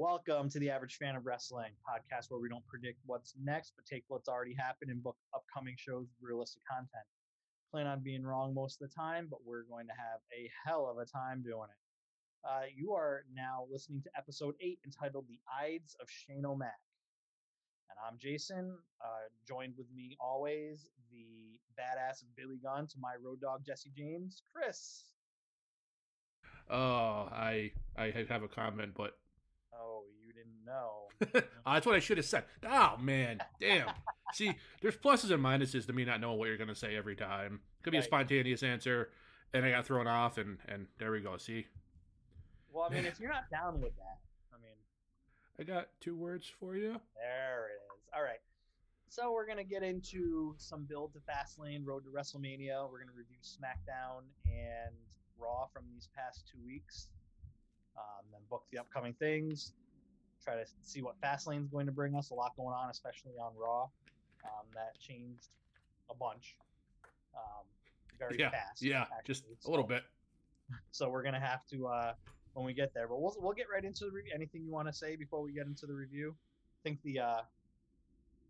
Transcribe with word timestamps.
Welcome 0.00 0.48
to 0.48 0.58
the 0.58 0.70
Average 0.70 0.96
Fan 0.96 1.14
of 1.14 1.26
Wrestling 1.26 1.72
podcast, 1.84 2.30
where 2.30 2.40
we 2.40 2.48
don't 2.48 2.66
predict 2.66 3.00
what's 3.04 3.34
next, 3.38 3.74
but 3.76 3.84
take 3.84 4.02
what's 4.08 4.30
already 4.30 4.54
happened 4.54 4.90
and 4.90 5.02
book 5.02 5.18
upcoming 5.34 5.74
shows 5.76 6.06
with 6.08 6.26
realistic 6.26 6.62
content. 6.66 7.04
Plan 7.70 7.86
on 7.86 8.00
being 8.02 8.22
wrong 8.22 8.54
most 8.54 8.80
of 8.80 8.88
the 8.88 8.94
time, 8.94 9.26
but 9.30 9.40
we're 9.44 9.64
going 9.64 9.86
to 9.88 9.92
have 9.92 10.20
a 10.32 10.48
hell 10.64 10.88
of 10.90 10.96
a 10.96 11.04
time 11.04 11.42
doing 11.42 11.68
it. 11.68 12.48
Uh, 12.48 12.64
you 12.74 12.94
are 12.94 13.24
now 13.36 13.66
listening 13.70 14.00
to 14.00 14.08
episode 14.16 14.54
eight 14.62 14.78
entitled 14.86 15.26
The 15.28 15.38
Ides 15.62 15.94
of 16.00 16.08
Shane 16.08 16.46
O'Mac. 16.46 16.80
And 17.90 17.98
I'm 18.08 18.16
Jason, 18.18 18.78
uh, 19.04 19.28
joined 19.46 19.74
with 19.76 19.88
me 19.94 20.16
always, 20.18 20.88
the 21.10 21.58
badass 21.78 22.24
Billy 22.38 22.58
Gunn 22.64 22.86
to 22.86 22.96
my 22.98 23.16
road 23.22 23.42
dog 23.42 23.66
Jesse 23.66 23.92
James, 23.94 24.44
Chris. 24.50 25.04
Oh, 26.70 27.28
I 27.30 27.72
I 27.98 28.14
have 28.30 28.42
a 28.42 28.48
comment, 28.48 28.92
but 28.96 29.18
know. 30.70 31.42
that's 31.66 31.86
what 31.86 31.94
I 31.94 31.98
should 31.98 32.16
have 32.16 32.26
said. 32.26 32.44
Oh 32.66 32.96
man, 32.98 33.40
damn. 33.60 33.88
See, 34.32 34.54
there's 34.80 34.96
pluses 34.96 35.30
and 35.30 35.42
minuses 35.42 35.86
to 35.86 35.92
me 35.92 36.04
not 36.04 36.20
knowing 36.20 36.38
what 36.38 36.48
you're 36.48 36.56
gonna 36.56 36.74
say 36.74 36.96
every 36.96 37.16
time. 37.16 37.60
Could 37.82 37.90
be 37.90 37.98
a 37.98 38.02
spontaneous 38.02 38.62
answer, 38.62 39.10
and 39.52 39.64
I 39.64 39.70
got 39.70 39.86
thrown 39.86 40.06
off, 40.06 40.38
and 40.38 40.58
and 40.68 40.86
there 40.98 41.10
we 41.10 41.20
go. 41.20 41.36
See, 41.36 41.66
well, 42.72 42.88
I 42.90 42.94
mean, 42.94 43.04
if 43.06 43.20
you're 43.20 43.32
not 43.32 43.50
down 43.50 43.80
with 43.80 43.96
that, 43.96 44.18
I 44.52 44.56
mean, 44.62 44.76
I 45.58 45.62
got 45.64 45.88
two 46.00 46.16
words 46.16 46.50
for 46.60 46.76
you. 46.76 47.00
There 47.16 47.66
it 47.66 47.76
is. 47.96 48.02
All 48.14 48.22
right. 48.22 48.40
So 49.08 49.32
we're 49.32 49.46
gonna 49.46 49.64
get 49.64 49.82
into 49.82 50.54
some 50.56 50.84
build 50.84 51.12
to 51.14 51.18
Fastlane, 51.18 51.84
Road 51.84 52.04
to 52.04 52.10
WrestleMania. 52.10 52.88
We're 52.90 53.00
gonna 53.00 53.16
review 53.16 53.38
SmackDown 53.42 54.22
and 54.46 54.94
Raw 55.36 55.66
from 55.72 55.82
these 55.92 56.08
past 56.14 56.48
two 56.50 56.64
weeks. 56.64 57.08
Um, 57.96 58.24
then 58.30 58.40
book 58.48 58.64
the 58.70 58.78
upcoming 58.78 59.14
things. 59.14 59.72
Try 60.44 60.54
to 60.54 60.64
see 60.82 61.02
what 61.02 61.16
Fastlane's 61.20 61.68
going 61.68 61.86
to 61.86 61.92
bring 61.92 62.14
us. 62.14 62.30
A 62.30 62.34
lot 62.34 62.56
going 62.56 62.74
on, 62.74 62.90
especially 62.90 63.32
on 63.40 63.52
Raw. 63.56 63.82
Um, 64.44 64.66
that 64.74 64.98
changed 64.98 65.48
a 66.10 66.14
bunch. 66.14 66.56
Um, 67.34 67.64
very 68.18 68.38
yeah, 68.38 68.50
fast. 68.50 68.82
yeah, 68.82 69.04
just 69.26 69.42
actually. 69.42 69.56
a 69.66 69.70
little 69.70 69.86
bit. 69.86 70.02
So 70.90 71.08
we're 71.08 71.22
gonna 71.22 71.40
have 71.40 71.66
to 71.72 71.86
uh, 71.88 72.12
when 72.54 72.64
we 72.64 72.72
get 72.72 72.94
there. 72.94 73.08
But 73.08 73.20
we'll 73.20 73.34
we'll 73.40 73.52
get 73.52 73.66
right 73.72 73.84
into 73.84 74.04
the 74.04 74.12
review. 74.12 74.32
Anything 74.34 74.62
you 74.64 74.72
want 74.72 74.88
to 74.88 74.92
say 74.92 75.16
before 75.16 75.42
we 75.42 75.52
get 75.52 75.66
into 75.66 75.86
the 75.86 75.94
review? 75.94 76.34
I 76.38 76.88
think 76.88 77.02
the 77.02 77.18
uh, 77.20 77.40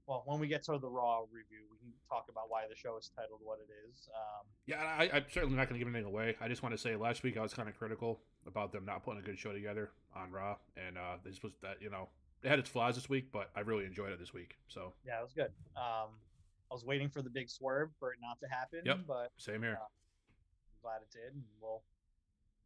well, 0.06 0.22
when 0.26 0.40
we 0.40 0.48
get 0.48 0.64
to 0.64 0.78
the 0.78 0.88
Raw 0.88 1.20
review, 1.30 1.62
we 1.70 1.78
can 1.78 1.92
talk 2.08 2.26
about 2.28 2.44
why 2.48 2.62
the 2.68 2.74
show 2.74 2.96
is 2.98 3.10
titled 3.16 3.40
what 3.42 3.58
it 3.58 3.70
is. 3.88 4.08
Um, 4.14 4.46
Yeah, 4.66 4.82
I, 4.82 5.08
I'm 5.12 5.24
certainly 5.30 5.56
not 5.56 5.68
going 5.68 5.78
to 5.80 5.84
give 5.84 5.92
anything 5.94 6.12
away. 6.12 6.36
I 6.40 6.48
just 6.48 6.62
want 6.62 6.74
to 6.74 6.78
say 6.78 6.96
last 6.96 7.22
week 7.22 7.36
I 7.36 7.42
was 7.42 7.54
kind 7.54 7.68
of 7.68 7.78
critical 7.78 8.20
about 8.46 8.72
them 8.72 8.84
not 8.84 9.04
putting 9.04 9.20
a 9.20 9.24
good 9.24 9.38
show 9.38 9.52
together 9.52 9.90
on 10.16 10.30
Raw, 10.30 10.56
and 10.76 10.96
uh, 10.98 11.16
this 11.24 11.42
was 11.42 11.52
that 11.62 11.76
you 11.80 11.90
know 11.90 12.08
it 12.42 12.48
had 12.48 12.58
its 12.58 12.68
flaws 12.68 12.94
this 12.94 13.08
week, 13.08 13.26
but 13.32 13.50
I 13.54 13.60
really 13.60 13.84
enjoyed 13.84 14.12
it 14.12 14.18
this 14.18 14.32
week. 14.32 14.56
So 14.68 14.92
yeah, 15.06 15.18
it 15.20 15.22
was 15.22 15.32
good. 15.34 15.50
Um, 15.76 16.10
I 16.70 16.74
was 16.74 16.84
waiting 16.84 17.08
for 17.08 17.22
the 17.22 17.30
big 17.30 17.50
swerve 17.50 17.90
for 17.98 18.12
it 18.12 18.18
not 18.22 18.38
to 18.40 18.46
happen, 18.48 18.80
Yep. 18.84 19.00
but 19.06 19.32
same 19.36 19.62
here. 19.62 19.78
I'm 19.80 19.88
glad 20.82 21.02
it 21.02 21.10
did, 21.12 21.34
and 21.34 21.42
we'll 21.60 21.82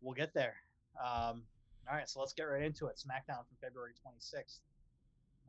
we'll 0.00 0.14
get 0.14 0.32
there. 0.34 0.54
Um, 0.98 1.42
all 1.88 1.94
right, 1.96 2.08
so 2.08 2.20
let's 2.20 2.32
get 2.32 2.44
right 2.44 2.62
into 2.62 2.86
it. 2.86 2.96
SmackDown 2.96 3.38
from 3.46 3.56
February 3.60 3.92
26th. 4.06 4.60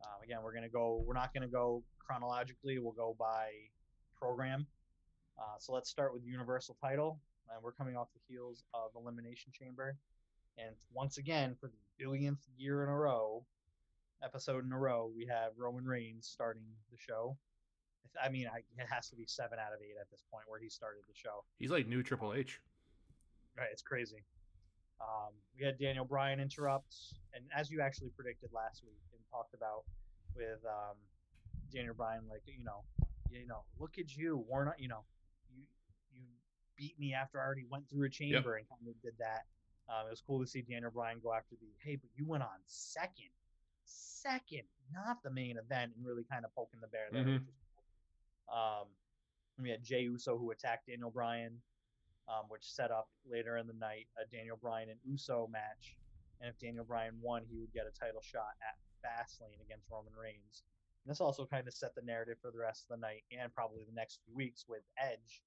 Um, 0.03 0.23
again, 0.23 0.40
we're 0.44 0.53
gonna 0.53 0.70
go. 0.70 1.03
We're 1.06 1.14
not 1.14 1.34
gonna 1.34 1.48
go 1.48 1.84
chronologically. 2.00 2.80
We'll 2.80 2.92
go 2.94 3.16
by 3.18 3.50
program. 4.18 4.66
Uh, 5.38 5.44
so 5.59 5.73
let's 5.73 5.90
start 5.90 6.14
with 6.14 6.23
Universal 6.26 6.78
title, 6.81 7.20
and 7.53 7.62
we're 7.64 7.72
coming 7.73 7.96
off 7.98 8.08
the 8.14 8.20
heels 8.34 8.64
of 8.73 8.92
Elimination 8.96 9.52
Chamber, 9.58 9.98
and 10.58 10.75
once 10.94 11.17
again 11.17 11.56
for 11.59 11.67
the 11.67 11.78
billionth 12.03 12.39
year 12.58 12.84
in 12.84 12.89
a 12.89 12.95
row, 12.95 13.45
episode 14.23 14.66
in 14.66 14.72
a 14.72 14.78
row, 14.78 15.12
we 15.16 15.25
have 15.25 15.52
Roman 15.58 15.86
Reigns 15.86 16.28
starting 16.28 16.64
the 16.92 16.97
show. 16.97 17.38
I 18.22 18.30
mean, 18.30 18.47
I, 18.47 18.59
it 18.81 18.88
has 18.89 19.09
to 19.09 19.16
be 19.16 19.25
seven 19.28 19.59
out 19.59 19.73
of 19.73 19.80
eight 19.81 19.95
at 20.00 20.09
this 20.09 20.23
point 20.31 20.45
where 20.47 20.59
he 20.59 20.70
started 20.70 21.02
the 21.07 21.16
show. 21.16 21.44
He's 21.59 21.72
like 21.72 21.88
new 21.88 22.02
Triple 22.02 22.34
H. 22.34 22.59
Right, 23.57 23.68
it's 23.72 23.81
crazy. 23.81 24.24
Um, 25.02 25.34
we 25.57 25.66
had 25.66 25.78
Daniel 25.78 26.06
Bryan 26.06 26.40
interrupt, 26.40 26.96
and 27.34 27.44
as 27.56 27.69
you 27.69 27.81
actually 27.81 28.09
predicted 28.16 28.50
last 28.53 28.84
week 28.84 29.02
and 29.12 29.22
talked 29.29 29.53
about 29.53 29.84
with 30.35 30.63
um, 30.66 30.96
Daniel 31.74 31.94
Bryan, 31.94 32.24
like 32.29 32.44
you 32.46 32.63
know, 32.63 32.84
you 33.29 33.46
know, 33.47 33.63
look 33.79 33.97
at 34.00 34.16
you, 34.16 34.46
Warren, 34.47 34.72
you 34.78 34.88
know, 34.88 35.03
you 35.53 35.63
you 36.13 36.24
beat 36.78 36.97
me 36.97 37.13
after 37.13 37.41
I 37.41 37.46
already 37.46 37.66
went 37.69 37.90
through 37.90 38.06
a 38.06 38.09
chamber 38.09 38.56
and 38.56 38.68
kind 38.69 38.88
of 38.88 39.02
did 39.02 39.13
that. 39.19 39.44
Um, 39.88 40.07
it 40.07 40.09
was 40.09 40.22
cool 40.25 40.40
to 40.41 40.47
see 40.47 40.62
Daniel 40.62 40.91
Bryan 40.91 41.19
go 41.22 41.34
after 41.34 41.56
the 41.56 41.68
hey, 41.84 41.96
but 41.96 42.09
you 42.16 42.25
went 42.25 42.44
on 42.44 42.57
second, 42.66 43.29
second, 43.84 44.63
not 44.91 45.22
the 45.23 45.29
main 45.31 45.57
event, 45.57 45.91
and 45.96 46.06
really 46.06 46.23
kind 46.23 46.44
of 46.46 46.53
poking 46.56 46.79
the 46.81 46.88
bear 46.88 47.07
there. 47.12 47.23
Mhm. 47.23 47.46
cool. 47.46 48.57
Um, 48.57 48.88
we 49.59 49.69
had 49.69 49.84
Jey 49.84 50.01
Uso 50.01 50.38
who 50.38 50.51
attacked 50.51 50.88
Daniel 50.88 51.12
Bryan 51.12 51.62
um, 52.28 52.46
which 52.50 52.63
set 52.66 52.91
up 52.91 53.09
later 53.29 53.57
in 53.57 53.68
the 53.68 53.73
night 53.73 54.07
a 54.18 54.25
Daniel 54.25 54.57
Bryan 54.57 54.90
and 54.90 55.00
Uso 55.06 55.47
match. 55.47 55.97
And 56.41 56.50
if 56.50 56.57
Daniel 56.59 56.84
Bryan 56.84 57.16
won, 57.22 57.44
he 57.46 57.57
would 57.57 57.72
get 57.72 57.85
a 57.85 57.91
title 57.94 58.22
shot 58.22 58.57
at 58.66 58.75
Fastlane 59.06 59.62
against 59.62 59.85
Roman 59.91 60.13
Reigns. 60.13 60.63
And 61.06 61.12
this 61.12 61.22
also 61.22 61.46
kind 61.46 61.67
of 61.67 61.73
set 61.73 61.94
the 61.94 62.02
narrative 62.02 62.38
for 62.41 62.50
the 62.52 62.57
rest 62.57 62.85
of 62.90 62.97
the 62.97 63.02
night 63.02 63.23
and 63.31 63.53
probably 63.53 63.84
the 63.85 63.94
next 63.94 64.19
few 64.25 64.34
weeks 64.35 64.66
with 64.67 64.81
Edge 64.97 65.44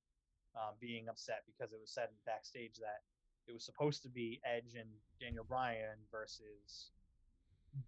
um, 0.54 0.74
being 0.80 1.08
upset 1.08 1.42
because 1.46 1.72
it 1.72 1.80
was 1.80 1.90
said 1.90 2.08
backstage 2.24 2.76
that 2.78 3.02
it 3.48 3.52
was 3.54 3.64
supposed 3.64 4.02
to 4.02 4.08
be 4.08 4.40
Edge 4.44 4.74
and 4.78 4.88
Daniel 5.20 5.44
Bryan 5.48 5.96
versus 6.12 6.90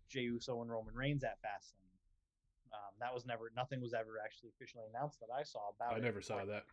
Jey 0.08 0.22
Uso 0.22 0.62
and 0.62 0.70
Roman 0.70 0.94
Reigns 0.94 1.22
at 1.24 1.36
Fastlane. 1.44 1.76
Um, 2.72 2.94
that 3.00 3.12
was 3.12 3.26
never, 3.26 3.50
nothing 3.56 3.80
was 3.80 3.92
ever 3.92 4.16
actually 4.24 4.50
officially 4.56 4.84
announced 4.94 5.20
that 5.20 5.28
I 5.36 5.42
saw 5.42 5.60
about 5.76 5.94
I 5.94 5.98
it. 5.98 6.02
never 6.02 6.22
saw 6.22 6.44
that. 6.44 6.64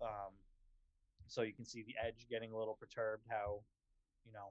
um, 0.00 0.32
so 1.28 1.42
you 1.42 1.52
can 1.52 1.64
see 1.64 1.82
the 1.82 1.94
edge 2.04 2.26
getting 2.30 2.52
a 2.52 2.58
little 2.58 2.76
perturbed 2.78 3.24
how 3.28 3.60
you 4.26 4.32
know 4.32 4.50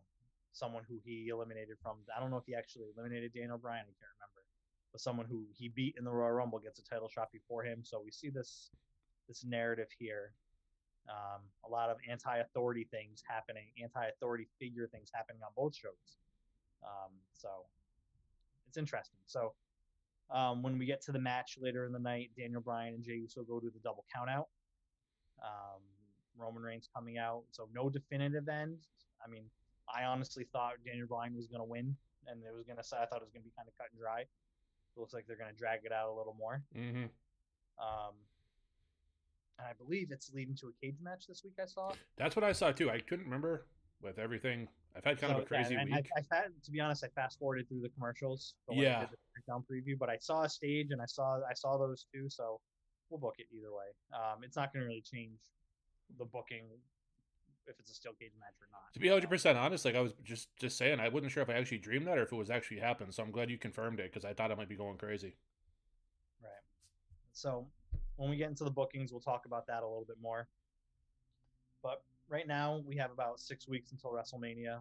someone 0.52 0.84
who 0.88 1.00
he 1.06 1.30
eliminated 1.30 1.78
from 1.82 1.98
i 2.16 2.20
don't 2.20 2.32
know 2.32 2.38
if 2.38 2.46
he 2.46 2.56
actually 2.56 2.86
eliminated 2.96 3.32
daniel 3.34 3.58
bryan 3.58 3.84
i 3.84 3.94
can't 4.00 4.12
remember 4.20 4.44
but 4.92 5.00
someone 5.00 5.26
who 5.30 5.46
he 5.54 5.70
beat 5.70 5.96
in 5.98 6.04
the 6.04 6.12
royal 6.12 6.32
rumble 6.32 6.60
gets 6.60 6.80
a 6.80 6.84
title 6.84 7.08
shot 7.08 7.32
before 7.32 7.64
him 7.64 7.82
so 7.84 8.02
we 8.04 8.12
see 8.12 8.30
this 8.30 8.72
this 9.28 9.46
narrative 9.46 9.88
here 9.98 10.34
um, 11.10 11.42
a 11.66 11.70
lot 11.70 11.90
of 11.90 11.98
anti-authority 12.10 12.88
things 12.92 13.24
happening 13.28 13.68
anti-authority 13.82 14.48
figure 14.60 14.88
things 14.88 15.10
happening 15.14 15.42
on 15.44 15.52
both 15.56 15.76
shows 15.76 16.18
um, 16.84 17.12
so 17.34 17.50
it's 18.68 18.78
interesting 18.78 19.20
so 19.26 19.54
um, 20.34 20.64
when 20.64 20.78
we 20.78 20.86
get 20.86 21.02
to 21.02 21.12
the 21.12 21.20
match 21.20 21.58
later 21.60 21.86
in 21.86 21.92
the 21.92 22.00
night 22.00 22.30
daniel 22.38 22.62
bryan 22.62 22.94
and 22.94 23.04
jey 23.04 23.16
uso 23.16 23.44
go 23.44 23.60
to 23.60 23.70
the 23.70 23.80
double 23.80 24.06
count 24.14 24.30
out 24.30 24.48
um, 25.44 25.82
Roman 26.38 26.64
Reigns 26.64 26.90
coming 26.94 27.18
out. 27.18 27.44
So 27.52 27.68
no 27.74 27.90
definitive 27.90 28.48
end. 28.48 28.78
I 29.24 29.30
mean, 29.30 29.44
I 29.94 30.04
honestly 30.06 30.46
thought 30.52 30.74
Daniel 30.86 31.08
Bryan 31.08 31.36
was 31.36 31.48
going 31.48 31.60
to 31.60 31.66
win, 31.66 31.96
and 32.28 32.42
it 32.44 32.56
was 32.56 32.66
going 32.66 32.78
to. 32.78 32.84
I 32.96 33.06
thought 33.06 33.22
it 33.22 33.28
was 33.28 33.32
going 33.34 33.44
to 33.44 33.50
be 33.50 33.54
kind 33.56 33.68
of 33.68 33.78
cut 33.78 33.88
and 33.92 34.00
dry. 34.00 34.22
It 34.22 35.00
looks 35.00 35.14
like 35.14 35.26
they're 35.28 35.38
going 35.38 35.52
to 35.52 35.58
drag 35.58 35.82
it 35.86 35.92
out 35.92 36.10
a 36.10 36.16
little 36.16 36.36
more. 36.38 36.64
hmm 36.74 37.06
Um, 37.80 38.16
and 39.62 39.70
I 39.70 39.74
believe 39.74 40.10
it's 40.12 40.32
leading 40.34 40.56
to 40.56 40.68
a 40.68 40.72
cage 40.86 40.98
match 41.02 41.28
this 41.28 41.44
week. 41.44 41.54
I 41.62 41.66
saw. 41.66 41.92
That's 42.18 42.36
what 42.36 42.44
I 42.44 42.52
saw 42.52 42.72
too. 42.72 42.90
I 42.90 43.00
couldn't 43.00 43.26
remember 43.26 43.66
with 44.02 44.18
everything. 44.18 44.68
I've 44.96 45.04
had 45.06 45.20
kind 45.22 45.32
of 45.34 45.40
a 45.40 45.48
So, 45.48 45.56
yeah, 45.56 45.62
crazy 45.64 45.78
I, 45.78 45.84
week. 45.86 46.10
I, 46.18 46.22
fa- 46.22 46.50
to 46.64 46.72
be 46.72 46.80
honest, 46.80 47.04
I 47.04 47.08
fast 47.10 47.40
forwarded 47.40 47.70
through 47.70 47.82
the 47.82 47.90
commercials. 47.90 48.56
for 48.66 48.76
when 48.76 48.86
I 48.86 48.90
Yeah. 48.90 49.06
the 49.06 49.64
preview, 49.74 49.98
but 49.98 50.10
I 50.10 50.18
saw 50.20 50.44
a 50.44 50.50
stage 50.50 50.88
and 50.92 51.02
I 51.02 51.06
saw 51.06 51.40
I 51.50 51.54
saw 51.54 51.78
those 51.78 52.06
two, 52.14 52.30
so 52.30 52.60
we'll 53.10 53.20
book 53.20 53.36
it 53.38 53.48
either 53.56 53.72
way. 53.72 53.86
Um, 54.14 54.44
it's 54.44 54.56
not 54.58 54.74
going 54.74 54.82
to 54.84 54.88
really 54.88 55.02
change 55.02 55.38
the 56.18 56.26
booking 56.26 56.66
if 57.68 57.80
it's 57.80 57.92
a 57.92 57.94
steel 57.94 58.14
cage 58.20 58.32
match 58.40 58.56
or 58.60 58.68
not. 58.72 58.92
to 58.94 59.00
be 59.00 59.08
100 59.10 59.30
percent 59.30 59.58
honest, 59.58 59.86
like 59.86 59.96
I 59.96 60.02
was 60.02 60.14
just 60.24 60.50
just 60.58 60.78
saying, 60.78 61.00
I 61.00 61.08
wasn't 61.10 61.32
sure 61.32 61.44
if 61.44 61.50
I 61.50 61.54
actually 61.54 61.78
dreamed 61.78 62.08
that 62.08 62.18
or 62.18 62.24
if 62.24 62.32
it 62.32 62.36
was 62.36 62.50
actually 62.50 62.80
happened. 62.80 63.14
So 63.14 63.22
I'm 63.24 63.32
glad 63.32 63.50
you 63.50 63.58
confirmed 63.58 64.00
it 64.00 64.12
because 64.12 64.26
I 64.26 64.34
thought 64.34 64.52
I 64.52 64.56
might 64.56 64.68
be 64.70 64.76
going 64.76 64.98
crazy. 64.98 65.36
Right. 66.42 66.52
So 67.34 67.68
when 68.22 68.30
we 68.30 68.38
get 68.38 68.50
into 68.50 68.64
the 68.64 68.70
bookings, 68.70 69.12
we'll 69.12 69.20
talk 69.20 69.48
about 69.48 69.66
that 69.66 69.82
a 69.82 69.88
little 69.88 70.06
bit 70.08 70.18
more. 70.22 70.48
But 71.82 72.04
right 72.30 72.48
now 72.48 72.84
we 72.86 72.96
have 72.98 73.12
about 73.12 73.40
six 73.40 73.68
weeks 73.68 73.92
until 73.92 74.12
WrestleMania. 74.12 74.80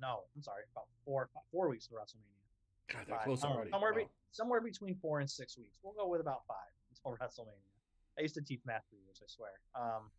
No, 0.00 0.20
I'm 0.34 0.42
sorry, 0.42 0.62
about 0.72 0.86
four 1.04 1.28
four 1.52 1.68
weeks 1.68 1.86
to 1.88 1.94
WrestleMania. 1.94 2.90
God, 2.90 3.04
they're 3.06 3.16
Five. 3.16 3.24
close 3.24 3.44
I 3.44 3.48
already. 3.48 3.70
Somewhere, 3.70 3.94
be, 3.94 4.06
somewhere 4.30 4.60
between 4.62 4.94
four 4.94 5.20
and 5.20 5.30
six 5.30 5.58
weeks. 5.58 5.78
We'll 5.82 5.92
go 5.92 6.08
with 6.08 6.22
about 6.22 6.40
five 6.48 6.56
until 6.90 7.18
WrestleMania. 7.20 7.68
I 8.18 8.22
used 8.22 8.34
to 8.34 8.42
teach 8.42 8.62
math 8.64 8.84
for 8.88 8.96
years, 8.96 9.20
I 9.22 9.26
swear. 9.26 9.50
Um, 9.74 10.10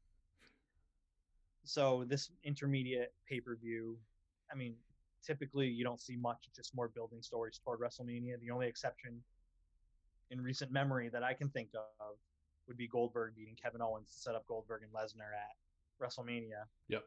so 1.63 2.05
this 2.07 2.29
intermediate 2.43 3.11
pay 3.27 3.39
per 3.39 3.55
view, 3.55 3.97
I 4.51 4.55
mean, 4.55 4.75
typically 5.25 5.67
you 5.67 5.83
don't 5.83 5.99
see 5.99 6.15
much, 6.15 6.49
just 6.55 6.75
more 6.75 6.89
building 6.89 7.23
stories 7.23 7.59
toward 7.63 7.79
WrestleMania. 7.79 8.39
The 8.39 8.51
only 8.51 8.67
exception 8.67 9.19
in 10.29 10.41
recent 10.41 10.71
memory 10.71 11.09
that 11.09 11.23
I 11.23 11.33
can 11.33 11.49
think 11.49 11.69
of 11.73 12.17
would 12.67 12.77
be 12.77 12.87
Goldberg 12.87 13.35
beating 13.35 13.55
Kevin 13.61 13.81
Owens 13.81 14.09
to 14.09 14.17
set 14.17 14.35
up 14.35 14.45
Goldberg 14.47 14.81
and 14.83 14.91
Lesnar 14.91 15.33
at 15.33 15.55
WrestleMania. 16.01 16.65
Yep. 16.87 17.03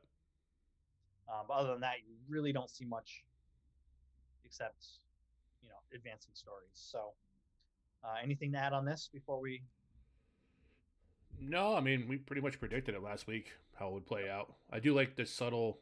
Um, 1.29 1.45
but 1.47 1.55
other 1.55 1.73
than 1.73 1.81
that, 1.81 1.97
you 2.07 2.15
really 2.29 2.53
don't 2.53 2.71
see 2.71 2.85
much 2.85 3.25
except 4.45 4.87
you 5.63 5.69
know 5.69 5.77
advancing 5.95 6.33
stories. 6.35 6.71
So, 6.73 7.13
uh, 8.03 8.17
anything 8.23 8.53
to 8.53 8.59
add 8.59 8.73
on 8.73 8.85
this 8.85 9.09
before 9.13 9.41
we? 9.41 9.63
No, 11.41 11.75
I 11.77 11.81
mean 11.81 12.07
we 12.09 12.17
pretty 12.17 12.43
much 12.43 12.59
predicted 12.59 12.95
it 12.95 13.03
last 13.03 13.27
week 13.27 13.53
how 13.79 13.89
it 13.89 13.93
would 13.93 14.07
play 14.07 14.29
out. 14.29 14.55
I 14.73 14.81
do 14.81 14.95
like 14.95 15.17
this 15.17 15.31
subtle 15.31 15.79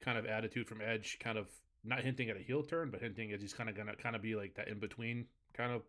kind 0.00 0.18
of 0.18 0.26
attitude 0.26 0.66
from 0.66 0.80
Edge, 0.80 1.18
kind 1.20 1.38
of 1.38 1.48
not 1.84 2.00
hinting 2.00 2.28
at 2.28 2.36
a 2.36 2.40
heel 2.40 2.62
turn, 2.62 2.90
but 2.90 3.00
hinting 3.00 3.32
at 3.32 3.40
he's 3.40 3.54
kind 3.54 3.70
of 3.70 3.76
gonna 3.76 3.96
kind 3.96 4.16
of 4.16 4.22
be 4.22 4.34
like 4.34 4.54
that 4.56 4.68
in 4.68 4.78
between 4.78 5.26
kind 5.54 5.72
of 5.72 5.82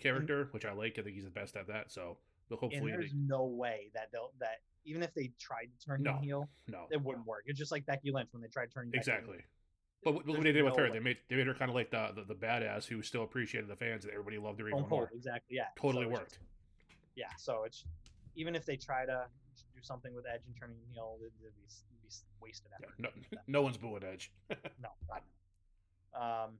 character, 0.00 0.48
which 0.52 0.64
I 0.64 0.72
like. 0.72 0.98
I 0.98 1.02
think 1.02 1.14
he's 1.14 1.24
the 1.24 1.30
best 1.30 1.56
at 1.56 1.66
that. 1.68 1.90
So 1.92 2.16
And 2.50 2.58
hopefully, 2.58 2.92
there's 2.92 3.12
they, 3.12 3.18
no 3.18 3.44
way 3.44 3.90
that 3.94 4.10
they'll 4.12 4.32
that 4.40 4.60
even 4.84 5.02
if 5.02 5.12
they 5.14 5.32
tried 5.40 5.68
to 5.78 5.86
turn 5.86 6.02
No. 6.02 6.12
him 6.16 6.22
heel, 6.22 6.48
no, 6.68 6.86
it 6.90 7.02
wouldn't 7.02 7.26
work. 7.26 7.44
It's 7.46 7.58
just 7.58 7.72
like 7.72 7.84
Becky 7.86 8.10
Lynch 8.12 8.28
when 8.32 8.40
they 8.42 8.48
tried 8.48 8.70
turning 8.72 8.92
exactly. 8.94 9.32
Lynch. 9.34 9.44
But 10.04 10.14
look 10.14 10.26
what 10.28 10.42
they 10.44 10.52
did 10.52 10.62
with 10.62 10.76
her. 10.76 10.84
way. 10.84 10.90
They 10.92 11.00
made 11.00 11.16
they 11.28 11.36
made 11.36 11.46
her 11.48 11.54
kind 11.54 11.68
of 11.70 11.74
like 11.74 11.90
the, 11.90 12.12
the 12.14 12.22
the 12.22 12.34
badass 12.34 12.86
who 12.86 13.02
still 13.02 13.24
appreciated 13.24 13.68
the 13.68 13.74
fans 13.76 14.04
and 14.04 14.12
everybody 14.12 14.38
loved 14.38 14.60
her 14.60 14.68
even 14.68 14.78
Stone 14.78 14.88
Cold, 14.88 15.00
more. 15.00 15.10
exactly. 15.14 15.56
Yeah, 15.56 15.64
Totally 15.76 16.04
So 16.04 16.10
worked. 16.10 16.28
just- 16.34 16.40
yeah, 17.16 17.26
so 17.38 17.64
it's 17.64 17.84
even 18.36 18.54
if 18.54 18.64
they 18.66 18.76
try 18.76 19.06
to 19.06 19.26
do 19.74 19.80
something 19.82 20.14
with 20.14 20.26
Edge 20.26 20.42
and 20.46 20.54
turning 20.60 20.76
heel, 20.92 21.16
it'd, 21.20 21.32
it'd 21.40 21.56
be, 21.56 21.62
it'd 21.62 22.02
be 22.02 22.08
wasted 22.40 22.70
Yeah, 22.80 22.88
no, 22.98 23.08
no 23.46 23.62
one's 23.62 23.78
booing 23.78 24.04
Edge. 24.04 24.30
No, 24.50 24.90
God, 25.08 25.22
no. 26.14 26.20
Um, 26.20 26.50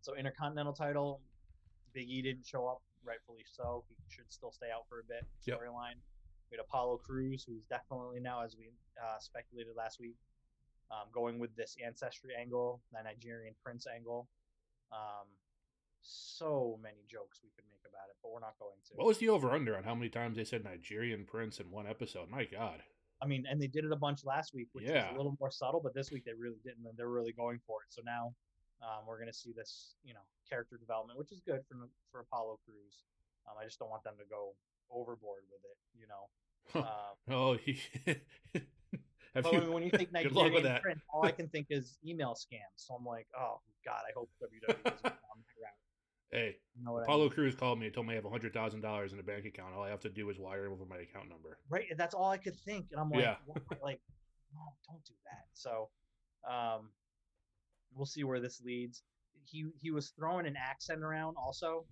so 0.00 0.14
Intercontinental 0.14 0.72
title, 0.72 1.20
Big 1.92 2.08
E 2.10 2.22
didn't 2.22 2.46
show 2.46 2.66
up, 2.66 2.82
rightfully 3.04 3.44
so. 3.50 3.84
He 3.88 3.94
should 4.08 4.30
still 4.32 4.50
stay 4.52 4.68
out 4.74 4.84
for 4.88 5.00
a 5.00 5.04
bit. 5.04 5.24
Yep. 5.44 5.58
Storyline. 5.60 5.98
We 6.50 6.56
had 6.56 6.64
Apollo 6.64 6.98
Crews, 6.98 7.44
who's 7.48 7.64
definitely 7.66 8.20
now, 8.20 8.42
as 8.42 8.56
we 8.58 8.70
uh, 9.02 9.18
speculated 9.18 9.72
last 9.76 9.98
week, 10.00 10.16
um, 10.90 11.08
going 11.12 11.38
with 11.38 11.54
this 11.56 11.76
ancestry 11.84 12.32
angle, 12.38 12.82
the 12.92 13.02
Nigerian 13.02 13.54
prince 13.64 13.86
angle. 13.86 14.28
Um, 14.92 15.28
so 16.02 16.78
many 16.82 17.04
jokes 17.08 17.40
we 17.42 17.50
could 17.56 17.64
make 17.70 17.80
about 17.88 18.08
it, 18.10 18.16
but 18.22 18.32
we're 18.32 18.40
not 18.40 18.58
going 18.58 18.76
to. 18.88 18.92
What 18.96 19.06
was 19.06 19.18
the 19.18 19.28
over 19.28 19.52
under 19.52 19.76
on 19.76 19.84
how 19.84 19.94
many 19.94 20.08
times 20.10 20.36
they 20.36 20.44
said 20.44 20.64
Nigerian 20.64 21.24
prince 21.24 21.60
in 21.60 21.70
one 21.70 21.86
episode? 21.86 22.28
My 22.28 22.44
God. 22.44 22.82
I 23.22 23.26
mean, 23.26 23.44
and 23.48 23.62
they 23.62 23.68
did 23.68 23.84
it 23.84 23.92
a 23.92 23.96
bunch 23.96 24.24
last 24.24 24.52
week, 24.52 24.68
which 24.72 24.84
Yeah. 24.86 25.06
was 25.08 25.14
a 25.14 25.16
little 25.16 25.36
more 25.38 25.50
subtle, 25.50 25.80
but 25.80 25.94
this 25.94 26.10
week 26.10 26.24
they 26.24 26.34
really 26.34 26.58
didn't, 26.64 26.84
and 26.86 26.98
they're 26.98 27.08
really 27.08 27.32
going 27.32 27.60
for 27.66 27.82
it. 27.82 27.92
So 27.92 28.02
now 28.04 28.34
um, 28.82 29.06
we're 29.06 29.18
going 29.18 29.30
to 29.30 29.34
see 29.36 29.52
this, 29.52 29.94
you 30.04 30.12
know, 30.14 30.20
character 30.48 30.76
development, 30.76 31.18
which 31.18 31.32
is 31.32 31.40
good 31.40 31.60
for 31.68 31.88
for 32.10 32.20
Apollo 32.20 32.58
Crews. 32.64 33.04
Um, 33.48 33.54
I 33.60 33.64
just 33.64 33.78
don't 33.78 33.90
want 33.90 34.04
them 34.04 34.14
to 34.18 34.24
go 34.28 34.54
overboard 34.90 35.42
with 35.50 35.62
it, 35.64 35.78
you 35.98 36.06
know. 36.08 36.28
Um, 36.86 37.14
Oh, 37.30 37.54
he. 37.64 37.80
Have 39.34 39.46
you? 39.50 39.72
When 39.72 39.82
you 39.82 39.90
think 39.96 40.12
Good 40.12 40.32
luck 40.32 40.52
with 40.52 40.62
Nigerian 40.62 40.62
that. 40.64 40.82
print, 40.82 40.98
all 41.12 41.24
I 41.24 41.32
can 41.32 41.48
think 41.54 41.66
is 41.70 41.98
email 42.06 42.34
scams. 42.34 42.76
So 42.76 42.94
I'm 42.94 43.04
like, 43.04 43.26
oh 43.38 43.60
God, 43.84 44.02
I 44.08 44.12
hope 44.16 44.30
WWE 44.42 44.66
doesn't 44.66 44.84
that 44.84 45.02
route. 45.02 45.18
Hey, 46.30 46.56
You 46.76 46.84
know 46.84 46.92
what 46.92 47.00
I 47.00 47.04
Apollo 47.04 47.24
mean? 47.24 47.30
Crews 47.30 47.54
called 47.54 47.78
me 47.78 47.86
and 47.86 47.94
told 47.94 48.06
me 48.06 48.12
I 48.12 48.16
have 48.16 48.24
hundred 48.24 48.52
thousand 48.54 48.80
dollars 48.80 49.12
in 49.12 49.18
a 49.18 49.22
bank 49.22 49.44
account. 49.44 49.74
All 49.74 49.82
I 49.82 49.90
have 49.90 50.00
to 50.00 50.08
do 50.10 50.30
is 50.30 50.38
wire 50.38 50.66
over 50.66 50.84
my 50.88 50.98
account 50.98 51.28
number. 51.28 51.58
right 51.68 51.86
and 51.90 51.98
that's 51.98 52.14
all 52.14 52.30
i 52.30 52.36
could 52.38 52.56
think 52.60 52.86
and 52.90 52.98
i'm 53.00 53.10
like 53.10 53.20
Yeah. 53.22 53.36
what- 53.46 53.62
like 53.82 54.00
no 54.54 54.60
don't 54.88 55.04
do 55.04 55.14
that 55.30 55.44
so 55.52 55.88
um 56.48 56.88
we'll 57.94 58.06
see 58.06 58.24
where 58.24 58.40
this 58.40 58.60
leads. 58.64 59.02
He 59.44 59.66
he 59.80 59.90
was 59.90 60.10
throwing 60.10 60.46
an 60.46 60.56
accent 60.56 61.02
around 61.02 61.36
also 61.36 61.84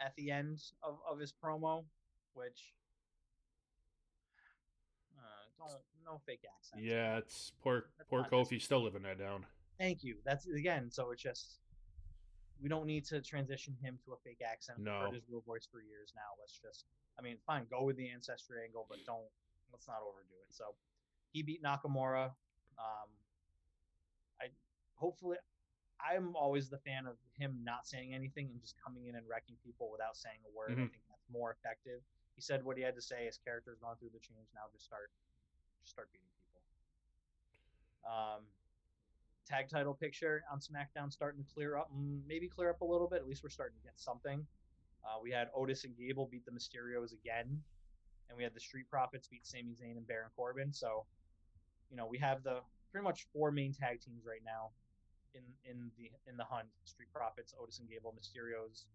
at 0.00 0.12
the 0.16 0.30
end 0.30 0.60
of, 0.82 0.98
of 1.10 1.18
his 1.20 1.32
promo 1.32 1.84
which 2.34 2.74
uh, 5.16 5.22
don't 5.56 5.70
no 6.04 6.20
fake 6.26 6.42
accent 6.58 6.82
Yeah, 6.82 7.16
it's 7.18 7.52
poor 7.62 7.86
That's 7.98 8.10
poor 8.10 8.20
not 8.22 8.30
Kofi's 8.30 8.64
still 8.64 8.82
living 8.82 9.02
that 9.02 9.18
down. 9.18 9.46
thank 9.78 10.02
you. 10.04 10.16
That's 10.24 10.46
again 10.48 10.90
so 10.90 11.10
it's 11.10 11.22
just 11.22 11.58
we 12.60 12.68
don't 12.68 12.86
need 12.86 13.04
to 13.06 13.20
transition 13.20 13.74
him 13.82 13.98
to 14.04 14.12
a 14.12 14.16
fake 14.24 14.40
accent. 14.48 14.78
We've 14.78 14.86
No. 14.86 15.00
heard 15.00 15.14
his 15.14 15.24
real 15.28 15.42
voice 15.46 15.66
for 15.70 15.80
years 15.80 16.12
now. 16.14 16.34
Let's 16.40 16.58
just 16.58 16.84
i 17.18 17.22
mean 17.22 17.38
fine 17.46 17.64
go 17.70 17.84
with 17.84 17.96
the 17.96 18.08
ancestry 18.10 18.58
angle 18.64 18.86
but 18.88 18.98
don't 19.06 19.28
let's 19.72 19.86
not 19.88 19.98
overdo 20.02 20.34
it. 20.46 20.52
So 20.52 20.74
he 21.32 21.42
beat 21.42 21.62
nakamura 21.62 22.26
um 22.78 23.08
hopefully 24.94 25.36
i'm 26.00 26.34
always 26.36 26.68
the 26.68 26.78
fan 26.78 27.06
of 27.06 27.16
him 27.38 27.58
not 27.62 27.86
saying 27.86 28.12
anything 28.14 28.50
and 28.50 28.60
just 28.60 28.74
coming 28.82 29.06
in 29.06 29.14
and 29.14 29.26
wrecking 29.28 29.56
people 29.64 29.90
without 29.90 30.16
saying 30.16 30.38
a 30.46 30.50
word 30.56 30.72
i 30.72 30.74
Mhm. 30.74 30.90
think 30.90 31.02
that's 31.08 31.28
more 31.30 31.52
effective 31.52 32.02
he 32.34 32.40
said 32.40 32.64
what 32.64 32.76
he 32.76 32.82
had 32.82 32.94
to 32.94 33.02
say 33.02 33.26
his 33.26 33.38
character's 33.38 33.78
gone 33.78 33.96
through 33.96 34.10
the 34.10 34.18
change 34.20 34.48
now 34.54 34.62
just 34.72 34.84
start 34.84 35.10
just 35.80 35.92
start 35.92 36.10
beating 36.12 36.28
people 36.40 36.62
um 38.04 38.42
tag 39.46 39.68
title 39.68 39.94
picture 39.94 40.42
on 40.50 40.58
SmackDown 40.58 41.12
starting 41.12 41.44
to 41.44 41.52
clear 41.52 41.76
up, 41.76 41.90
mm, 41.92 42.20
maybe 42.26 42.48
clear 42.48 42.70
up 42.70 42.80
a 42.80 42.84
little 42.84 43.06
bit. 43.06 43.18
At 43.20 43.26
least 43.26 43.42
we're 43.42 43.50
starting 43.50 43.76
to 43.76 43.82
get 43.84 43.92
something. 44.00 44.46
Uh, 45.04 45.18
we 45.22 45.30
had 45.30 45.50
Otis 45.54 45.84
and 45.84 45.94
Gable 45.98 46.26
beat 46.26 46.46
the 46.46 46.50
Mysterios 46.50 47.12
again, 47.12 47.62
and 48.28 48.38
we 48.38 48.42
had 48.42 48.54
the 48.54 48.60
Street 48.60 48.88
Profits 48.88 49.28
beat 49.28 49.46
Sami 49.46 49.74
Zayn 49.74 49.98
and 49.98 50.06
Baron 50.06 50.30
Corbin. 50.34 50.72
So, 50.72 51.04
you 51.90 51.96
know, 51.98 52.06
we 52.06 52.16
have 52.18 52.42
the 52.42 52.60
pretty 52.90 53.04
much 53.04 53.26
four 53.34 53.50
main 53.52 53.74
tag 53.74 54.00
teams 54.00 54.24
right 54.24 54.40
now 54.46 54.70
in 55.34 55.44
in 55.68 55.90
the 55.98 56.10
in 56.30 56.36
the 56.36 56.44
hunt: 56.44 56.68
Street 56.84 57.12
Profits, 57.12 57.54
Otis 57.60 57.78
and 57.78 57.88
Gable, 57.88 58.14
Mysterios, 58.14 58.86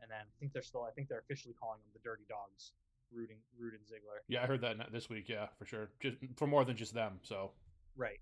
and 0.00 0.10
then 0.10 0.24
I 0.24 0.34
think 0.38 0.52
they're 0.52 0.62
still 0.62 0.84
I 0.84 0.90
think 0.90 1.08
they're 1.08 1.22
officially 1.22 1.54
calling 1.54 1.80
them 1.80 1.90
the 1.92 2.02
Dirty 2.02 2.24
Dogs, 2.28 2.72
and 3.12 3.38
Roode 3.58 3.74
and 3.74 3.82
Ziggler. 3.82 4.22
Yeah, 4.28 4.42
I 4.42 4.46
heard 4.46 4.60
that 4.62 4.92
this 4.92 5.10
week. 5.10 5.28
Yeah, 5.28 5.46
for 5.58 5.66
sure. 5.66 5.90
Just 6.00 6.16
for 6.36 6.46
more 6.46 6.64
than 6.64 6.76
just 6.76 6.94
them. 6.94 7.18
So 7.22 7.50
Right. 7.96 8.20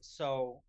So 0.00 0.60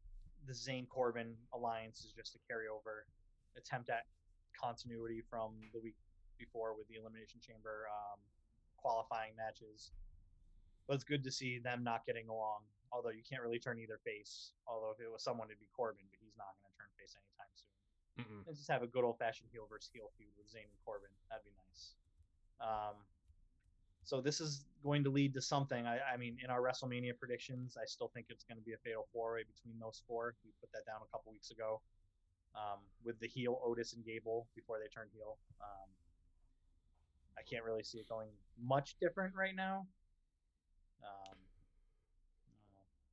the 0.48 0.54
Zayn 0.54 0.88
Corbin 0.88 1.36
alliance 1.54 2.06
is 2.06 2.12
just 2.12 2.36
a 2.36 2.40
carryover 2.46 3.10
attempt 3.58 3.90
at 3.90 4.06
continuity 4.54 5.24
from 5.30 5.54
the 5.74 5.80
week 5.80 5.96
before 6.38 6.78
with 6.78 6.88
the 6.88 6.96
Elimination 6.96 7.40
Chamber 7.40 7.88
um, 7.90 8.20
qualifying 8.78 9.34
matches. 9.36 9.92
But 10.88 10.96
it's 10.96 11.04
good 11.04 11.24
to 11.24 11.32
see 11.32 11.60
them 11.60 11.84
not 11.84 12.06
getting 12.06 12.30
along. 12.30 12.70
Although 12.92 13.10
you 13.10 13.24
can't 13.28 13.42
really 13.42 13.60
turn 13.60 13.80
either 13.80 14.00
face. 14.06 14.52
Although 14.68 14.94
if 14.94 15.02
it 15.02 15.12
was 15.12 15.24
someone, 15.24 15.48
it'd 15.50 15.60
be 15.60 15.68
Corbin, 15.76 16.06
but 16.12 16.22
he's 16.36 16.44
not 16.44 16.52
going 16.60 16.68
to 16.68 16.76
turn 16.76 16.92
face 17.00 17.16
anytime 17.16 17.52
soon. 17.56 17.72
mm-mm. 18.20 18.44
Let's 18.44 18.60
just 18.60 18.68
have 18.68 18.84
a 18.84 18.92
good 18.92 19.08
old 19.08 19.18
fashioned 19.18 19.48
heel 19.56 19.68
versus 19.72 19.90
heel 19.96 20.12
feud 20.20 20.36
with 20.36 20.52
Zayn 20.52 20.68
and 20.68 20.80
Corbin. 20.84 21.10
That'd 21.32 21.48
be 21.48 21.56
nice. 21.56 21.96
Um, 22.60 23.00
so 24.04 24.20
this 24.20 24.44
is 24.44 24.66
going 24.84 25.04
to 25.04 25.10
lead 25.10 25.34
to 25.34 25.42
something. 25.42 25.88
I, 25.88 26.00
I 26.14 26.18
mean, 26.18 26.38
in 26.44 26.52
our 26.52 26.62
WrestleMania 26.62 27.18
predictions, 27.18 27.78
I 27.80 27.86
still 27.86 28.12
think 28.14 28.28
it's 28.30 28.44
going 28.44 28.58
to 28.60 28.64
be 28.64 28.74
a 28.74 28.78
fatal 28.84 29.08
four 29.12 29.34
way 29.34 29.44
between 29.48 29.80
those 29.80 30.04
four. 30.08 30.36
We 30.44 30.52
put 30.60 30.72
that 30.74 30.86
down 30.86 31.00
a 31.02 31.10
couple 31.12 31.32
weeks 31.32 31.50
ago 31.52 31.82
um, 32.54 32.80
with 33.04 33.20
the 33.20 33.28
heel 33.28 33.60
Otis 33.64 33.94
and 33.94 34.06
Gable 34.06 34.48
before 34.56 34.78
they 34.78 34.88
turned 34.88 35.10
heel. 35.16 35.38
Um, 35.64 35.90
I 37.38 37.42
can't 37.42 37.64
really 37.64 37.84
see 37.84 37.98
it 37.98 38.08
going 38.08 38.30
much 38.62 38.96
different 39.00 39.34
right 39.36 39.56
now. 39.56 39.88
Um, 41.04 41.38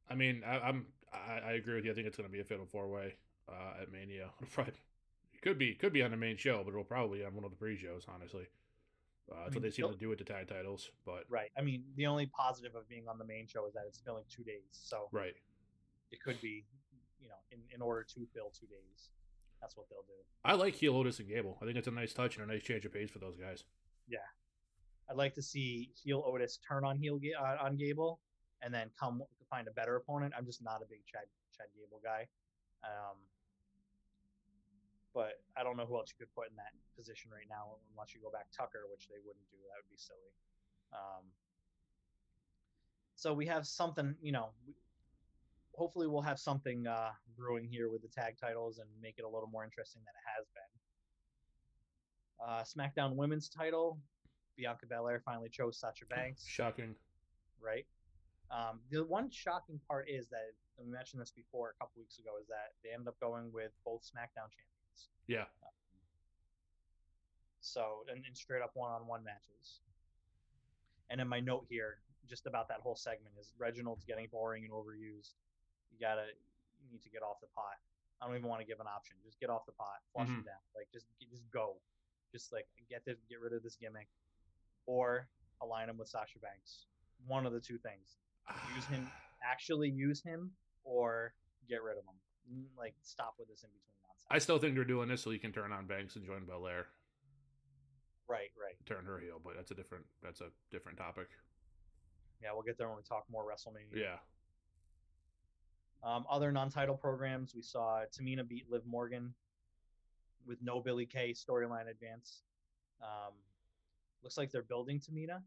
I. 0.08 0.12
I 0.12 0.16
mean, 0.16 0.42
I, 0.46 0.58
I'm 0.58 0.86
I, 1.12 1.50
I 1.50 1.52
agree 1.52 1.74
with 1.74 1.84
you. 1.84 1.92
I 1.92 1.94
think 1.94 2.06
it's 2.06 2.16
going 2.16 2.28
to 2.28 2.32
be 2.32 2.40
a 2.40 2.44
fatal 2.44 2.66
four 2.66 2.88
way 2.88 3.14
uh, 3.48 3.82
at 3.82 3.92
Mania 3.92 4.30
on 4.40 4.46
Friday. 4.46 4.80
It 5.34 5.42
could 5.42 5.58
be 5.58 5.74
could 5.74 5.92
be 5.92 6.02
on 6.02 6.10
the 6.10 6.16
main 6.16 6.36
show, 6.36 6.62
but 6.64 6.70
it'll 6.70 6.84
probably 6.84 7.18
be 7.18 7.24
on 7.24 7.34
one 7.34 7.44
of 7.44 7.50
the 7.50 7.56
pre 7.56 7.76
shows. 7.76 8.06
Honestly, 8.12 8.46
uh, 9.30 9.34
that's 9.44 9.54
mean, 9.54 9.54
what 9.54 9.62
they 9.62 9.70
seem 9.70 9.88
to 9.90 9.98
do 9.98 10.08
with 10.08 10.18
the 10.18 10.24
tag 10.24 10.48
titles. 10.48 10.90
But 11.04 11.24
Right. 11.28 11.50
I 11.56 11.62
mean, 11.62 11.84
the 11.96 12.06
only 12.06 12.26
positive 12.26 12.74
of 12.74 12.88
being 12.88 13.08
on 13.08 13.18
the 13.18 13.24
main 13.24 13.46
show 13.46 13.66
is 13.66 13.74
that 13.74 13.84
it's 13.86 13.98
filling 13.98 14.24
two 14.28 14.44
days. 14.44 14.62
So 14.70 15.08
right, 15.12 15.34
it 16.10 16.22
could 16.22 16.40
be, 16.40 16.64
you 17.20 17.28
know, 17.28 17.34
in, 17.50 17.58
in 17.74 17.82
order 17.82 18.04
to 18.14 18.26
fill 18.34 18.50
two 18.50 18.66
days. 18.66 19.10
That's 19.60 19.76
what 19.76 19.88
they'll 19.88 20.02
do. 20.02 20.14
I 20.44 20.54
like 20.54 20.74
heel 20.74 20.96
Otis 20.96 21.20
and 21.20 21.28
Gable. 21.28 21.56
I 21.62 21.66
think 21.66 21.76
it's 21.76 21.86
a 21.86 21.92
nice 21.92 22.12
touch 22.12 22.36
and 22.36 22.48
a 22.48 22.52
nice 22.52 22.64
change 22.64 22.84
of 22.84 22.92
pace 22.92 23.10
for 23.10 23.20
those 23.20 23.36
guys. 23.36 23.62
Yeah, 24.08 24.18
I'd 25.08 25.16
like 25.16 25.34
to 25.34 25.42
see 25.42 25.90
heel 26.02 26.24
Otis 26.26 26.58
turn 26.68 26.84
on 26.84 26.98
heel 26.98 27.18
Ga- 27.18 27.34
uh, 27.34 27.64
on 27.64 27.76
Gable, 27.76 28.18
and 28.60 28.74
then 28.74 28.90
come 28.98 29.22
find 29.52 29.68
a 29.68 29.70
better 29.76 29.96
opponent. 29.96 30.32
I'm 30.36 30.46
just 30.46 30.64
not 30.64 30.80
a 30.80 30.88
big 30.88 31.04
Chad 31.04 31.28
Chad 31.54 31.68
Gable 31.76 32.00
guy, 32.02 32.24
um, 32.82 33.20
but 35.12 35.44
I 35.56 35.62
don't 35.62 35.76
know 35.76 35.84
who 35.84 35.96
else 36.00 36.08
you 36.08 36.16
could 36.24 36.32
put 36.34 36.48
in 36.48 36.56
that 36.56 36.72
position 36.96 37.30
right 37.30 37.44
now 37.52 37.76
unless 37.92 38.14
you 38.14 38.20
go 38.24 38.30
back 38.32 38.48
Tucker, 38.56 38.88
which 38.90 39.08
they 39.12 39.20
wouldn't 39.20 39.44
do. 39.52 39.60
That 39.68 39.84
would 39.84 39.92
be 39.92 40.00
silly. 40.00 40.32
Um, 40.96 41.28
so 43.14 43.34
we 43.34 43.44
have 43.46 43.66
something, 43.66 44.16
you 44.22 44.32
know. 44.32 44.48
We, 44.66 44.72
hopefully, 45.76 46.06
we'll 46.06 46.22
have 46.22 46.40
something 46.40 46.86
uh, 46.86 47.10
brewing 47.36 47.68
here 47.68 47.90
with 47.90 48.00
the 48.00 48.08
tag 48.08 48.36
titles 48.40 48.78
and 48.78 48.88
make 49.02 49.16
it 49.18 49.24
a 49.24 49.28
little 49.28 49.48
more 49.52 49.64
interesting 49.64 50.00
than 50.08 50.14
it 50.16 50.26
has 50.32 50.46
been. 50.56 50.72
Uh, 52.40 52.64
SmackDown 52.64 53.14
Women's 53.16 53.48
title, 53.50 53.98
Bianca 54.56 54.86
Belair 54.86 55.20
finally 55.24 55.48
chose 55.48 55.78
Sasha 55.78 56.06
Banks, 56.06 56.44
Shocking. 56.46 56.94
right? 57.62 57.86
Um, 58.52 58.80
the 58.90 59.02
one 59.04 59.30
shocking 59.30 59.80
part 59.88 60.08
is 60.08 60.28
that 60.28 60.52
and 60.78 60.86
we 60.86 60.92
mentioned 60.92 61.20
this 61.20 61.32
before 61.32 61.70
a 61.72 61.76
couple 61.80 61.96
weeks 62.00 62.18
ago 62.18 62.36
is 62.40 62.46
that 62.48 62.72
they 62.84 62.92
ended 62.92 63.08
up 63.08 63.18
going 63.20 63.50
with 63.52 63.72
both 63.84 64.02
SmackDown 64.04 64.48
champions. 64.52 65.08
Yeah, 65.26 65.44
So 67.60 68.04
and, 68.10 68.24
and 68.26 68.36
straight 68.36 68.62
up 68.62 68.72
one-on-one 68.74 69.22
matches. 69.24 69.80
And 71.10 71.20
then 71.20 71.28
my 71.28 71.40
note 71.40 71.66
here, 71.68 71.98
just 72.28 72.46
about 72.46 72.68
that 72.68 72.80
whole 72.80 72.96
segment, 72.96 73.34
is 73.38 73.52
Reginald's 73.58 74.04
getting 74.04 74.26
boring 74.32 74.64
and 74.64 74.72
overused. 74.72 75.36
You 75.92 76.00
gotta, 76.00 76.32
you 76.82 76.90
need 76.90 77.02
to 77.02 77.10
get 77.10 77.22
off 77.22 77.40
the 77.40 77.48
pot. 77.54 77.78
I 78.20 78.26
don't 78.26 78.36
even 78.36 78.48
want 78.48 78.60
to 78.60 78.66
give 78.66 78.80
an 78.80 78.86
option. 78.88 79.16
Just 79.24 79.38
get 79.40 79.50
off 79.50 79.66
the 79.66 79.72
pot, 79.72 80.00
flush 80.12 80.28
him 80.28 80.42
Mhm. 80.42 80.46
down. 80.46 80.62
Like 80.74 80.88
just 80.92 81.06
just 81.30 81.42
go. 81.50 81.76
Just 82.32 82.52
like 82.52 82.66
get 82.88 83.04
this, 83.04 83.18
get 83.28 83.40
rid 83.40 83.52
of 83.52 83.62
this 83.62 83.76
gimmick, 83.76 84.08
or 84.86 85.28
align 85.60 85.88
him 85.90 85.98
with 85.98 86.08
Sasha 86.08 86.38
Banks. 86.38 86.86
One 87.26 87.46
of 87.46 87.52
the 87.52 87.60
two 87.60 87.78
things. 87.78 88.16
Use 88.76 88.84
him, 88.86 89.08
actually 89.44 89.88
use 89.90 90.22
him, 90.22 90.50
or 90.84 91.34
get 91.68 91.82
rid 91.82 91.98
of 91.98 92.04
him. 92.04 92.14
Mm, 92.52 92.64
Like 92.78 92.94
stop 93.02 93.34
with 93.38 93.48
this 93.48 93.62
in 93.62 93.70
between 93.70 93.96
nonsense. 94.06 94.26
I 94.30 94.38
still 94.38 94.58
think 94.58 94.74
they're 94.74 94.84
doing 94.84 95.08
this 95.08 95.22
so 95.22 95.30
you 95.30 95.38
can 95.38 95.52
turn 95.52 95.72
on 95.72 95.86
Banks 95.86 96.16
and 96.16 96.24
join 96.24 96.44
Belair, 96.44 96.86
right, 98.28 98.50
right. 98.60 98.74
turn 98.86 99.04
her 99.04 99.18
heel, 99.18 99.40
but 99.44 99.54
that's 99.56 99.70
a 99.70 99.74
different 99.74 100.04
that's 100.22 100.40
a 100.40 100.48
different 100.70 100.98
topic. 100.98 101.28
Yeah, 102.42 102.52
we'll 102.52 102.62
get 102.62 102.76
there 102.76 102.88
when 102.88 102.96
we 102.96 103.02
talk 103.04 103.24
more 103.30 103.44
WrestleMania. 103.44 103.94
Yeah. 103.94 104.16
Um, 106.02 106.24
other 106.28 106.50
non-title 106.50 106.96
programs, 106.96 107.54
we 107.54 107.62
saw 107.62 108.02
Tamina 108.12 108.46
beat 108.46 108.68
Liv 108.68 108.84
Morgan 108.84 109.32
with 110.44 110.58
no 110.60 110.80
Billie 110.80 111.06
Kay 111.06 111.32
storyline 111.32 111.88
advance. 111.88 112.42
Um, 113.00 113.34
looks 114.24 114.36
like 114.36 114.50
they're 114.50 114.62
building 114.62 114.98
Tamina. 114.98 115.40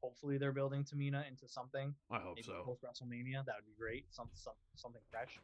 Hopefully, 0.00 0.38
they're 0.38 0.52
building 0.52 0.84
Tamina 0.84 1.26
into 1.28 1.48
something. 1.48 1.94
I 2.10 2.18
hope 2.18 2.36
Maybe 2.36 2.46
so. 2.46 2.62
post 2.64 2.82
WrestleMania, 2.82 3.44
that 3.46 3.54
would 3.56 3.66
be 3.66 3.76
great. 3.78 4.06
Some, 4.10 4.28
some 4.34 4.54
something 4.76 5.02
fresh, 5.10 5.38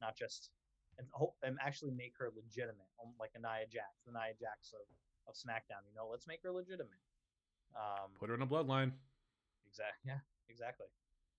not 0.00 0.16
just 0.16 0.50
and 0.98 1.06
hope 1.12 1.34
and 1.42 1.56
actually 1.64 1.92
make 1.92 2.12
her 2.18 2.30
legitimate, 2.34 2.90
um, 3.02 3.12
like 3.18 3.30
a 3.36 3.38
Nia 3.38 3.66
Jax, 3.70 4.02
the 4.06 4.12
Nia 4.12 4.34
Jax 4.38 4.74
of, 4.74 4.84
of 5.28 5.34
SmackDown. 5.34 5.86
You 5.88 5.94
know, 5.94 6.08
let's 6.10 6.26
make 6.26 6.40
her 6.42 6.50
legitimate. 6.50 7.00
Um, 7.76 8.10
Put 8.18 8.28
her 8.28 8.34
in 8.34 8.42
a 8.42 8.46
bloodline. 8.46 8.92
Exactly. 9.66 10.04
Yeah, 10.04 10.18
exactly. 10.48 10.86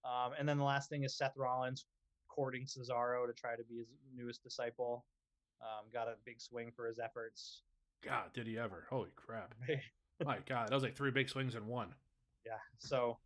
Um, 0.05 0.31
and 0.39 0.47
then 0.47 0.57
the 0.57 0.63
last 0.63 0.89
thing 0.89 1.03
is 1.03 1.17
Seth 1.17 1.35
Rollins 1.35 1.85
courting 2.29 2.65
Cesaro 2.65 3.27
to 3.27 3.33
try 3.33 3.55
to 3.55 3.63
be 3.63 3.77
his 3.77 3.87
newest 4.15 4.43
disciple. 4.43 5.05
Um, 5.61 5.87
got 5.91 6.07
a 6.07 6.15
big 6.25 6.39
swing 6.39 6.71
for 6.73 6.87
his 6.87 6.99
efforts. 6.99 7.63
God, 8.01 8.31
did 8.33 8.47
he 8.47 8.57
ever? 8.57 8.85
Holy 8.89 9.09
crap. 9.15 9.53
My 10.25 10.37
God, 10.47 10.69
that 10.69 10.73
was 10.73 10.83
like 10.83 10.95
three 10.95 11.11
big 11.11 11.27
swings 11.27 11.55
in 11.55 11.67
one. 11.67 11.93
Yeah. 12.45 12.59
So 12.77 13.17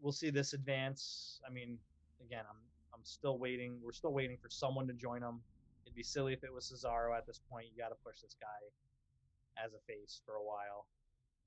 we'll 0.00 0.12
see 0.12 0.30
this 0.30 0.52
advance. 0.52 1.40
I 1.46 1.52
mean, 1.52 1.78
again, 2.24 2.44
I'm 2.48 2.56
I'm 2.94 3.04
still 3.04 3.38
waiting. 3.38 3.78
We're 3.82 3.92
still 3.92 4.12
waiting 4.12 4.36
for 4.40 4.50
someone 4.50 4.86
to 4.88 4.94
join 4.94 5.20
them. 5.20 5.40
It'd 5.84 5.96
be 5.96 6.02
silly 6.02 6.32
if 6.32 6.44
it 6.44 6.52
was 6.52 6.70
Cesaro 6.70 7.16
at 7.16 7.26
this 7.26 7.40
point. 7.50 7.66
You 7.72 7.82
got 7.82 7.88
to 7.88 7.98
push 8.04 8.20
this 8.20 8.36
guy 8.40 9.64
as 9.64 9.72
a 9.74 9.80
face 9.86 10.20
for 10.24 10.34
a 10.34 10.44
while. 10.44 10.86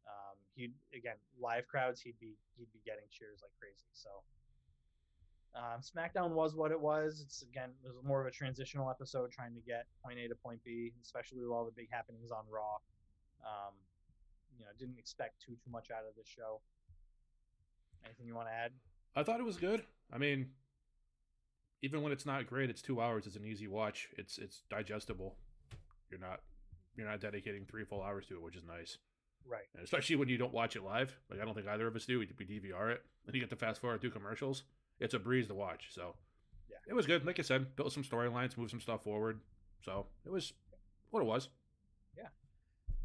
Um, 0.07 0.35
he 0.55 0.71
again 0.95 1.15
live 1.39 1.67
crowds. 1.67 2.01
He'd 2.01 2.19
be 2.19 2.35
he'd 2.57 2.71
be 2.73 2.79
getting 2.85 3.05
cheers 3.11 3.39
like 3.41 3.51
crazy. 3.59 3.87
So 3.93 4.09
um, 5.55 5.81
SmackDown 5.81 6.31
was 6.31 6.55
what 6.55 6.71
it 6.71 6.79
was. 6.79 7.21
It's 7.23 7.41
again 7.43 7.69
it 7.85 7.93
was 7.93 8.03
more 8.03 8.21
of 8.21 8.27
a 8.27 8.31
transitional 8.31 8.89
episode 8.89 9.31
trying 9.31 9.53
to 9.53 9.61
get 9.61 9.85
point 10.03 10.19
A 10.19 10.27
to 10.27 10.35
point 10.35 10.59
B, 10.65 10.91
especially 11.01 11.39
with 11.39 11.49
all 11.49 11.65
the 11.65 11.71
big 11.71 11.89
happenings 11.91 12.31
on 12.31 12.43
Raw. 12.49 12.81
Um, 13.45 13.73
you 14.57 14.65
know, 14.65 14.71
didn't 14.77 14.97
expect 14.99 15.41
too 15.41 15.53
too 15.63 15.71
much 15.71 15.89
out 15.91 16.03
of 16.07 16.15
this 16.15 16.27
show. 16.27 16.61
Anything 18.05 18.27
you 18.27 18.35
want 18.35 18.47
to 18.47 18.53
add? 18.53 18.71
I 19.15 19.23
thought 19.23 19.39
it 19.39 19.45
was 19.45 19.57
good. 19.57 19.83
I 20.11 20.17
mean, 20.17 20.47
even 21.81 22.01
when 22.01 22.11
it's 22.11 22.25
not 22.25 22.47
great, 22.47 22.69
it's 22.69 22.81
two 22.81 23.01
hours. 23.01 23.27
It's 23.27 23.35
an 23.35 23.45
easy 23.45 23.67
watch. 23.67 24.09
It's 24.17 24.37
it's 24.37 24.63
digestible. 24.69 25.35
You're 26.09 26.19
not 26.19 26.41
you're 26.95 27.07
not 27.09 27.21
dedicating 27.21 27.65
three 27.65 27.83
full 27.85 28.01
hours 28.01 28.25
to 28.27 28.35
it, 28.35 28.41
which 28.41 28.55
is 28.55 28.63
nice. 28.65 28.97
Right. 29.45 29.63
And 29.75 29.83
especially 29.83 30.15
when 30.15 30.29
you 30.29 30.37
don't 30.37 30.53
watch 30.53 30.75
it 30.75 30.83
live. 30.83 31.17
Like 31.29 31.41
I 31.41 31.45
don't 31.45 31.53
think 31.53 31.67
either 31.67 31.87
of 31.87 31.95
us 31.95 32.05
do. 32.05 32.19
We, 32.19 32.29
we 32.37 32.45
DVR 32.45 32.91
it, 32.91 33.03
then 33.25 33.35
you 33.35 33.41
get 33.41 33.49
to 33.49 33.55
fast 33.55 33.81
forward 33.81 34.01
through 34.01 34.11
commercials. 34.11 34.63
It's 34.99 35.13
a 35.13 35.19
breeze 35.19 35.47
to 35.47 35.53
watch. 35.55 35.87
So 35.91 36.15
Yeah. 36.69 36.77
it 36.87 36.93
was 36.93 37.05
good. 37.05 37.25
Like 37.25 37.39
I 37.39 37.41
said, 37.41 37.75
built 37.75 37.91
some 37.91 38.03
storylines, 38.03 38.57
moved 38.57 38.71
some 38.71 38.79
stuff 38.79 39.03
forward. 39.03 39.39
So 39.81 40.05
it 40.25 40.31
was 40.31 40.53
what 41.09 41.21
it 41.21 41.25
was. 41.25 41.49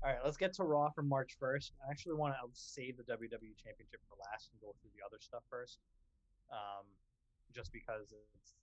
All 0.02 0.10
right, 0.10 0.18
let's 0.24 0.36
get 0.36 0.54
to 0.54 0.62
Raw 0.62 0.90
from 0.90 1.08
March 1.08 1.36
1st. 1.42 1.72
I 1.82 1.90
actually 1.90 2.14
want 2.14 2.32
to 2.34 2.46
save 2.52 2.96
the 2.96 3.02
WWE 3.02 3.58
Championship 3.58 3.98
for 4.06 4.14
last 4.30 4.50
and 4.52 4.60
go 4.62 4.70
through 4.78 4.94
the 4.94 5.02
other 5.04 5.18
stuff 5.18 5.42
first, 5.50 5.78
um, 6.52 6.86
just 7.52 7.72
because 7.72 8.14
it's 8.38 8.54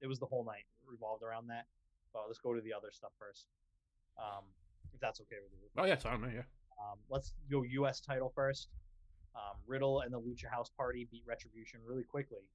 it 0.00 0.08
was 0.08 0.18
the 0.18 0.26
whole 0.26 0.44
night 0.44 0.66
revolved 0.84 1.22
around 1.22 1.46
that. 1.46 1.66
But 2.12 2.24
let's 2.26 2.40
go 2.40 2.54
to 2.54 2.60
the 2.60 2.74
other 2.74 2.90
stuff 2.90 3.12
first, 3.20 3.46
um, 4.18 4.42
if 4.92 4.98
that's 4.98 5.20
okay 5.20 5.36
with 5.40 5.52
you. 5.54 5.68
Oh 5.78 5.86
yeah, 5.86 5.94
it's 5.94 6.04
on 6.04 6.22
me. 6.22 6.34
Yeah. 6.34 6.48
Um, 6.82 6.98
let's 7.08 7.34
go 7.48 7.62
U.S. 7.62 8.00
title 8.00 8.32
first. 8.34 8.68
Um, 9.36 9.62
Riddle 9.68 10.00
and 10.00 10.12
the 10.12 10.18
Lucha 10.18 10.50
House 10.50 10.72
Party 10.76 11.06
beat 11.12 11.22
Retribution 11.24 11.78
really 11.86 12.02
quickly, 12.02 12.50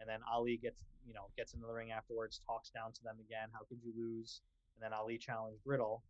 and 0.00 0.08
then 0.08 0.20
Ali 0.30 0.58
gets 0.60 0.84
you 1.06 1.14
know 1.14 1.32
gets 1.34 1.54
into 1.54 1.66
the 1.66 1.72
ring 1.72 1.92
afterwards, 1.92 2.42
talks 2.46 2.68
down 2.68 2.92
to 2.92 3.02
them 3.02 3.16
again. 3.24 3.48
How 3.52 3.60
could 3.64 3.78
you 3.80 3.94
lose? 3.96 4.42
And 4.76 4.84
then 4.84 4.92
Ali 4.92 5.16
challenged 5.16 5.62
Riddle, 5.64 6.02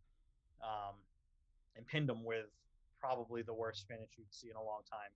um, 0.61 0.95
and 1.75 1.85
pinned 1.87 2.09
him 2.09 2.23
with 2.23 2.45
probably 2.99 3.41
the 3.41 3.53
worst 3.53 3.87
finish 3.87 4.09
you'd 4.17 4.31
see 4.33 4.49
in 4.49 4.55
a 4.55 4.63
long 4.63 4.81
time. 4.89 5.11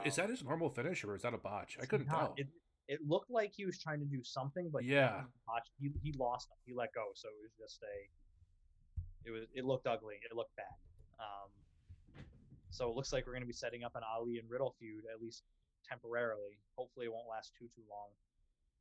Um, 0.00 0.02
is 0.06 0.16
that 0.16 0.28
his 0.30 0.42
normal 0.42 0.70
finish 0.70 1.04
or 1.04 1.14
is 1.14 1.22
that 1.22 1.34
a 1.34 1.38
botch? 1.38 1.78
I 1.80 1.86
couldn't 1.86 2.08
not. 2.08 2.18
tell. 2.18 2.34
It, 2.36 2.48
it 2.88 3.00
looked 3.06 3.30
like 3.30 3.52
he 3.54 3.64
was 3.66 3.78
trying 3.78 4.00
to 4.00 4.06
do 4.06 4.22
something, 4.24 4.70
but 4.72 4.84
Yeah. 4.84 5.22
didn't 5.80 5.94
he 6.02 6.10
he 6.10 6.18
lost. 6.18 6.48
He 6.66 6.72
let 6.74 6.92
go, 6.94 7.12
so 7.14 7.28
it 7.28 7.42
was 7.42 7.52
just 7.58 7.82
a. 7.82 9.28
It 9.28 9.30
was. 9.30 9.44
It 9.54 9.64
looked 9.64 9.86
ugly. 9.86 10.16
It 10.28 10.34
looked 10.34 10.56
bad. 10.56 10.64
Um, 11.20 12.24
so 12.70 12.88
it 12.90 12.96
looks 12.96 13.12
like 13.12 13.26
we're 13.26 13.32
going 13.34 13.42
to 13.42 13.46
be 13.46 13.52
setting 13.52 13.84
up 13.84 13.94
an 13.94 14.02
Ali 14.08 14.38
and 14.38 14.48
Riddle 14.50 14.74
feud 14.80 15.04
at 15.14 15.20
least 15.20 15.42
temporarily. 15.88 16.58
Hopefully, 16.76 17.06
it 17.06 17.12
won't 17.12 17.28
last 17.28 17.52
too 17.58 17.66
too 17.76 17.82
long. 17.90 18.08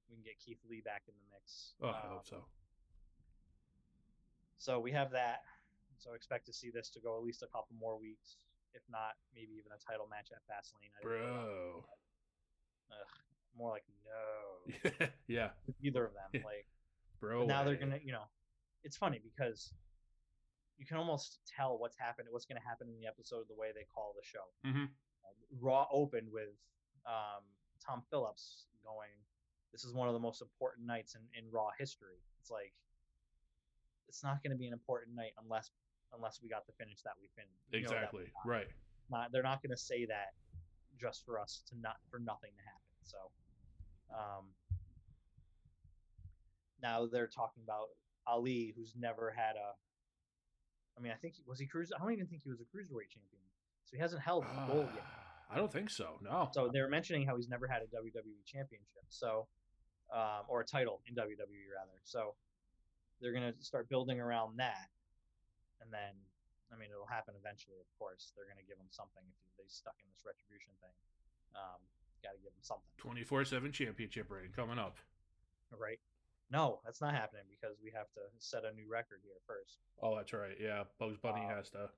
We 0.09 0.15
can 0.15 0.23
get 0.23 0.39
Keith 0.39 0.59
Lee 0.69 0.81
back 0.85 1.03
in 1.07 1.13
the 1.13 1.35
mix. 1.35 1.73
oh, 1.83 1.87
I 1.87 2.07
Um, 2.07 2.13
hope 2.15 2.25
so. 2.27 2.45
so 4.57 4.79
we 4.79 4.91
have 4.93 5.11
that. 5.11 5.41
So 5.97 6.13
expect 6.13 6.45
to 6.47 6.53
see 6.53 6.69
this 6.69 6.89
to 6.91 6.99
go 6.99 7.17
at 7.17 7.23
least 7.23 7.43
a 7.43 7.47
couple 7.47 7.75
more 7.79 7.97
weeks, 7.97 8.37
if 8.73 8.81
not 8.89 9.17
maybe 9.33 9.53
even 9.57 9.71
a 9.73 9.81
title 9.81 10.07
match 10.09 10.29
at 10.31 10.41
Fastlane. 10.45 10.91
I 10.99 11.03
Bro. 11.03 11.83
Ugh, 12.91 13.13
more 13.57 13.71
like 13.71 13.83
no. 14.05 15.07
yeah. 15.27 15.49
either 15.83 16.05
of 16.05 16.13
them. 16.13 16.41
Like 16.45 16.67
Bro. 17.19 17.45
now 17.45 17.63
they're 17.63 17.75
gonna, 17.75 17.99
you 18.03 18.11
know, 18.11 18.29
it's 18.83 18.95
funny 18.95 19.19
because 19.23 19.73
you 20.77 20.85
can 20.85 20.97
almost 20.97 21.39
tell 21.47 21.77
what's 21.79 21.97
happened, 21.97 22.27
what's 22.31 22.45
gonna 22.45 22.61
happen 22.65 22.87
in 22.87 22.95
the 23.01 23.07
episode, 23.07 23.45
the 23.49 23.55
way 23.55 23.69
they 23.73 23.85
call 23.93 24.13
the 24.15 24.25
show. 24.25 24.45
Mhm. 24.65 24.83
Um, 25.25 25.35
Raw 25.59 25.87
opened 25.91 26.31
with 26.31 26.53
um, 27.05 27.43
Tom 27.83 28.03
Phillips 28.11 28.67
going, 28.83 29.09
"This 29.71 29.83
is 29.83 29.93
one 29.93 30.07
of 30.07 30.13
the 30.13 30.19
most 30.19 30.41
important 30.41 30.85
nights 30.85 31.15
in, 31.15 31.21
in 31.33 31.49
Raw 31.51 31.69
history." 31.79 32.21
It's 32.39 32.51
like 32.51 32.73
it's 34.07 34.23
not 34.23 34.41
going 34.43 34.51
to 34.51 34.57
be 34.57 34.67
an 34.67 34.73
important 34.73 35.15
night 35.15 35.31
unless 35.41 35.71
unless 36.15 36.39
we 36.41 36.49
got 36.49 36.65
the 36.67 36.73
finish 36.73 37.01
that 37.03 37.13
we 37.19 37.27
finished. 37.35 37.65
know 37.71 37.89
that 37.89 38.03
Exactly. 38.03 38.31
Right. 38.45 38.67
Not 39.09 39.31
they're 39.31 39.43
not 39.43 39.61
going 39.61 39.71
to 39.71 39.77
say 39.77 40.05
that 40.05 40.35
just 40.99 41.25
for 41.25 41.39
us 41.39 41.63
to 41.69 41.79
not 41.79 41.97
for 42.09 42.19
nothing 42.19 42.51
to 42.57 42.63
happen. 42.63 42.93
So 43.03 43.17
um, 44.13 44.45
now 46.81 47.07
they're 47.07 47.27
talking 47.27 47.63
about 47.63 47.87
Ali, 48.25 48.73
who's 48.75 48.93
never 48.97 49.31
had 49.31 49.55
a. 49.55 49.75
I 50.97 51.01
mean, 51.01 51.11
I 51.11 51.15
think 51.15 51.35
he, 51.35 51.43
was 51.47 51.59
he 51.59 51.67
cruise. 51.67 51.91
I 51.95 52.01
don't 52.01 52.11
even 52.11 52.27
think 52.27 52.41
he 52.43 52.49
was 52.49 52.59
a 52.59 52.65
cruiserweight 52.65 53.13
champion, 53.13 53.45
so 53.85 53.95
he 53.95 53.99
hasn't 53.99 54.21
held 54.21 54.43
the 54.43 54.73
gold 54.73 54.89
yet. 54.93 55.05
I 55.49 55.55
don't 55.55 55.71
think 55.71 55.89
so. 55.89 56.19
No. 56.21 56.49
So 56.51 56.69
they're 56.73 56.89
mentioning 56.89 57.25
how 57.25 57.37
he's 57.37 57.47
never 57.47 57.67
had 57.67 57.81
a 57.81 57.85
WWE 57.85 58.43
championship, 58.45 59.05
so 59.09 59.47
um, 60.13 60.43
or 60.47 60.61
a 60.61 60.65
title 60.65 61.01
in 61.07 61.15
WWE 61.15 61.69
rather. 61.75 62.01
So 62.03 62.35
they're 63.21 63.33
gonna 63.33 63.53
start 63.59 63.89
building 63.89 64.19
around 64.19 64.57
that, 64.57 64.89
and 65.81 65.91
then 65.93 66.13
I 66.71 66.75
mean 66.75 66.89
it'll 66.91 67.07
happen 67.09 67.35
eventually. 67.39 67.79
Of 67.79 67.89
course, 67.97 68.31
they're 68.35 68.47
gonna 68.49 68.65
give 68.67 68.77
him 68.77 68.89
something 68.91 69.23
if 69.45 69.53
they 69.57 69.67
stuck 69.69 69.95
in 70.03 70.07
this 70.11 70.23
retribution 70.25 70.73
thing. 70.81 70.95
Um, 71.55 71.81
Got 72.25 72.33
to 72.33 72.41
give 72.41 72.49
him 72.51 72.65
something, 72.65 72.89
24 72.97 73.45
7 73.45 73.71
championship 73.71 74.25
reign 74.31 74.49
coming 74.55 74.79
up. 74.81 74.97
right? 75.77 75.99
No, 76.49 76.79
that's 76.83 76.99
not 76.99 77.13
happening 77.13 77.43
because 77.45 77.77
we 77.83 77.91
have 77.93 78.09
to 78.17 78.21
set 78.39 78.65
a 78.65 78.73
new 78.73 78.89
record 78.89 79.19
here 79.21 79.37
first. 79.45 79.77
Oh, 80.01 80.15
that's 80.17 80.33
right. 80.33 80.57
Yeah. 80.59 80.85
Bugs 80.97 81.17
Bunny 81.21 81.45
Uh, 81.45 81.49
has 81.55 81.69
to 81.77 81.89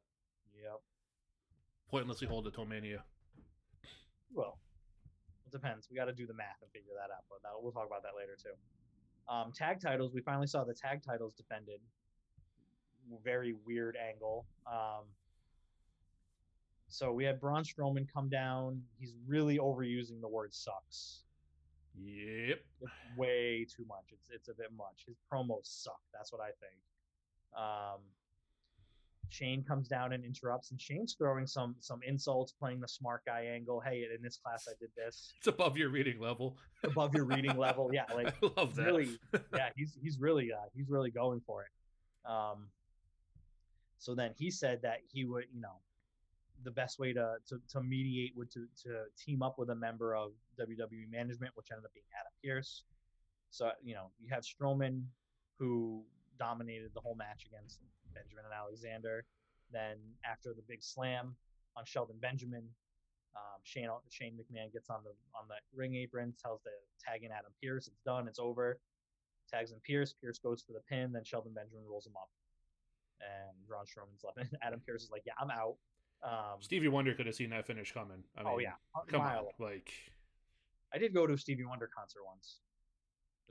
Yep. 0.59 0.81
pointlessly 1.89 2.27
hold 2.27 2.43
the 2.45 2.51
Tomania. 2.51 3.01
Well, 4.33 4.59
it 5.45 5.51
depends. 5.51 5.89
We 5.89 5.95
got 5.95 6.05
to 6.05 6.13
do 6.13 6.27
the 6.27 6.33
math 6.33 6.61
and 6.61 6.69
figure 6.71 6.93
that 6.95 7.13
out, 7.15 7.23
but 7.29 7.41
that, 7.43 7.51
we'll 7.55 7.71
talk 7.71 7.87
about 7.87 8.03
that 8.03 8.15
later 8.17 8.35
too. 8.35 8.53
Um, 9.31 9.51
tag 9.53 9.79
titles. 9.79 10.13
We 10.13 10.21
finally 10.21 10.47
saw 10.47 10.63
the 10.63 10.73
tag 10.73 11.01
titles 11.03 11.33
defended. 11.35 11.79
Very 13.23 13.55
weird 13.65 13.95
angle. 13.97 14.45
Um, 14.67 15.05
so 16.87 17.11
we 17.13 17.23
had 17.23 17.39
Braun 17.39 17.63
Strowman 17.63 18.07
come 18.11 18.29
down. 18.29 18.81
He's 18.99 19.13
really 19.27 19.57
overusing 19.57 20.21
the 20.21 20.27
word 20.27 20.53
"sucks." 20.53 21.23
Yep. 22.01 22.59
It's 22.81 22.91
way 23.17 23.65
too 23.75 23.85
much. 23.87 24.05
It's 24.11 24.27
it's 24.31 24.47
a 24.49 24.53
bit 24.53 24.71
much. 24.77 25.03
His 25.07 25.17
promos 25.31 25.65
suck. 25.65 25.99
That's 26.13 26.31
what 26.31 26.41
I 26.41 26.51
think. 26.59 26.81
Um, 27.57 28.01
Shane 29.29 29.63
comes 29.63 29.87
down 29.87 30.13
and 30.13 30.23
interrupts, 30.25 30.71
and 30.71 30.81
Shane's 30.81 31.15
throwing 31.17 31.45
some 31.45 31.75
some 31.79 31.99
insults, 32.07 32.51
playing 32.53 32.79
the 32.79 32.87
smart 32.87 33.23
guy 33.25 33.45
angle. 33.53 33.79
Hey, 33.79 34.05
in 34.15 34.21
this 34.23 34.37
class 34.37 34.67
I 34.67 34.73
did 34.79 34.89
this 34.95 35.33
It's 35.37 35.47
above 35.47 35.77
your 35.77 35.89
reading 35.89 36.19
level. 36.19 36.57
above 36.83 37.13
your 37.13 37.25
reading 37.25 37.57
level. 37.57 37.91
Yeah, 37.93 38.05
like 38.15 38.33
I 38.43 38.49
love 38.57 38.75
that. 38.75 38.85
really, 38.85 39.19
yeah, 39.55 39.69
he's 39.75 39.97
he's 40.01 40.17
really 40.19 40.51
uh, 40.51 40.65
he's 40.75 40.89
really 40.89 41.11
going 41.11 41.41
for 41.45 41.63
it. 41.63 41.69
Um, 42.29 42.67
so 43.99 44.15
then 44.15 44.31
he 44.35 44.49
said 44.49 44.81
that 44.81 44.99
he 45.11 45.25
would, 45.25 45.45
you 45.53 45.61
know, 45.61 45.77
the 46.63 46.71
best 46.71 46.99
way 46.99 47.13
to 47.13 47.35
to, 47.47 47.61
to 47.69 47.81
mediate 47.81 48.35
would 48.35 48.51
to 48.51 48.67
to 48.83 49.03
team 49.17 49.41
up 49.41 49.59
with 49.59 49.69
a 49.69 49.75
member 49.75 50.15
of 50.15 50.31
WWE 50.59 51.09
management, 51.11 51.51
which 51.55 51.67
ended 51.71 51.85
up 51.85 51.93
being 51.93 52.05
Adam 52.19 52.33
Pearce. 52.43 52.83
So 53.51 53.71
you 53.83 53.93
know, 53.93 54.11
you 54.19 54.29
have 54.33 54.43
Strowman, 54.43 55.03
who 55.57 56.03
dominated 56.37 56.91
the 56.93 57.01
whole 57.01 57.15
match 57.15 57.45
against 57.45 57.79
Benjamin 58.13 58.45
and 58.45 58.53
Alexander. 58.53 59.25
Then 59.71 59.97
after 60.25 60.53
the 60.53 60.63
big 60.67 60.81
slam 60.81 61.35
on 61.77 61.85
Shelton 61.85 62.17
Benjamin, 62.19 62.63
um, 63.35 63.59
Shane 63.63 63.89
Shane 64.09 64.33
McMahon 64.33 64.71
gets 64.71 64.89
on 64.89 65.01
the 65.03 65.11
on 65.37 65.47
the 65.47 65.55
ring 65.75 65.95
apron, 65.95 66.33
tells 66.41 66.61
the 66.63 66.71
tag 67.03 67.23
in 67.23 67.31
Adam 67.31 67.51
Pearce, 67.61 67.87
it's 67.87 68.01
done, 68.05 68.27
it's 68.27 68.39
over. 68.39 68.79
Tags 69.51 69.71
in 69.71 69.79
Pearce, 69.85 70.13
Pearce 70.13 70.39
goes 70.39 70.61
for 70.61 70.73
the 70.73 70.81
pin, 70.87 71.11
then 71.11 71.23
Shelton 71.23 71.53
Benjamin 71.53 71.83
rolls 71.89 72.05
him 72.05 72.13
up, 72.15 72.29
and 73.21 73.67
Braun 73.67 73.85
Strowman's 73.85 74.23
left. 74.23 74.37
And 74.37 74.49
Adam 74.63 74.81
Pearce 74.85 75.03
is 75.03 75.11
like, 75.11 75.23
"Yeah, 75.25 75.33
I'm 75.39 75.51
out." 75.51 75.75
Um, 76.21 76.59
Stevie 76.61 76.87
Wonder 76.89 77.13
could 77.13 77.25
have 77.27 77.35
seen 77.35 77.49
that 77.51 77.65
finish 77.65 77.91
coming. 77.93 78.23
I 78.37 78.43
mean, 78.43 78.53
oh 78.53 78.59
yeah, 78.59 78.73
come 79.07 79.21
on, 79.21 79.35
away. 79.37 79.51
like 79.59 79.91
I 80.93 80.97
did 80.97 81.13
go 81.13 81.25
to 81.27 81.33
a 81.33 81.37
Stevie 81.37 81.65
Wonder 81.65 81.89
concert 81.95 82.21
once. 82.25 82.59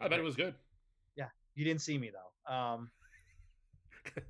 I 0.01 0.09
bet 0.09 0.19
it 0.19 0.23
was 0.25 0.37
good. 0.37 0.55
Yeah, 1.17 1.29
you 1.55 1.65
didn't 1.65 1.81
see 1.81 1.97
me 1.99 2.11
though. 2.11 2.53
Um, 2.53 2.91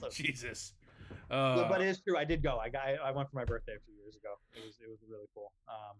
so, 0.00 0.08
Jesus. 0.10 0.72
but- 1.28 1.34
Uh, 1.34 1.68
but 1.68 1.80
it 1.80 1.88
is 1.88 2.00
true. 2.00 2.16
I 2.18 2.24
did 2.24 2.42
go. 2.42 2.58
I 2.58 2.68
got. 2.68 2.82
I 3.04 3.10
went 3.10 3.28
for 3.30 3.36
my 3.36 3.44
birthday 3.44 3.72
a 3.76 3.80
few 3.84 3.94
years 3.94 4.16
ago. 4.16 4.34
It 4.54 4.64
was. 4.64 4.76
It 4.80 4.88
was 4.90 4.98
really 5.08 5.26
cool. 5.34 5.52
Um, 5.68 5.96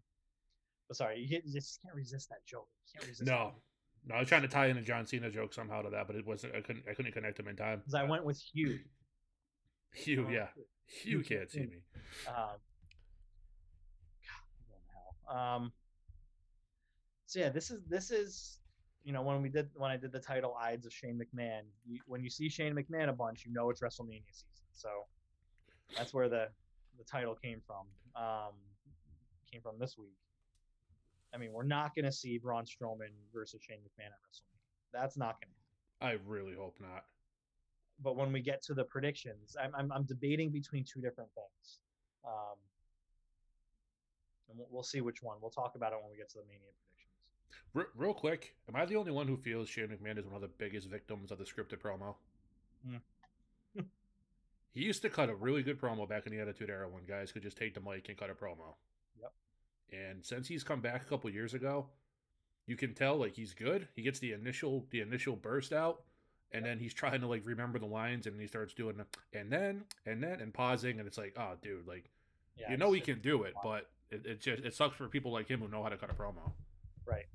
but 0.88 0.96
sorry, 0.96 1.20
you 1.20 1.40
just 1.52 1.80
can't 1.82 1.94
resist 1.94 2.28
that 2.28 2.44
joke. 2.46 2.68
You 2.86 2.92
can't 3.00 3.08
resist. 3.08 3.28
no, 3.28 3.52
no, 4.06 4.16
I 4.16 4.20
was 4.20 4.28
trying 4.28 4.42
to 4.42 4.48
tie 4.48 4.66
in 4.66 4.76
a 4.76 4.82
John 4.82 5.06
Cena 5.06 5.30
joke 5.30 5.54
somehow 5.54 5.82
to 5.82 5.90
that, 5.90 6.06
but 6.06 6.16
it 6.16 6.26
wasn't. 6.26 6.54
I 6.54 6.60
couldn't. 6.60 6.84
I 6.90 6.94
couldn't 6.94 7.12
connect 7.12 7.36
them 7.36 7.48
in 7.48 7.56
time. 7.56 7.78
Because 7.78 7.94
I 7.94 8.02
went 8.02 8.24
with 8.24 8.40
Hugh. 8.52 8.80
Hugh, 9.94 10.26
Uh, 10.26 10.30
yeah, 10.30 10.46
Hugh 10.86 11.18
Hugh 11.18 11.22
can't 11.22 11.50
see 11.50 11.60
me. 11.60 11.82
Um, 12.26 12.34
God, 12.34 12.58
I'm 14.56 14.64
going 14.66 14.82
hell. 14.92 15.36
Um, 15.36 15.72
so 17.26 17.38
yeah, 17.40 17.50
this 17.50 17.70
is 17.70 17.80
this 17.88 18.10
is 18.10 18.58
you 19.04 19.12
know 19.12 19.22
when 19.22 19.40
we 19.40 19.48
did 19.48 19.70
when 19.74 19.90
I 19.90 19.96
did 19.96 20.12
the 20.12 20.20
title 20.20 20.56
Ides 20.60 20.86
of 20.86 20.92
Shane 20.92 21.18
McMahon. 21.18 21.62
You, 21.86 22.00
when 22.06 22.22
you 22.22 22.30
see 22.30 22.48
Shane 22.48 22.74
McMahon 22.74 23.08
a 23.08 23.12
bunch, 23.12 23.44
you 23.46 23.52
know 23.52 23.70
it's 23.70 23.80
WrestleMania 23.80 24.24
season. 24.30 24.66
So 24.72 24.88
that's 25.96 26.12
where 26.12 26.28
the 26.28 26.48
the 26.98 27.04
title 27.04 27.34
came 27.34 27.60
from. 27.66 27.86
Um, 28.20 28.52
came 29.50 29.62
from 29.62 29.78
this 29.78 29.96
week. 29.96 30.16
I 31.34 31.38
mean, 31.38 31.52
we're 31.52 31.62
not 31.64 31.94
going 31.94 32.04
to 32.04 32.12
see 32.12 32.38
Braun 32.38 32.64
Strowman 32.64 33.10
versus 33.32 33.60
Shane 33.62 33.78
McMahon 33.78 34.06
at 34.06 34.20
WrestleMania. 34.22 34.92
That's 34.92 35.16
not 35.16 35.40
going 35.40 35.50
to 35.52 36.04
happen. 36.06 36.20
I 36.20 36.30
really 36.30 36.54
hope 36.54 36.76
not. 36.80 37.04
but 38.02 38.16
when 38.16 38.32
we 38.32 38.40
get 38.42 38.62
to 38.64 38.74
the 38.74 38.84
predictions, 38.84 39.56
I'm 39.62 39.74
I'm, 39.74 39.92
I'm 39.92 40.04
debating 40.04 40.50
between 40.50 40.84
two 40.84 41.00
different 41.00 41.30
things. 41.34 41.78
Um, 42.24 42.58
and 44.48 44.58
we'll, 44.58 44.68
we'll 44.70 44.82
see 44.82 45.00
which 45.00 45.22
one. 45.22 45.36
We'll 45.40 45.50
talk 45.50 45.74
about 45.76 45.92
it 45.92 45.98
when 46.02 46.10
we 46.10 46.16
get 46.16 46.28
to 46.30 46.38
the 46.38 46.44
Mania 46.44 46.72
predictions. 46.78 47.12
R- 47.74 47.88
real 47.96 48.14
quick, 48.14 48.54
am 48.68 48.76
I 48.76 48.84
the 48.84 48.96
only 48.96 49.12
one 49.12 49.26
who 49.28 49.36
feels 49.36 49.68
Shane 49.68 49.88
McMahon 49.88 50.18
is 50.18 50.26
one 50.26 50.34
of 50.36 50.42
the 50.42 50.48
biggest 50.58 50.88
victims 50.88 51.30
of 51.30 51.38
the 51.38 51.44
scripted 51.44 51.78
promo? 51.78 52.14
Hmm. 52.86 52.96
he 54.74 54.82
used 54.82 55.02
to 55.02 55.08
cut 55.08 55.30
a 55.30 55.34
really 55.34 55.62
good 55.62 55.80
promo 55.80 56.08
back 56.08 56.26
in 56.26 56.32
the 56.32 56.40
Attitude 56.40 56.70
Era 56.70 56.88
when 56.88 57.04
guys 57.04 57.32
could 57.32 57.42
just 57.42 57.56
take 57.56 57.74
the 57.74 57.80
mic 57.80 58.08
and 58.08 58.18
cut 58.18 58.30
a 58.30 58.34
promo. 58.34 58.74
And 59.92 60.24
since 60.24 60.48
he's 60.48 60.64
come 60.64 60.80
back 60.80 61.02
a 61.02 61.04
couple 61.04 61.28
years 61.30 61.54
ago, 61.54 61.86
you 62.66 62.76
can 62.76 62.94
tell 62.94 63.16
like 63.16 63.34
he's 63.34 63.52
good. 63.52 63.88
He 63.94 64.02
gets 64.02 64.18
the 64.18 64.32
initial 64.32 64.86
the 64.90 65.00
initial 65.00 65.36
burst 65.36 65.72
out, 65.72 66.02
and 66.52 66.64
then 66.64 66.78
he's 66.78 66.94
trying 66.94 67.20
to 67.20 67.26
like 67.26 67.42
remember 67.44 67.78
the 67.78 67.86
lines, 67.86 68.26
and 68.26 68.40
he 68.40 68.46
starts 68.46 68.72
doing 68.72 68.96
the, 68.96 69.38
and 69.38 69.50
then 69.50 69.84
and 70.06 70.22
then 70.22 70.40
and 70.40 70.54
pausing, 70.54 70.98
and 70.98 71.06
it's 71.06 71.18
like, 71.18 71.34
oh, 71.36 71.52
dude, 71.60 71.86
like 71.86 72.10
Yeah, 72.56 72.70
you 72.70 72.76
know 72.76 72.92
he 72.92 73.00
can 73.00 73.20
do 73.20 73.42
it, 73.42 73.54
but 73.62 73.90
it, 74.10 74.24
it 74.24 74.40
just 74.40 74.62
it 74.64 74.74
sucks 74.74 74.96
for 74.96 75.08
people 75.08 75.32
like 75.32 75.48
him 75.48 75.60
who 75.60 75.68
know 75.68 75.82
how 75.82 75.88
to 75.88 75.96
cut 75.96 76.10
a 76.10 76.14
promo. 76.14 76.52
right. 77.06 77.26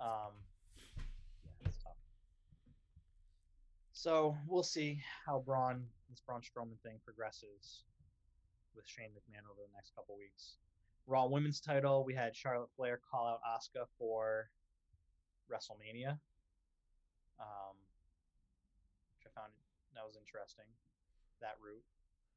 Um, 0.00 0.32
yeah, 1.60 1.66
it's 1.66 1.78
tough. 1.82 1.92
So 3.92 4.36
we'll 4.46 4.62
see 4.62 5.00
how 5.26 5.42
Braun 5.44 5.84
this 6.08 6.20
Braun 6.20 6.40
Strowman 6.40 6.80
thing 6.82 7.00
progresses 7.04 7.82
with 8.74 8.86
Shane 8.86 9.10
McMahon 9.10 9.44
over 9.50 9.60
the 9.60 9.74
next 9.74 9.94
couple 9.94 10.16
weeks. 10.16 10.54
Raw 11.08 11.26
Women's 11.26 11.58
Title, 11.60 12.04
we 12.04 12.14
had 12.14 12.36
Charlotte 12.36 12.68
Flair 12.76 13.00
call 13.10 13.26
out 13.26 13.40
Asuka 13.42 13.86
for 13.98 14.50
WrestleMania, 15.50 16.20
um, 17.40 17.74
which 19.16 19.24
I 19.24 19.32
found 19.40 19.52
that 19.94 20.04
was 20.06 20.16
interesting. 20.20 20.66
That 21.40 21.56
route 21.64 21.82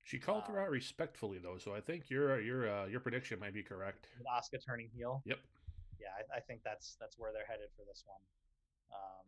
She 0.03 0.17
called 0.17 0.45
her 0.47 0.59
Uh, 0.59 0.63
out 0.63 0.69
respectfully 0.71 1.37
though, 1.37 1.57
so 1.57 1.75
I 1.75 1.81
think 1.81 2.09
your 2.09 2.39
your 2.39 2.69
uh, 2.71 2.85
your 2.87 3.01
prediction 3.01 3.39
might 3.39 3.53
be 3.53 3.61
correct. 3.61 4.07
with 4.17 4.27
Asuka 4.27 4.63
turning 4.65 4.89
heel. 4.95 5.21
Yep. 5.25 5.39
Yeah, 5.99 6.07
I, 6.17 6.37
I 6.37 6.39
think 6.39 6.63
that's 6.63 6.95
that's 6.99 7.17
where 7.19 7.33
they're 7.33 7.45
headed 7.45 7.69
for 7.75 7.83
this 7.85 8.03
one. 8.07 8.21
Um, 8.89 9.25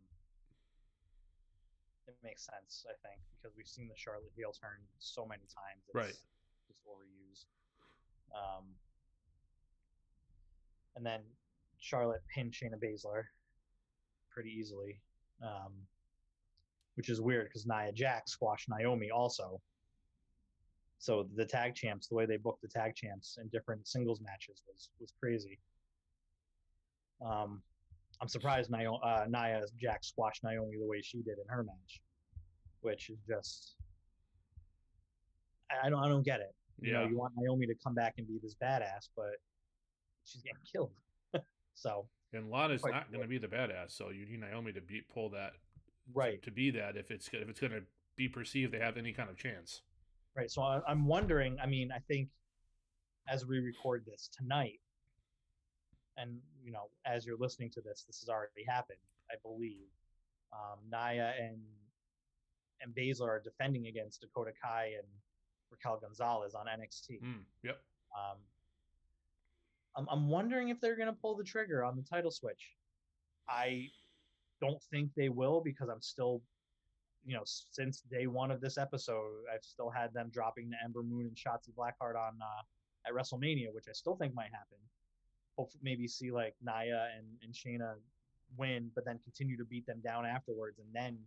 it 2.06 2.16
makes 2.22 2.44
sense, 2.44 2.84
I 2.88 2.96
think, 3.06 3.20
because 3.36 3.54
we've 3.56 3.68
seen 3.68 3.88
the 3.88 3.96
Charlotte 3.96 4.32
heel 4.36 4.52
turn 4.52 4.80
so 4.98 5.24
many 5.26 5.44
times. 5.52 5.84
It's 5.88 5.94
Right. 5.94 6.16
Just 6.66 6.80
overused. 6.88 7.44
Um, 8.34 8.64
and 10.96 11.04
then 11.04 11.20
Charlotte 11.78 12.22
pinned 12.34 12.52
Shayna 12.52 12.78
Baszler 12.82 13.24
pretty 14.30 14.50
easily, 14.50 15.00
um, 15.42 15.72
which 16.96 17.08
is 17.08 17.20
weird 17.20 17.48
because 17.48 17.66
Nia 17.66 17.92
Jax 17.92 18.32
squashed 18.32 18.68
Naomi 18.68 19.10
also. 19.10 19.60
So 20.98 21.28
the 21.34 21.44
tag 21.44 21.74
champs, 21.74 22.06
the 22.08 22.14
way 22.14 22.24
they 22.24 22.38
booked 22.38 22.62
the 22.62 22.68
tag 22.68 22.94
champs 22.94 23.38
in 23.40 23.48
different 23.48 23.86
singles 23.86 24.20
matches 24.20 24.62
was 24.66 24.88
was 25.00 25.12
crazy. 25.20 25.58
Um, 27.24 27.62
I'm 28.20 28.28
surprised 28.28 28.70
Nio- 28.70 29.00
uh, 29.04 29.26
Nia 29.28 29.62
Jax 29.78 30.08
squashed 30.08 30.44
Naomi 30.44 30.78
the 30.78 30.86
way 30.86 31.02
she 31.02 31.18
did 31.18 31.38
in 31.38 31.48
her 31.48 31.62
match, 31.62 32.00
which 32.80 33.10
is 33.10 33.18
just 33.28 33.74
I 35.70 35.86
I 35.86 35.90
don't 35.90 36.02
I 36.02 36.08
don't 36.08 36.22
get 36.24 36.40
it. 36.40 36.54
You 36.80 36.92
know, 36.92 37.02
you 37.10 37.16
want 37.18 37.32
Naomi 37.36 37.66
to 37.66 37.74
come 37.74 37.94
back 37.94 38.14
and 38.18 38.26
be 38.26 38.38
this 38.42 38.54
badass, 38.54 39.08
but 39.16 39.36
she's 40.24 40.42
getting 40.42 40.58
killed. 40.70 40.92
so 41.74 42.06
And 42.32 42.50
Lana's 42.50 42.84
not 42.84 43.10
going 43.10 43.22
to 43.22 43.28
be 43.28 43.38
the 43.38 43.48
badass, 43.48 43.90
so 43.92 44.10
you 44.10 44.26
need 44.26 44.40
Naomi 44.40 44.72
to 44.72 44.80
be 44.80 45.02
pull 45.12 45.30
that 45.30 45.52
right, 46.12 46.42
to 46.42 46.50
be 46.50 46.70
that 46.72 46.96
if 46.96 47.10
it's 47.10 47.28
if 47.32 47.48
it's 47.48 47.60
going 47.60 47.72
to 47.72 47.82
be 48.16 48.28
perceived 48.28 48.72
they 48.72 48.78
have 48.78 48.96
any 48.96 49.12
kind 49.12 49.28
of 49.28 49.36
chance. 49.36 49.82
right. 50.36 50.50
So 50.50 50.62
I, 50.62 50.80
I'm 50.86 51.06
wondering. 51.06 51.58
I 51.62 51.66
mean, 51.66 51.90
I 51.94 51.98
think 51.98 52.28
as 53.28 53.46
we 53.46 53.58
record 53.58 54.04
this 54.06 54.28
tonight, 54.36 54.80
and 56.16 56.38
you 56.62 56.72
know, 56.72 56.90
as 57.06 57.26
you're 57.26 57.38
listening 57.38 57.70
to 57.70 57.80
this, 57.80 58.04
this 58.06 58.20
has 58.20 58.28
already 58.28 58.64
happened. 58.68 58.98
I 59.30 59.36
believe 59.42 59.88
um, 60.52 60.78
Nia 60.90 61.32
and 61.40 61.58
and 62.80 62.94
Baszler 62.94 63.28
are 63.28 63.42
defending 63.42 63.86
against 63.86 64.20
Dakota 64.20 64.52
Kai 64.62 64.92
and 64.98 65.06
Raquel 65.70 65.98
Gonzalez 66.00 66.54
on 66.54 66.66
NXT. 66.66 67.22
Mm, 67.22 67.42
yep. 67.62 67.78
Um, 68.14 68.38
I'm, 69.96 70.06
I'm 70.10 70.28
wondering 70.28 70.68
if 70.68 70.80
they're 70.80 70.96
going 70.96 71.08
to 71.08 71.14
pull 71.20 71.36
the 71.36 71.44
trigger 71.44 71.84
on 71.84 71.96
the 71.96 72.02
title 72.02 72.30
switch. 72.30 72.72
I 73.48 73.88
don't 74.60 74.82
think 74.90 75.10
they 75.16 75.28
will 75.28 75.60
because 75.60 75.88
I'm 75.88 76.00
still, 76.00 76.40
you 77.24 77.34
know, 77.34 77.42
since 77.44 78.00
day 78.10 78.26
one 78.26 78.50
of 78.50 78.60
this 78.60 78.78
episode, 78.78 79.42
I've 79.52 79.64
still 79.64 79.90
had 79.90 80.12
them 80.14 80.30
dropping 80.32 80.70
the 80.70 80.76
Ember 80.82 81.02
Moon 81.02 81.26
and 81.26 81.36
Shotzi 81.36 81.72
Blackheart 81.76 82.16
on 82.16 82.38
uh, 82.42 82.62
at 83.06 83.12
WrestleMania, 83.12 83.72
which 83.72 83.84
I 83.88 83.92
still 83.92 84.16
think 84.16 84.34
might 84.34 84.50
happen. 84.52 84.78
Hopefully, 85.56 85.80
maybe 85.84 86.08
see 86.08 86.30
like 86.32 86.54
Nia 86.64 87.08
and, 87.16 87.26
and 87.42 87.52
Shayna 87.52 87.94
win, 88.56 88.90
but 88.94 89.04
then 89.04 89.18
continue 89.22 89.56
to 89.56 89.64
beat 89.64 89.86
them 89.86 90.00
down 90.02 90.26
afterwards, 90.26 90.78
and 90.78 90.88
then 90.92 91.18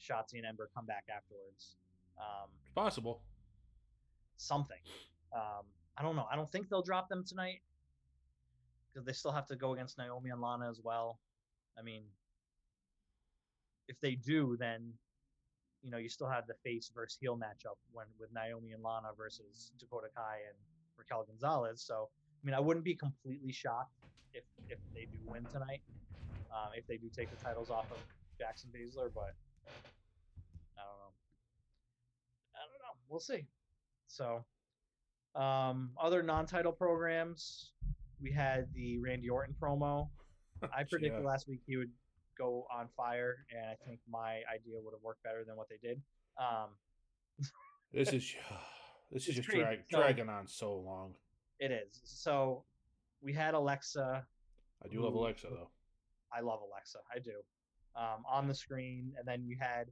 Shotzi 0.00 0.34
and 0.34 0.44
Ember 0.46 0.68
come 0.74 0.86
back 0.86 1.04
afterwards. 1.14 1.76
Um, 2.18 2.48
It's 2.64 2.74
possible. 2.74 3.22
something. 4.36 4.80
Um, 5.34 5.64
I 5.96 6.02
don't 6.02 6.16
know. 6.16 6.26
I 6.30 6.36
don't 6.36 6.50
think 6.50 6.68
they'll 6.68 6.82
drop 6.82 7.08
them 7.08 7.24
tonight 7.24 7.60
because 8.98 9.06
they 9.06 9.12
still 9.12 9.30
have 9.30 9.46
to 9.46 9.54
go 9.54 9.74
against 9.74 9.96
Naomi 9.96 10.30
and 10.30 10.40
Lana 10.40 10.68
as 10.68 10.80
well. 10.82 11.20
I 11.78 11.82
mean, 11.82 12.02
if 13.86 13.96
they 14.00 14.16
do, 14.16 14.56
then 14.58 14.92
you 15.82 15.90
know 15.90 15.98
you 15.98 16.08
still 16.08 16.28
have 16.28 16.48
the 16.48 16.54
face 16.64 16.90
versus 16.92 17.16
heel 17.20 17.36
matchup 17.36 17.78
when 17.92 18.06
with 18.18 18.30
Naomi 18.32 18.72
and 18.72 18.82
Lana 18.82 19.08
versus 19.16 19.70
Dakota 19.78 20.08
Kai 20.16 20.38
and 20.48 20.58
Raquel 20.96 21.24
Gonzalez. 21.28 21.80
So 21.80 22.08
I 22.42 22.46
mean, 22.46 22.56
I 22.56 22.60
wouldn't 22.60 22.84
be 22.84 22.96
completely 22.96 23.52
shocked 23.52 23.94
if 24.34 24.42
if 24.68 24.78
they 24.94 25.02
do 25.02 25.18
win 25.26 25.44
tonight. 25.44 25.82
Um, 26.50 26.70
if 26.74 26.86
they 26.88 26.96
do 26.96 27.08
take 27.14 27.30
the 27.30 27.36
titles 27.44 27.70
off 27.70 27.88
of 27.92 27.98
Jackson 28.36 28.70
Baszler, 28.74 29.10
but 29.14 29.34
I 30.76 30.82
don't 30.82 30.98
know. 30.98 31.12
I 32.56 32.60
don't 32.66 32.82
know. 32.82 32.96
We'll 33.08 33.20
see. 33.20 33.46
So, 34.08 34.44
um, 35.34 35.90
other 36.00 36.22
non-title 36.22 36.72
programs, 36.72 37.72
we 38.20 38.30
had 38.32 38.66
the 38.74 38.98
Randy 38.98 39.28
Orton 39.28 39.54
promo. 39.60 40.08
I 40.76 40.84
predicted 40.84 41.22
Yeah. 41.22 41.28
last 41.28 41.48
week 41.48 41.60
he 41.66 41.76
would 41.76 41.90
go 42.36 42.66
on 42.72 42.88
fire, 42.96 43.44
and 43.56 43.66
I 43.66 43.74
think 43.86 44.00
my 44.08 44.42
idea 44.52 44.80
would 44.82 44.92
have 44.94 45.02
worked 45.02 45.22
better 45.22 45.44
than 45.44 45.56
what 45.56 45.68
they 45.68 45.78
did. 45.82 46.00
Um, 46.40 46.70
This 47.92 48.12
is 48.12 48.34
this 49.12 49.28
is 49.28 49.36
just 49.36 49.48
drag, 49.48 49.80
So- 49.90 49.98
dragging 50.00 50.28
on 50.28 50.46
so 50.46 50.74
long. 50.76 51.14
it 51.58 51.70
is. 51.72 52.00
So, 52.04 52.64
we 53.22 53.32
had 53.32 53.54
Alexa. 53.54 54.24
I 54.84 54.88
do 54.88 55.02
love 55.02 55.14
Alexa 55.14 55.48
though. 55.50 55.70
I 56.32 56.40
love 56.40 56.60
Alexa. 56.60 56.98
I 57.14 57.18
do. 57.18 57.32
Um, 57.96 58.22
on 58.30 58.46
the 58.46 58.54
screen, 58.54 59.12
and 59.18 59.26
then 59.26 59.42
you 59.44 59.56
had 59.58 59.90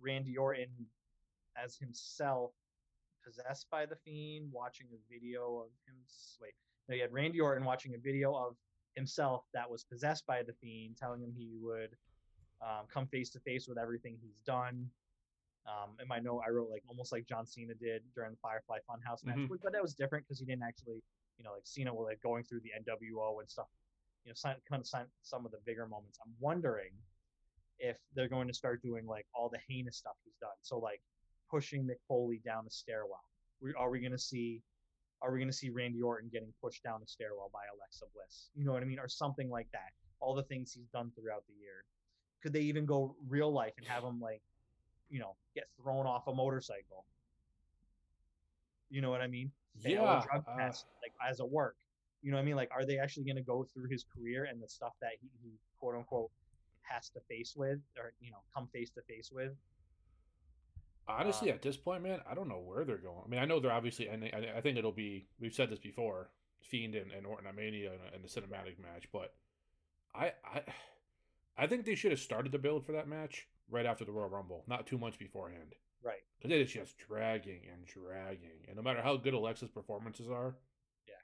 Randy 0.00 0.36
Orton 0.36 0.68
as 1.56 1.76
himself, 1.76 2.52
possessed 3.24 3.68
by 3.70 3.84
the 3.86 3.96
fiend, 3.96 4.50
watching 4.52 4.86
a 4.92 4.98
video 5.12 5.56
of 5.56 5.70
him. 5.86 5.96
Wait, 6.40 6.52
no, 6.88 6.94
you 6.94 7.02
had 7.02 7.12
Randy 7.12 7.40
Orton 7.40 7.64
watching 7.64 7.94
a 7.94 7.98
video 7.98 8.34
of 8.34 8.56
himself 8.94 9.44
that 9.54 9.70
was 9.70 9.84
possessed 9.84 10.26
by 10.26 10.42
the 10.42 10.52
fiend, 10.54 10.96
telling 10.96 11.20
him 11.22 11.32
he 11.36 11.48
would 11.60 11.90
um, 12.62 12.86
come 12.92 13.06
face 13.06 13.30
to 13.30 13.40
face 13.40 13.68
with 13.68 13.78
everything 13.78 14.16
he's 14.20 14.38
done. 14.46 14.88
Um, 15.66 15.90
in 16.00 16.08
my 16.08 16.18
note, 16.18 16.42
I 16.46 16.50
wrote 16.50 16.70
like 16.70 16.82
almost 16.88 17.12
like 17.12 17.26
John 17.26 17.46
Cena 17.46 17.74
did 17.74 18.02
during 18.14 18.32
the 18.32 18.38
Firefly 18.38 18.78
Funhouse 18.88 19.24
match, 19.24 19.36
Mhm. 19.36 19.48
but- 19.62 19.72
that 19.72 19.82
was 19.82 19.94
different 19.94 20.24
because 20.26 20.38
he 20.40 20.46
didn't 20.46 20.62
actually, 20.62 21.02
you 21.36 21.44
know, 21.44 21.52
like 21.52 21.66
Cena 21.66 21.94
was 21.94 22.06
like 22.06 22.20
going 22.22 22.42
through 22.44 22.60
the 22.60 22.72
NWO 22.74 23.40
and 23.40 23.48
stuff 23.50 23.68
you 24.24 24.30
know, 24.30 24.34
some, 24.34 24.56
kind 24.68 24.80
of 24.80 24.86
some, 24.86 25.06
some 25.22 25.46
of 25.46 25.52
the 25.52 25.58
bigger 25.64 25.86
moments. 25.86 26.18
I'm 26.24 26.34
wondering 26.40 26.90
if 27.78 27.96
they're 28.14 28.28
going 28.28 28.48
to 28.48 28.52
start 28.52 28.82
doing 28.82 29.06
like 29.06 29.26
all 29.34 29.48
the 29.48 29.58
heinous 29.68 29.96
stuff 29.96 30.16
he's 30.24 30.34
done. 30.40 30.50
So 30.62 30.78
like 30.78 31.00
pushing 31.48 31.84
Mick 31.86 32.00
Foley 32.08 32.38
down 32.44 32.64
the 32.64 32.70
stairwell. 32.70 33.24
We, 33.60 33.72
are 33.74 33.88
we 33.90 34.00
going 34.00 34.12
to 34.12 34.18
see? 34.18 34.62
Are 35.20 35.32
we 35.32 35.38
going 35.38 35.50
to 35.50 35.56
see 35.56 35.70
Randy 35.70 36.00
Orton 36.00 36.28
getting 36.32 36.52
pushed 36.62 36.82
down 36.82 37.00
the 37.00 37.06
stairwell 37.06 37.50
by 37.52 37.60
Alexa 37.74 38.04
Bliss? 38.14 38.50
You 38.54 38.64
know 38.64 38.72
what 38.72 38.82
I 38.82 38.86
mean, 38.86 38.98
or 38.98 39.08
something 39.08 39.50
like 39.50 39.68
that. 39.72 39.90
All 40.20 40.34
the 40.34 40.44
things 40.44 40.72
he's 40.72 40.88
done 40.88 41.10
throughout 41.16 41.44
the 41.48 41.54
year. 41.54 41.84
Could 42.42 42.52
they 42.52 42.60
even 42.60 42.86
go 42.86 43.16
real 43.28 43.52
life 43.52 43.72
and 43.78 43.86
have 43.86 44.04
him 44.04 44.20
like, 44.20 44.42
you 45.10 45.18
know, 45.18 45.34
get 45.54 45.64
thrown 45.82 46.06
off 46.06 46.28
a 46.28 46.34
motorcycle? 46.34 47.04
You 48.90 49.00
know 49.00 49.10
what 49.10 49.20
I 49.20 49.26
mean? 49.26 49.50
Yeah, 49.80 50.22
drug 50.28 50.44
uh, 50.48 50.56
test 50.56 50.86
like 51.02 51.12
as 51.28 51.40
a 51.40 51.46
work. 51.46 51.76
You 52.22 52.30
know 52.30 52.36
what 52.36 52.42
I 52.42 52.46
mean? 52.46 52.56
Like, 52.56 52.70
are 52.72 52.84
they 52.84 52.98
actually 52.98 53.24
going 53.24 53.36
to 53.36 53.42
go 53.42 53.64
through 53.72 53.88
his 53.88 54.04
career 54.04 54.44
and 54.50 54.62
the 54.62 54.68
stuff 54.68 54.92
that 55.00 55.12
he, 55.20 55.28
he 55.42 55.50
quote 55.78 55.94
unquote 55.94 56.30
has 56.82 57.08
to 57.10 57.20
face 57.28 57.54
with, 57.56 57.78
or 57.96 58.12
you 58.20 58.30
know, 58.30 58.38
come 58.54 58.68
face 58.72 58.90
to 58.90 59.02
face 59.02 59.30
with? 59.32 59.52
Honestly, 61.08 61.50
um, 61.50 61.54
at 61.54 61.62
this 61.62 61.76
point, 61.76 62.02
man, 62.02 62.20
I 62.30 62.34
don't 62.34 62.48
know 62.48 62.62
where 62.64 62.84
they're 62.84 62.98
going. 62.98 63.22
I 63.24 63.28
mean, 63.28 63.40
I 63.40 63.44
know 63.44 63.60
they're 63.60 63.72
obviously, 63.72 64.08
and 64.08 64.24
I, 64.24 64.58
I 64.58 64.60
think 64.60 64.78
it'll 64.78 64.92
be. 64.92 65.26
We've 65.40 65.54
said 65.54 65.70
this 65.70 65.78
before, 65.78 66.30
Fiend 66.62 66.94
and, 66.94 67.10
and 67.12 67.26
Orton 67.26 67.46
at 67.46 67.56
Mania 67.56 67.92
and, 68.14 68.22
the 68.22 68.28
cinematic 68.28 68.78
match, 68.80 69.08
but 69.12 69.34
I, 70.14 70.32
I, 70.44 70.62
I 71.56 71.66
think 71.66 71.84
they 71.84 71.94
should 71.94 72.10
have 72.10 72.20
started 72.20 72.52
the 72.52 72.58
build 72.58 72.84
for 72.84 72.92
that 72.92 73.08
match 73.08 73.48
right 73.70 73.86
after 73.86 74.04
the 74.04 74.12
Royal 74.12 74.28
Rumble, 74.28 74.64
not 74.66 74.86
two 74.86 74.98
months 74.98 75.16
beforehand. 75.16 75.74
Right. 76.02 76.20
Because 76.38 76.54
it 76.54 76.60
is 76.60 76.70
just 76.70 76.96
dragging 76.98 77.62
and 77.72 77.84
dragging, 77.86 78.66
and 78.66 78.76
no 78.76 78.82
matter 78.82 79.02
how 79.02 79.16
good 79.16 79.34
Alexa's 79.34 79.70
performances 79.70 80.28
are, 80.28 80.54
yeah, 81.06 81.14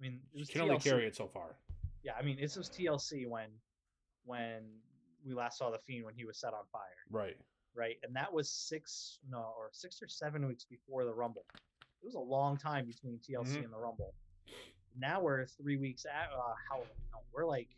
I 0.00 0.02
mean, 0.02 0.20
it 0.32 0.38
was 0.38 0.48
can 0.48 0.62
only 0.62 0.78
carry 0.78 1.06
it 1.06 1.16
so 1.16 1.28
far. 1.28 1.56
Yeah, 2.02 2.12
I 2.18 2.22
mean, 2.22 2.38
this 2.40 2.56
was 2.56 2.70
TLC 2.70 3.28
when 3.28 3.48
when 4.24 4.62
we 5.26 5.34
last 5.34 5.58
saw 5.58 5.70
the 5.70 5.78
Fiend 5.86 6.04
when 6.04 6.14
he 6.14 6.24
was 6.24 6.38
set 6.38 6.54
on 6.54 6.64
fire, 6.72 6.82
Right. 7.10 7.36
Right? 7.74 7.96
And 8.02 8.14
that 8.16 8.32
was 8.32 8.50
six 8.50 9.18
no 9.28 9.38
or 9.58 9.70
six 9.72 10.00
or 10.02 10.08
seven 10.08 10.46
weeks 10.46 10.64
before 10.64 11.04
the 11.04 11.12
Rumble. 11.14 11.44
It 12.02 12.06
was 12.06 12.14
a 12.14 12.20
long 12.20 12.56
time 12.56 12.86
between 12.86 13.18
TLC 13.18 13.58
Mhm. 13.60 13.64
and 13.64 13.72
the 13.72 13.78
Rumble. 13.78 14.14
Now 14.96 15.20
we're 15.20 15.46
three 15.46 15.76
weeks 15.76 16.04
at 16.06 16.30
uh, 16.32 16.54
how 16.68 16.78
no, 17.12 17.18
we're 17.32 17.46
like 17.46 17.68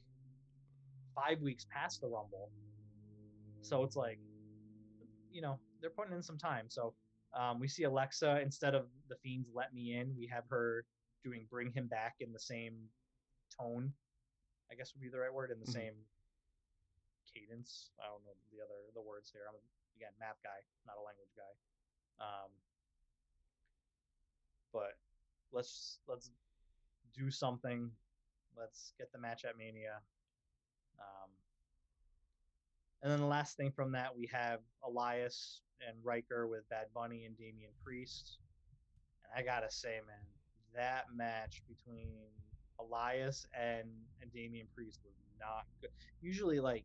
five 1.15 1.41
weeks 1.41 1.65
past 1.71 2.01
the 2.01 2.09
Rumble. 2.09 2.51
So 3.63 3.83
it's 3.85 3.97
like, 3.97 4.19
you 5.31 5.41
know, 5.41 5.59
they're 5.81 5.91
putting 5.91 6.13
in 6.15 6.23
some 6.23 6.39
time. 6.39 6.69
So 6.69 6.95
um, 7.33 7.59
we 7.59 7.69
see 7.69 7.85
Alexa 7.85 8.41
instead 8.43 8.75
of 8.75 8.87
the 9.09 9.17
Fiends 9.17 9.49
let 9.53 9.73
me 9.73 9.95
in, 9.95 10.15
we 10.17 10.27
have 10.27 10.45
her 10.49 10.85
doing 11.25 11.47
bring 11.51 11.73
him 11.73 11.87
back 11.89 12.17
in 12.21 12.33
the 12.33 12.39
same 12.39 12.91
tone. 13.59 13.93
I 14.71 14.75
guess 14.75 14.93
would 14.95 15.01
be 15.03 15.09
the 15.09 15.19
right 15.19 15.33
word 15.33 15.51
in 15.51 15.59
the 15.61 15.67
Mhm. 15.67 15.73
same 15.73 15.95
cadence. 17.33 17.91
I 18.01 18.07
don't 18.09 18.25
know 18.25 18.35
the 18.53 18.61
other 18.63 18.91
the 18.95 19.03
words 19.03 19.31
here. 19.31 19.47
I'm 19.49 19.55
again 19.97 20.13
map 20.21 20.37
guy, 20.45 20.61
not 20.87 21.01
a 21.01 21.05
language 21.05 21.33
guy. 21.37 21.53
Um, 22.21 22.51
but 24.73 24.97
let's 25.53 25.99
let's 26.07 26.31
do 27.17 27.31
something. 27.31 27.91
Let's 28.57 28.93
get 28.99 29.13
the 29.13 29.19
match 29.19 29.45
at 29.45 29.57
Mania. 29.59 30.01
Um, 30.99 31.31
and 33.03 33.13
then 33.13 33.21
the 33.21 33.27
last 33.27 33.57
thing 33.57 33.71
from 33.71 33.93
that, 33.93 34.17
we 34.17 34.29
have 34.33 34.61
Elias 34.83 35.61
and 35.87 35.97
Ryker 36.03 36.47
with 36.47 36.69
Bad 36.71 36.87
Bunny 36.95 37.25
and 37.25 37.37
Damian 37.37 37.73
Priest. 37.85 38.39
And 39.25 39.33
I 39.39 39.47
gotta 39.47 39.71
say, 39.71 40.01
man, 40.07 40.17
that 40.75 41.05
match 41.15 41.63
between 41.69 42.17
Elias 42.81 43.47
and 43.55 43.89
and 44.23 44.33
Damian 44.33 44.67
Priest 44.75 45.01
was 45.05 45.15
not 45.39 45.67
good. 45.81 45.91
Usually, 46.21 46.61
like, 46.61 46.85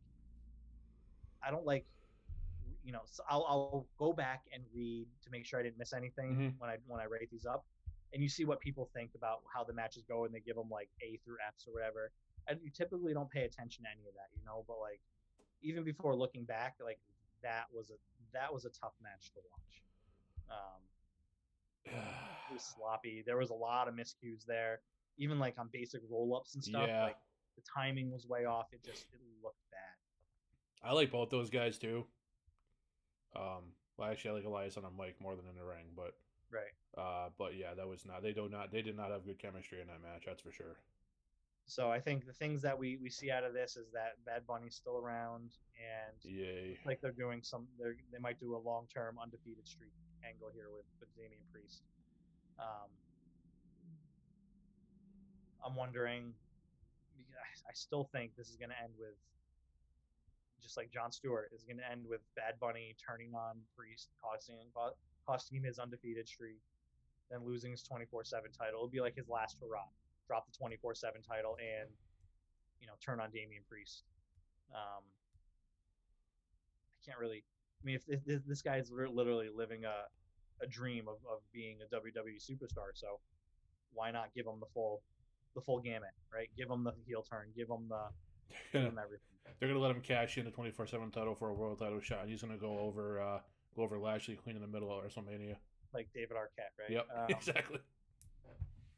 I 1.46 1.50
don't 1.50 1.66
like, 1.66 1.86
you 2.84 2.92
know, 2.92 3.02
so 3.06 3.22
I'll 3.28 3.44
I'll 3.48 3.86
go 3.98 4.12
back 4.12 4.42
and 4.52 4.64
read 4.74 5.06
to 5.22 5.30
make 5.30 5.46
sure 5.46 5.60
I 5.60 5.62
didn't 5.62 5.78
miss 5.78 5.92
anything 5.92 6.36
Mhm. 6.36 6.58
when 6.58 6.70
I 6.70 6.78
when 6.86 7.00
I 7.00 7.04
rate 7.04 7.30
these 7.30 7.46
up, 7.46 7.64
and 8.12 8.22
you 8.22 8.28
see 8.28 8.44
what 8.44 8.60
people 8.60 8.86
think 8.92 9.14
about 9.14 9.42
how 9.52 9.62
the 9.64 9.72
matches 9.72 10.04
go, 10.04 10.24
and 10.24 10.34
they 10.34 10.40
give 10.40 10.56
them 10.56 10.68
like 10.70 10.90
A 11.00 11.16
through 11.24 11.38
Fs 11.54 11.66
or 11.68 11.72
whatever. 11.72 12.12
And 12.48 12.60
you 12.60 12.70
typically 12.70 13.14
don't 13.14 13.30
pay 13.30 13.44
attention 13.44 13.84
to 13.84 13.90
any 13.90 14.06
of 14.08 14.14
that, 14.14 14.28
you 14.36 14.44
know. 14.44 14.64
But 14.66 14.78
like, 14.80 15.00
even 15.62 15.84
before 15.84 16.16
looking 16.16 16.44
back, 16.44 16.76
like 16.82 16.98
that 17.42 17.66
was 17.72 17.90
a 17.90 17.98
that 18.32 18.52
was 18.52 18.64
a 18.64 18.70
tough 18.70 18.94
match 19.00 19.30
to 19.32 19.40
watch. 19.50 19.82
Um, 20.50 20.82
it 21.84 22.52
was 22.52 22.62
sloppy. 22.64 23.22
There 23.24 23.36
was 23.36 23.50
a 23.50 23.54
lot 23.54 23.88
of 23.88 23.94
miscues 23.94 24.44
there. 24.44 24.80
Even 25.18 25.38
like 25.38 25.58
on 25.58 25.68
basic 25.72 26.00
roll 26.10 26.34
ups 26.36 26.54
and 26.54 26.64
stuff, 26.64 26.88
Yeah. 26.88 27.04
like 27.04 27.18
the 27.56 27.62
timing 27.62 28.10
was 28.10 28.26
way 28.26 28.44
off. 28.44 28.72
It 28.72 28.82
just 28.82 29.04
it 29.12 29.20
looked 29.42 29.62
bad. 29.70 29.96
I 30.82 30.92
like 30.94 31.10
both 31.12 31.30
those 31.30 31.50
guys 31.50 31.78
too. 31.78 32.06
Um, 33.34 33.72
well, 33.96 34.10
actually, 34.10 34.30
I 34.30 34.34
like 34.34 34.44
Elias 34.44 34.76
on 34.76 34.84
a 34.84 34.90
mic 34.90 35.20
more 35.20 35.36
than 35.36 35.46
in 35.48 35.54
the 35.56 35.64
ring, 35.64 35.86
but 35.96 36.14
Right. 36.50 36.72
uh, 36.96 37.30
but 37.38 37.56
yeah, 37.56 37.74
that 37.74 37.86
was 37.88 38.04
not. 38.04 38.22
They 38.22 38.32
do 38.32 38.48
not. 38.48 38.70
They 38.70 38.82
did 38.82 38.96
not 38.96 39.10
have 39.10 39.24
good 39.24 39.38
chemistry 39.38 39.80
in 39.80 39.86
that 39.88 40.02
match. 40.02 40.24
That's 40.26 40.42
for 40.42 40.52
sure. 40.52 40.76
So 41.64 41.90
I 41.90 42.00
think 42.00 42.26
the 42.26 42.32
things 42.32 42.60
that 42.62 42.76
we 42.78 42.96
we 42.96 43.08
see 43.08 43.30
out 43.30 43.44
of 43.44 43.54
this 43.54 43.76
is 43.76 43.90
that 43.92 44.22
Bad 44.26 44.46
Bunny's 44.46 44.74
still 44.74 44.98
around, 44.98 45.52
and 45.78 46.16
Yay. 46.24 46.78
like 46.84 47.00
they're 47.00 47.12
doing 47.12 47.42
some. 47.42 47.66
They 47.78 47.92
they 48.12 48.18
might 48.18 48.40
do 48.40 48.56
a 48.56 48.58
long 48.58 48.86
term 48.92 49.18
undefeated 49.22 49.66
streak 49.66 49.92
angle 50.28 50.50
here 50.52 50.68
with 50.74 50.84
with 51.00 51.08
Damian 51.16 51.44
Priest. 51.52 51.82
Um, 52.58 52.90
I'm 55.64 55.76
wondering. 55.76 56.34
I 57.68 57.72
still 57.74 58.04
think 58.12 58.34
this 58.36 58.48
is 58.48 58.56
going 58.56 58.70
to 58.70 58.82
end 58.82 58.92
with, 58.98 59.14
just 60.62 60.76
like 60.76 60.90
Jon 60.90 61.10
Stewart 61.10 61.50
is 61.54 61.64
going 61.64 61.78
to 61.78 61.90
end 61.90 62.06
with 62.08 62.20
Bad 62.36 62.54
Bunny 62.60 62.94
turning 62.96 63.34
on 63.34 63.58
Priest, 63.76 64.10
costing 64.22 64.56
costing 65.26 65.58
him 65.58 65.64
his 65.64 65.78
undefeated 65.78 66.28
streak, 66.28 66.60
then 67.30 67.44
losing 67.44 67.70
his 67.70 67.82
24/7 67.82 68.30
title. 68.56 68.80
It'll 68.80 68.88
be 68.88 69.00
like 69.00 69.16
his 69.16 69.28
last 69.28 69.58
hurrah. 69.60 69.88
Drop 70.26 70.46
the 70.46 70.52
24/7 70.52 71.26
title 71.26 71.56
and, 71.60 71.90
you 72.80 72.86
know, 72.86 72.94
turn 73.04 73.20
on 73.20 73.30
Damian 73.30 73.62
Priest. 73.68 74.04
Um, 74.74 75.02
I 76.94 76.98
can't 77.04 77.18
really. 77.18 77.44
I 77.82 77.84
mean, 77.84 77.96
if 77.96 78.06
this, 78.06 78.20
this, 78.24 78.42
this 78.46 78.62
guy's 78.62 78.90
literally 78.92 79.48
living 79.52 79.84
a, 79.84 80.06
a 80.62 80.66
dream 80.68 81.08
of, 81.08 81.16
of 81.28 81.40
being 81.52 81.78
a 81.82 81.94
WWE 81.94 82.38
superstar, 82.38 82.94
so 82.94 83.18
why 83.92 84.12
not 84.12 84.32
give 84.34 84.46
him 84.46 84.60
the 84.60 84.66
full, 84.72 85.02
the 85.56 85.60
full 85.60 85.80
gamut, 85.80 86.14
right? 86.32 86.48
Give 86.56 86.70
him 86.70 86.84
the 86.84 86.92
heel 87.04 87.22
turn, 87.28 87.48
give 87.56 87.68
him 87.68 87.88
the, 87.88 88.04
give 88.72 88.82
him 88.92 88.98
everything. 89.02 89.31
They're 89.58 89.68
gonna 89.68 89.80
let 89.80 89.90
him 89.94 90.00
cash 90.02 90.38
in 90.38 90.44
the 90.44 90.50
twenty 90.50 90.70
four 90.70 90.86
seven 90.86 91.10
title 91.10 91.34
for 91.34 91.48
a 91.50 91.54
world 91.54 91.78
title 91.78 92.00
shot. 92.00 92.20
and 92.22 92.30
He's 92.30 92.42
gonna 92.42 92.56
go 92.56 92.78
over 92.78 93.20
uh, 93.20 93.38
go 93.76 93.82
over 93.82 93.98
Lashley 93.98 94.36
clean 94.36 94.56
in 94.56 94.62
the 94.62 94.68
middle 94.68 94.90
of 94.96 95.04
WrestleMania. 95.04 95.56
like 95.94 96.08
David 96.14 96.36
Arquette, 96.36 96.72
right? 96.78 96.90
Yep, 96.90 97.06
Um, 97.16 97.26
exactly. 97.28 97.78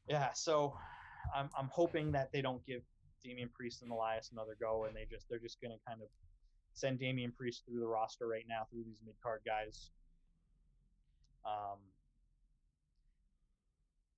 yeah, 0.08 0.32
so 0.32 0.74
I'm 1.34 1.50
I'm 1.58 1.68
hoping 1.70 2.12
that 2.12 2.32
they 2.32 2.40
don't 2.42 2.64
give 2.66 2.82
Damian 3.22 3.48
Priest 3.54 3.82
and 3.82 3.90
Elias 3.90 4.30
another 4.32 4.56
go, 4.60 4.84
and 4.84 4.96
they 4.96 5.06
just 5.10 5.28
they're 5.28 5.38
just 5.38 5.60
gonna 5.60 5.78
kind 5.86 6.00
of 6.02 6.08
send 6.74 6.98
Damian 6.98 7.32
Priest 7.32 7.64
through 7.66 7.80
the 7.80 7.86
roster 7.86 8.26
right 8.26 8.44
now 8.48 8.66
through 8.70 8.84
these 8.84 9.00
mid 9.04 9.14
card 9.22 9.40
guys. 9.46 9.90
Um, 11.46 11.78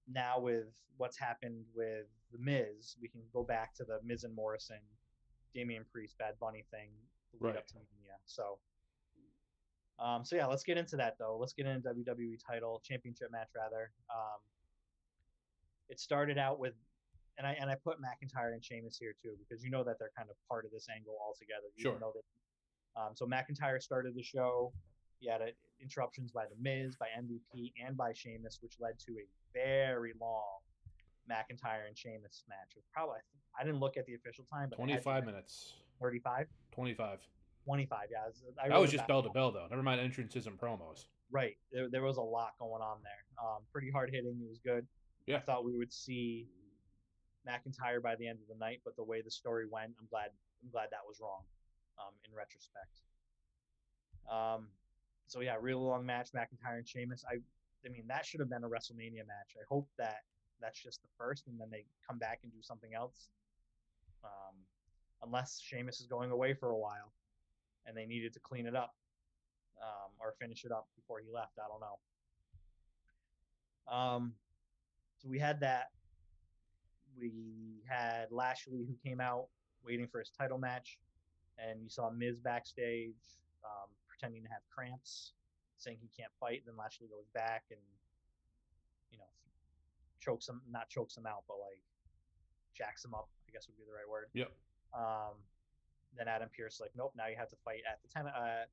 now 0.08 0.38
with 0.40 0.66
what's 0.96 1.18
happened 1.18 1.64
with 1.74 2.06
the 2.32 2.38
Miz, 2.38 2.96
we 3.00 3.08
can 3.08 3.20
go 3.32 3.42
back 3.42 3.74
to 3.74 3.84
the 3.84 3.98
Miz 4.04 4.24
and 4.24 4.34
Morrison, 4.34 4.78
Damian 5.56 5.84
Priest, 5.90 6.18
Bad 6.18 6.34
Bunny 6.38 6.64
thing 6.70 6.90
lead 7.40 7.48
Right. 7.48 7.56
up 7.56 7.66
to 7.68 7.74
Mania. 7.74 8.16
So 8.26 8.58
Um, 9.98 10.24
so 10.26 10.36
yeah, 10.36 10.44
let's 10.44 10.62
get 10.62 10.76
into 10.76 10.96
that 10.98 11.16
though. 11.18 11.38
Let's 11.38 11.54
get 11.54 11.64
into 11.66 11.88
WWE 11.88 12.36
title 12.46 12.80
championship 12.84 13.30
match 13.32 13.48
rather. 13.56 13.90
Um, 14.14 14.40
it 15.88 15.98
started 15.98 16.36
out 16.36 16.58
with, 16.58 16.74
and 17.38 17.46
I 17.46 17.52
and 17.54 17.70
I 17.70 17.76
put 17.76 17.96
McIntyre 17.98 18.52
and 18.52 18.62
Sheamus 18.62 18.98
here 18.98 19.14
too 19.22 19.36
because 19.38 19.64
you 19.64 19.70
know 19.70 19.82
that 19.84 19.98
they're 19.98 20.12
kind 20.14 20.28
of 20.28 20.36
part 20.48 20.66
of 20.66 20.70
this 20.70 20.86
angle 20.94 21.16
altogether. 21.24 21.68
You 21.76 21.82
Sure. 21.82 21.98
Know 21.98 22.12
that. 22.14 23.00
Um, 23.00 23.16
so 23.16 23.24
McIntyre 23.26 23.80
started 23.82 24.14
the 24.14 24.22
show. 24.22 24.72
He 25.18 25.28
had 25.28 25.40
uh 25.40 25.46
interruptions 25.80 26.30
by 26.30 26.44
The 26.46 26.56
Miz, 26.60 26.96
by 26.96 27.08
MVP, 27.18 27.72
and 27.82 27.96
by 27.96 28.12
Sheamus, 28.12 28.58
which 28.62 28.76
led 28.80 28.98
to 29.00 29.12
a 29.18 29.26
very 29.54 30.12
long 30.20 30.60
McIntyre 31.30 31.86
and 31.88 31.96
Sheamus 31.96 32.44
match. 32.48 32.72
It 32.74 32.78
was 32.78 32.88
probably 32.92 33.18
I 33.58 33.64
didn't 33.64 33.80
look 33.80 33.96
at 33.96 34.04
the 34.06 34.14
official 34.14 34.44
time, 34.52 34.68
but 34.70 34.78
it 34.78 34.90
had 34.90 34.98
to 34.98 35.02
25 35.02 35.24
minutes. 35.24 35.74
35, 36.00 36.46
25. 36.72 37.20
25. 37.64 38.08
Yeah, 38.10 38.18
it 38.24 38.26
was- 38.28 38.44
I 38.62 38.68
That 38.68 38.78
was 38.80 38.90
just 38.90 39.06
bell 39.08 39.22
to 39.22 39.30
bell, 39.30 39.50
though. 39.50 39.66
Never 39.68 39.82
mind 39.82 40.00
entrances 40.00 40.46
and 40.46 40.58
promos. 40.58 41.06
Right. 41.30 41.56
There, 41.72 41.88
there 41.88 42.02
was 42.02 42.18
a 42.18 42.22
lot 42.22 42.52
going 42.58 42.82
on 42.82 42.98
there. 43.02 43.24
Um, 43.44 43.62
pretty 43.72 43.90
hard 43.90 44.10
hitting. 44.10 44.38
It 44.40 44.48
was 44.48 44.58
good. 44.60 44.86
Yeah. 45.26 45.38
I 45.38 45.40
thought 45.40 45.64
we 45.64 45.76
would 45.76 45.92
see 45.92 46.48
McIntyre 47.48 48.00
by 48.02 48.14
the 48.16 48.28
end 48.28 48.40
of 48.42 48.46
the 48.48 48.54
night, 48.54 48.82
but 48.84 48.94
the 48.96 49.02
way 49.04 49.22
the 49.22 49.30
story 49.30 49.66
went, 49.66 49.92
I'm 49.98 50.06
glad. 50.10 50.30
I'm 50.62 50.70
glad 50.70 50.88
that 50.90 51.00
was 51.06 51.18
wrong. 51.20 51.42
Um, 51.98 52.12
in 52.28 52.34
retrospect. 52.36 53.00
Um, 54.30 54.68
so 55.26 55.40
yeah, 55.40 55.56
real 55.60 55.80
long 55.80 56.04
match, 56.04 56.30
McIntyre 56.32 56.76
and 56.76 56.86
Sheamus. 56.86 57.24
I, 57.28 57.36
I 57.84 57.88
mean, 57.88 58.04
that 58.08 58.26
should 58.26 58.40
have 58.40 58.50
been 58.50 58.64
a 58.64 58.68
WrestleMania 58.68 59.26
match. 59.26 59.56
I 59.56 59.64
hope 59.68 59.88
that 59.98 60.20
that's 60.60 60.82
just 60.82 61.02
the 61.02 61.08
first, 61.18 61.46
and 61.46 61.60
then 61.60 61.68
they 61.70 61.84
come 62.06 62.18
back 62.18 62.40
and 62.42 62.52
do 62.52 62.62
something 62.62 62.94
else. 62.94 63.28
Um, 64.24 64.54
unless 65.22 65.60
Sheamus 65.60 66.00
is 66.00 66.06
going 66.06 66.30
away 66.30 66.54
for 66.54 66.70
a 66.70 66.76
while, 66.76 67.12
and 67.86 67.96
they 67.96 68.06
needed 68.06 68.32
to 68.34 68.40
clean 68.40 68.66
it 68.66 68.74
up 68.74 68.94
um, 69.80 70.10
or 70.20 70.34
finish 70.40 70.64
it 70.64 70.72
up 70.72 70.88
before 70.96 71.20
he 71.20 71.30
left. 71.32 71.58
I 71.58 71.68
don't 71.68 71.80
know. 71.80 71.98
Um, 73.92 74.34
so 75.18 75.28
we 75.28 75.38
had 75.38 75.60
that. 75.60 75.90
We 77.18 77.82
had 77.88 78.26
Lashley 78.30 78.84
who 78.86 78.94
came 79.08 79.20
out 79.20 79.46
waiting 79.84 80.06
for 80.06 80.18
his 80.18 80.30
title 80.30 80.58
match, 80.58 80.98
and 81.58 81.82
you 81.82 81.88
saw 81.88 82.10
Miz 82.10 82.38
backstage 82.38 83.14
um, 83.64 83.88
pretending 84.08 84.42
to 84.42 84.48
have 84.48 84.60
cramps, 84.74 85.32
saying 85.78 85.98
he 86.00 86.10
can't 86.16 86.32
fight. 86.38 86.62
Then 86.66 86.76
Lashley 86.76 87.06
goes 87.08 87.26
back 87.32 87.64
and 87.70 87.80
chokes 90.26 90.48
him, 90.48 90.60
not 90.68 90.90
chokes 90.90 91.16
him 91.16 91.26
out, 91.26 91.46
but 91.46 91.62
like 91.62 91.78
jacks 92.74 93.04
him 93.04 93.14
up. 93.14 93.28
I 93.48 93.52
guess 93.52 93.68
would 93.70 93.78
be 93.78 93.86
the 93.86 93.94
right 93.94 94.10
word. 94.10 94.26
Yep. 94.34 94.50
Um, 94.90 95.38
then 96.18 96.26
Adam 96.26 96.50
Pearce 96.50 96.80
like, 96.80 96.90
nope, 96.96 97.12
now 97.16 97.30
you 97.30 97.36
have 97.38 97.50
to 97.50 97.60
fight 97.64 97.86
at 97.86 98.02
the 98.02 98.10
ten 98.10 98.26
uh, 98.26 98.66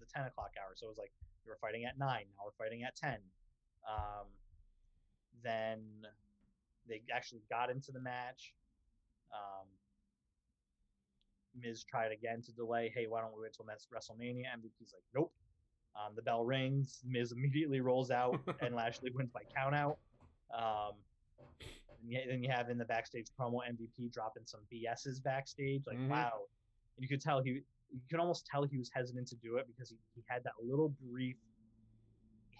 the 0.00 0.06
ten 0.08 0.24
o'clock 0.24 0.56
hour. 0.56 0.72
So 0.74 0.86
it 0.86 0.88
was 0.88 0.98
like 0.98 1.12
we 1.44 1.50
were 1.50 1.60
fighting 1.60 1.84
at 1.84 1.98
nine, 1.98 2.24
now 2.32 2.48
we're 2.48 2.56
fighting 2.56 2.82
at 2.84 2.96
ten. 2.96 3.20
Um, 3.84 4.26
then 5.44 5.84
they 6.88 7.02
actually 7.14 7.42
got 7.50 7.70
into 7.70 7.92
the 7.92 8.00
match. 8.00 8.54
Um, 9.32 9.68
Miz 11.60 11.84
tried 11.84 12.12
again 12.12 12.42
to 12.42 12.52
delay. 12.52 12.90
Hey, 12.94 13.06
why 13.08 13.20
don't 13.20 13.34
we 13.34 13.42
wait 13.42 13.52
till 13.52 13.66
WrestleMania? 13.66 14.46
MVP's 14.56 14.92
like, 14.92 15.04
nope. 15.14 15.32
Um, 15.96 16.14
the 16.14 16.22
bell 16.22 16.44
rings. 16.44 17.00
Miz 17.06 17.32
immediately 17.32 17.80
rolls 17.80 18.10
out, 18.10 18.40
and 18.60 18.74
Lashley 18.74 19.10
wins 19.10 19.30
by 19.30 19.40
countout. 19.56 19.96
Um, 20.52 20.92
and 22.10 22.30
then 22.30 22.42
you 22.42 22.50
have 22.50 22.70
in 22.70 22.78
the 22.78 22.84
backstage 22.84 23.26
promo 23.38 23.60
MVP 23.68 24.12
dropping 24.12 24.44
some 24.46 24.60
BSs 24.72 25.22
backstage. 25.22 25.82
Like, 25.86 25.98
Mhm. 25.98 26.08
wow. 26.08 26.46
And 26.96 27.02
you 27.02 27.08
could 27.08 27.20
tell 27.20 27.42
he, 27.42 27.50
you 27.90 28.00
could 28.10 28.20
almost 28.20 28.46
tell 28.46 28.64
he 28.64 28.78
was 28.78 28.90
hesitant 28.92 29.28
to 29.28 29.36
do 29.36 29.56
it 29.56 29.66
because 29.66 29.90
he, 29.90 29.96
he 30.14 30.22
had 30.26 30.42
that 30.44 30.54
little 30.62 30.88
brief 30.90 31.36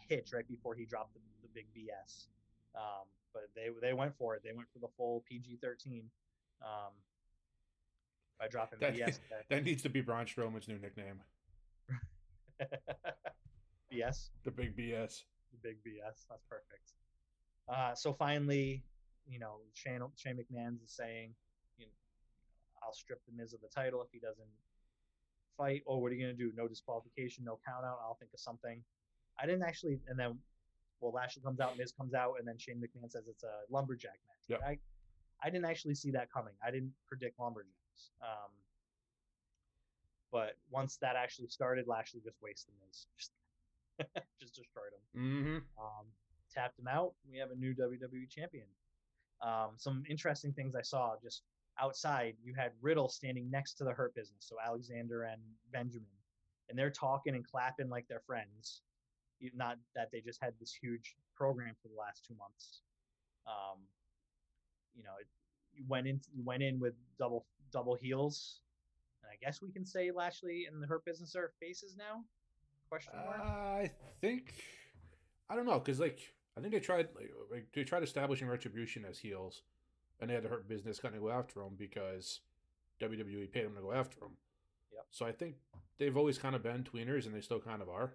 hitch 0.08 0.32
right 0.32 0.46
before 0.48 0.74
he 0.74 0.84
dropped 0.84 1.14
the, 1.14 1.20
the 1.42 1.48
big 1.54 1.66
BS. 1.74 2.26
Um, 2.74 3.06
but 3.32 3.48
they 3.54 3.68
they 3.80 3.92
went 3.92 4.14
for 4.16 4.34
it. 4.34 4.42
They 4.42 4.52
went 4.52 4.68
for 4.72 4.78
the 4.78 4.88
full 4.96 5.22
PG 5.28 5.58
thirteen. 5.62 6.10
Um, 6.62 6.92
by 8.38 8.48
dropping 8.48 8.78
That- 8.80 8.94
BS. 8.94 9.18
That 9.48 9.64
needs 9.64 9.82
to 9.82 9.88
be 9.88 10.00
Braun 10.00 10.26
Strowman's 10.26 10.68
new 10.68 10.78
nickname. 10.78 11.20
BS. 13.92 14.30
The 14.44 14.50
big 14.50 14.76
BS. 14.76 15.22
the 15.52 15.58
big 15.62 15.78
BS. 15.84 16.26
That's 16.28 16.44
perfect. 16.48 16.92
Uh, 17.68 17.94
so 17.94 18.12
finally, 18.12 18.82
you 19.28 19.38
know, 19.38 19.56
Shane 19.74 20.00
Shane 20.16 20.36
McMahon's 20.36 20.82
is 20.82 20.90
saying, 20.92 21.34
you 21.78 21.86
know, 21.86 21.92
I'll 22.82 22.92
strip 22.94 23.20
the 23.26 23.32
Miz 23.36 23.52
of 23.52 23.60
the 23.60 23.68
title 23.68 24.00
if 24.02 24.08
he 24.12 24.18
doesn't 24.18 24.48
fight. 25.56 25.82
Oh, 25.86 25.98
what 25.98 26.10
are 26.12 26.14
you 26.14 26.24
gonna 26.24 26.36
do? 26.36 26.52
No 26.56 26.66
disqualification, 26.68 27.44
no 27.44 27.58
count 27.66 27.84
out. 27.84 27.98
I'll 28.02 28.14
think 28.18 28.32
of 28.32 28.40
something. 28.40 28.82
I 29.40 29.46
didn't 29.46 29.62
actually, 29.62 30.00
and 30.08 30.18
then, 30.18 30.38
well, 31.00 31.12
Lashley 31.12 31.42
comes 31.42 31.60
out, 31.60 31.76
Miz 31.76 31.92
comes 31.92 32.14
out, 32.14 32.34
and 32.38 32.48
then 32.48 32.58
Shane 32.58 32.76
McMahon 32.82 33.10
says 33.10 33.24
it's 33.28 33.44
a 33.44 33.70
lumberjack 33.70 34.18
match. 34.26 34.48
Yep. 34.48 34.60
I, 34.66 34.78
I 35.46 35.50
didn't 35.50 35.66
actually 35.66 35.94
see 35.94 36.10
that 36.12 36.32
coming. 36.32 36.54
I 36.66 36.70
didn't 36.70 36.92
predict 37.06 37.38
lumberjacks. 37.38 38.10
Um, 38.22 38.50
but 40.32 40.56
once 40.70 40.96
that 41.00 41.14
actually 41.16 41.48
started, 41.48 41.86
Lashley 41.86 42.20
just 42.24 42.36
wasted 42.42 42.74
Miz, 42.84 43.06
just, 43.16 43.32
just 44.40 44.54
destroyed 44.54 44.90
him 45.14 45.22
Mm-hmm. 45.22 45.56
um, 45.82 46.06
tapped 46.52 46.78
him 46.78 46.88
out. 46.88 47.12
We 47.30 47.38
have 47.38 47.50
a 47.50 47.56
new 47.56 47.74
WWE 47.74 48.28
champion. 48.28 48.66
Um, 49.40 49.70
some 49.76 50.02
interesting 50.08 50.52
things 50.52 50.74
I 50.74 50.82
saw 50.82 51.14
just 51.22 51.42
outside. 51.80 52.34
You 52.42 52.54
had 52.56 52.72
Riddle 52.80 53.08
standing 53.08 53.50
next 53.50 53.74
to 53.74 53.84
the 53.84 53.92
Hurt 53.92 54.14
Business, 54.14 54.40
so 54.40 54.56
Alexander 54.64 55.24
and 55.24 55.40
Benjamin, 55.72 56.08
and 56.68 56.78
they're 56.78 56.90
talking 56.90 57.34
and 57.34 57.46
clapping 57.46 57.88
like 57.88 58.06
they're 58.08 58.22
friends. 58.26 58.82
Not 59.54 59.78
that 59.94 60.10
they 60.10 60.20
just 60.20 60.42
had 60.42 60.54
this 60.58 60.74
huge 60.74 61.16
program 61.36 61.74
for 61.80 61.88
the 61.88 61.94
last 61.94 62.24
two 62.26 62.34
months. 62.34 62.80
Um, 63.46 63.78
you 64.96 65.04
know, 65.04 65.12
it, 65.20 65.26
you 65.72 65.84
went 65.88 66.08
in. 66.08 66.20
You 66.34 66.42
went 66.44 66.62
in 66.62 66.80
with 66.80 66.94
double 67.18 67.46
double 67.72 67.94
heels, 67.94 68.60
and 69.22 69.30
I 69.30 69.36
guess 69.44 69.62
we 69.62 69.70
can 69.70 69.86
say 69.86 70.10
Lashley 70.10 70.66
and 70.70 70.82
the 70.82 70.86
Hurt 70.88 71.04
Business 71.04 71.36
are 71.36 71.52
faces 71.60 71.96
now. 71.96 72.24
Question 72.88 73.12
mark. 73.24 73.40
I 73.40 73.90
think 74.20 74.54
I 75.48 75.54
don't 75.54 75.66
know 75.66 75.78
because 75.78 76.00
like 76.00 76.18
I 76.58 76.60
think 76.60 76.72
they 76.72 76.80
tried 76.80 77.08
like, 77.50 77.66
they 77.72 77.84
tried 77.84 78.02
establishing 78.02 78.48
retribution 78.48 79.04
as 79.08 79.18
heels, 79.18 79.62
and 80.20 80.28
they 80.28 80.34
had 80.34 80.42
to 80.42 80.48
hurt 80.48 80.68
business 80.68 80.98
kind 80.98 81.14
of 81.14 81.20
go 81.20 81.30
after 81.30 81.60
them 81.60 81.76
because 81.78 82.40
WWE 83.00 83.50
paid 83.52 83.64
them 83.64 83.76
to 83.76 83.80
go 83.82 83.92
after 83.92 84.18
them. 84.20 84.36
Yep. 84.92 85.04
So 85.10 85.26
I 85.26 85.32
think 85.32 85.54
they've 85.98 86.16
always 86.16 86.38
kind 86.38 86.56
of 86.56 86.62
been 86.62 86.82
tweeners, 86.84 87.26
and 87.26 87.34
they 87.34 87.40
still 87.40 87.60
kind 87.60 87.80
of 87.80 87.88
are. 87.88 88.14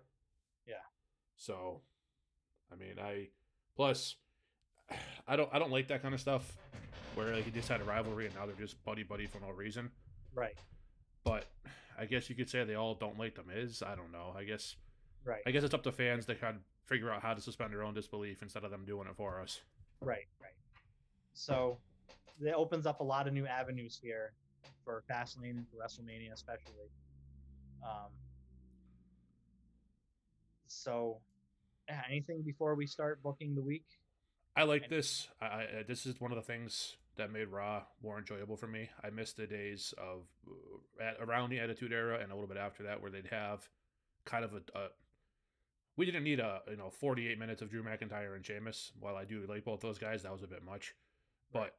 Yeah. 0.67 0.75
So, 1.37 1.81
I 2.71 2.75
mean, 2.75 2.99
I 3.01 3.29
plus 3.75 4.15
I 5.27 5.35
don't 5.35 5.49
I 5.53 5.59
don't 5.59 5.71
like 5.71 5.87
that 5.87 6.01
kind 6.01 6.13
of 6.13 6.19
stuff 6.19 6.57
where 7.15 7.33
like 7.33 7.45
you 7.45 7.51
just 7.51 7.69
had 7.69 7.79
a 7.79 7.85
rivalry 7.85 8.25
and 8.25 8.35
now 8.35 8.45
they're 8.45 8.55
just 8.55 8.83
buddy 8.83 9.03
buddy 9.03 9.25
for 9.25 9.39
no 9.39 9.49
reason. 9.51 9.89
right. 10.33 10.57
But 11.23 11.45
I 11.97 12.05
guess 12.05 12.29
you 12.29 12.35
could 12.35 12.49
say 12.49 12.65
they 12.65 12.75
all 12.75 12.95
don't 12.95 13.17
like 13.17 13.35
them. 13.35 13.45
Is 13.55 13.81
I 13.81 13.95
don't 13.95 14.11
know. 14.11 14.33
I 14.37 14.43
guess 14.43 14.75
Right. 15.25 15.41
I 15.45 15.51
guess 15.51 15.63
it's 15.63 15.73
up 15.73 15.83
to 15.83 15.91
fans 15.91 16.25
to 16.25 16.35
kind 16.35 16.57
of 16.57 16.61
figure 16.85 17.11
out 17.11 17.21
how 17.21 17.33
to 17.33 17.41
suspend 17.41 17.71
their 17.71 17.83
own 17.83 17.93
disbelief 17.93 18.41
instead 18.41 18.63
of 18.63 18.71
them 18.71 18.85
doing 18.85 19.07
it 19.07 19.15
for 19.15 19.41
us. 19.41 19.61
Right, 20.01 20.27
right. 20.41 20.51
So 21.33 21.77
it 22.41 22.53
opens 22.53 22.85
up 22.85 22.99
a 22.99 23.03
lot 23.03 23.27
of 23.27 23.33
new 23.33 23.45
avenues 23.45 23.99
here 24.01 24.33
for 24.83 25.03
Fastlane 25.09 25.51
and 25.51 25.65
for 25.69 25.77
WrestleMania, 25.77 26.33
especially. 26.33 26.89
Um, 27.83 28.11
so, 30.67 31.19
anything 32.09 32.41
before 32.41 32.75
we 32.75 32.87
start 32.87 33.21
booking 33.21 33.55
the 33.55 33.61
week? 33.61 33.85
I 34.55 34.63
like 34.63 34.89
this. 34.89 35.27
I, 35.41 35.45
I 35.45 35.67
this 35.87 36.05
is 36.05 36.19
one 36.19 36.31
of 36.31 36.35
the 36.35 36.43
things 36.43 36.97
that 37.15 37.31
made 37.31 37.47
Raw 37.47 37.83
more 38.03 38.17
enjoyable 38.17 38.57
for 38.57 38.67
me. 38.67 38.89
I 39.03 39.09
missed 39.09 39.37
the 39.37 39.47
days 39.47 39.93
of 39.97 40.23
uh, 40.47 41.03
at, 41.03 41.17
around 41.19 41.49
the 41.49 41.59
Attitude 41.59 41.91
Era 41.91 42.19
and 42.21 42.31
a 42.31 42.35
little 42.35 42.47
bit 42.47 42.57
after 42.57 42.83
that, 42.83 43.01
where 43.01 43.11
they'd 43.11 43.27
have 43.27 43.67
kind 44.25 44.43
of 44.43 44.53
a. 44.53 44.77
a 44.77 44.87
we 45.95 46.05
didn't 46.05 46.23
need 46.23 46.39
a 46.39 46.61
you 46.69 46.77
know 46.77 46.89
48 46.89 47.37
minutes 47.37 47.61
of 47.61 47.69
Drew 47.69 47.83
McIntyre 47.83 48.35
and 48.35 48.45
Sheamus. 48.45 48.91
While 48.99 49.15
I 49.15 49.25
do 49.25 49.45
like 49.47 49.65
both 49.65 49.81
those 49.81 49.97
guys, 49.97 50.23
that 50.23 50.31
was 50.31 50.43
a 50.43 50.47
bit 50.47 50.63
much. 50.63 50.95
But 51.51 51.75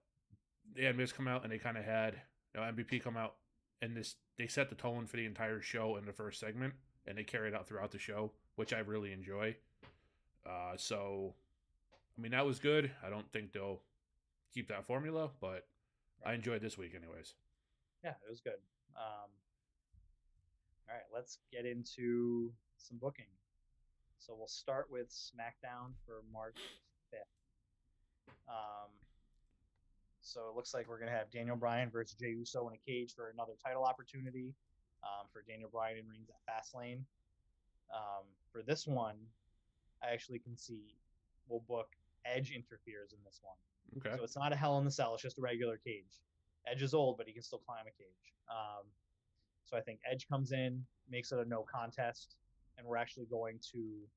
they 0.74 0.84
had 0.84 0.96
Miz 0.96 1.12
come 1.12 1.28
out 1.28 1.42
and 1.42 1.52
they 1.52 1.58
kind 1.58 1.76
of 1.76 1.84
had 1.84 2.20
you 2.54 2.60
know, 2.60 2.66
MVP 2.66 3.02
come 3.02 3.16
out 3.16 3.34
and 3.82 3.96
this 3.96 4.16
they 4.38 4.46
set 4.46 4.68
the 4.68 4.74
tone 4.74 5.06
for 5.06 5.16
the 5.16 5.26
entire 5.26 5.60
show 5.60 5.96
in 5.96 6.06
the 6.06 6.12
first 6.12 6.40
segment 6.40 6.74
and 7.06 7.18
they 7.18 7.24
carried 7.24 7.52
it 7.52 7.54
out 7.54 7.66
throughout 7.66 7.90
the 7.90 7.98
show, 7.98 8.32
which 8.56 8.72
I 8.72 8.78
really 8.78 9.12
enjoy. 9.12 9.56
Uh, 10.46 10.76
so, 10.76 11.34
I 12.16 12.20
mean 12.20 12.32
that 12.32 12.46
was 12.46 12.58
good. 12.58 12.90
I 13.04 13.10
don't 13.10 13.30
think 13.32 13.52
they'll 13.52 13.80
keep 14.52 14.68
that 14.68 14.86
formula, 14.86 15.30
but 15.40 15.66
I 16.24 16.34
enjoyed 16.34 16.62
this 16.62 16.78
week 16.78 16.94
anyways. 16.94 17.34
Yeah, 18.02 18.10
it 18.10 18.30
was 18.30 18.40
good. 18.40 18.60
Um, 18.96 19.30
all 20.88 20.94
right, 20.94 21.04
let's 21.12 21.38
get 21.50 21.66
into 21.66 22.52
some 22.76 22.98
booking. 22.98 23.26
So 24.24 24.34
we'll 24.34 24.48
start 24.48 24.86
with 24.90 25.10
SmackDown 25.10 25.92
for 26.06 26.22
March 26.32 26.56
5th. 27.12 28.30
Um, 28.48 28.88
so 30.22 30.48
it 30.48 30.56
looks 30.56 30.72
like 30.72 30.88
we're 30.88 30.98
going 30.98 31.10
to 31.10 31.16
have 31.16 31.30
Daniel 31.30 31.56
Bryan 31.56 31.90
versus 31.90 32.16
Jey 32.18 32.30
Uso 32.30 32.66
in 32.68 32.74
a 32.74 32.90
cage 32.90 33.12
for 33.14 33.28
another 33.28 33.52
title 33.62 33.84
opportunity 33.84 34.54
um, 35.02 35.26
for 35.30 35.44
Daniel 35.46 35.68
Bryan 35.70 35.98
and 35.98 36.08
Reigns 36.08 36.30
at 36.30 36.40
Fastlane. 36.48 37.00
Um, 37.94 38.24
for 38.50 38.62
this 38.62 38.86
one, 38.86 39.16
I 40.02 40.14
actually 40.14 40.38
can 40.38 40.56
see 40.56 40.96
we'll 41.46 41.60
book 41.68 41.88
Edge 42.24 42.50
interferes 42.50 43.12
in 43.12 43.18
this 43.26 43.40
one. 43.42 43.58
Okay. 43.98 44.16
So 44.16 44.24
it's 44.24 44.36
not 44.36 44.54
a 44.54 44.56
Hell 44.56 44.78
in 44.78 44.86
the 44.86 44.90
Cell; 44.90 45.12
it's 45.12 45.22
just 45.22 45.36
a 45.36 45.42
regular 45.42 45.76
cage. 45.76 46.22
Edge 46.66 46.80
is 46.80 46.94
old, 46.94 47.18
but 47.18 47.26
he 47.26 47.34
can 47.34 47.42
still 47.42 47.60
climb 47.66 47.84
a 47.86 47.92
cage. 48.02 48.32
Um, 48.48 48.86
so 49.66 49.76
I 49.76 49.82
think 49.82 50.00
Edge 50.10 50.26
comes 50.28 50.52
in, 50.52 50.82
makes 51.10 51.30
it 51.30 51.38
a 51.38 51.44
no 51.44 51.66
contest, 51.70 52.36
and 52.78 52.86
we're 52.86 52.96
actually 52.96 53.26
going 53.26 53.58
to 53.72 54.08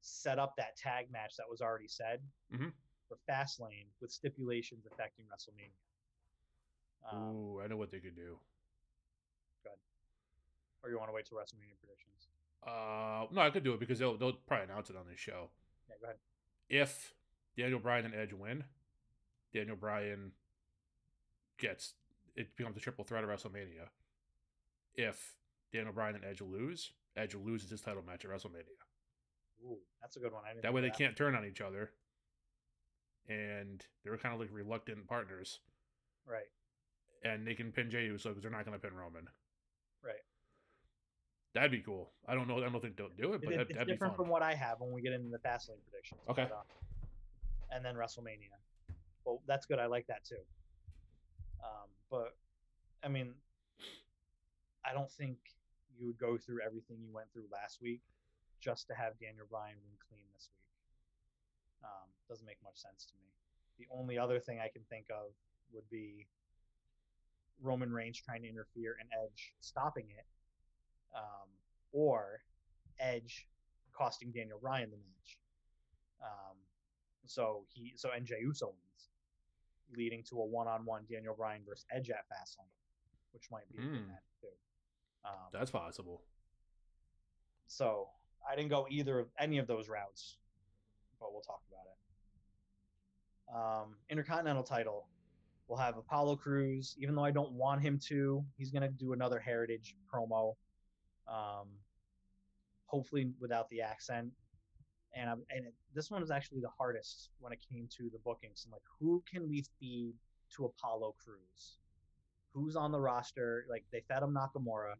set 0.00 0.38
up 0.38 0.56
that 0.56 0.76
tag 0.76 1.10
match 1.10 1.36
that 1.36 1.44
was 1.48 1.60
already 1.60 1.88
said 1.88 2.20
Mhm. 2.52 2.72
for 3.08 3.16
Fastlane 3.28 3.86
with 4.00 4.10
stipulations 4.10 4.86
affecting 4.86 5.26
WrestleMania. 5.26 5.72
Um, 7.10 7.18
Ooh, 7.36 7.60
I 7.60 7.66
know 7.66 7.76
what 7.76 7.90
they 7.90 8.00
could 8.00 8.16
do. 8.16 8.38
Good. 9.62 9.78
Or 10.82 10.90
you 10.90 10.98
want 10.98 11.08
to 11.08 11.12
wait 11.12 11.26
till 11.26 11.38
WrestleMania 11.38 11.78
predictions? 11.78 12.28
Uh, 12.62 13.26
no, 13.30 13.40
I 13.40 13.50
could 13.50 13.64
do 13.64 13.72
it 13.74 13.80
because 13.80 13.98
they'll 13.98 14.16
they'll 14.18 14.34
probably 14.34 14.64
announce 14.64 14.90
it 14.90 14.96
on 14.96 15.06
this 15.08 15.18
show. 15.18 15.50
Yeah, 15.88 15.96
go 15.98 16.04
ahead. 16.06 16.18
If 16.68 17.14
Daniel 17.56 17.80
Bryan 17.80 18.04
and 18.06 18.14
Edge 18.14 18.32
win, 18.32 18.64
Daniel 19.52 19.76
Bryan 19.76 20.32
gets 21.58 21.94
it 22.36 22.54
becomes 22.56 22.76
a 22.76 22.80
triple 22.80 23.04
threat 23.04 23.24
at 23.24 23.30
WrestleMania. 23.30 23.88
If 24.94 25.36
Daniel 25.72 25.92
Bryan 25.92 26.16
and 26.16 26.24
Edge 26.24 26.40
lose, 26.42 26.92
Edge 27.16 27.34
loses 27.34 27.70
his 27.70 27.80
title 27.80 28.02
match 28.06 28.24
at 28.24 28.30
WrestleMania. 28.30 28.76
Ooh, 29.64 29.78
that's 30.00 30.16
a 30.16 30.20
good 30.20 30.32
one. 30.32 30.42
That 30.62 30.72
way 30.72 30.80
they 30.80 30.90
can't 30.90 31.16
turn 31.16 31.34
on 31.34 31.44
each 31.44 31.60
other, 31.60 31.90
and 33.28 33.84
they're 34.04 34.16
kind 34.16 34.34
of 34.34 34.40
like 34.40 34.48
reluctant 34.52 35.06
partners, 35.06 35.60
Right, 36.26 36.48
and 37.24 37.46
they 37.46 37.54
can 37.54 37.72
pin 37.72 37.90
Jey 37.90 38.04
Uso 38.04 38.30
because 38.30 38.42
they're 38.42 38.50
not 38.50 38.64
going 38.64 38.78
to 38.78 38.86
pin 38.86 38.96
Roman. 38.96 39.26
right. 40.02 40.14
That'd 41.52 41.72
be 41.72 41.80
cool. 41.80 42.12
I 42.28 42.34
don't 42.34 42.46
know. 42.46 42.58
I 42.58 42.68
don't 42.70 42.80
think 42.80 42.96
they'll 42.96 43.08
do 43.18 43.32
it, 43.34 43.42
but 43.44 43.52
it- 43.52 43.56
that, 43.56 43.62
it's 43.62 43.72
that'd 43.72 43.86
be 43.88 43.92
different 43.92 44.14
from 44.14 44.28
what 44.28 44.40
I 44.40 44.54
have 44.54 44.80
when 44.80 44.92
we 44.92 45.02
get 45.02 45.12
into 45.12 45.30
the 45.30 45.38
Fastlane 45.38 45.82
predictions. 45.90 46.20
Okay. 46.28 46.44
but, 46.48 46.54
uh, 46.54 47.74
and 47.74 47.84
then 47.84 47.96
WrestleMania. 47.96 48.50
Well, 49.24 49.42
that's 49.48 49.66
good. 49.66 49.80
I 49.80 49.86
like 49.86 50.06
that 50.06 50.24
too. 50.24 50.38
Um, 51.62 51.88
but 52.08 52.36
I 53.02 53.08
mean, 53.08 53.34
I 54.84 54.92
don't 54.92 55.10
think 55.10 55.38
you 56.00 56.06
would 56.06 56.18
go 56.18 56.38
through 56.38 56.60
everything 56.64 56.96
you 57.04 57.12
went 57.12 57.30
through 57.32 57.44
last 57.52 57.80
week 57.82 58.00
just 58.60 58.88
to 58.88 58.94
have 58.94 59.18
Daniel 59.20 59.46
Bryan 59.48 59.76
win 59.84 59.92
clean 60.08 60.24
this 60.34 60.48
week. 60.50 61.84
Um, 61.84 62.08
doesn't 62.28 62.46
make 62.46 62.58
much 62.64 62.76
sense 62.76 63.04
to 63.06 63.14
me. 63.20 63.28
The 63.78 63.86
only 63.92 64.18
other 64.18 64.40
thing 64.40 64.60
I 64.60 64.68
can 64.68 64.82
think 64.88 65.06
of 65.10 65.32
would 65.72 65.88
be 65.90 66.26
Roman 67.62 67.92
Reigns 67.92 68.18
trying 68.20 68.42
to 68.42 68.48
interfere 68.48 68.96
and 69.00 69.08
Edge 69.12 69.52
stopping 69.60 70.06
it, 70.10 70.26
um, 71.14 71.48
or 71.92 72.40
Edge 72.98 73.46
costing 73.92 74.30
Daniel 74.32 74.58
Bryan 74.58 74.90
the 74.90 74.96
match. 74.96 75.38
Um, 76.22 76.56
so 77.26 77.64
he 77.68 77.92
so 77.96 78.10
and 78.16 78.26
Jey 78.26 78.40
Uso 78.42 78.66
wins, 78.68 79.08
leading 79.96 80.22
to 80.24 80.40
a 80.40 80.44
one-on-one 80.44 81.04
Daniel 81.10 81.34
Bryan 81.34 81.62
versus 81.66 81.86
Edge 81.90 82.10
at 82.10 82.24
Fastlane, 82.28 82.72
which 83.32 83.50
might 83.50 83.68
be 83.72 83.78
a 83.78 83.80
good 83.80 84.00
Hmm. 84.00 84.08
match 84.08 84.28
too. 84.40 84.48
Um, 85.24 85.32
That's 85.52 85.70
possible. 85.70 86.22
so 87.66 88.08
I 88.50 88.56
didn't 88.56 88.70
go 88.70 88.86
either 88.90 89.18
of 89.18 89.28
any 89.38 89.58
of 89.58 89.66
those 89.66 89.88
routes, 89.88 90.38
but 91.20 91.32
we'll 91.32 91.42
talk 91.42 91.60
about 91.70 91.86
it. 91.86 91.96
Um, 93.54 93.96
Intercontinental 94.08 94.62
title, 94.62 95.08
we'll 95.68 95.78
have 95.78 95.96
Apollo 95.98 96.36
Crews. 96.36 96.96
Even 96.98 97.14
though 97.14 97.24
I 97.24 97.30
don't 97.30 97.52
want 97.52 97.82
him 97.82 97.98
to, 98.08 98.44
he's 98.56 98.70
gonna 98.70 98.88
do 98.88 99.12
another 99.12 99.38
Heritage 99.38 99.94
promo. 100.12 100.54
Um, 101.28 101.68
hopefully 102.86 103.30
without 103.38 103.68
the 103.68 103.80
accent. 103.80 104.30
And 105.14 105.30
I'm, 105.30 105.42
and 105.50 105.66
it, 105.66 105.74
this 105.94 106.10
one 106.10 106.20
was 106.20 106.30
actually 106.30 106.60
the 106.60 106.70
hardest 106.76 107.30
when 107.38 107.52
it 107.52 107.60
came 107.70 107.88
to 107.96 108.10
the 108.12 108.18
bookings. 108.18 108.64
I'm 108.66 108.72
like, 108.72 108.82
who 108.98 109.22
can 109.30 109.48
we 109.48 109.64
feed 109.78 110.14
to 110.56 110.64
Apollo 110.64 111.14
Crews? 111.24 111.78
Who's 112.52 112.74
on 112.74 112.90
the 112.90 113.00
roster? 113.00 113.64
Like 113.68 113.84
they 113.92 114.02
fed 114.08 114.22
him 114.22 114.34
Nakamura. 114.34 114.94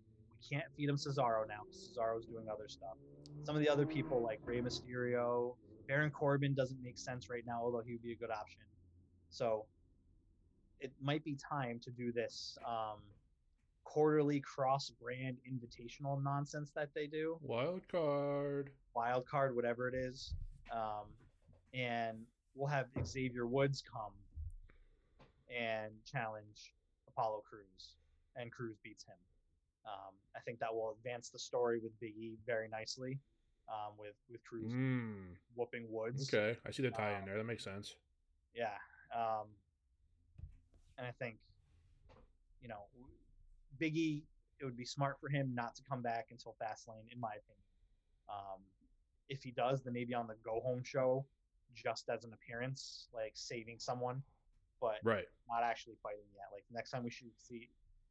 Can't 0.48 0.64
feed 0.76 0.88
him 0.88 0.96
Cesaro 0.96 1.46
now 1.46 1.62
because 1.64 1.90
Cesaro's 1.96 2.26
doing 2.26 2.48
other 2.48 2.68
stuff. 2.68 2.96
Some 3.44 3.57
of 3.57 3.62
the 3.62 3.68
other 3.68 3.87
people 3.87 4.22
like 4.22 4.40
Rey 4.44 4.61
Mysterio, 4.61 5.55
Baron 5.88 6.11
Corbin 6.11 6.55
doesn't 6.55 6.83
make 6.83 6.98
sense 6.98 7.29
right 7.31 7.44
now, 7.46 7.61
although 7.62 7.81
he 7.81 7.92
would 7.92 8.03
be 8.03 8.12
a 8.12 8.16
good 8.16 8.31
option. 8.31 8.62
So 9.31 9.66
it 10.81 10.92
might 11.00 11.24
be 11.24 11.37
time 11.37 11.81
to 11.85 11.90
do 11.90 12.12
this 12.12 12.59
um, 12.66 12.98
quarterly 13.85 14.40
cross-brand 14.40 15.38
invitational 15.50 16.22
nonsense 16.22 16.70
that 16.74 16.90
they 16.94 17.07
do 17.07 17.38
Wild 17.42 17.83
card. 17.88 18.70
wild 18.94 19.26
card, 19.26 19.55
whatever 19.55 19.88
it 19.88 19.94
is. 19.94 20.35
Um, 20.72 21.07
and 21.74 22.18
we'll 22.55 22.68
have 22.68 22.87
Xavier 23.05 23.46
Woods 23.46 23.83
come 23.83 24.12
and 25.50 25.92
challenge 26.11 26.74
Apollo 27.09 27.42
Crews, 27.48 27.96
and 28.37 28.53
Crews 28.53 28.76
beats 28.83 29.05
him. 29.05 29.16
Um, 29.87 30.14
I 30.37 30.40
think 30.40 30.59
that 30.61 30.75
will 30.75 30.95
advance 30.99 31.31
the 31.31 31.38
story 31.38 31.79
with 31.79 31.99
Big 32.01 32.14
E 32.16 32.37
very 32.47 32.69
nicely, 32.69 33.19
um, 33.69 33.97
with 33.99 34.14
with 34.31 34.43
Crews 34.45 34.73
Mm, 34.73 35.37
whooping 35.55 35.87
Woods. 35.90 36.33
okay, 36.33 36.59
I 36.66 36.71
see 36.71 36.83
the 36.83 36.90
tie 36.90 37.12
in 37.12 37.23
Um, 37.23 37.27
there. 37.27 37.37
That 37.38 37.45
makes 37.45 37.64
sense. 37.64 37.97
Yeah. 38.55 38.77
Um, 39.14 39.47
and 40.99 41.07
I 41.07 41.12
think, 41.12 41.38
you 42.61 42.69
know, 42.69 42.87
Biggie, 43.81 44.23
it 44.61 44.64
would 44.64 44.77
be 44.77 44.85
smart 44.85 45.19
for 45.19 45.29
him 45.29 45.55
not 45.55 45.75
to 45.77 45.83
come 45.83 46.03
back 46.03 46.27
until 46.31 46.55
Fastlane, 46.61 47.11
in 47.11 47.19
my 47.19 47.33
opinion. 47.33 47.64
Um, 48.29 48.61
if 49.29 49.43
he 49.43 49.51
does, 49.51 49.83
then 49.83 49.95
maybe 49.95 50.12
on 50.14 50.27
the 50.27 50.35
go 50.45 50.61
home 50.61 50.83
show, 50.85 51.27
just 51.75 52.09
as 52.09 52.25
an 52.25 52.33
appearance, 52.35 53.09
like 53.14 53.33
saving 53.35 53.79
someone, 53.79 54.23
but 54.81 54.99
Right. 55.03 55.27
not 55.49 55.62
actually 55.62 55.97
fighting 56.03 56.27
yet. 56.35 56.47
Like 56.53 56.64
next 56.71 56.90
time 56.90 57.03
we 57.03 57.11
should 57.11 57.31
see 57.38 57.71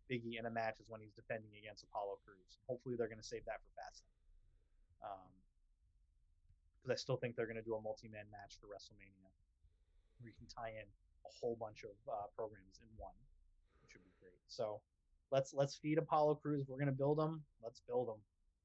Biggie 0.09 0.39
in 0.41 0.45
a 0.45 0.49
match 0.49 0.79
is 0.81 0.89
when 0.89 1.01
he's 1.01 1.13
defending 1.13 1.51
against 1.61 1.83
Apollo 1.85 2.17
Crews. 2.25 2.57
Hopefully 2.67 2.95
they're 2.97 3.07
going 3.07 3.21
to 3.21 3.25
save 3.27 3.45
that 3.45 3.61
for 3.61 3.71
Fastlane. 3.77 4.17
Um, 5.05 5.29
because 6.81 6.91
I 6.91 6.97
still 6.97 7.17
think 7.17 7.35
they're 7.35 7.45
going 7.47 7.61
to 7.61 7.65
do 7.65 7.75
a 7.75 7.81
multi-man 7.81 8.25
match 8.31 8.57
for 8.59 8.67
WrestleMania, 8.67 9.29
where 10.19 10.29
you 10.31 10.35
can 10.37 10.47
tie 10.47 10.73
in 10.73 10.87
a 11.25 11.31
whole 11.39 11.55
bunch 11.59 11.83
of 11.83 11.93
uh, 12.09 12.25
programs 12.35 12.79
in 12.81 12.87
one, 12.97 13.13
which 13.83 13.93
would 13.93 14.03
be 14.03 14.15
great. 14.19 14.39
So 14.47 14.81
let's 15.31 15.53
let's 15.53 15.75
feed 15.75 15.97
Apollo 15.99 16.35
Crews. 16.41 16.65
We're 16.67 16.77
going 16.81 16.87
to 16.87 16.91
build 16.97 17.19
him. 17.19 17.43
Let's 17.61 17.81
build 17.85 18.07
him, 18.07 18.17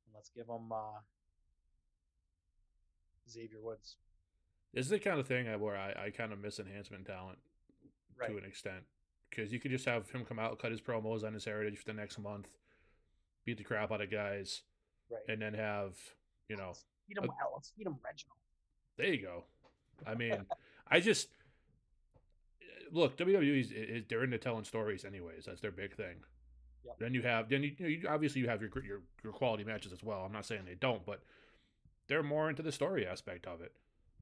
and 0.07 0.15
let's 0.15 0.31
give 0.31 0.47
him 0.49 0.71
uh, 0.73 1.03
Xavier 3.29 3.61
Woods. 3.61 3.97
This 4.73 4.87
is 4.87 4.91
the 4.91 4.99
kind 4.99 5.21
of 5.21 5.27
thing 5.27 5.49
I- 5.49 5.57
where 5.57 5.77
I, 5.77 6.07
I 6.07 6.11
kind 6.11 6.33
of 6.33 6.39
miss 6.41 6.59
enhancement 6.59 7.07
talent 7.07 7.39
Right. 8.17 8.31
to 8.31 8.39
an 8.39 8.45
extent 8.45 8.85
because 9.35 9.53
you 9.53 9.59
could 9.61 9.70
just 9.70 9.85
have 9.87 10.09
him 10.11 10.25
come 10.25 10.38
out, 10.38 10.59
cut 10.59 10.70
his 10.70 10.81
promos 10.81 11.25
on 11.25 11.33
his 11.35 11.44
heritage 11.44 11.79
for 11.79 11.85
the 11.87 11.92
next 11.94 12.18
month, 12.18 12.49
beat 13.44 13.59
the 13.59 13.64
crap 13.64 13.90
out 13.92 14.01
of 14.01 14.11
guys, 14.11 14.62
Right. 15.11 15.20
and 15.29 15.42
then 15.42 15.55
have 15.55 15.97
you 16.49 16.57
know 16.57 16.68
Let's 16.68 16.85
feed 17.09 17.18
him. 17.18 17.25
well, 17.29 17.53
let's 17.55 17.73
feed 17.77 17.87
him 17.87 17.97
Reginald. 18.05 18.38
There 18.97 19.12
you 19.12 19.23
go. 19.23 19.44
I 20.07 20.14
mean, 20.14 20.47
I 20.88 21.01
just 21.01 21.29
look 22.90 23.16
WWE 23.16 23.61
is, 23.61 23.73
is 23.73 24.05
they're 24.09 24.25
into 24.25 24.38
telling 24.38 24.64
stories 24.64 25.05
anyways. 25.05 25.44
That's 25.47 25.61
their 25.61 25.70
big 25.70 25.94
thing. 25.97 26.16
Yep. 26.85 26.97
Then 26.99 27.14
you 27.14 27.23
have 27.23 27.49
then 27.49 27.62
you, 27.62 27.73
you, 27.79 27.85
know, 27.85 27.88
you 27.88 28.09
obviously 28.09 28.40
you 28.40 28.49
have 28.49 28.61
your 28.61 28.70
your 28.85 29.01
your 29.23 29.33
quality 29.33 29.64
matches 29.64 29.92
as 29.92 30.03
well. 30.03 30.20
I'm 30.25 30.33
not 30.33 30.44
saying 30.47 30.62
they 30.66 30.75
don't, 30.75 31.05
but 31.05 31.23
they're 32.09 32.23
more 32.23 32.51
into 32.51 32.62
the 32.62 32.73
story 32.73 33.07
aspect 33.07 33.47
of 33.47 33.61
it. 33.61 33.73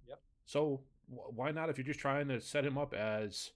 Yep. 0.09 0.21
So 0.47 0.81
wh- 1.09 1.37
why 1.37 1.51
not 1.51 1.71
if 1.71 1.79
you're 1.79 1.85
just 1.87 2.01
trying 2.01 2.29
to 2.29 2.41
set 2.41 2.65
him 2.65 2.79
up 2.79 2.95
as 2.95 3.51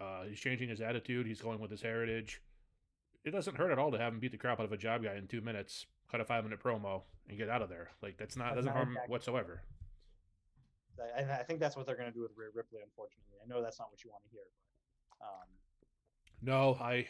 uh, 0.00 0.24
he's 0.28 0.38
changing 0.38 0.68
his 0.68 0.80
attitude, 0.80 1.26
he's 1.26 1.40
going 1.40 1.60
with 1.60 1.70
his 1.70 1.82
heritage. 1.82 2.40
It 3.24 3.30
doesn't 3.30 3.56
hurt 3.56 3.72
at 3.72 3.78
all 3.78 3.90
to 3.90 3.98
have 3.98 4.12
him 4.12 4.20
beat 4.20 4.32
the 4.32 4.38
crap 4.38 4.60
out 4.60 4.66
of 4.66 4.72
a 4.72 4.76
job 4.76 5.02
guy 5.02 5.14
in 5.16 5.26
two 5.26 5.40
minutes, 5.40 5.86
cut 6.10 6.20
a 6.20 6.24
five 6.24 6.44
minute 6.44 6.62
promo, 6.62 7.02
and 7.28 7.36
get 7.36 7.48
out 7.48 7.62
of 7.62 7.68
there. 7.68 7.90
Like 8.02 8.16
that's 8.18 8.36
not 8.36 8.54
That's 8.54 8.58
doesn't 8.58 8.66
not 8.70 8.76
harm 8.76 8.88
exactly- 8.90 9.12
whatsoever. 9.12 9.62
I, 10.98 11.40
I 11.40 11.42
think 11.42 11.60
that's 11.60 11.76
what 11.76 11.84
they're 11.84 11.96
going 11.96 12.08
to 12.08 12.14
do 12.14 12.22
with 12.22 12.30
Rhea 12.36 12.48
Ripley. 12.54 12.80
Unfortunately, 12.82 13.36
I 13.44 13.46
know 13.46 13.62
that's 13.62 13.78
not 13.78 13.90
what 13.90 14.02
you 14.02 14.10
want 14.10 14.22
to 14.24 14.30
hear, 14.30 14.44
but 15.20 15.26
um, 15.26 15.46
No, 16.40 16.78
I, 16.80 17.06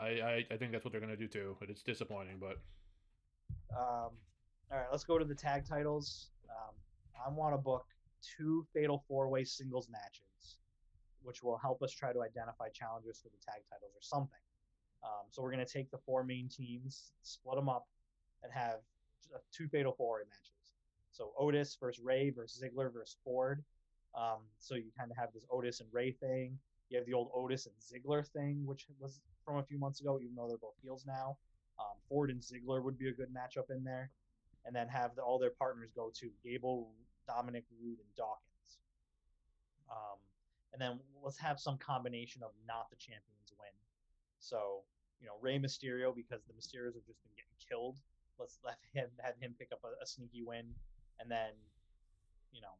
I, 0.00 0.46
I, 0.50 0.56
think 0.56 0.70
that's 0.70 0.84
what 0.84 0.92
they're 0.92 1.00
gonna 1.00 1.16
do 1.16 1.26
too. 1.26 1.56
But 1.58 1.68
it's 1.68 1.82
disappointing. 1.82 2.38
But 2.40 2.58
Um, 3.76 4.10
all 4.70 4.78
right, 4.78 4.86
let's 4.90 5.04
go 5.04 5.18
to 5.18 5.24
the 5.24 5.34
tag 5.34 5.66
titles. 5.66 6.28
Um, 6.48 6.74
I 7.26 7.30
want 7.30 7.54
to 7.54 7.58
book 7.58 7.86
two 8.22 8.64
fatal 8.72 9.04
four 9.08 9.28
way 9.28 9.44
singles 9.44 9.88
matches, 9.90 10.31
which 11.22 11.42
will 11.42 11.58
help 11.58 11.82
us 11.82 11.92
try 11.92 12.12
to 12.12 12.22
identify 12.22 12.68
challengers 12.68 13.20
for 13.22 13.28
the 13.28 13.38
tag 13.44 13.62
titles 13.70 13.92
or 13.94 14.02
something. 14.02 14.40
Um, 15.02 15.26
so 15.30 15.42
we're 15.42 15.52
going 15.52 15.64
to 15.64 15.72
take 15.72 15.90
the 15.90 15.98
four 15.98 16.22
main 16.24 16.48
teams, 16.48 17.12
split 17.22 17.56
them 17.56 17.68
up, 17.68 17.86
and 18.42 18.52
have 18.52 18.80
two 19.52 19.68
fatal 19.68 19.92
four 19.92 20.16
way 20.16 20.20
matches. 20.28 20.74
So 21.10 21.32
Otis 21.38 21.76
versus 21.80 22.02
Rey 22.02 22.30
versus 22.30 22.62
Ziggler 22.62 22.92
versus 22.92 23.16
Ford. 23.24 23.64
Um, 24.14 24.40
so 24.58 24.74
you 24.74 24.90
kind 24.96 25.10
of 25.10 25.16
have 25.16 25.32
this 25.32 25.44
Otis 25.50 25.80
and 25.80 25.88
Rey 25.92 26.12
thing. 26.12 26.58
You 26.90 26.98
have 26.98 27.06
the 27.06 27.14
old 27.14 27.30
Otis 27.34 27.66
and 27.66 27.74
Ziggler 27.80 28.26
thing, 28.26 28.62
which 28.66 28.86
was 29.00 29.20
from 29.44 29.56
a 29.56 29.62
few 29.62 29.78
months 29.78 30.00
ago, 30.00 30.18
even 30.22 30.34
though 30.36 30.48
they're 30.48 30.58
both 30.58 30.76
heels 30.82 31.04
now. 31.06 31.36
Um, 31.78 31.96
Ford 32.08 32.30
and 32.30 32.40
Ziggler 32.40 32.82
would 32.82 32.98
be 32.98 33.08
a 33.08 33.12
good 33.12 33.28
matchup 33.34 33.70
in 33.74 33.82
there. 33.82 34.10
and 34.64 34.74
then 34.74 34.88
have 34.88 35.14
the, 35.16 35.22
all 35.22 35.38
their 35.38 35.50
partners 35.50 35.90
go 35.94 36.10
to 36.14 36.30
Gable, 36.44 36.90
Dominic, 37.26 37.64
Roode, 37.80 37.98
and 37.98 38.14
Dawkins. 38.16 38.78
Um, 39.90 40.18
and 40.72 40.80
then 40.80 40.98
let's 41.22 41.38
have 41.38 41.60
some 41.60 41.78
combination 41.78 42.42
of 42.42 42.50
not 42.66 42.88
the 42.90 42.96
champions 42.96 43.52
win. 43.58 43.72
So 44.38 44.82
you 45.20 45.26
know 45.26 45.34
Rey 45.40 45.58
Mysterio 45.58 46.14
because 46.14 46.42
the 46.44 46.54
Mysterios 46.54 46.94
have 46.94 47.06
just 47.06 47.22
been 47.22 47.36
getting 47.36 47.58
killed. 47.68 47.98
Let's 48.38 48.58
let 48.64 48.78
him 48.92 49.08
have 49.20 49.34
him 49.40 49.54
pick 49.58 49.68
up 49.72 49.80
a, 49.84 50.02
a 50.02 50.06
sneaky 50.06 50.42
win, 50.42 50.74
and 51.20 51.30
then 51.30 51.52
you 52.52 52.60
know 52.60 52.74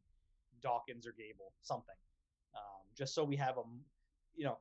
Dawkins 0.61 1.07
or 1.07 1.13
Gable 1.13 1.53
something, 1.61 1.95
um, 2.55 2.83
just 2.97 3.13
so 3.13 3.23
we 3.23 3.35
have 3.37 3.57
a 3.57 3.63
you 4.35 4.45
know 4.45 4.57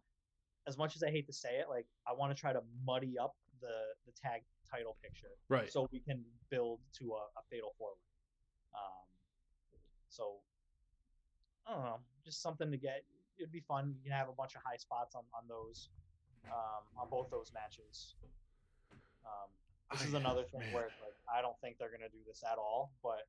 as 0.66 0.78
much 0.78 0.94
as 0.94 1.02
I 1.02 1.10
hate 1.10 1.26
to 1.26 1.32
say 1.32 1.58
it, 1.58 1.66
like 1.68 1.86
I 2.06 2.12
want 2.12 2.34
to 2.34 2.40
try 2.40 2.52
to 2.52 2.62
muddy 2.86 3.18
up 3.18 3.34
the 3.60 3.94
the 4.06 4.12
tag 4.12 4.42
title 4.70 4.96
picture, 5.02 5.34
Right. 5.48 5.70
So 5.70 5.88
we 5.92 6.00
can 6.00 6.24
build 6.50 6.80
to 6.98 7.12
a, 7.12 7.22
a 7.38 7.42
fatal 7.50 7.74
four 7.78 7.88
way. 7.88 8.08
Um, 8.74 9.04
so 10.08 10.40
I 11.66 11.74
don't 11.74 11.84
know, 11.84 11.98
just 12.24 12.42
something 12.42 12.70
to 12.70 12.76
get. 12.76 13.04
It'd 13.43 13.53
be 13.53 13.61
fun. 13.61 13.95
You 13.99 14.11
can 14.11 14.16
have 14.18 14.28
a 14.28 14.32
bunch 14.32 14.55
of 14.55 14.62
high 14.64 14.76
spots 14.76 15.14
on 15.14 15.22
on 15.34 15.43
those, 15.49 15.88
um, 16.47 16.82
on 16.97 17.09
both 17.11 17.28
those 17.30 17.51
matches. 17.53 18.14
Um, 19.26 19.51
this 19.90 20.07
is 20.07 20.14
another 20.14 20.45
thing 20.45 20.61
man. 20.61 20.72
where 20.72 20.84
it's 20.86 21.01
like 21.03 21.14
I 21.32 21.43
don't 21.43 21.59
think 21.61 21.78
they're 21.78 21.90
gonna 21.90 22.09
do 22.09 22.18
this 22.26 22.43
at 22.51 22.59
all, 22.59 22.93
but 23.03 23.26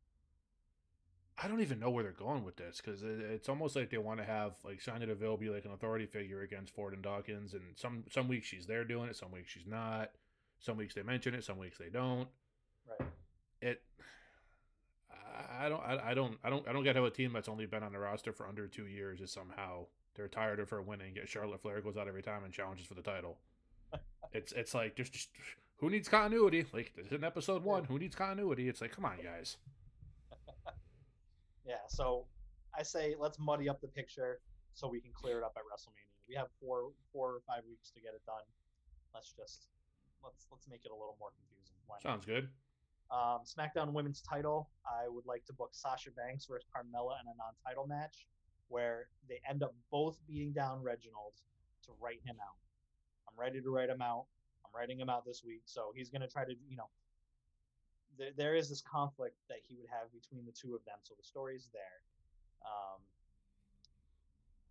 I 1.37 1.47
don't 1.47 1.61
even 1.61 1.79
know 1.79 1.89
where 1.89 2.03
they're 2.03 2.11
going 2.11 2.43
with 2.43 2.57
this 2.57 2.79
because 2.83 3.01
it, 3.03 3.19
it's 3.19 3.49
almost 3.49 3.75
like 3.75 3.89
they 3.89 3.97
want 3.97 4.19
to 4.19 4.25
have 4.25 4.53
like 4.63 4.81
Sonya 4.81 5.07
Deville 5.07 5.37
be 5.37 5.49
like 5.49 5.65
an 5.65 5.71
authority 5.71 6.05
figure 6.05 6.41
against 6.41 6.73
Ford 6.75 6.93
and 6.93 7.01
Dawkins, 7.01 7.53
and 7.53 7.63
some 7.75 8.03
some 8.11 8.27
weeks 8.27 8.47
she's 8.47 8.67
there 8.67 8.83
doing 8.85 9.09
it, 9.09 9.15
some 9.15 9.31
weeks 9.31 9.51
she's 9.51 9.67
not. 9.67 10.11
Some 10.59 10.77
weeks 10.77 10.93
they 10.93 11.03
mention 11.03 11.33
it, 11.33 11.43
some 11.43 11.57
weeks 11.57 11.77
they 11.77 11.89
don't. 11.89 12.27
right. 12.87 13.09
It. 13.61 13.81
I- 15.11 15.65
I 15.65 15.69
don't. 15.69 15.81
I, 15.81 16.11
I 16.11 16.13
don't. 16.13 16.37
I 16.43 16.49
don't. 16.49 16.67
I 16.67 16.73
don't 16.73 16.83
get 16.83 16.95
how 16.95 17.05
a 17.05 17.09
team 17.11 17.33
that's 17.33 17.49
only 17.49 17.65
been 17.65 17.81
on 17.83 17.91
the 17.91 17.99
roster 17.99 18.31
for 18.31 18.47
under 18.47 18.67
two 18.67 18.85
years 18.85 19.19
is 19.19 19.31
somehow 19.31 19.85
they're 20.15 20.27
tired 20.27 20.59
of 20.59 20.69
her 20.69 20.81
winning. 20.81 21.15
Yet 21.15 21.29
Charlotte 21.29 21.61
Flair 21.61 21.81
goes 21.81 21.97
out 21.97 22.07
every 22.07 22.23
time 22.23 22.43
and 22.43 22.53
challenges 22.53 22.85
for 22.85 22.93
the 22.93 23.01
title. 23.01 23.37
it's 24.33 24.51
it's 24.51 24.73
like 24.73 24.95
just, 24.95 25.13
just 25.13 25.29
who 25.77 25.89
needs 25.89 26.07
continuity? 26.07 26.65
Like 26.73 26.93
this 26.95 27.07
is 27.07 27.11
in 27.11 27.23
episode 27.23 27.63
one. 27.63 27.85
Who 27.85 27.99
needs 27.99 28.15
continuity? 28.15 28.67
It's 28.69 28.81
like 28.81 28.91
come 28.91 29.05
on, 29.05 29.17
guys. 29.23 29.57
Yeah, 31.65 31.79
so 31.87 32.25
I 32.77 32.83
say 32.83 33.15
let's 33.17 33.39
muddy 33.39 33.69
up 33.69 33.79
the 33.79 33.87
picture 33.87 34.41
so 34.73 34.89
we 34.89 34.99
can 34.99 35.11
clear 35.13 35.37
it 35.37 35.45
up 35.45 35.55
at 35.55 35.63
WrestleMania. 35.63 36.11
We 36.27 36.35
have 36.35 36.47
four 36.59 36.91
four 37.13 37.31
or 37.31 37.41
five 37.47 37.63
weeks 37.69 37.89
to 37.91 38.01
get 38.01 38.11
it 38.13 38.21
done. 38.25 38.43
Let's 39.13 39.31
just 39.31 39.67
let's 40.21 40.47
let's 40.51 40.67
make 40.67 40.81
it 40.83 40.91
a 40.91 40.93
little 40.93 41.15
more 41.21 41.29
confusing. 41.39 41.79
Why 41.87 42.03
not? 42.03 42.03
Sounds 42.03 42.25
good. 42.25 42.49
Um, 43.11 43.47
SmackDown 43.47 43.93
Women's 43.93 44.21
Title. 44.21 44.69
I 44.83 45.07
would 45.07 45.25
like 45.25 45.45
to 45.45 45.53
book 45.53 45.69
Sasha 45.71 46.11
Banks 46.11 46.45
versus 46.45 46.67
Carmella 46.67 47.15
in 47.23 47.31
a 47.31 47.35
non-title 47.39 47.87
match 47.87 48.27
where 48.67 49.07
they 49.29 49.39
end 49.49 49.63
up 49.63 49.73
both 49.91 50.19
beating 50.27 50.51
down 50.51 50.81
Reginald 50.81 51.33
to 51.85 51.91
write 52.01 52.21
him 52.25 52.35
out. 52.41 52.57
I'm 53.27 53.39
ready 53.39 53.61
to 53.61 53.69
write 53.69 53.89
him 53.89 54.01
out. 54.01 54.25
I'm 54.65 54.71
writing 54.79 54.99
him 54.99 55.09
out 55.09 55.25
this 55.25 55.43
week, 55.43 55.61
so 55.65 55.91
he's 55.95 56.09
going 56.09 56.21
to 56.21 56.27
try 56.27 56.45
to, 56.45 56.53
you 56.69 56.77
know, 56.77 56.89
there, 58.17 58.31
there 58.37 58.55
is 58.55 58.69
this 58.69 58.81
conflict 58.81 59.35
that 59.49 59.59
he 59.67 59.75
would 59.75 59.89
have 59.89 60.11
between 60.13 60.45
the 60.45 60.51
two 60.51 60.75
of 60.75 60.83
them, 60.85 60.97
so 61.03 61.13
the 61.17 61.23
story's 61.23 61.69
there. 61.73 62.01
Um, 62.65 63.01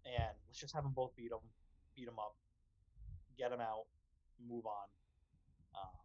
and 0.07 0.35
let's 0.49 0.59
just 0.59 0.75
have 0.75 0.83
them 0.83 0.93
both 0.95 1.15
beat 1.17 1.31
him, 1.31 1.45
beat 1.95 2.09
him 2.09 2.19
up, 2.19 2.35
get 3.39 3.53
him 3.53 3.61
out, 3.61 3.87
move 4.49 4.67
on. 4.67 4.89
Um, 5.75 5.99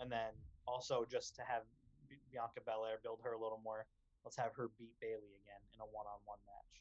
and 0.00 0.10
then 0.10 0.34
also 0.66 1.06
just 1.08 1.36
to 1.36 1.42
have 1.42 1.62
Bianca 2.30 2.60
Belair 2.64 2.98
build 3.02 3.20
her 3.22 3.32
a 3.32 3.40
little 3.40 3.60
more. 3.62 3.86
Let's 4.24 4.36
have 4.36 4.54
her 4.56 4.70
beat 4.78 4.94
Bayley 5.00 5.36
again 5.44 5.62
in 5.74 5.80
a 5.80 5.88
one-on-one 5.92 6.40
match. 6.48 6.72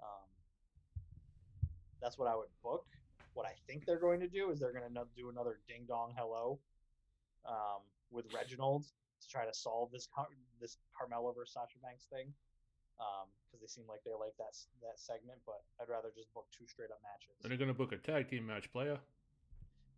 Um, 0.00 1.70
that's 2.00 2.18
what 2.18 2.28
I 2.28 2.36
would 2.36 2.48
book. 2.62 2.86
What 3.34 3.46
I 3.46 3.54
think 3.66 3.86
they're 3.86 3.98
going 3.98 4.20
to 4.20 4.28
do 4.28 4.50
is 4.50 4.60
they're 4.60 4.72
going 4.72 4.92
to 4.92 5.06
do 5.16 5.30
another 5.30 5.58
Ding 5.66 5.84
Dong 5.88 6.14
Hello 6.16 6.58
um, 7.48 7.82
with 8.10 8.32
Reginald 8.32 8.84
to 8.84 9.28
try 9.28 9.44
to 9.44 9.54
solve 9.54 9.90
this 9.90 10.08
Car- 10.14 10.28
this 10.60 10.78
Carmella 10.94 11.34
versus 11.34 11.54
Sasha 11.54 11.78
Banks 11.82 12.06
thing 12.06 12.32
because 13.50 13.60
they 13.60 13.66
seem 13.66 13.84
like 13.88 14.02
they 14.04 14.12
like 14.12 14.36
that 14.38 14.54
that 14.82 14.98
segment. 14.98 15.38
But 15.46 15.62
I'd 15.80 15.90
rather 15.90 16.10
just 16.14 16.32
book 16.34 16.46
two 16.56 16.66
straight 16.66 16.90
up 16.90 17.00
matches. 17.02 17.34
And 17.42 17.50
they're 17.50 17.58
gonna 17.58 17.74
book 17.74 17.92
a 17.92 17.96
tag 17.96 18.28
team 18.28 18.46
match, 18.46 18.70
playa. 18.70 18.98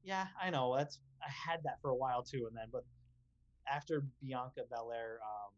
Yeah, 0.05 0.27
I 0.41 0.51
know. 0.51 0.75
That's 0.77 0.99
I 1.23 1.31
had 1.31 1.63
that 1.65 1.81
for 1.83 1.91
a 1.91 1.97
while 1.97 2.23
too, 2.23 2.47
and 2.47 2.57
then 2.57 2.69
but 2.73 2.85
after 3.69 4.05
Bianca 4.23 4.63
Belair 4.71 5.19
um, 5.23 5.53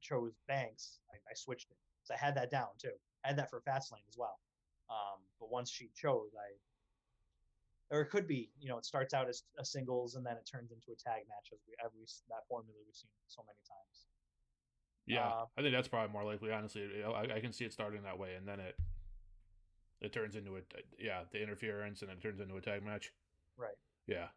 chose 0.00 0.32
Banks, 0.48 0.98
I, 1.10 1.16
I 1.30 1.34
switched 1.34 1.70
it. 1.70 1.76
I 2.12 2.16
had 2.16 2.34
that 2.36 2.50
down 2.50 2.68
too. 2.78 2.92
I 3.24 3.28
had 3.28 3.38
that 3.38 3.50
for 3.50 3.60
Fastlane 3.60 4.06
as 4.08 4.16
well. 4.16 4.38
Um, 4.90 5.20
but 5.40 5.50
once 5.50 5.70
she 5.70 5.90
chose, 5.94 6.30
I 6.36 6.52
or 7.94 8.00
it 8.00 8.10
could 8.10 8.26
be, 8.26 8.50
you 8.58 8.68
know, 8.68 8.78
it 8.78 8.86
starts 8.86 9.12
out 9.12 9.28
as 9.28 9.42
a 9.58 9.64
singles 9.64 10.14
and 10.14 10.24
then 10.24 10.36
it 10.36 10.48
turns 10.50 10.72
into 10.72 10.92
a 10.92 10.96
tag 10.96 11.22
match 11.28 11.50
as 11.52 11.60
we 11.68 11.74
every 11.84 12.06
that 12.28 12.46
formula 12.48 12.78
we've 12.86 12.94
seen 12.94 13.10
so 13.26 13.42
many 13.46 13.58
times. 13.68 14.06
Yeah, 15.06 15.28
Uh, 15.28 15.44
I 15.58 15.62
think 15.62 15.74
that's 15.74 15.88
probably 15.88 16.12
more 16.12 16.24
likely. 16.24 16.52
Honestly, 16.52 16.88
I, 17.04 17.36
I 17.36 17.40
can 17.40 17.52
see 17.52 17.64
it 17.64 17.72
starting 17.72 18.02
that 18.04 18.18
way, 18.18 18.34
and 18.36 18.46
then 18.46 18.60
it 18.60 18.76
it 20.00 20.12
turns 20.12 20.36
into 20.36 20.56
a 20.56 20.60
yeah 20.98 21.24
the 21.32 21.42
interference, 21.42 22.02
and 22.02 22.10
it 22.10 22.20
turns 22.22 22.40
into 22.40 22.56
a 22.56 22.60
tag 22.60 22.84
match. 22.84 23.12
Right. 23.56 23.76
Yeah, 24.06 24.28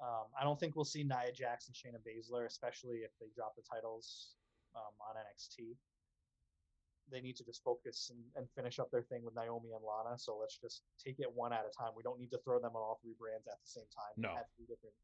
Um, 0.00 0.26
I 0.38 0.44
don't 0.44 0.60
think 0.60 0.76
we'll 0.76 0.84
see 0.84 1.02
Nia 1.02 1.32
Jax 1.34 1.66
and 1.66 1.74
Shayna 1.74 1.98
Baszler, 2.06 2.46
especially 2.46 2.98
if 2.98 3.10
they 3.18 3.26
drop 3.34 3.56
the 3.56 3.62
titles 3.62 4.34
um, 4.76 4.94
on 5.00 5.16
NXT. 5.16 5.76
They 7.10 7.20
need 7.20 7.36
to 7.36 7.44
just 7.44 7.62
focus 7.64 8.10
and, 8.12 8.20
and 8.36 8.48
finish 8.54 8.78
up 8.78 8.90
their 8.90 9.02
thing 9.02 9.24
with 9.24 9.34
Naomi 9.34 9.70
and 9.72 9.82
Lana. 9.84 10.18
So 10.18 10.36
let's 10.40 10.58
just 10.58 10.82
take 11.02 11.20
it 11.20 11.28
one 11.32 11.52
at 11.52 11.64
a 11.64 11.72
time. 11.76 11.92
We 11.96 12.02
don't 12.02 12.20
need 12.20 12.30
to 12.32 12.38
throw 12.44 12.60
them 12.60 12.72
on 12.74 12.82
all 12.82 12.98
three 13.02 13.14
brands 13.18 13.46
at 13.46 13.58
the 13.62 13.68
same 13.68 13.88
time. 13.94 14.12
No. 14.16 14.34
Have 14.36 14.46
three 14.56 14.66
different. 14.66 14.94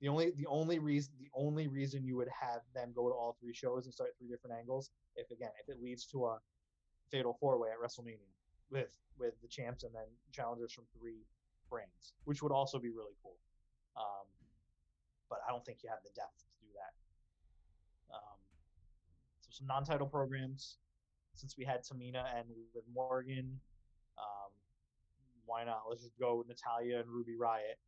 The 0.00 0.08
only 0.08 0.32
the 0.36 0.46
only 0.46 0.78
reason 0.78 1.12
the 1.18 1.30
only 1.34 1.68
reason 1.68 2.04
you 2.04 2.16
would 2.16 2.28
have 2.28 2.60
them 2.74 2.92
go 2.94 3.08
to 3.08 3.14
all 3.14 3.36
three 3.40 3.54
shows 3.54 3.86
and 3.86 3.94
start 3.94 4.10
three 4.18 4.28
different 4.28 4.56
angles, 4.58 4.90
if 5.16 5.30
again 5.30 5.50
if 5.62 5.68
it 5.68 5.80
leads 5.80 6.04
to 6.06 6.26
a 6.26 6.38
fatal 7.10 7.36
four 7.40 7.58
way 7.58 7.68
at 7.70 7.78
WrestleMania 7.78 8.28
with 8.70 8.92
with 9.18 9.34
the 9.40 9.48
champs 9.48 9.84
and 9.84 9.94
then 9.94 10.06
challengers 10.32 10.72
from 10.72 10.84
three 10.98 11.24
brands, 11.70 12.14
which 12.24 12.42
would 12.42 12.52
also 12.52 12.78
be 12.78 12.90
really 12.90 13.14
cool. 13.22 13.36
Um, 13.96 14.26
but 15.30 15.38
I 15.46 15.50
don't 15.50 15.64
think 15.64 15.78
you 15.82 15.88
have 15.88 16.02
the 16.02 16.10
depth 16.14 16.42
to 16.42 16.66
do 16.66 16.70
that. 16.74 18.14
Um, 18.14 18.38
so 19.40 19.48
some 19.50 19.66
non-title 19.66 20.06
programs, 20.06 20.78
since 21.34 21.56
we 21.58 21.64
had 21.64 21.82
Tamina 21.82 22.24
and 22.36 22.46
with 22.74 22.84
Morgan, 22.92 23.60
um, 24.18 24.50
why 25.46 25.64
not? 25.64 25.82
Let's 25.88 26.02
just 26.02 26.18
go 26.18 26.36
with 26.36 26.48
Natalya 26.48 27.00
and 27.00 27.08
Ruby 27.08 27.36
Riott. 27.40 27.78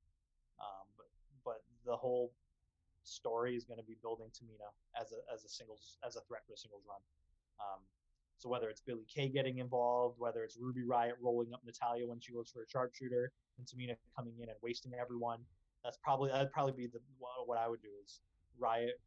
Um, 0.61 0.87
but 0.97 1.07
but 1.45 1.63
the 1.85 1.97
whole 1.97 2.33
story 3.05 3.55
is 3.55 3.65
going 3.65 3.79
to 3.79 3.85
be 3.85 3.97
building 4.03 4.27
Tamina 4.29 4.69
as 5.01 5.13
a 5.13 5.33
as 5.33 5.45
a 5.45 5.49
singles 5.49 5.99
as 6.07 6.17
a 6.17 6.21
threat 6.29 6.43
for 6.47 6.55
a 6.55 6.57
singles 6.57 6.83
run. 6.89 7.01
Um, 7.61 7.81
so 8.39 8.49
whether 8.51 8.69
it's 8.69 8.81
Billie 8.81 9.07
Kay 9.09 9.29
getting 9.29 9.59
involved, 9.59 10.17
whether 10.19 10.45
it's 10.45 10.59
Ruby 10.59 10.83
Riott 10.83 11.17
rolling 11.23 11.55
up 11.55 11.63
Natalya 11.65 12.07
when 12.07 12.21
she 12.21 12.33
goes 12.33 12.51
for 12.51 12.63
a 12.63 12.69
sharpshooter, 12.69 13.33
and 13.59 13.67
Tamina 13.67 13.97
coming 14.15 14.35
in 14.43 14.49
and 14.49 14.59
wasting 14.63 14.93
everyone, 15.01 15.39
that's 15.83 15.97
probably 16.03 16.31
that'd 16.31 16.53
probably 16.53 16.73
be 16.73 16.87
the 16.87 17.01
what 17.19 17.59
I 17.59 17.69
would 17.69 17.81
do 17.81 17.89
is 18.05 18.21
Riott 18.61 18.99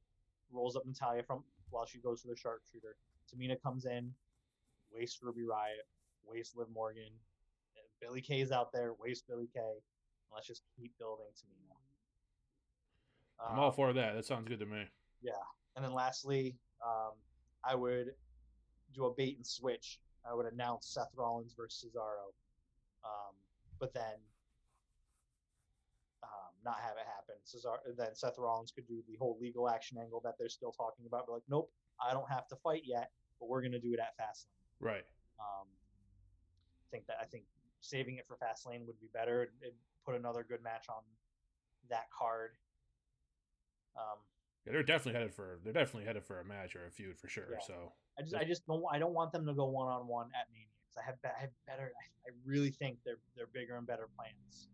rolls 0.52 0.76
up 0.76 0.86
Natalya 0.86 1.24
from 1.24 1.44
while 1.70 1.86
she 1.86 2.00
goes 2.00 2.22
for 2.22 2.30
the 2.30 2.36
sharpshooter. 2.36 2.96
Tamina 3.30 3.62
comes 3.62 3.86
in, 3.86 4.12
wastes 4.92 5.20
Ruby 5.22 5.42
Riott, 5.42 5.86
wastes 6.24 6.56
Liv 6.56 6.68
Morgan. 6.74 7.12
Billie 8.02 8.22
Kay's 8.22 8.52
out 8.52 8.72
there, 8.72 8.94
waste 9.00 9.28
Billie 9.28 9.50
Kay. 9.54 9.74
Let's 10.34 10.48
just 10.48 10.64
keep 10.80 10.98
building 10.98 11.26
Tamina. 11.36 11.76
I'm 13.46 13.60
all 13.60 13.68
Um, 13.70 13.74
for 13.74 13.94
that. 13.94 14.14
That 14.16 14.26
sounds 14.26 14.48
good 14.48 14.60
to 14.60 14.66
me. 14.66 14.86
Yeah. 15.22 15.32
And 15.76 15.84
then 15.84 15.94
lastly, 15.94 16.58
um, 16.86 17.12
I 17.64 17.76
would 17.76 18.16
do 18.94 19.06
a 19.06 19.14
bait 19.14 19.38
and 19.38 19.46
switch. 19.46 20.00
I 20.30 20.34
would 20.34 20.46
announce 20.52 20.88
Seth 20.88 21.12
Rollins 21.16 21.54
versus 21.54 21.90
Cesaro, 21.92 22.34
um, 23.06 23.36
but 23.80 23.94
then 23.94 24.16
um, 26.24 26.52
not 26.64 26.80
have 26.82 26.98
it 26.98 27.06
happen. 27.06 27.36
Cesaro, 27.46 27.80
then 27.98 28.14
Seth 28.16 28.38
Rollins 28.38 28.72
could 28.72 28.88
do 28.88 29.02
the 29.08 29.16
whole 29.18 29.38
legal 29.42 29.70
action 29.70 29.98
angle 29.98 30.22
that 30.24 30.36
they're 30.38 30.50
still 30.50 30.72
talking 30.72 31.06
about. 31.06 31.26
But 31.28 31.34
like, 31.34 31.44
nope, 31.50 31.72
I 32.06 32.14
don't 32.14 32.30
have 32.30 32.48
to 32.50 32.56
fight 32.58 32.84
yet, 32.86 33.12
but 33.40 33.50
we're 33.50 33.62
gonna 33.62 33.80
do 33.80 33.94
it 33.94 34.00
at 34.00 34.18
Fastlane. 34.18 34.60
Right. 34.80 35.06
Um, 35.40 35.68
I 35.68 36.88
think 36.92 37.08
that 37.08 37.18
I 37.22 37.26
think 37.26 37.44
saving 37.82 38.18
it 38.18 38.26
for 38.28 38.36
Fastlane 38.36 38.86
would 38.86 39.00
be 39.00 39.10
better. 39.14 39.44
It, 39.44 39.52
it 39.62 39.76
put 40.06 40.16
another 40.16 40.46
good 40.48 40.64
match 40.64 40.86
on 40.90 41.04
that 41.90 42.10
card. 42.18 42.52
Um, 43.96 44.20
Yeah, 44.66 44.74
they're 44.74 44.84
definitely 44.84 45.20
headed 45.20 45.34
for 45.34 45.60
they're 45.64 45.74
definitely 45.74 46.06
headed 46.06 46.24
for 46.24 46.40
a 46.40 46.46
match 46.46 46.76
or 46.76 46.86
a 46.86 46.92
feud 46.92 47.18
for 47.18 47.28
sure. 47.28 47.48
Yeah. 47.52 47.66
So 47.66 47.94
I 48.18 48.22
just 48.22 48.36
I 48.36 48.44
just 48.44 48.66
don't 48.68 48.84
I 48.92 49.00
don't 49.00 49.14
want 49.14 49.32
them 49.32 49.46
to 49.46 49.54
go 49.54 49.66
one 49.66 49.88
on 49.88 50.08
one 50.08 50.28
at 50.40 50.48
Mania. 50.52 50.68
I 50.98 51.06
have 51.06 51.16
I 51.24 51.40
have 51.40 51.52
better 51.66 51.92
I, 52.28 52.32
really 52.46 52.72
think 52.72 52.98
they're 53.06 53.20
they're 53.36 53.48
bigger 53.54 53.78
and 53.78 53.88
better 53.88 54.08
plans. 54.16 54.70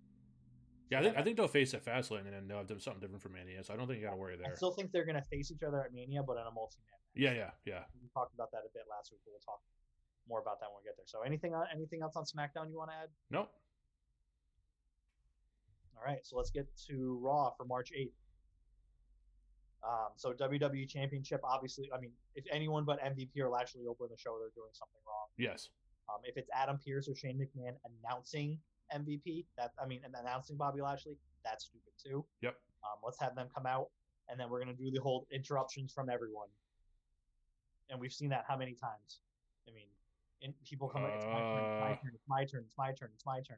Yeah, 0.89 0.99
I 0.99 1.03
think 1.03 1.17
I 1.17 1.21
think 1.21 1.37
they'll 1.37 1.47
face 1.47 1.73
at 1.73 1.85
Fastlane 1.85 2.25
and 2.25 2.33
then 2.33 2.47
they'll 2.47 2.57
have 2.57 2.67
done 2.67 2.79
something 2.79 3.01
different 3.01 3.21
for 3.21 3.29
Mania. 3.29 3.63
So 3.63 3.73
I 3.73 3.77
don't 3.77 3.87
think 3.87 3.99
you 3.99 4.05
got 4.05 4.11
to 4.11 4.17
worry 4.17 4.37
there. 4.37 4.51
I 4.51 4.55
still 4.55 4.71
think 4.71 4.91
they're 4.91 5.05
gonna 5.05 5.21
face 5.21 5.51
each 5.51 5.63
other 5.63 5.83
at 5.83 5.93
Mania, 5.93 6.23
but 6.23 6.37
in 6.37 6.47
a 6.47 6.51
multi-man. 6.51 6.99
Yeah, 7.15 7.33
yeah, 7.33 7.51
yeah. 7.65 7.83
We 8.01 8.09
talked 8.13 8.33
about 8.35 8.51
that 8.51 8.67
a 8.67 8.71
bit 8.73 8.83
last 8.91 9.11
week, 9.11 9.21
but 9.25 9.31
we'll 9.31 9.45
talk 9.45 9.59
more 10.27 10.41
about 10.41 10.59
that 10.59 10.67
when 10.67 10.83
we 10.83 10.85
get 10.87 10.97
there. 10.97 11.07
So 11.07 11.21
anything 11.21 11.53
on 11.53 11.65
anything 11.73 12.01
else 12.01 12.15
on 12.15 12.25
SmackDown 12.25 12.69
you 12.69 12.77
want 12.77 12.91
to 12.91 12.97
add? 12.97 13.09
Nope. 13.31 13.49
All 15.95 16.03
right, 16.03 16.19
so 16.23 16.35
let's 16.37 16.51
get 16.51 16.67
to 16.87 17.17
Raw 17.21 17.51
for 17.57 17.65
March 17.65 17.91
8th. 17.97 18.11
Um, 19.85 20.09
so 20.17 20.33
WWE 20.33 20.89
Championship, 20.89 21.41
obviously, 21.43 21.89
I 21.95 21.99
mean, 21.99 22.11
if 22.33 22.43
anyone 22.51 22.85
but 22.85 22.99
MVP 23.01 23.39
or 23.39 23.49
Lashley 23.49 23.85
open 23.87 24.07
the 24.09 24.17
show, 24.17 24.37
they're 24.39 24.53
doing 24.55 24.73
something 24.73 25.01
wrong. 25.07 25.27
Yes. 25.37 25.69
Um, 26.09 26.21
if 26.23 26.37
it's 26.37 26.49
Adam 26.53 26.79
Pearce 26.85 27.07
or 27.07 27.15
Shane 27.15 27.39
McMahon 27.39 27.73
announcing 27.85 28.59
MVP, 28.93 29.45
that 29.57 29.71
I 29.81 29.87
mean, 29.87 30.01
and 30.03 30.13
announcing 30.19 30.57
Bobby 30.57 30.81
Lashley, 30.81 31.17
that's 31.43 31.65
stupid 31.65 31.93
too. 32.03 32.25
Yep. 32.41 32.55
Um, 32.83 32.99
let's 33.03 33.19
have 33.19 33.35
them 33.35 33.47
come 33.53 33.65
out, 33.65 33.87
and 34.29 34.39
then 34.39 34.49
we're 34.49 34.59
gonna 34.59 34.73
do 34.73 34.91
the 34.91 35.01
whole 35.01 35.27
interruptions 35.31 35.93
from 35.93 36.09
everyone. 36.09 36.49
And 37.89 37.99
we've 37.99 38.13
seen 38.13 38.29
that 38.29 38.45
how 38.47 38.57
many 38.57 38.73
times? 38.73 39.19
I 39.67 39.71
mean, 39.71 39.87
in, 40.41 40.53
people 40.67 40.87
come, 40.89 41.03
it's 41.05 41.25
my 41.25 41.39
turn, 41.39 41.63
it's 41.63 41.79
my 41.81 41.91
Uh. 41.91 41.95
turn, 42.01 42.11
it's 42.15 42.27
my 42.27 42.45
turn, 42.45 42.63
it's 42.65 42.77
my 42.77 42.91
turn, 42.93 43.09
it's 43.13 43.25
my 43.25 43.41
turn. 43.41 43.57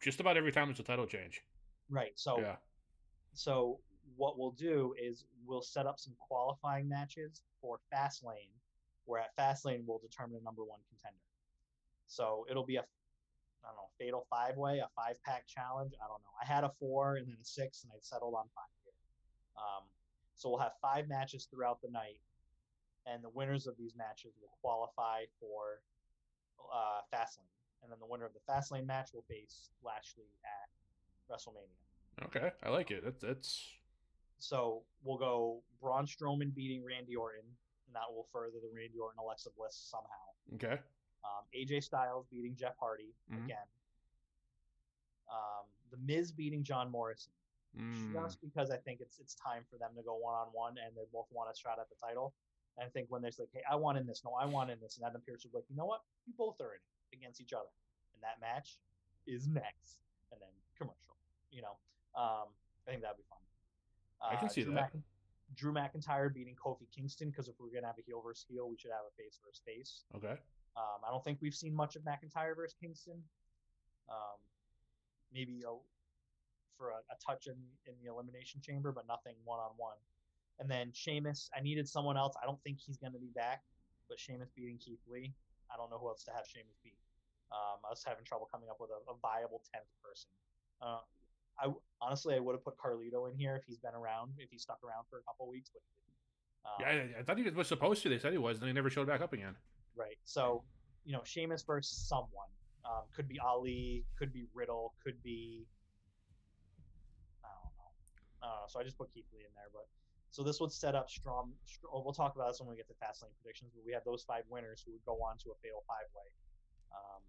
Just 0.00 0.20
about 0.20 0.36
every 0.36 0.52
time 0.52 0.70
it's 0.70 0.80
a 0.80 0.84
title 0.84 1.06
change. 1.06 1.42
Right. 1.88 2.18
So 2.18 2.40
Yeah. 2.40 2.56
So 3.32 3.80
what 4.16 4.38
we'll 4.38 4.52
do 4.52 4.94
is 5.00 5.24
we'll 5.44 5.62
set 5.62 5.86
up 5.86 5.98
some 5.98 6.14
qualifying 6.18 6.88
matches 6.88 7.42
for 7.60 7.80
Fastlane, 7.92 8.50
where 9.06 9.20
at 9.20 9.36
Fastlane 9.36 9.84
we'll 9.86 9.98
determine 9.98 10.36
a 10.40 10.44
number 10.44 10.64
one 10.64 10.80
contender. 10.88 11.18
So 12.06 12.46
it'll 12.50 12.64
be 12.66 12.76
a 12.76 12.80
I 12.82 13.68
don't 13.68 13.76
know 13.76 13.88
fatal 13.98 14.26
five 14.28 14.56
way, 14.58 14.80
a 14.80 14.88
five 14.94 15.20
pack 15.22 15.46
challenge. 15.46 15.94
I 16.02 16.06
don't 16.06 16.20
know. 16.20 16.34
I 16.40 16.44
had 16.44 16.64
a 16.64 16.70
four 16.78 17.16
and 17.16 17.26
then 17.26 17.36
a 17.40 17.44
six, 17.44 17.82
and 17.82 17.92
I 17.92 17.96
settled 18.00 18.34
on 18.34 18.44
five 18.54 18.68
here. 18.84 18.92
Um, 19.56 19.84
so 20.34 20.50
we'll 20.50 20.58
have 20.58 20.72
five 20.82 21.08
matches 21.08 21.46
throughout 21.50 21.80
the 21.80 21.88
night, 21.90 22.20
and 23.06 23.22
the 23.22 23.28
winners 23.30 23.66
of 23.66 23.76
these 23.76 23.94
matches 23.96 24.32
will 24.40 24.50
qualify 24.60 25.24
for 25.40 25.82
uh, 26.72 27.00
Fastlane, 27.12 27.50
and 27.82 27.90
then 27.92 27.98
the 28.00 28.06
winner 28.06 28.24
of 28.24 28.32
the 28.32 28.40
Fastlane 28.50 28.86
match 28.86 29.10
will 29.12 29.24
face 29.28 29.70
Lashley 29.82 30.24
at 30.44 30.68
WrestleMania. 31.32 32.24
Okay, 32.26 32.50
I 32.62 32.68
like 32.70 32.90
it. 32.90 33.04
That's 33.04 33.20
that's 33.22 33.68
So 34.38 34.82
we'll 35.02 35.18
go 35.18 35.62
Braun 35.80 36.06
Strowman 36.06 36.54
beating 36.54 36.84
Randy 36.84 37.16
Orton, 37.16 37.44
and 37.86 37.94
that 37.94 38.10
will 38.10 38.26
further 38.32 38.56
the 38.62 38.70
Randy 38.74 38.98
Orton 38.98 39.18
Alexa 39.22 39.50
Bliss 39.56 39.76
somehow. 39.76 40.54
okay. 40.54 40.80
Um, 41.24 41.44
AJ 41.56 41.82
Styles 41.82 42.26
beating 42.30 42.54
Jeff 42.54 42.76
Hardy 42.78 43.14
Mhm. 43.30 43.44
again. 43.44 43.66
Um, 45.30 45.64
the 45.90 45.96
Miz 45.98 46.32
beating 46.32 46.62
John 46.62 46.90
Morrison, 46.90 47.32
Mm, 47.76 48.12
just 48.12 48.40
because 48.40 48.70
I 48.70 48.76
think 48.76 49.00
it's 49.00 49.18
it's 49.18 49.34
time 49.34 49.64
for 49.68 49.78
them 49.78 49.90
to 49.96 50.02
go 50.02 50.14
one 50.14 50.34
on 50.34 50.46
one, 50.52 50.78
and 50.78 50.94
they 50.96 51.06
both 51.12 51.26
want 51.32 51.50
a 51.50 51.58
shot 51.58 51.78
at 51.80 51.88
the 51.88 51.96
title. 51.96 52.32
And 52.76 52.86
I 52.86 52.90
think 52.90 53.06
when 53.10 53.22
there's 53.22 53.38
like, 53.38 53.50
hey, 53.52 53.62
I 53.70 53.76
want 53.76 53.98
in 53.98 54.06
this, 54.06 54.22
no, 54.24 54.32
I 54.34 54.46
want 54.46 54.70
in 54.70 54.78
this, 54.80 54.96
and 54.98 55.06
Adam 55.06 55.22
Pearce 55.26 55.44
will 55.44 55.52
be 55.52 55.58
like, 55.58 55.70
you 55.70 55.76
know 55.76 55.86
what, 55.86 56.00
you 56.26 56.32
both 56.36 56.60
are 56.60 56.74
in 56.74 56.80
it 57.12 57.16
against 57.16 57.40
each 57.40 57.52
other, 57.52 57.70
and 58.14 58.22
that 58.22 58.40
match 58.40 58.78
is 59.26 59.46
next, 59.46 60.02
and 60.32 60.40
then 60.40 60.50
commercial. 60.76 61.14
You 61.52 61.62
know, 61.62 61.76
um, 62.18 62.48
I 62.86 62.90
think 62.90 63.02
that'd 63.02 63.16
be 63.16 63.22
fun. 63.30 63.38
I 64.20 64.36
can 64.36 64.46
Uh, 64.46 64.48
see 64.48 64.62
Drew 64.64 64.74
that. 64.74 64.92
Mc- 64.94 65.02
Drew 65.54 65.72
McIntyre 65.72 66.32
beating 66.34 66.56
Kofi 66.56 66.90
Kingston 66.90 67.30
because 67.30 67.46
if 67.46 67.54
we're 67.60 67.70
gonna 67.72 67.86
have 67.86 67.98
a 67.98 68.02
heel 68.02 68.20
versus 68.20 68.44
heel, 68.48 68.68
we 68.68 68.76
should 68.76 68.90
have 68.90 69.06
a 69.06 69.14
face 69.14 69.38
versus 69.44 69.62
face. 69.64 70.04
okay. 70.16 70.36
Um, 70.76 70.98
I 71.06 71.10
don't 71.10 71.22
think 71.22 71.38
we've 71.40 71.54
seen 71.54 71.72
much 71.72 71.94
of 71.94 72.02
McIntyre 72.02 72.56
versus 72.56 72.74
Kingston. 72.80 73.22
Um, 74.08 74.38
maybe 75.32 75.62
a, 75.62 75.70
for 76.76 76.90
a, 76.90 76.96
a 76.96 77.16
touch 77.24 77.46
in 77.46 77.54
in 77.86 77.94
the 78.02 78.10
elimination 78.10 78.60
chamber, 78.60 78.90
but 78.90 79.06
nothing 79.06 79.36
one 79.44 79.60
on 79.60 79.70
one. 79.76 79.96
And 80.60 80.70
then 80.70 80.90
Sheamus, 80.92 81.50
I 81.56 81.60
needed 81.60 81.88
someone 81.88 82.16
else. 82.16 82.34
I 82.40 82.46
don't 82.46 82.62
think 82.62 82.78
he's 82.78 82.96
gonna 82.96 83.18
be 83.18 83.32
back, 83.34 83.62
but 84.08 84.18
Sheamus 84.20 84.50
beating 84.54 84.78
Keith 84.78 85.02
Lee. 85.08 85.34
I 85.72 85.76
don't 85.76 85.90
know 85.90 85.98
who 85.98 86.08
else 86.08 86.24
to 86.24 86.32
have 86.32 86.44
Sheamus 86.46 86.76
beat. 86.82 86.98
Um, 87.52 87.78
I 87.84 87.90
was 87.90 88.02
having 88.06 88.24
trouble 88.24 88.48
coming 88.50 88.68
up 88.68 88.78
with 88.80 88.90
a, 88.90 88.98
a 89.10 89.16
viable 89.22 89.62
tenth 89.72 89.88
person. 90.02 90.30
Uh, 90.82 91.00
I 91.58 91.72
honestly 92.00 92.34
I 92.34 92.40
would 92.40 92.54
have 92.54 92.64
put 92.64 92.76
Carlito 92.76 93.30
in 93.30 93.36
here 93.36 93.56
if 93.56 93.64
he's 93.66 93.78
been 93.78 93.94
around, 93.94 94.32
if 94.38 94.50
he 94.50 94.58
stuck 94.58 94.78
around 94.84 95.04
for 95.10 95.18
a 95.18 95.22
couple 95.22 95.48
weeks, 95.48 95.70
but 95.72 95.82
he 95.86 95.94
didn't. 95.94 96.18
Um, 96.66 96.78
Yeah, 96.80 97.16
I, 97.16 97.20
I 97.20 97.22
thought 97.22 97.38
he 97.38 97.48
was 97.48 97.68
supposed 97.68 98.02
to. 98.02 98.08
They 98.08 98.18
said 98.18 98.32
he 98.32 98.38
was, 98.38 98.58
and 98.58 98.66
he 98.66 98.72
never 98.72 98.90
showed 98.90 99.06
back 99.06 99.20
up 99.20 99.32
again. 99.32 99.54
Right. 99.94 100.18
So, 100.24 100.64
you 101.04 101.12
know, 101.12 101.22
Sheamus 101.24 101.62
versus 101.62 101.96
someone. 101.96 102.48
Um, 102.84 103.04
could 103.16 103.28
be 103.28 103.38
Ali, 103.40 104.04
could 104.18 104.32
be 104.32 104.46
Riddle, 104.52 104.92
could 105.02 105.22
be 105.22 105.66
I 107.44 107.48
don't 107.48 107.72
know. 107.78 107.90
I 108.42 108.46
don't 108.46 108.56
know. 108.56 108.66
So 108.68 108.80
I 108.80 108.84
just 108.84 108.98
put 108.98 109.12
Keith 109.14 109.24
Lee 109.32 109.40
in 109.40 109.54
there, 109.54 109.70
but 109.72 109.86
so 110.34 110.42
this 110.42 110.58
would 110.58 110.72
set 110.74 110.96
up 110.98 111.06
strong. 111.08 111.54
str- 111.64 111.86
oh, 111.94 112.02
We'll 112.02 112.12
talk 112.12 112.34
about 112.34 112.50
this 112.50 112.58
when 112.58 112.68
we 112.68 112.74
get 112.74 112.90
to 112.90 112.98
Fastlane 112.98 113.30
predictions. 113.38 113.70
But 113.70 113.86
we 113.86 113.92
have 113.94 114.02
those 114.02 114.26
five 114.26 114.42
winners 114.50 114.82
who 114.82 114.90
would 114.90 115.04
go 115.06 115.14
on 115.22 115.38
to 115.46 115.54
a 115.54 115.56
fatal 115.62 115.86
five 115.86 116.10
way 116.10 116.26
um, 116.90 117.22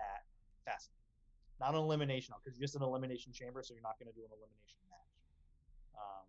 at 0.00 0.24
Fastlane. 0.64 1.04
Not 1.60 1.76
an 1.76 1.84
elimination, 1.84 2.32
because 2.40 2.56
you're 2.56 2.64
just 2.64 2.74
an 2.74 2.82
elimination 2.82 3.30
chamber, 3.30 3.60
so 3.62 3.74
you're 3.76 3.84
not 3.84 4.00
going 4.00 4.08
to 4.08 4.16
do 4.16 4.24
an 4.24 4.32
elimination 4.32 4.80
match. 4.88 5.12
Um, 6.00 6.24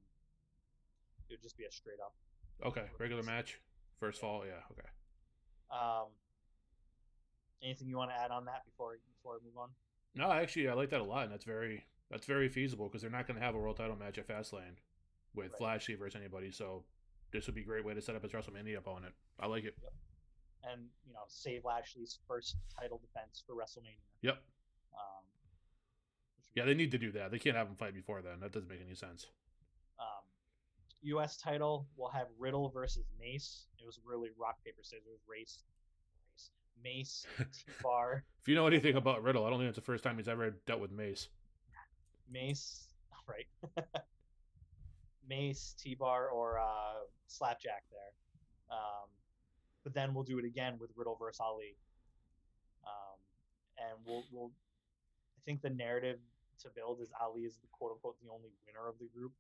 it 1.32 1.40
would 1.40 1.42
just 1.42 1.56
be 1.56 1.64
a 1.64 1.72
straight 1.72 2.04
up 2.04 2.12
Okay, 2.60 2.92
regular 3.00 3.24
match, 3.24 3.62
first 3.98 4.20
fall. 4.20 4.44
Yeah, 4.44 4.60
okay. 4.76 4.90
Um, 5.72 6.12
anything 7.64 7.88
you 7.88 7.96
want 7.96 8.12
to 8.12 8.18
add 8.18 8.32
on 8.32 8.44
that 8.52 8.66
before 8.66 9.00
before 9.16 9.40
we 9.40 9.48
move 9.48 9.58
on? 9.58 9.70
No, 10.14 10.30
actually, 10.30 10.68
I 10.68 10.74
like 10.74 10.90
that 10.90 11.00
a 11.00 11.08
lot, 11.08 11.24
and 11.24 11.32
that's 11.32 11.46
very 11.46 11.86
that's 12.12 12.26
very 12.26 12.50
feasible 12.50 12.90
because 12.90 13.02
they're 13.02 13.12
not 13.12 13.28
going 13.28 13.40
to 13.40 13.46
have 13.46 13.56
a 13.56 13.58
world 13.58 13.78
title 13.78 13.96
match 13.96 14.18
at 14.18 14.28
Fastlane 14.28 14.76
with 15.38 15.54
Right. 15.54 15.62
Lashley 15.62 15.96
versus 15.96 16.20
anybody. 16.20 16.52
So 16.52 16.84
this 17.32 17.46
would 17.46 17.56
be 17.56 17.62
a 17.62 17.66
great 17.66 17.86
way 17.86 17.94
to 17.94 18.02
set 18.02 18.16
up 18.16 18.24
his 18.24 18.32
WrestleMania 18.34 18.78
opponent. 18.78 19.14
I 19.40 19.48
like 19.48 19.64
it. 19.64 19.78
And 20.64 20.90
you 21.06 21.14
know, 21.14 21.22
save 21.28 21.64
Lashley's 21.64 22.20
first 22.28 22.58
title 22.78 22.98
defense 23.00 23.44
for 23.46 23.54
WrestleMania. 23.54 24.02
Yep. 24.22 24.38
Um, 24.94 25.24
which 26.36 26.46
would 26.48 26.54
be 26.54 26.60
Yeah, 26.60 26.66
they 26.66 26.74
need 26.74 26.92
to 26.92 26.98
do 26.98 27.12
that. 27.14 27.32
They 27.32 27.40
can't 27.40 27.56
have 27.56 27.68
him 27.68 27.76
fight 27.76 27.94
before 27.94 28.22
then. 28.22 28.40
That 28.42 28.52
doesn't 28.52 28.68
make 28.70 28.82
any 28.86 28.96
sense. 28.96 29.28
Um, 30.00 30.26
U.S. 31.04 31.38
title 31.38 31.88
will 31.96 32.10
have 32.10 32.28
Riddle 32.38 32.70
versus 32.70 33.06
Mace. 33.20 33.68
It 33.80 33.86
was 33.86 34.00
really 34.04 34.30
rock 34.38 34.58
paper 34.66 34.82
scissors 34.84 35.22
race. 35.28 35.60
race. 36.34 36.50
Mace, 36.84 37.26
T-Bar, 37.38 38.24
If 38.42 38.48
you 38.48 38.56
know 38.56 38.68
anything 38.68 38.96
about 38.96 39.24
Riddle, 39.24 39.46
I 39.46 39.50
don't 39.50 39.60
think 39.60 39.70
it's 39.70 39.78
the 39.78 39.82
first 39.82 40.04
time 40.04 40.18
he's 40.18 40.28
ever 40.28 40.52
dealt 40.66 40.80
with 40.82 40.92
Mace. 40.92 41.30
Mace, 42.30 42.88
right? 43.28 43.48
Mace, 45.28 45.76
T-Bar, 45.78 46.30
or 46.30 46.60
uh, 46.60 47.06
Slapjack 47.28 47.84
there. 47.92 48.14
Um, 48.72 49.10
but 49.84 49.94
then 49.94 50.14
we'll 50.14 50.24
do 50.24 50.40
it 50.40 50.46
again 50.46 50.78
with 50.80 50.92
Riddle 50.96 51.16
versus 51.20 51.40
Ali. 51.40 51.76
Um, 52.84 53.18
and 53.78 53.98
we'll, 54.06 54.24
we'll, 54.32 54.52
I 55.38 55.42
think 55.46 55.62
the 55.62 55.70
narrative 55.70 56.20
to 56.64 56.70
build 56.76 57.02
is 57.02 57.10
Ali 57.22 57.42
is 57.42 57.58
the 57.58 57.68
quote 57.72 57.92
unquote 57.94 58.18
the 58.22 58.32
only 58.32 58.50
winner 58.66 58.90
of 58.90 58.98
the 59.00 59.08
group. 59.14 59.32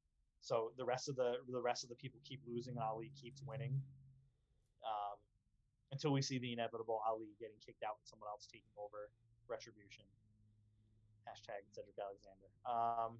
So 0.41 0.71
the 0.77 0.85
rest 0.85 1.09
of 1.09 1.15
the 1.15 1.41
the 1.49 1.59
rest 1.59 1.83
of 1.83 1.89
the 1.89 1.95
people 1.95 2.19
keep 2.23 2.39
losing 2.47 2.77
and 2.77 2.83
Ali 2.83 3.11
keeps 3.19 3.41
winning. 3.41 3.81
Um, 4.85 5.17
until 5.91 6.11
we 6.11 6.21
see 6.21 6.38
the 6.38 6.53
inevitable 6.53 7.01
Ali 7.07 7.33
getting 7.39 7.57
kicked 7.65 7.83
out 7.83 7.97
and 7.99 8.07
someone 8.07 8.29
else 8.29 8.47
taking 8.47 8.71
over 8.77 9.09
Retribution. 9.47 10.05
Hashtag 11.27 11.63
Cedric 11.71 11.95
Alexander. 11.99 12.47
Um, 12.63 13.19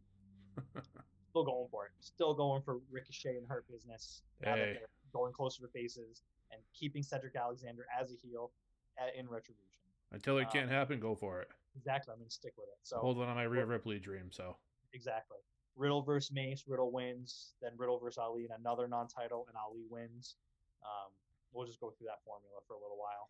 still 1.38 1.54
going 1.54 1.68
for 1.70 1.86
it. 1.86 1.92
Still 2.00 2.34
going 2.34 2.62
for 2.62 2.80
Ricochet 2.90 3.38
and 3.38 3.48
Hurt 3.48 3.68
Business. 3.70 4.22
Now 4.44 4.56
that 4.56 4.66
they're 4.74 4.90
going 5.14 5.34
closer 5.34 5.62
to 5.62 5.68
faces 5.70 6.24
and 6.52 6.62
keeping 6.74 7.04
Cedric 7.04 7.36
Alexander 7.36 7.86
as 8.00 8.12
a 8.12 8.16
heel 8.16 8.52
at, 8.98 9.16
in 9.16 9.28
Retribution. 9.28 9.82
Until 10.12 10.38
it 10.38 10.46
Um, 10.46 10.52
can't 10.52 10.70
happen, 10.70 11.00
go 11.00 11.16
for 11.16 11.42
it. 11.42 11.50
Exactly. 11.76 12.12
I'm 12.12 12.20
going 12.20 12.30
to 12.30 12.34
stick 12.34 12.54
with 12.58 12.68
it. 12.70 12.80
So 12.84 12.98
Hold 12.98 13.20
on 13.20 13.28
to 13.28 13.36
my 13.36 13.44
Rhea 13.44 13.66
Ripley 13.66 14.00
dream. 14.00 14.32
So 14.32 14.58
exactly. 14.94 15.38
Riddle 15.76 16.02
versus 16.02 16.32
Mace. 16.32 16.64
Riddle 16.68 16.92
wins. 16.92 17.54
Then 17.62 17.72
Riddle 17.78 18.00
versus 18.00 18.18
Ali 18.18 18.46
in 18.46 18.52
another 18.58 18.88
non-title, 18.88 19.46
and 19.48 19.58
Ali 19.58 19.84
wins. 19.90 20.36
Um, 20.82 21.12
we'll 21.54 21.68
just 21.68 21.80
go 21.80 21.92
through 21.92 22.08
that 22.08 22.24
formula 22.26 22.62
for 22.68 22.74
a 22.74 22.82
little 22.82 22.98
while. 22.98 23.30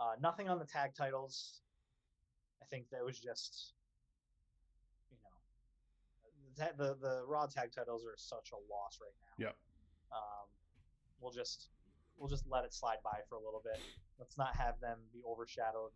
Uh, 0.00 0.14
nothing 0.20 0.48
on 0.48 0.58
the 0.58 0.64
tag 0.64 0.94
titles. 0.94 1.60
I 2.62 2.66
think 2.66 2.86
that 2.90 3.04
was 3.04 3.18
just, 3.18 3.74
the, 6.58 6.74
the 6.76 6.90
the 7.00 7.14
Raw 7.26 7.46
tag 7.46 7.70
titles 7.72 8.04
are 8.04 8.16
such 8.16 8.50
a 8.52 8.58
loss 8.70 8.98
right 9.00 9.14
now. 9.22 9.46
Yep. 9.46 9.56
Um, 10.12 10.46
we'll 11.20 11.32
just 11.32 11.70
we'll 12.18 12.28
just 12.28 12.44
let 12.50 12.64
it 12.64 12.74
slide 12.74 12.98
by 13.04 13.22
for 13.28 13.36
a 13.36 13.42
little 13.42 13.62
bit. 13.62 13.78
Let's 14.18 14.36
not 14.36 14.56
have 14.56 14.80
them 14.80 14.98
be 15.12 15.22
overshadowed. 15.22 15.92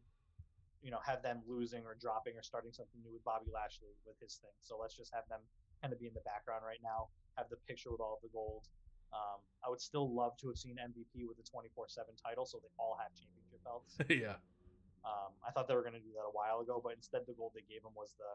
You 0.82 0.90
know, 0.90 0.98
have 1.06 1.22
them 1.22 1.42
losing 1.46 1.86
or 1.86 1.94
dropping 1.94 2.34
or 2.34 2.42
starting 2.42 2.72
something 2.74 2.98
new 3.02 3.12
with 3.14 3.22
Bobby 3.22 3.50
Lashley 3.54 3.94
with 4.06 4.18
his 4.18 4.38
thing. 4.42 4.54
So 4.62 4.78
let's 4.80 4.94
just 4.98 5.14
have 5.14 5.22
them 5.30 5.38
kind 5.78 5.94
of 5.94 5.98
be 6.02 6.10
in 6.10 6.14
the 6.14 6.26
background 6.26 6.66
right 6.66 6.82
now. 6.82 7.10
Have 7.38 7.46
the 7.50 7.58
picture 7.70 7.90
with 7.90 8.02
all 8.02 8.18
of 8.18 8.22
the 8.22 8.30
gold. 8.34 8.66
Um, 9.14 9.44
I 9.62 9.68
would 9.70 9.80
still 9.80 10.08
love 10.10 10.34
to 10.40 10.48
have 10.48 10.56
seen 10.58 10.80
MVP 10.80 11.28
with 11.28 11.36
the 11.38 11.46
24/7 11.46 12.16
title, 12.18 12.46
so 12.46 12.58
they 12.58 12.72
all 12.80 12.96
have 12.98 13.12
championship 13.14 13.60
belts. 13.62 13.94
yeah, 14.08 14.40
Um, 15.04 15.36
I 15.46 15.52
thought 15.52 15.68
they 15.68 15.76
were 15.76 15.84
going 15.84 15.98
to 15.98 16.02
do 16.02 16.14
that 16.16 16.24
a 16.26 16.32
while 16.32 16.60
ago, 16.64 16.80
but 16.82 16.94
instead 16.96 17.26
the 17.28 17.34
gold 17.36 17.52
they 17.54 17.66
gave 17.68 17.84
him 17.84 17.92
was 17.94 18.14
the 18.16 18.30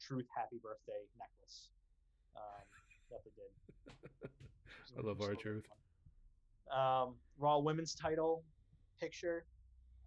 Truth 0.00 0.26
Happy 0.34 0.58
Birthday 0.62 1.06
necklace 1.18 1.68
um, 2.36 2.64
that 3.10 3.20
they 3.24 3.32
did. 3.34 4.30
I 4.98 5.06
love 5.06 5.20
R-Truth. 5.20 5.64
Um, 6.72 7.14
Raw 7.38 7.58
Women's 7.58 7.94
Title 7.94 8.44
picture. 9.00 9.44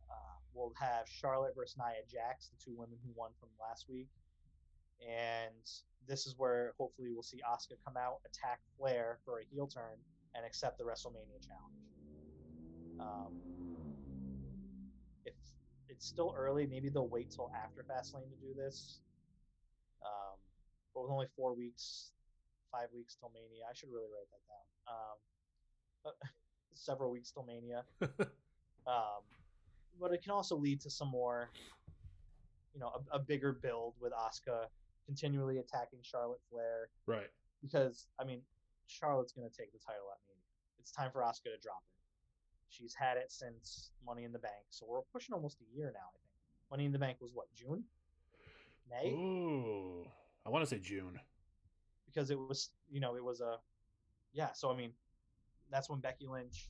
Uh, 0.10 0.38
we'll 0.54 0.74
have 0.80 1.08
Charlotte 1.08 1.54
versus 1.56 1.78
Nia 1.78 2.04
Jax, 2.10 2.50
the 2.50 2.64
two 2.64 2.76
women 2.78 2.98
who 3.04 3.12
won 3.16 3.32
from 3.40 3.50
last 3.60 3.86
week, 3.90 4.08
and 5.02 5.54
this 6.08 6.26
is 6.26 6.36
where 6.38 6.74
hopefully 6.78 7.10
we'll 7.14 7.24
see 7.24 7.40
Asuka 7.48 7.76
come 7.86 7.98
out, 7.98 8.20
attack 8.26 8.60
Flair 8.78 9.20
for 9.26 9.40
a 9.40 9.44
heel 9.52 9.68
turn, 9.68 9.98
and 10.36 10.46
accept 10.46 10.78
the 10.78 10.84
WrestleMania 10.84 11.42
challenge. 11.46 11.78
Um, 13.00 13.34
if 15.26 15.34
it's 15.90 16.06
still 16.06 16.34
early, 16.38 16.66
maybe 16.66 16.90
they'll 16.90 17.08
wait 17.08 17.32
till 17.32 17.52
after 17.56 17.84
Fastlane 17.84 18.30
to 18.30 18.38
do 18.42 18.54
this. 18.56 19.00
But 20.98 21.04
with 21.04 21.12
only 21.12 21.28
four 21.36 21.54
weeks, 21.54 22.10
five 22.72 22.88
weeks 22.92 23.16
till 23.20 23.30
Mania, 23.30 23.70
I 23.70 23.74
should 23.76 23.90
really 23.94 24.10
write 24.10 24.26
that 24.34 24.42
down. 24.50 24.66
Um, 24.90 25.18
but 26.04 26.16
several 26.74 27.12
weeks 27.12 27.30
till 27.30 27.46
Mania. 27.46 27.86
Um, 28.88 29.20
but 30.00 30.14
it 30.14 30.24
can 30.24 30.32
also 30.32 30.56
lead 30.56 30.80
to 30.80 30.90
some 30.90 31.10
more, 31.10 31.50
you 32.74 32.80
know, 32.80 32.94
a, 33.12 33.18
a 33.18 33.20
bigger 33.20 33.52
build 33.52 33.96
with 34.00 34.14
Asuka 34.14 34.68
continually 35.06 35.58
attacking 35.58 36.00
Charlotte 36.04 36.40
Flair 36.50 36.88
right. 37.06 37.28
because 37.62 38.08
I 38.18 38.24
mean, 38.24 38.40
Charlotte's 38.88 39.34
gonna 39.34 39.50
take 39.50 39.74
the 39.74 39.80
title 39.80 40.08
at 40.10 40.20
Mania. 40.26 40.40
It's 40.80 40.94
time 40.94 41.12
for 41.12 41.20
Asuka 41.20 41.52
to 41.52 41.60
drop 41.62 41.84
it. 41.84 42.00
She's 42.70 42.94
had 42.94 43.18
it 43.18 43.30
since 43.30 43.92
Money 44.06 44.24
in 44.24 44.32
the 44.32 44.40
Bank, 44.40 44.64
so 44.70 44.86
we're 44.90 45.02
pushing 45.12 45.36
almost 45.36 45.58
a 45.60 45.76
year 45.78 45.92
now. 45.94 46.08
I 46.08 46.20
think 46.24 46.72
Money 46.72 46.86
in 46.86 46.94
the 46.94 47.00
Bank 47.00 47.18
was 47.20 47.32
what 47.34 47.48
June, 47.54 47.84
May, 48.90 49.12
Ooh. 49.12 50.08
I 50.48 50.50
want 50.50 50.64
to 50.64 50.70
say 50.70 50.80
June. 50.80 51.20
because 52.08 52.32
it 52.32 52.40
was 52.40 52.70
you 52.90 53.02
know 53.02 53.16
it 53.16 53.24
was 53.24 53.42
a 53.42 53.58
yeah. 54.34 54.54
So 54.54 54.72
I 54.72 54.78
mean, 54.78 54.92
that's 55.70 55.90
when 55.90 56.00
Becky 56.00 56.26
Lynch, 56.26 56.70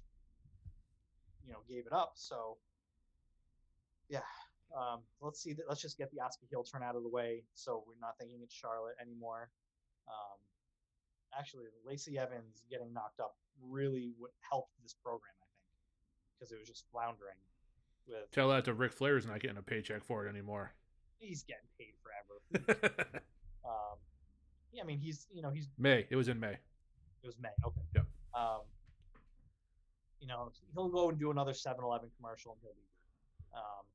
you 1.45 1.51
know, 1.51 1.59
gave 1.69 1.85
it 1.85 1.93
up. 1.93 2.13
So 2.15 2.57
yeah, 4.09 4.19
um, 4.75 5.01
let's 5.21 5.41
see. 5.41 5.55
Let's 5.69 5.81
just 5.81 5.97
get 5.97 6.09
the 6.11 6.17
Asuka 6.17 6.49
heel 6.49 6.63
turn 6.63 6.81
out 6.81 6.95
of 6.95 7.03
the 7.03 7.09
way, 7.09 7.43
so 7.53 7.83
we're 7.87 7.99
not 8.01 8.17
thinking 8.19 8.39
it's 8.41 8.55
Charlotte 8.55 8.95
anymore. 8.99 9.49
Um, 10.07 10.39
actually, 11.37 11.65
Lacey 11.85 12.17
Evans 12.17 12.63
getting 12.71 12.91
knocked 12.93 13.19
up 13.19 13.35
really 13.61 14.13
would 14.19 14.31
help 14.49 14.69
this 14.81 14.95
program, 15.03 15.33
I 15.41 15.45
think, 15.53 16.39
because 16.39 16.51
it 16.51 16.59
was 16.59 16.67
just 16.67 16.85
floundering. 16.91 17.37
With 18.07 18.31
Tell 18.31 18.49
that 18.49 18.65
to 18.65 18.73
Ric 18.73 18.93
Flair's 18.93 19.27
not 19.27 19.39
getting 19.41 19.57
a 19.57 19.61
paycheck 19.61 20.03
for 20.03 20.25
it 20.25 20.29
anymore. 20.29 20.71
he's 21.19 21.43
getting 21.43 21.67
paid 21.77 21.93
forever. 22.01 23.19
um, 23.67 23.97
yeah, 24.73 24.83
I 24.83 24.85
mean 24.85 24.99
he's 24.99 25.27
you 25.33 25.41
know 25.41 25.49
he's 25.49 25.67
May. 25.77 26.05
It 26.09 26.15
was 26.15 26.27
in 26.27 26.39
May. 26.39 26.53
It 27.23 27.27
was 27.27 27.37
May. 27.39 27.49
Okay. 27.65 27.81
Yep. 27.95 28.05
Um, 28.33 28.61
you 30.19 30.27
know, 30.27 30.51
he'll 30.73 30.89
go 30.89 31.09
and 31.09 31.19
do 31.19 31.31
another 31.31 31.51
7-Eleven 31.51 32.09
commercial 32.17 32.53
and 32.53 32.61
he'll 32.61 32.73
be 32.73 32.81
good. 32.81 33.57
Um, 33.57 33.85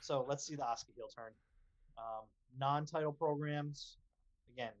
so 0.00 0.24
let's 0.28 0.46
see 0.46 0.54
the 0.54 0.62
Asuka 0.62 0.94
heel 0.94 1.08
turn. 1.14 1.32
Um, 1.98 2.24
non-title 2.58 3.12
programs. 3.12 3.98
Again, 4.52 4.72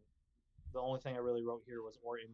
the 0.72 0.80
only 0.80 1.00
thing 1.00 1.14
I 1.14 1.18
really 1.18 1.42
wrote 1.42 1.62
here 1.66 1.82
was 1.82 1.98
Orton. 2.02 2.30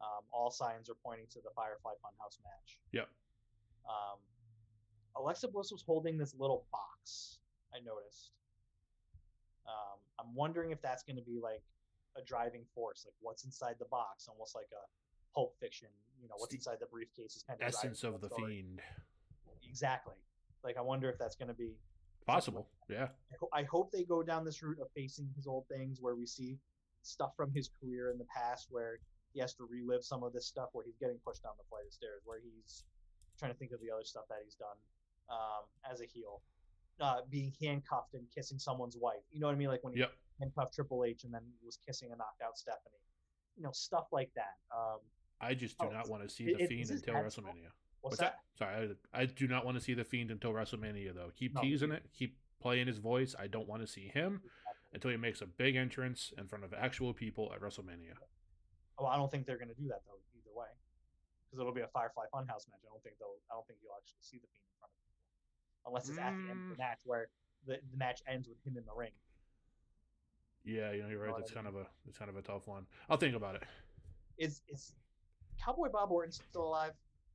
Um, 0.00 0.24
all 0.32 0.50
signs 0.50 0.88
are 0.88 0.96
pointing 1.04 1.26
to 1.32 1.40
the 1.42 1.50
Firefly 1.54 1.92
Funhouse 1.92 2.38
match. 2.42 2.78
Yep. 2.92 3.08
Um, 3.86 4.18
Alexa 5.16 5.48
Bliss 5.48 5.70
was 5.72 5.82
holding 5.82 6.16
this 6.16 6.34
little 6.38 6.64
box. 6.72 7.38
I 7.74 7.78
noticed. 7.80 8.30
Um, 9.66 9.98
I'm 10.18 10.34
wondering 10.34 10.70
if 10.70 10.80
that's 10.82 11.02
going 11.02 11.16
to 11.16 11.22
be 11.22 11.38
like 11.42 11.62
a 12.16 12.22
driving 12.22 12.64
force, 12.74 13.04
like 13.06 13.14
what's 13.20 13.44
inside 13.44 13.76
the 13.78 13.86
box, 13.86 14.26
almost 14.28 14.54
like 14.54 14.68
a 14.72 14.84
Pulp 15.34 15.54
Fiction. 15.60 15.88
You 16.20 16.28
know, 16.28 16.34
what's 16.38 16.54
inside 16.54 16.78
the 16.80 16.86
briefcase 16.86 17.36
is 17.36 17.42
kind 17.42 17.60
of 17.60 17.68
Essence 17.68 18.04
of 18.04 18.20
the 18.20 18.28
fiend. 18.30 18.80
Exactly. 19.66 20.16
Like 20.62 20.76
I 20.76 20.82
wonder 20.82 21.08
if 21.08 21.18
that's 21.18 21.36
going 21.36 21.48
to 21.48 21.54
be. 21.54 21.76
Possible. 22.26 22.68
Yeah. 22.88 23.08
I, 23.32 23.34
ho- 23.40 23.48
I 23.52 23.62
hope 23.64 23.90
they 23.90 24.04
go 24.04 24.22
down 24.22 24.44
this 24.44 24.62
route 24.62 24.78
of 24.80 24.88
facing 24.94 25.30
his 25.34 25.46
old 25.46 25.66
things, 25.68 25.98
where 26.00 26.14
we 26.14 26.26
see 26.26 26.58
stuff 27.02 27.32
from 27.36 27.50
his 27.52 27.70
career 27.80 28.10
in 28.10 28.18
the 28.18 28.26
past, 28.26 28.68
where 28.70 29.00
he 29.32 29.40
has 29.40 29.54
to 29.54 29.64
relive 29.70 30.04
some 30.04 30.22
of 30.22 30.32
this 30.32 30.46
stuff, 30.46 30.68
where 30.72 30.84
he's 30.84 30.98
getting 30.98 31.16
pushed 31.24 31.42
down 31.42 31.52
the 31.56 31.64
flight 31.70 31.86
of 31.86 31.92
stairs, 31.92 32.20
where 32.24 32.38
he's 32.42 32.84
trying 33.38 33.50
to 33.50 33.58
think 33.58 33.72
of 33.72 33.80
the 33.80 33.90
other 33.90 34.04
stuff 34.04 34.24
that 34.28 34.38
he's 34.44 34.54
done 34.54 34.76
um, 35.30 35.64
as 35.90 36.02
a 36.02 36.04
heel, 36.04 36.42
uh, 37.00 37.20
being 37.30 37.52
handcuffed 37.60 38.14
and 38.14 38.24
kissing 38.34 38.58
someone's 38.58 38.96
wife. 38.96 39.22
You 39.30 39.40
know 39.40 39.46
what 39.46 39.54
I 39.54 39.58
mean? 39.58 39.68
Like 39.68 39.82
when 39.84 39.92
he 39.94 40.00
Yep. 40.00 40.12
handcuffed 40.38 40.74
Triple 40.74 41.04
H 41.04 41.24
and 41.24 41.32
then 41.32 41.42
was 41.62 41.78
kissing 41.86 42.12
a 42.12 42.16
knocked 42.16 42.42
out 42.42 42.58
Stephanie. 42.58 43.00
You 43.56 43.62
know, 43.64 43.72
stuff 43.72 44.08
like 44.12 44.32
that. 44.34 44.58
Um, 44.74 45.00
I 45.40 45.54
just 45.54 45.78
do 45.78 45.86
Oh, 45.86 45.90
not 45.90 46.08
want 46.08 46.22
to 46.22 46.28
see 46.28 46.44
it- 46.44 46.58
the 46.58 46.66
fiend 46.66 46.90
until? 46.90 47.14
WrestleMania. 47.14 47.72
what's, 48.00 48.18
What's 48.18 48.18
that? 48.18 48.38
Sorry, 48.58 48.96
I, 49.12 49.20
I 49.22 49.26
do 49.26 49.46
not 49.48 49.64
want 49.64 49.76
to 49.76 49.80
see 49.80 49.94
the 49.94 50.04
fiend 50.04 50.30
until 50.30 50.52
WrestleMania 50.52 51.14
though. 51.14 51.30
Keep 51.34 51.54
No. 51.54 51.60
teasing 51.62 51.90
it. 51.92 52.10
Keep 52.12 52.38
playing 52.60 52.86
his 52.86 52.98
voice. 52.98 53.34
I 53.38 53.46
don't 53.46 53.66
want 53.68 53.82
to 53.82 53.86
see 53.86 54.08
him 54.08 54.42
until 54.92 55.10
he 55.10 55.16
makes 55.16 55.40
a 55.40 55.46
big 55.46 55.76
entrance 55.76 56.32
in 56.36 56.46
front 56.48 56.64
of 56.64 56.74
actual 56.74 57.12
people 57.14 57.52
at 57.54 57.60
WrestleMania. 57.60 58.14
Well, 58.98 59.08
I 59.08 59.16
don't 59.16 59.30
think 59.30 59.46
they're 59.46 59.58
going 59.58 59.68
to 59.72 59.80
do 59.80 59.88
that 59.88 60.02
though 60.06 60.20
either 60.36 60.52
way, 60.52 60.68
because 61.48 61.60
it'll 61.60 61.72
be 61.72 61.80
a 61.80 61.88
Firefly 61.88 62.24
Funhouse 62.34 62.68
match. 62.68 62.80
I 62.84 62.88
don't 62.92 63.02
think 63.02 63.16
they'll. 63.18 63.36
I 63.50 63.54
don't 63.54 63.66
think 63.66 63.78
you'll 63.82 63.96
actually 63.96 64.20
see 64.20 64.36
the 64.38 64.48
Fiend 64.52 64.64
in 64.68 64.76
front 64.78 64.92
of 64.92 65.00
people, 65.08 65.24
unless 65.86 66.08
it's 66.08 66.18
at 66.18 66.34
the 66.44 66.50
end 66.50 66.60
of 66.62 66.68
the 66.68 66.74
Mm. 66.74 66.78
match 66.78 66.98
where 67.04 67.28
the, 67.66 67.78
the 67.90 67.96
match 67.96 68.22
ends 68.26 68.48
with 68.48 68.58
him 68.64 68.76
in 68.76 68.84
the 68.84 68.92
ring. 68.94 69.12
Yeah, 70.64 70.92
you 70.92 71.02
know, 71.02 71.08
you're 71.08 71.20
right. 71.20 71.34
That's 71.36 71.50
kind 71.52 71.66
of 71.66 71.74
a 71.76 71.86
that's 72.04 72.18
kind 72.18 72.28
of 72.28 72.36
a 72.36 72.42
tough 72.42 72.66
one. 72.66 72.86
I'll 73.08 73.16
think 73.16 73.34
about 73.34 73.54
it. 73.56 73.62
Is 74.38 74.62
is 74.68 74.92
Cowboy 75.62 75.88
Bob 75.90 76.10
Orton 76.10 76.32
still 76.32 76.64
alive? 76.64 76.92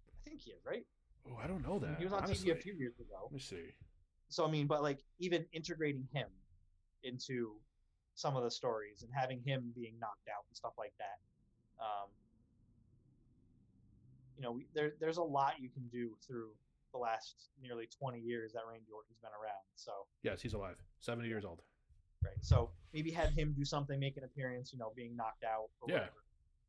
I 0.10 0.30
think 0.30 0.42
he 0.42 0.52
is, 0.52 0.66
right? 0.66 0.86
Oh, 1.28 1.38
I 1.44 1.48
don't 1.48 1.64
know 1.68 1.80
that. 1.80 1.98
he 1.98 2.04
was 2.04 2.14
on 2.14 2.24
honestly. 2.24 2.52
TV 2.52 2.54
a 2.58 2.62
few 2.62 2.74
years 2.74 3.00
ago. 3.00 3.18
Let 3.24 3.32
me 3.32 3.40
see. 3.40 3.74
So 4.30 4.46
I 4.46 4.52
mean, 4.52 4.68
but 4.68 4.82
like 4.84 5.04
even 5.20 5.46
integrating 5.54 6.08
him 6.14 6.28
into 7.04 7.56
some 8.14 8.36
of 8.36 8.44
the 8.44 8.52
stories 8.52 9.02
and 9.04 9.12
having 9.14 9.42
him 9.42 9.72
being 9.76 9.94
knocked 10.00 10.28
out 10.30 10.44
and 10.48 10.56
stuff 10.56 10.74
like 10.78 10.94
that. 11.00 11.20
Um, 11.84 12.10
you 14.38 14.44
know, 14.44 14.52
we, 14.52 14.68
there 14.74 14.94
there's 15.00 15.18
a 15.18 15.24
lot 15.24 15.54
you 15.60 15.70
can 15.70 15.88
do 15.92 16.12
through 16.26 16.50
the 16.96 17.00
last 17.00 17.50
nearly 17.62 17.88
20 18.00 18.20
years 18.20 18.54
that 18.54 18.62
Randy 18.70 18.88
Orton's 18.96 19.20
been 19.22 19.32
around. 19.32 19.64
So 19.76 19.92
Yes, 20.24 20.42
he's 20.42 20.54
alive. 20.54 20.78
Seventy 21.00 21.28
years 21.28 21.44
old. 21.44 21.62
right, 22.24 22.34
so 22.42 22.72
maybe 22.94 23.12
have 23.12 23.32
him 23.34 23.54
do 23.58 23.66
something, 23.66 24.00
make 24.00 24.16
an 24.18 24.24
appearance. 24.24 24.72
You 24.72 24.80
know, 24.80 24.94
being 24.96 25.16
knocked 25.16 25.44
out. 25.44 25.68
Or 25.82 25.88
Yeah. 25.90 25.96
Whatever. 25.96 26.24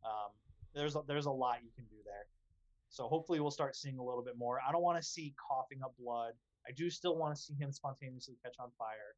Um, 0.04 0.30
there's 0.74 0.96
a, 0.96 1.02
there's 1.06 1.26
a 1.26 1.30
lot 1.30 1.58
you 1.64 1.70
can 1.74 1.84
do 1.86 1.96
there. 2.04 2.26
So 2.88 3.08
hopefully 3.08 3.40
we'll 3.40 3.50
start 3.50 3.74
seeing 3.76 3.98
a 3.98 4.04
little 4.04 4.22
bit 4.22 4.36
more. 4.36 4.58
I 4.66 4.72
don't 4.72 4.82
want 4.82 5.00
to 5.00 5.06
see 5.06 5.34
coughing 5.48 5.80
up 5.84 5.94
blood. 5.98 6.34
I 6.68 6.72
do 6.72 6.90
still 6.90 7.16
want 7.16 7.34
to 7.36 7.40
see 7.40 7.54
him 7.54 7.70
spontaneously 7.72 8.34
catch 8.44 8.54
on 8.60 8.70
fire, 8.78 9.14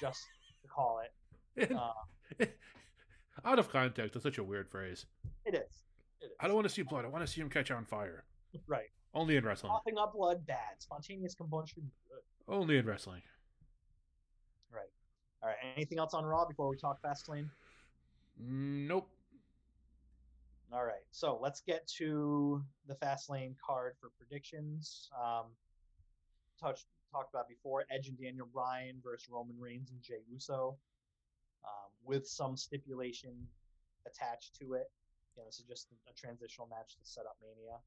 just 0.00 0.20
to 0.62 0.68
call 0.68 1.00
it. 1.04 1.70
Uh, 1.72 2.44
Out 3.44 3.58
of 3.58 3.70
context, 3.70 4.14
that's 4.14 4.22
such 4.24 4.38
a 4.38 4.44
weird 4.44 4.68
phrase. 4.68 5.06
it 5.44 5.54
is. 5.54 5.84
It 6.20 6.26
is. 6.26 6.32
I 6.40 6.46
don't 6.46 6.56
want 6.56 6.66
to 6.66 6.72
see 6.72 6.82
blood. 6.82 7.04
I 7.04 7.08
want 7.08 7.24
to 7.26 7.30
see 7.30 7.40
him 7.40 7.50
catch 7.50 7.70
on 7.70 7.84
fire. 7.84 8.24
Right. 8.66 8.88
Only 9.16 9.36
in 9.36 9.44
wrestling. 9.44 9.72
Coughing 9.72 9.96
up 9.96 10.12
blood, 10.12 10.46
bad. 10.46 10.76
Spontaneous 10.78 11.34
combustion, 11.34 11.90
good. 12.06 12.54
Only 12.54 12.76
in 12.76 12.84
wrestling. 12.84 13.22
Right. 14.70 14.90
All 15.42 15.48
right. 15.48 15.56
Anything 15.74 15.98
else 15.98 16.12
on 16.12 16.22
Raw 16.26 16.44
before 16.44 16.68
we 16.68 16.76
talk 16.76 17.00
Fastlane? 17.02 17.48
Nope. 18.38 19.08
All 20.70 20.84
right. 20.84 21.02
So 21.12 21.38
let's 21.40 21.62
get 21.62 21.86
to 21.96 22.62
the 22.86 22.94
Fastlane 22.96 23.54
card 23.66 23.94
for 23.98 24.10
predictions. 24.18 25.08
Um, 25.18 25.46
touched 26.60 26.84
talked 27.10 27.32
about 27.32 27.48
before 27.48 27.84
Edge 27.90 28.08
and 28.08 28.20
Daniel 28.20 28.48
Bryan 28.52 29.00
versus 29.02 29.30
Roman 29.30 29.58
Reigns 29.58 29.92
and 29.92 30.02
Jey 30.02 30.20
Uso, 30.30 30.76
um, 31.64 31.90
with 32.04 32.26
some 32.26 32.54
stipulation 32.54 33.32
attached 34.06 34.58
to 34.60 34.74
it. 34.74 34.90
You 35.34 35.42
know, 35.42 35.46
this 35.46 35.58
is 35.58 35.64
just 35.66 35.88
a 36.10 36.12
transitional 36.12 36.68
match 36.68 36.96
to 36.96 37.04
set 37.04 37.24
up 37.24 37.36
Mania. 37.40 37.78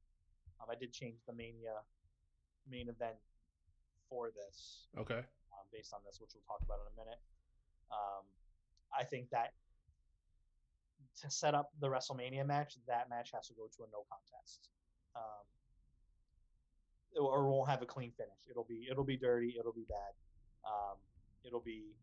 Um, 0.60 0.68
I 0.70 0.74
did 0.78 0.92
change 0.92 1.18
the 1.26 1.32
Mania 1.32 1.80
main 2.68 2.88
event 2.88 3.16
for 4.08 4.30
this. 4.30 4.88
Okay. 4.98 5.18
um, 5.54 5.66
based 5.72 5.92
on 5.94 6.00
this, 6.04 6.20
which 6.20 6.30
we'll 6.34 6.44
talk 6.46 6.60
about 6.64 6.78
in 6.86 6.92
a 6.92 6.96
minute. 7.04 7.20
Um, 7.90 8.24
I 8.96 9.04
think 9.04 9.30
that 9.30 9.54
to 11.22 11.30
set 11.30 11.54
up 11.54 11.70
the 11.80 11.88
WrestleMania 11.88 12.46
match, 12.46 12.74
that 12.86 13.08
match 13.10 13.30
has 13.34 13.46
to 13.48 13.54
go 13.54 13.66
to 13.66 13.82
a 13.82 13.86
no 13.92 14.04
contest, 14.10 14.68
um, 15.16 15.44
or 17.18 17.48
won't 17.48 17.68
have 17.68 17.82
a 17.82 17.86
clean 17.86 18.12
finish. 18.16 18.38
It'll 18.48 18.66
be 18.68 18.86
it'll 18.90 19.04
be 19.04 19.16
dirty. 19.16 19.56
It'll 19.58 19.72
be 19.72 19.86
bad. 19.88 20.14
Um, 20.64 20.98
it'll 21.44 21.60
be 21.60 21.94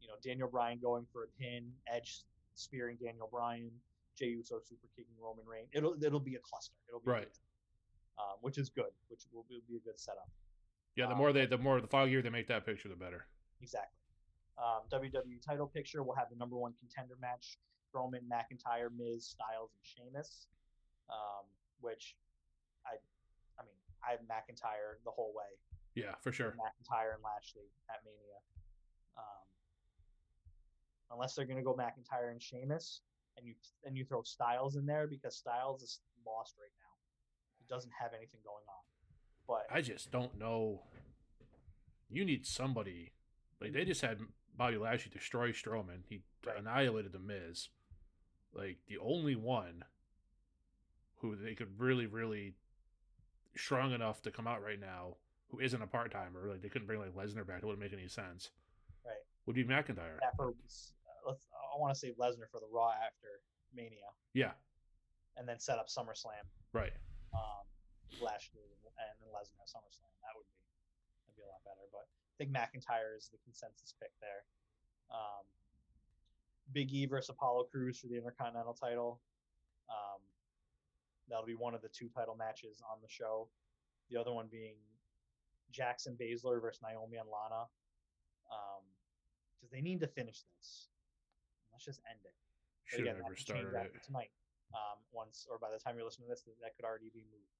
you 0.00 0.08
know 0.08 0.14
Daniel 0.24 0.48
Bryan 0.48 0.78
going 0.80 1.06
for 1.12 1.24
a 1.24 1.28
pin, 1.40 1.70
Edge 1.92 2.24
spearing 2.54 2.96
Daniel 2.96 3.28
Bryan, 3.30 3.70
Jey 4.18 4.28
Uso 4.28 4.60
super 4.64 4.88
kicking 4.96 5.14
Roman 5.20 5.44
Reigns. 5.46 5.68
It'll 5.72 5.96
it'll 6.02 6.20
be 6.20 6.36
a 6.36 6.40
cluster. 6.40 6.76
It'll 6.88 7.00
be 7.00 7.10
Right. 7.10 7.28
Um, 8.18 8.38
which 8.40 8.58
is 8.58 8.68
good, 8.68 8.92
which 9.08 9.22
will, 9.32 9.44
will 9.48 9.62
be 9.68 9.76
a 9.76 9.80
good 9.80 9.98
setup. 9.98 10.28
Yeah, 10.96 11.06
the 11.06 11.12
Um, 11.12 11.18
more 11.18 11.32
they, 11.32 11.46
the 11.46 11.58
more 11.58 11.80
the 11.80 11.88
foggier 11.88 12.22
they 12.22 12.30
make 12.30 12.48
that 12.48 12.64
picture, 12.64 12.88
the 12.88 12.96
better. 12.96 13.26
Exactly. 13.60 13.98
Um, 14.58 14.88
WWE 14.90 15.40
title 15.44 15.66
picture 15.66 16.02
will 16.02 16.14
have 16.14 16.30
the 16.30 16.36
number 16.36 16.56
one 16.56 16.72
contender 16.78 17.16
match: 17.20 17.58
Strowman, 17.92 18.24
McIntyre, 18.30 18.88
Miz, 18.96 19.26
Styles, 19.26 19.70
and 19.76 19.84
Sheamus. 19.84 20.48
Um, 21.10 21.44
which 21.80 22.16
I, 22.86 22.96
I 23.60 23.62
mean, 23.64 23.76
I 24.02 24.10
have 24.12 24.20
McIntyre 24.20 24.98
the 25.04 25.10
whole 25.10 25.32
way. 25.36 25.52
Yeah, 25.94 26.14
for 26.20 26.32
sure. 26.32 26.56
McIntyre 26.56 27.14
and 27.14 27.22
Lashley 27.22 27.68
at 27.90 28.00
Mania. 28.04 28.40
Um, 29.16 29.44
unless 31.12 31.34
they're 31.34 31.46
gonna 31.46 31.62
go 31.62 31.74
McIntyre 31.74 32.30
and 32.30 32.42
Sheamus, 32.42 33.02
and 33.36 33.46
you 33.46 33.54
and 33.84 33.96
you 33.96 34.04
throw 34.04 34.22
Styles 34.22 34.76
in 34.76 34.86
there 34.86 35.06
because 35.06 35.36
Styles 35.36 35.82
is 35.82 36.00
lost 36.26 36.56
right 36.58 36.72
now. 36.80 36.95
Doesn't 37.68 37.92
have 38.00 38.12
anything 38.16 38.40
going 38.44 38.64
on. 38.68 38.82
But 39.48 39.66
I 39.74 39.80
just 39.80 40.10
don't 40.10 40.38
know. 40.38 40.82
You 42.10 42.24
need 42.24 42.46
somebody. 42.46 43.12
Like 43.60 43.72
they 43.72 43.84
just 43.84 44.00
had 44.02 44.20
Bobby 44.56 44.76
Lashley 44.76 45.10
destroy 45.12 45.52
Strowman. 45.52 46.02
He 46.08 46.22
Right. 46.44 46.56
annihilated 46.58 47.12
the 47.12 47.18
Miz. 47.18 47.68
Like 48.52 48.78
the 48.86 48.98
only 48.98 49.34
one 49.34 49.84
who 51.16 51.34
they 51.36 51.54
could 51.54 51.78
really, 51.80 52.06
really 52.06 52.54
strong 53.56 53.92
enough 53.92 54.22
to 54.22 54.30
come 54.30 54.46
out 54.46 54.62
right 54.62 54.78
now, 54.78 55.16
who 55.48 55.60
isn't 55.60 55.80
a 55.82 55.86
part 55.86 56.12
timer. 56.12 56.48
Like 56.48 56.62
they 56.62 56.68
couldn't 56.68 56.86
bring 56.86 57.00
like 57.00 57.14
Lesnar 57.14 57.46
back. 57.46 57.58
It 57.62 57.64
wouldn't 57.66 57.80
make 57.82 57.92
any 57.92 58.08
sense. 58.08 58.50
Right. 59.04 59.14
Would 59.46 59.56
be 59.56 59.64
McIntyre. 59.64 60.18
that 60.20 60.34
uh, 60.38 60.50
let's 61.26 61.46
I 61.74 61.78
want 61.78 61.92
to 61.92 61.98
save 61.98 62.14
Lesnar 62.16 62.48
for 62.50 62.60
the 62.60 62.68
Raw 62.72 62.90
after 62.92 63.28
Mania, 63.74 64.06
Yeah. 64.32 64.52
and 65.36 65.46
then 65.48 65.58
set 65.58 65.78
up 65.78 65.88
SummerSlam. 65.88 66.46
Right. 66.72 66.92
Um, 68.20 68.26
Lashley 68.26 68.64
and 68.96 69.16
then 69.20 69.28
Lesnar 69.28 69.60
at 69.60 69.68
SummerSlam. 69.68 70.12
That 70.24 70.32
would 70.36 70.48
be 70.48 70.60
that'd 71.24 71.36
be 71.36 71.44
a 71.44 71.50
lot 71.50 71.60
better. 71.64 71.84
But 71.92 72.08
I 72.08 72.34
think 72.40 72.50
McIntyre 72.52 73.16
is 73.16 73.28
the 73.28 73.38
consensus 73.44 73.92
pick 74.00 74.12
there. 74.20 74.44
Um, 75.12 75.44
Big 76.72 76.92
E 76.92 77.06
versus 77.06 77.30
Apollo 77.30 77.68
Crews 77.70 78.00
for 78.00 78.08
the 78.08 78.16
Intercontinental 78.16 78.74
title. 78.74 79.20
Um, 79.88 80.18
that'll 81.28 81.46
be 81.46 81.54
one 81.54 81.74
of 81.74 81.82
the 81.82 81.92
two 81.92 82.08
title 82.08 82.34
matches 82.34 82.82
on 82.82 82.98
the 83.02 83.08
show. 83.08 83.48
The 84.10 84.18
other 84.18 84.32
one 84.32 84.48
being 84.50 84.74
Jackson 85.70 86.16
Baszler 86.18 86.60
versus 86.60 86.82
Naomi 86.82 87.18
and 87.18 87.28
Lana. 87.28 87.66
Because 89.56 89.70
they 89.70 89.80
need 89.80 90.00
to 90.00 90.06
finish 90.06 90.42
this. 90.56 90.88
Let's 91.72 91.84
just 91.84 92.00
end 92.10 92.20
it. 92.24 92.34
Should 92.86 93.00
again, 93.00 93.16
have 93.16 93.24
never 93.24 93.36
started 93.36 93.74
it. 93.74 94.02
tonight. 94.02 94.30
Um, 94.74 94.98
once 95.12 95.46
or 95.50 95.58
by 95.58 95.70
the 95.70 95.78
time 95.78 95.94
you're 95.96 96.04
listening 96.04 96.28
to 96.28 96.34
this, 96.34 96.42
that 96.42 96.74
could 96.76 96.84
already 96.84 97.10
be 97.14 97.22
moved. 97.30 97.50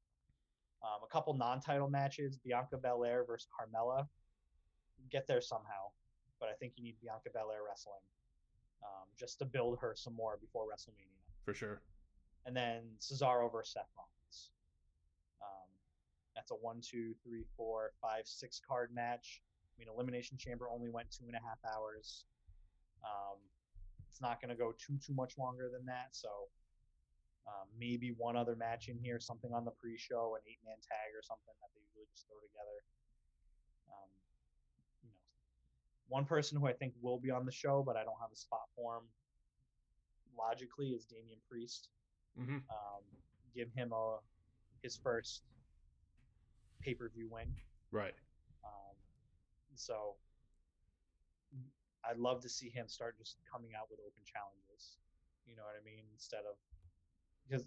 Um, 0.82 1.02
a 1.04 1.12
couple 1.12 1.34
non-title 1.34 1.88
matches: 1.88 2.38
Bianca 2.38 2.76
Belair 2.76 3.24
versus 3.26 3.48
Carmella. 3.48 4.06
Get 5.10 5.26
there 5.26 5.40
somehow, 5.40 5.92
but 6.40 6.48
I 6.48 6.52
think 6.52 6.72
you 6.76 6.84
need 6.84 6.96
Bianca 7.00 7.30
Belair 7.32 7.60
wrestling 7.68 8.02
um, 8.82 9.08
just 9.18 9.38
to 9.38 9.44
build 9.44 9.78
her 9.80 9.94
some 9.96 10.14
more 10.14 10.38
before 10.40 10.64
WrestleMania. 10.64 11.20
For 11.44 11.54
sure. 11.54 11.80
And 12.44 12.56
then 12.56 12.82
Cesaro 13.00 13.50
versus 13.50 13.74
Seth 13.74 13.90
Rollins. 13.96 14.50
Um, 15.42 15.68
that's 16.34 16.50
a 16.50 16.54
one, 16.54 16.80
two, 16.80 17.14
three, 17.24 17.44
four, 17.56 17.92
five, 18.00 18.22
six 18.26 18.60
card 18.66 18.90
match. 18.94 19.42
I 19.76 19.80
mean, 19.80 19.88
Elimination 19.92 20.38
Chamber 20.38 20.68
only 20.72 20.88
went 20.88 21.10
two 21.10 21.24
and 21.26 21.36
a 21.36 21.40
half 21.40 21.58
hours. 21.74 22.24
Um, 23.04 23.38
it's 24.10 24.20
not 24.20 24.40
going 24.40 24.48
to 24.50 24.56
go 24.56 24.72
too 24.72 24.96
too 25.04 25.14
much 25.14 25.36
longer 25.38 25.68
than 25.70 25.84
that. 25.86 26.08
So 26.12 26.28
um, 27.46 27.66
maybe 27.78 28.10
one 28.16 28.36
other 28.36 28.56
match 28.56 28.88
in 28.88 28.98
here, 28.98 29.20
something 29.20 29.52
on 29.52 29.64
the 29.64 29.70
pre-show, 29.70 30.34
an 30.34 30.42
eight-man 30.50 30.76
tag 30.82 31.14
or 31.14 31.22
something 31.22 31.54
that 31.60 31.70
they 31.74 31.80
usually 31.86 32.06
just 32.10 32.26
throw 32.26 32.38
together. 32.42 32.78
Um, 33.88 34.10
you 35.02 35.08
know, 35.10 35.18
one 36.08 36.24
person 36.24 36.58
who 36.58 36.66
I 36.66 36.72
think 36.72 36.94
will 37.00 37.18
be 37.18 37.30
on 37.30 37.46
the 37.46 37.52
show, 37.52 37.82
but 37.86 37.96
I 37.96 38.02
don't 38.02 38.18
have 38.20 38.32
a 38.32 38.36
spot 38.36 38.66
for 38.74 38.96
him. 38.98 39.04
Logically, 40.36 40.90
is 40.90 41.06
Damian 41.06 41.38
Priest. 41.48 41.88
hmm 42.36 42.60
Um, 42.68 43.02
give 43.54 43.70
him 43.72 43.92
a 43.92 44.18
his 44.82 44.96
first 44.96 45.42
pay-per-view 46.80 47.28
win. 47.30 47.48
Right. 47.90 48.14
Um, 48.62 48.94
so 49.74 50.16
I'd 52.04 52.18
love 52.18 52.40
to 52.42 52.48
see 52.48 52.68
him 52.70 52.86
start 52.86 53.16
just 53.18 53.38
coming 53.50 53.70
out 53.74 53.90
with 53.90 53.98
open 54.00 54.22
challenges. 54.26 54.98
You 55.46 55.56
know 55.56 55.62
what 55.62 55.74
I 55.80 55.82
mean? 55.84 56.04
Instead 56.12 56.44
of 56.44 56.54
because, 57.48 57.66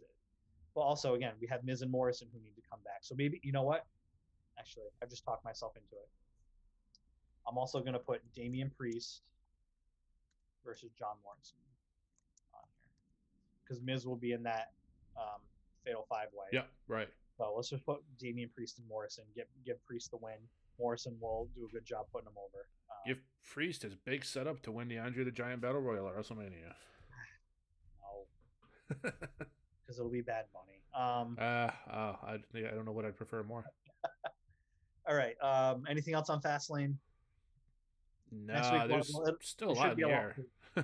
well, 0.76 0.86
also 0.86 1.16
again 1.16 1.34
we 1.40 1.48
have 1.48 1.64
Miz 1.64 1.82
and 1.82 1.92
Morrison 1.92 2.28
who 2.34 2.40
need 2.40 2.56
to 2.56 2.62
come 2.70 2.80
back. 2.84 3.00
So 3.02 3.16
maybe 3.18 3.40
you 3.44 3.52
know 3.52 3.64
what? 3.64 3.86
Actually, 4.58 4.86
I've 5.02 5.10
just 5.10 5.24
talked 5.24 5.46
myself 5.46 5.74
into 5.76 5.96
it. 5.96 6.10
I'm 7.48 7.58
also 7.58 7.82
gonna 7.82 8.00
put 8.00 8.22
Damian 8.36 8.72
Priest 8.78 9.22
versus 10.66 10.92
John 10.98 11.16
Morrison 11.24 11.58
on 12.54 12.62
here 12.84 12.94
because 13.64 13.82
Miz 13.82 14.06
will 14.06 14.18
be 14.18 14.34
in 14.34 14.44
that 14.44 14.72
um, 15.18 15.42
Fatal 15.86 16.06
Five 16.10 16.28
Way. 16.34 16.48
Yeah, 16.52 16.64
Right. 16.88 17.10
So 17.40 17.54
let's 17.56 17.70
just 17.70 17.86
put 17.86 18.02
Damian 18.20 18.50
Priest 18.54 18.80
and 18.80 18.88
Morrison. 18.90 19.24
Give 19.34 19.46
give 19.66 19.84
Priest 19.86 20.12
the 20.12 20.18
win. 20.18 20.36
Morrison 20.78 21.16
will 21.22 21.48
do 21.56 21.66
a 21.66 21.72
good 21.72 21.86
job 21.86 22.06
putting 22.12 22.28
him 22.28 22.34
over. 22.38 22.68
Um, 22.90 22.98
Give 23.08 23.20
Priest 23.50 23.84
his 23.84 23.96
big 23.96 24.26
setup 24.26 24.62
to 24.64 24.72
win 24.74 24.90
the 24.90 24.98
Andre 24.98 25.24
the 25.24 25.32
Giant 25.32 25.62
Battle 25.62 25.80
Royal 25.80 26.10
at 26.10 26.16
WrestleMania. 26.16 26.74
no, 29.04 29.12
because 29.90 29.98
it'll 30.00 30.12
be 30.12 30.22
Bad 30.22 30.46
Bunny. 30.54 30.78
Um, 30.94 31.36
Uh, 31.40 31.72
uh, 31.92 32.16
I, 32.24 32.38
I 32.56 32.76
don't 32.76 32.86
know 32.86 32.92
what 32.92 33.06
I'd 33.06 33.18
prefer 33.18 33.42
more. 33.42 33.66
all 35.10 35.16
right. 35.16 35.34
Um, 35.42 35.86
anything 35.90 36.14
else 36.14 36.30
on 36.30 36.42
Fastlane? 36.42 36.94
Next 38.32 38.72
week, 38.72 38.82
there's 38.88 39.12
well, 39.12 39.26
it- 39.26 39.36
still 39.42 39.70
a 39.70 39.72
it 39.72 39.76
lot 39.78 39.84
should 39.90 39.92
in 39.94 39.98
the 39.98 40.04
a 40.04 40.08
lot 40.08 40.22
air. 40.22 40.36
Yeah, 40.78 40.84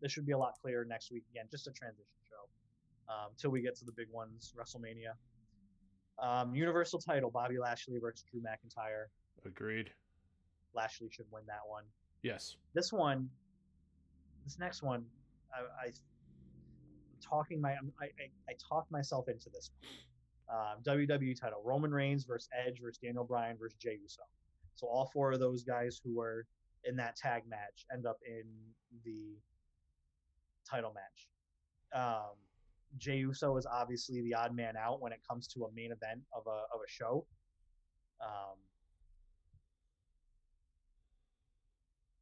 this 0.00 0.12
should 0.12 0.24
be 0.26 0.30
a 0.32 0.38
lot 0.38 0.54
clearer 0.62 0.84
next 0.84 1.10
week. 1.10 1.24
Again, 1.32 1.46
just 1.50 1.66
a 1.66 1.72
transition 1.72 2.06
show 2.30 3.12
um, 3.12 3.30
till 3.36 3.50
we 3.50 3.60
get 3.60 3.74
to 3.78 3.84
the 3.84 3.90
big 3.90 4.06
ones, 4.12 4.54
WrestleMania. 4.56 5.14
Um, 6.24 6.54
Universal 6.54 7.00
title: 7.00 7.28
Bobby 7.32 7.58
Lashley 7.58 7.98
versus 7.98 8.22
Drew 8.30 8.40
McIntyre. 8.40 9.06
Agreed. 9.44 9.90
Lashley 10.72 11.08
should 11.10 11.26
win 11.32 11.42
that 11.48 11.62
one. 11.66 11.82
Yes. 12.22 12.56
this 12.74 12.92
one, 12.92 13.28
this 14.44 14.56
next 14.60 14.82
one, 14.84 15.04
I, 15.52 15.86
I 15.88 15.90
talking 17.20 17.60
my 17.60 17.72
I, 18.00 18.04
I, 18.04 18.30
I 18.48 18.54
talked 18.68 18.90
myself 18.90 19.28
into 19.28 19.50
this 19.50 19.70
one. 19.80 19.90
Um, 20.50 20.82
WWE 20.82 21.38
title: 21.38 21.60
Roman 21.64 21.90
Reigns 21.90 22.24
versus 22.24 22.48
Edge 22.66 22.80
versus 22.80 22.98
Daniel 22.98 23.24
Bryan 23.24 23.56
versus 23.58 23.76
Jey 23.78 23.98
Uso. 24.00 24.22
So 24.74 24.86
all 24.86 25.10
four 25.12 25.32
of 25.32 25.40
those 25.40 25.62
guys 25.62 26.00
who 26.02 26.16
were 26.16 26.46
in 26.84 26.96
that 26.96 27.16
tag 27.16 27.42
match 27.48 27.84
end 27.92 28.06
up 28.06 28.18
in 28.26 28.44
the 29.04 29.36
title 30.68 30.94
match. 30.94 31.28
Um, 31.94 32.36
Jey 32.96 33.18
Uso 33.18 33.56
is 33.56 33.66
obviously 33.66 34.22
the 34.22 34.34
odd 34.34 34.54
man 34.54 34.74
out 34.76 35.00
when 35.02 35.12
it 35.12 35.20
comes 35.28 35.48
to 35.48 35.64
a 35.64 35.72
main 35.74 35.92
event 35.92 36.20
of 36.32 36.46
a 36.46 36.64
of 36.74 36.80
a 36.84 36.88
show. 36.88 37.26
Um, 38.20 38.56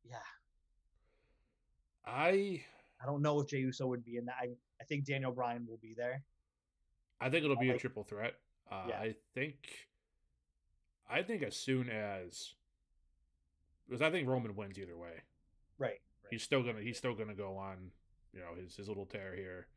yeah, 0.05 0.17
I 2.05 2.63
I 3.03 3.07
don't 3.07 3.23
know 3.23 3.41
if 3.41 3.49
Jey 3.49 3.59
Uso 3.59 3.87
would 3.87 4.05
be 4.05 4.17
in 4.17 4.25
that. 4.27 4.37
I, 4.41 4.49
I 4.81 4.85
think 4.85 5.05
Daniel 5.05 5.33
Bryan 5.33 5.67
will 5.69 5.79
be 5.79 5.95
there. 5.97 6.23
I 7.21 7.29
think 7.31 7.45
it'll 7.45 7.57
be 7.57 7.71
a 7.71 7.79
triple 7.79 8.05
threat. 8.05 8.35
Uh, 8.71 8.87
Yeah. 8.89 8.99
I 9.01 9.15
think. 9.35 9.57
I 11.09 11.23
think 11.23 11.43
as 11.43 11.57
soon 11.57 11.89
as, 11.89 12.55
because 13.87 14.03
I 14.03 14.11
think 14.11 14.27
Roman 14.29 14.57
wins 14.57 14.79
either 14.79 14.97
way. 14.97 15.23
Right. 15.79 15.91
right. 15.91 16.01
He's 16.31 16.43
still 16.43 16.63
gonna 16.63 16.81
he's 16.81 16.99
still 16.99 17.15
gonna 17.15 17.35
go 17.35 17.57
on, 17.57 17.93
you 18.33 18.41
know, 18.41 18.61
his 18.61 18.75
his 18.77 18.89
little 18.89 19.07
tear 19.07 19.35
here, 19.37 19.69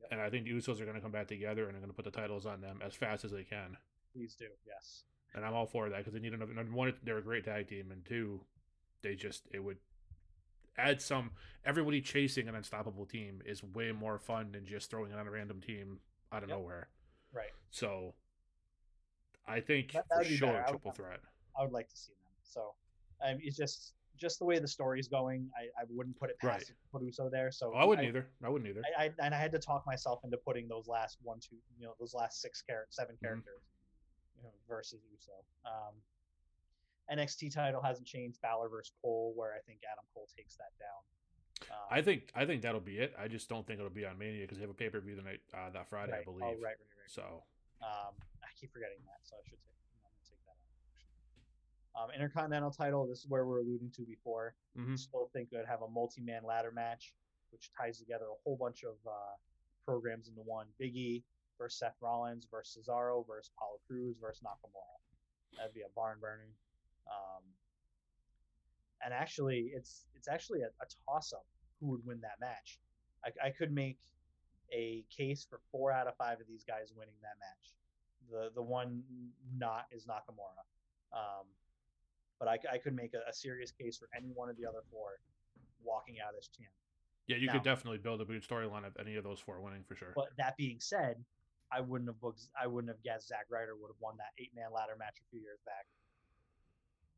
Yep. 0.00 0.08
and 0.12 0.20
I 0.20 0.30
think 0.30 0.46
the 0.46 0.50
Usos 0.52 0.80
are 0.80 0.86
gonna 0.86 1.00
come 1.00 1.12
back 1.12 1.28
together 1.28 1.66
and 1.66 1.74
they're 1.74 1.80
gonna 1.80 1.92
put 1.92 2.04
the 2.06 2.10
titles 2.10 2.44
on 2.44 2.60
them 2.60 2.80
as 2.84 2.94
fast 2.94 3.24
as 3.24 3.30
they 3.30 3.44
can. 3.44 3.76
Please 4.12 4.34
do. 4.34 4.46
Yes. 4.66 5.04
And 5.34 5.44
I'm 5.44 5.54
all 5.54 5.66
for 5.66 5.88
that 5.90 5.98
because 5.98 6.14
they 6.14 6.18
need 6.20 6.32
another. 6.34 6.52
One, 6.72 6.92
they're 7.04 7.18
a 7.18 7.22
great 7.22 7.44
tag 7.44 7.68
team, 7.68 7.92
and 7.92 8.04
two, 8.04 8.40
they 9.02 9.14
just 9.14 9.46
it 9.52 9.62
would 9.62 9.76
add 10.78 11.02
some. 11.02 11.32
Everybody 11.64 12.00
chasing 12.00 12.48
an 12.48 12.54
unstoppable 12.54 13.04
team 13.04 13.42
is 13.44 13.62
way 13.62 13.92
more 13.92 14.18
fun 14.18 14.52
than 14.52 14.64
just 14.64 14.90
throwing 14.90 15.10
it 15.12 15.18
on 15.18 15.26
a 15.26 15.30
random 15.30 15.60
team 15.60 16.00
out 16.32 16.42
of 16.42 16.48
Yep. 16.48 16.58
nowhere. 16.58 16.88
Right. 17.32 17.50
So, 17.70 18.14
I 19.46 19.60
think 19.60 19.92
That- 19.92 20.06
for 20.08 20.22
be 20.22 20.36
sure 20.36 20.48
better. 20.48 20.58
I 20.58 20.60
would- 20.62 20.70
triple 20.70 20.92
threat. 20.92 21.20
I 21.56 21.62
would 21.62 21.72
like 21.72 21.88
to 21.88 21.96
see 21.96 22.12
them. 22.14 22.32
So, 22.42 22.74
um, 23.20 23.38
it's 23.42 23.56
just 23.56 23.94
just 24.16 24.40
the 24.40 24.44
way 24.44 24.58
the 24.58 24.66
story's 24.66 25.06
going. 25.06 25.48
I, 25.56 25.70
I 25.80 25.84
wouldn't 25.88 26.16
put 26.18 26.28
it 26.28 26.36
past 26.40 26.70
Right. 26.70 26.76
put 26.90 27.02
Uso 27.02 27.28
there. 27.30 27.52
So 27.52 27.72
Oh, 27.72 27.76
I 27.76 27.84
wouldn't 27.84 28.08
either. 28.08 28.28
I 28.42 28.48
wouldn't 28.48 28.68
either. 28.68 28.82
I, 28.98 29.04
I 29.04 29.14
and 29.20 29.32
I 29.32 29.38
had 29.38 29.52
to 29.52 29.60
talk 29.60 29.86
myself 29.86 30.24
into 30.24 30.36
putting 30.38 30.66
those 30.66 30.88
last 30.88 31.18
one, 31.22 31.38
two, 31.38 31.54
you 31.78 31.86
know, 31.86 31.94
those 32.00 32.14
last 32.14 32.40
six 32.40 32.60
characters, 32.60 32.96
7 32.96 33.14
Mhm. 33.14 33.20
characters, 33.20 33.62
you 34.36 34.42
know, 34.42 34.52
versus 34.66 35.04
Uso. 35.12 35.44
Um, 35.64 36.02
NXT 37.12 37.54
title 37.54 37.80
hasn't 37.82 38.06
changed. 38.06 38.40
Balor 38.42 38.68
versus 38.68 38.92
Cole, 39.02 39.32
where 39.36 39.52
I 39.54 39.60
think 39.66 39.80
Adam 39.90 40.04
Cole 40.14 40.28
takes 40.36 40.56
that 40.56 40.72
down. 40.78 41.02
Um, 41.72 41.88
I 41.90 42.02
think 42.02 42.30
I 42.34 42.44
think 42.46 42.62
that'll 42.62 42.80
be 42.80 42.98
it. 42.98 43.14
I 43.18 43.26
just 43.28 43.48
don't 43.48 43.66
think 43.66 43.78
it'll 43.80 43.90
be 43.90 44.06
on 44.06 44.16
Mania 44.18 44.42
because 44.42 44.58
they 44.58 44.62
have 44.62 44.70
a 44.70 44.74
pay 44.74 44.88
per 44.90 45.00
view 45.00 45.16
the 45.16 45.22
night 45.22 45.40
uh, 45.52 45.70
that 45.70 45.88
Friday, 45.88 46.12
I 46.12 46.22
believe. 46.24 46.42
Oh, 46.44 46.52
right, 46.62 46.78
right, 46.78 46.94
right. 46.94 47.10
So 47.10 47.42
Um, 47.82 48.14
I 48.42 48.48
keep 48.60 48.72
forgetting 48.72 48.98
that, 49.06 49.18
so 49.26 49.36
I 49.36 49.42
should 49.48 49.58
take. 49.58 49.74
I'm 49.90 49.98
gonna 50.06 50.22
take 50.28 50.42
that 50.46 50.54
out. 51.98 52.04
Um, 52.04 52.10
Intercontinental 52.14 52.70
title. 52.70 53.06
This 53.08 53.18
is 53.20 53.26
where 53.28 53.44
we're 53.46 53.60
alluding 53.60 53.90
to 53.96 54.02
before. 54.06 54.54
hmm 54.76 54.94
Still 54.94 55.30
think 55.32 55.48
it 55.52 55.56
would 55.56 55.66
have 55.66 55.82
a 55.82 55.88
multi-man 55.90 56.42
ladder 56.46 56.70
match, 56.70 57.12
which 57.50 57.70
ties 57.76 57.98
together 57.98 58.26
a 58.30 58.38
whole 58.44 58.56
bunch 58.56 58.84
of 58.84 58.94
uh, 59.06 59.34
programs 59.84 60.28
into 60.28 60.42
one. 60.42 60.66
Big 60.78 60.94
E 60.94 61.24
versus 61.58 61.78
Seth 61.80 61.96
Rollins 62.00 62.46
versus 62.48 62.86
Cesaro 62.86 63.26
versus 63.26 63.50
Apollo 63.56 63.78
Crews 63.88 64.14
versus 64.20 64.42
Nakamura. 64.46 64.94
That'd 65.58 65.74
be 65.74 65.80
a 65.82 65.90
barn 65.96 66.18
burning. 66.20 66.54
Um, 67.08 67.42
and 69.04 69.14
actually, 69.14 69.70
it's 69.74 70.06
it's 70.14 70.28
actually 70.28 70.60
a, 70.62 70.66
a 70.66 70.86
toss-up 71.06 71.46
who 71.80 71.88
would 71.88 72.04
win 72.04 72.20
that 72.20 72.40
match. 72.40 72.78
I, 73.24 73.48
I 73.48 73.50
could 73.50 73.72
make 73.72 73.98
a 74.72 75.04
case 75.14 75.46
for 75.48 75.60
four 75.72 75.92
out 75.92 76.06
of 76.06 76.16
five 76.16 76.40
of 76.40 76.46
these 76.46 76.64
guys 76.64 76.92
winning 76.96 77.14
that 77.22 77.38
match. 77.40 77.72
The 78.30 78.50
the 78.54 78.62
one 78.62 79.02
not 79.56 79.86
is 79.92 80.06
Nakamura. 80.06 80.64
Um, 81.12 81.46
but 82.38 82.48
I, 82.48 82.58
I 82.72 82.78
could 82.78 82.94
make 82.94 83.14
a, 83.14 83.28
a 83.28 83.32
serious 83.32 83.70
case 83.72 83.96
for 83.96 84.08
any 84.16 84.28
one 84.28 84.48
of 84.48 84.56
the 84.56 84.66
other 84.66 84.82
four 84.90 85.18
walking 85.82 86.16
out 86.20 86.34
as 86.38 86.48
champ. 86.48 86.70
Yeah, 87.26 87.36
you 87.36 87.46
Now- 87.46 87.54
could 87.54 87.64
definitely 87.64 87.98
build 87.98 88.20
a 88.20 88.24
good 88.24 88.42
storyline 88.42 88.86
of 88.86 88.96
any 88.98 89.16
of 89.16 89.24
those 89.24 89.40
four 89.40 89.60
winning 89.60 89.84
for 89.86 89.94
sure. 89.96 90.12
But 90.14 90.28
that 90.38 90.56
being 90.56 90.78
said, 90.80 91.16
I 91.72 91.80
wouldn't 91.80 92.08
have 92.08 92.20
booked, 92.20 92.42
I 92.60 92.66
wouldn't 92.66 92.88
have 92.88 93.02
guessed 93.02 93.28
Zack 93.28 93.46
Ryder 93.50 93.76
would 93.76 93.88
have 93.88 94.00
won 94.00 94.16
that 94.18 94.32
eight 94.38 94.52
man 94.54 94.72
ladder 94.74 94.96
match 94.98 95.20
a 95.20 95.26
few 95.30 95.40
years 95.40 95.60
back. 95.66 95.84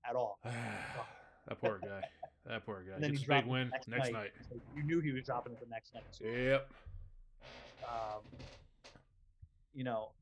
At 0.08 0.16
all. 0.16 0.38
that 0.44 1.60
poor 1.60 1.78
guy. 1.78 2.00
That 2.46 2.64
poor 2.64 2.82
guy. 2.82 3.06
Gets 3.06 3.22
a 3.22 3.26
big 3.26 3.46
win 3.46 3.70
the 3.70 3.96
next 3.96 4.12
night. 4.12 4.32
So 4.48 4.56
you 4.74 4.82
knew 4.84 5.00
he 5.00 5.12
was 5.12 5.24
dropping 5.24 5.52
it 5.52 5.60
the 5.60 5.66
next 5.70 5.94
night. 5.94 6.04
So, 6.10 6.24
Yep. 6.24 6.70
um, 7.82 8.22
you 9.72 9.84
know, 9.84 10.12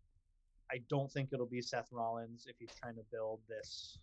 I 0.71 0.79
don't 0.89 1.11
think 1.11 1.31
it'll 1.33 1.47
be 1.47 1.63
Seth 1.63 1.89
Rollins 1.93 2.47
if 2.49 2.57
he's 2.59 2.75
trying 2.75 2.97
to 2.97 3.03
build 3.11 3.41
this 3.49 3.99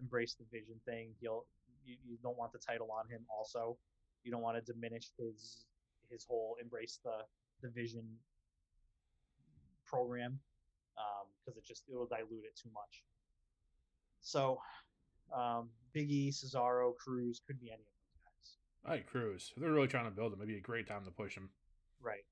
embrace 0.00 0.34
the 0.34 0.44
vision 0.52 0.74
thing. 0.84 1.14
He'll 1.20 1.46
you, 1.84 1.96
you 2.04 2.18
don't 2.22 2.36
want 2.36 2.52
the 2.52 2.58
title 2.58 2.88
on 2.92 3.08
him. 3.08 3.24
Also, 3.34 3.78
you 4.24 4.32
don't 4.32 4.42
want 4.42 4.56
to 4.56 4.72
diminish 4.72 5.10
his 5.18 5.66
his 6.10 6.24
whole 6.28 6.56
embrace 6.60 6.98
the 7.04 7.24
the 7.62 7.68
vision 7.70 8.04
program 9.86 10.38
because 11.44 11.56
it 11.56 11.64
just 11.64 11.84
it 11.88 11.94
will 11.96 12.06
dilute 12.06 12.44
it 12.44 12.56
too 12.60 12.70
much. 12.74 13.02
So, 14.20 14.58
um, 15.34 15.68
Big 15.92 16.10
E, 16.10 16.30
Cesaro, 16.30 16.94
Crews 16.96 17.40
could 17.46 17.60
be 17.60 17.68
any 17.68 17.82
of 17.82 17.86
those 17.86 18.18
guys. 18.22 18.56
All 18.84 18.90
right, 18.92 19.06
Crews. 19.06 19.52
They're 19.56 19.72
really 19.72 19.88
trying 19.88 20.04
to 20.04 20.10
build 20.10 20.32
him, 20.32 20.40
It'd 20.40 20.48
be 20.48 20.58
a 20.58 20.60
great 20.60 20.86
time 20.86 21.04
to 21.04 21.10
push 21.10 21.34
him. 21.34 21.48
Right. 22.00 22.24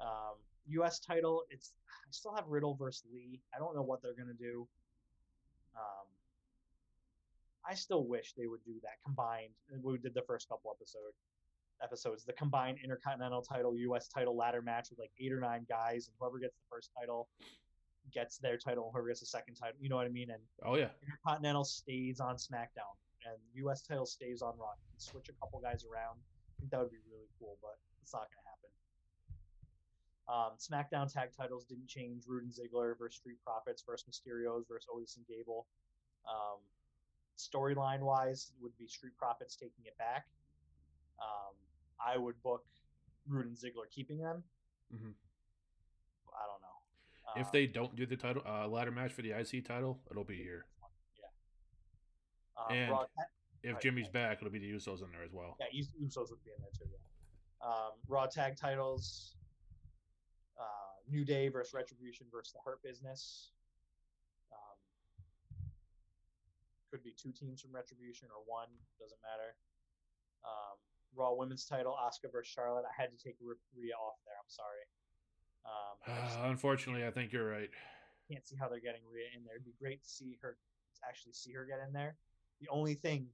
Um, 0.00 0.36
U.S. 0.68 0.98
title. 0.98 1.44
It's 1.50 1.72
I 1.88 2.10
still 2.10 2.34
have 2.34 2.46
Riddle 2.48 2.74
versus 2.74 3.04
Lee. 3.12 3.40
I 3.54 3.58
don't 3.58 3.74
know 3.74 3.82
what 3.82 4.02
they're 4.02 4.14
gonna 4.14 4.34
do. 4.34 4.66
Um, 5.76 6.06
I 7.68 7.74
still 7.74 8.06
wish 8.06 8.32
they 8.36 8.46
would 8.46 8.64
do 8.64 8.74
that 8.82 9.02
combined. 9.04 9.52
We 9.82 9.98
did 9.98 10.14
the 10.14 10.22
first 10.22 10.48
couple 10.48 10.70
episode 10.74 11.12
episodes. 11.82 12.24
The 12.24 12.32
combined 12.32 12.78
Intercontinental 12.82 13.42
title, 13.42 13.76
U.S. 13.76 14.08
title 14.08 14.36
ladder 14.36 14.62
match 14.62 14.90
with 14.90 14.98
like 14.98 15.12
eight 15.20 15.32
or 15.32 15.40
nine 15.40 15.66
guys, 15.68 16.08
and 16.08 16.14
whoever 16.18 16.38
gets 16.38 16.56
the 16.56 16.64
first 16.70 16.90
title 16.98 17.28
gets 18.12 18.38
their 18.38 18.56
title, 18.56 18.90
whoever 18.92 19.08
gets 19.08 19.20
the 19.20 19.26
second 19.26 19.54
title. 19.54 19.76
You 19.80 19.88
know 19.88 19.96
what 19.96 20.06
I 20.06 20.10
mean? 20.10 20.30
And 20.30 20.42
Oh 20.64 20.76
yeah. 20.76 20.88
Intercontinental 21.02 21.64
stays 21.64 22.20
on 22.20 22.36
SmackDown, 22.36 22.94
and 23.26 23.36
U.S. 23.54 23.82
title 23.82 24.06
stays 24.06 24.42
on 24.42 24.56
Raw. 24.58 24.72
You 24.78 24.90
can 24.92 24.98
switch 25.00 25.28
a 25.28 25.32
couple 25.34 25.60
guys 25.60 25.84
around. 25.84 26.18
I 26.18 26.52
think 26.60 26.70
that 26.72 26.80
would 26.80 26.90
be 26.90 26.98
really 27.10 27.28
cool, 27.38 27.56
but 27.62 27.78
it's 28.02 28.12
not 28.12 28.26
going 28.28 28.42
to 28.42 28.48
happen. 28.48 28.70
Um, 30.28 30.52
SmackDown 30.58 31.12
tag 31.12 31.30
titles 31.36 31.64
didn't 31.64 31.88
change. 31.88 32.24
Roode 32.26 32.44
and 32.44 32.52
Ziggler 32.52 32.96
versus 32.98 33.16
Street 33.18 33.38
Profits 33.44 33.82
versus 33.86 34.06
Mysterios 34.08 34.68
versus 34.68 34.86
Otis 34.92 35.16
and 35.16 35.26
Gable. 35.26 35.66
Um, 36.28 36.58
Storyline 37.38 38.00
wise, 38.00 38.52
would 38.60 38.76
be 38.78 38.86
Street 38.86 39.16
Profits 39.16 39.56
taking 39.56 39.86
it 39.86 39.96
back. 39.98 40.26
Um, 41.20 41.54
I 42.04 42.16
would 42.18 42.40
book 42.42 42.64
Roode 43.26 43.46
and 43.46 43.56
Ziggler 43.56 43.88
keeping 43.90 44.18
them. 44.18 44.44
Mhm. 44.92 45.14
I 46.36 46.46
don't 46.46 46.60
know. 46.60 46.79
If 47.36 47.46
Um, 47.46 47.50
they 47.52 47.66
don't 47.66 47.94
do 47.96 48.06
the 48.06 48.16
title 48.16 48.42
uh, 48.46 48.66
ladder 48.68 48.90
match 48.90 49.12
for 49.12 49.22
the 49.22 49.30
IC 49.32 49.64
title, 49.64 50.00
it'll 50.10 50.24
be 50.24 50.36
here. 50.36 50.66
um, 52.56 52.72
and- 52.72 52.90
Raw- 52.90 53.06
If 53.62 53.74
Right, 53.74 53.82
Jimmy's 53.82 54.04
right. 54.06 54.12
back, 54.14 54.38
it'll 54.38 54.50
be 54.50 54.58
the 54.58 54.70
Usos 54.72 55.02
in 55.04 55.10
there 55.12 55.22
as 55.22 55.32
well. 55.32 55.56
Yeah, 55.60 55.66
Usos 56.00 56.30
would 56.30 56.42
be 56.42 56.50
in 56.50 56.60
there 56.62 56.70
too. 56.72 56.88
Yeah. 56.90 57.66
Um, 57.68 57.92
Raw 58.08 58.26
tag 58.26 58.56
titles. 58.56 59.36
Uh, 60.58 60.64
New 61.06 61.24
Day 61.26 61.48
versus 61.48 61.74
Retribution 61.74 62.26
versus 62.30 62.52
the 62.54 62.60
Hurt 62.64 62.82
Business. 62.82 63.52
Um, 64.50 64.76
could 66.90 67.02
be 67.02 67.12
two 67.12 67.32
teams 67.32 67.60
from 67.60 67.72
Retribution 67.72 68.28
or 68.30 68.42
one. 68.46 68.68
Doesn't 68.98 69.20
matter. 69.22 69.56
Um, 70.44 70.78
Raw 71.14 71.34
Women's 71.34 71.66
Title: 71.66 71.96
Asuka 72.00 72.30
versus 72.32 72.50
Charlotte. 72.52 72.84
I 72.88 72.92
had 72.92 73.10
to 73.10 73.22
take 73.22 73.36
Rhea 73.40 73.94
off 73.94 74.16
there. 74.24 74.34
I'm 74.40 74.48
sorry. 74.48 74.84
Um, 75.66 76.14
I 76.42 76.48
unfortunately, 76.48 77.06
I 77.06 77.10
think 77.10 77.32
you're 77.32 77.48
right. 77.48 77.70
can't 78.30 78.46
see 78.46 78.56
how 78.56 78.68
they're 78.68 78.80
getting 78.80 79.02
Rhea 79.12 79.26
in 79.36 79.44
there. 79.44 79.56
It'd 79.56 79.64
be 79.64 79.74
great 79.80 80.02
to 80.02 80.08
see 80.08 80.38
her, 80.42 80.56
actually 81.06 81.32
see 81.32 81.52
her 81.52 81.64
get 81.64 81.78
in 81.86 81.92
there. 81.92 82.16
The 82.60 82.68
only 82.68 82.94
thing, 82.94 83.26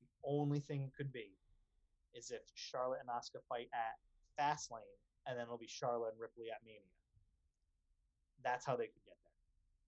the 0.00 0.08
only 0.24 0.60
thing 0.60 0.90
could 0.96 1.12
be, 1.12 1.32
is 2.14 2.30
if 2.30 2.42
Charlotte 2.54 3.00
and 3.00 3.08
Asuka 3.08 3.42
fight 3.48 3.68
at 3.74 3.98
Fastlane, 4.38 4.98
and 5.26 5.36
then 5.36 5.44
it'll 5.44 5.58
be 5.58 5.68
Charlotte 5.68 6.12
and 6.12 6.20
Ripley 6.20 6.46
at 6.50 6.64
Mania. 6.64 6.80
That's 8.44 8.64
how 8.64 8.76
they 8.76 8.86
could 8.86 9.04
get 9.04 9.16
there. 9.22 9.38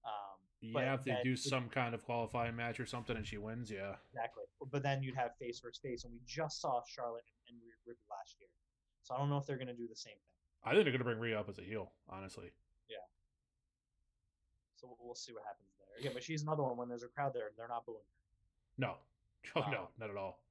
Um, 0.05 0.41
have 0.85 1.05
to 1.05 1.17
do 1.25 1.37
some 1.37 1.69
kind 1.69 1.95
of 1.95 2.05
qualifying 2.05 2.57
match 2.57 2.81
or 2.81 2.87
something, 2.87 3.17
and 3.17 3.27
she 3.27 3.39
wins. 3.39 3.71
Yeah. 3.71 3.97
Exactly. 4.13 4.45
But 4.71 4.83
then 4.83 5.03
you'd 5.03 5.17
have 5.17 5.37
face 5.39 5.61
versus 5.61 5.81
face, 5.83 6.05
and 6.05 6.13
we 6.13 6.21
just 6.27 6.61
saw 6.61 6.83
Charlotte 6.87 7.25
and, 7.49 7.57
and 7.57 7.63
Ripley 7.87 8.05
last 8.11 8.37
year. 8.39 8.49
So 9.03 9.15
I 9.15 9.19
don't 9.19 9.31
know 9.31 9.39
if 9.39 9.47
they're 9.47 9.57
going 9.57 9.69
to 9.69 9.75
do 9.75 9.89
the 9.89 9.97
same 9.97 10.15
thing. 10.15 10.40
I 10.65 10.73
think 10.73 10.85
they're 10.85 10.93
gonna 10.93 11.05
bring 11.05 11.19
Rhea 11.19 11.39
up 11.41 11.49
as 11.49 11.59
a 11.59 11.63
heel. 11.63 11.93
Honestly. 12.09 12.51
Yeah. 12.89 12.97
So 14.77 14.87
we'll, 14.89 14.99
we'll 15.03 15.15
see 15.15 15.33
what 15.33 15.43
happens 15.45 15.69
there. 15.79 15.99
Again, 16.01 16.13
but 16.15 16.23
she's 16.23 16.43
another 16.43 16.63
one. 16.63 16.77
When 16.77 16.89
there's 16.89 17.03
a 17.03 17.09
crowd 17.09 17.33
there, 17.35 17.51
they're 17.57 17.69
not 17.69 17.87
booing. 17.87 17.99
No. 18.79 18.95
Oh 19.57 19.61
Wow. 19.61 19.71
no, 19.71 19.89
not 19.99 20.11
at 20.11 20.17
all. 20.17 20.43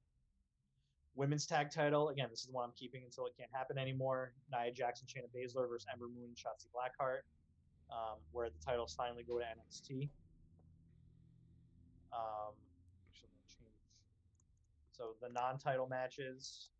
Women's 1.14 1.46
tag 1.46 1.70
title. 1.70 2.08
Again, 2.08 2.26
this 2.28 2.40
is 2.40 2.46
the 2.46 2.52
one 2.52 2.64
I'm 2.64 2.72
keeping 2.76 3.04
until 3.04 3.24
it 3.26 3.34
can't 3.36 3.50
happen 3.52 3.78
anymore. 3.78 4.32
Nia 4.52 4.72
Jackson, 4.72 5.06
Shayna 5.06 5.28
Baszler 5.34 5.68
versus 5.68 5.86
Ember 5.92 6.06
Moon 6.08 6.24
and 6.24 6.36
Shotzi 6.36 6.66
Blackheart, 6.74 7.20
um, 7.92 8.18
where 8.32 8.48
the 8.50 8.58
titles 8.64 8.94
finally 8.96 9.22
go 9.22 9.38
to 9.38 9.44
NXT. 9.44 10.08
Um, 12.12 12.54
actually, 13.08 13.30
I'm 13.30 13.46
change. 13.48 13.78
So 14.92 15.14
the 15.22 15.28
non-title 15.28 15.86
matches, 15.86 16.70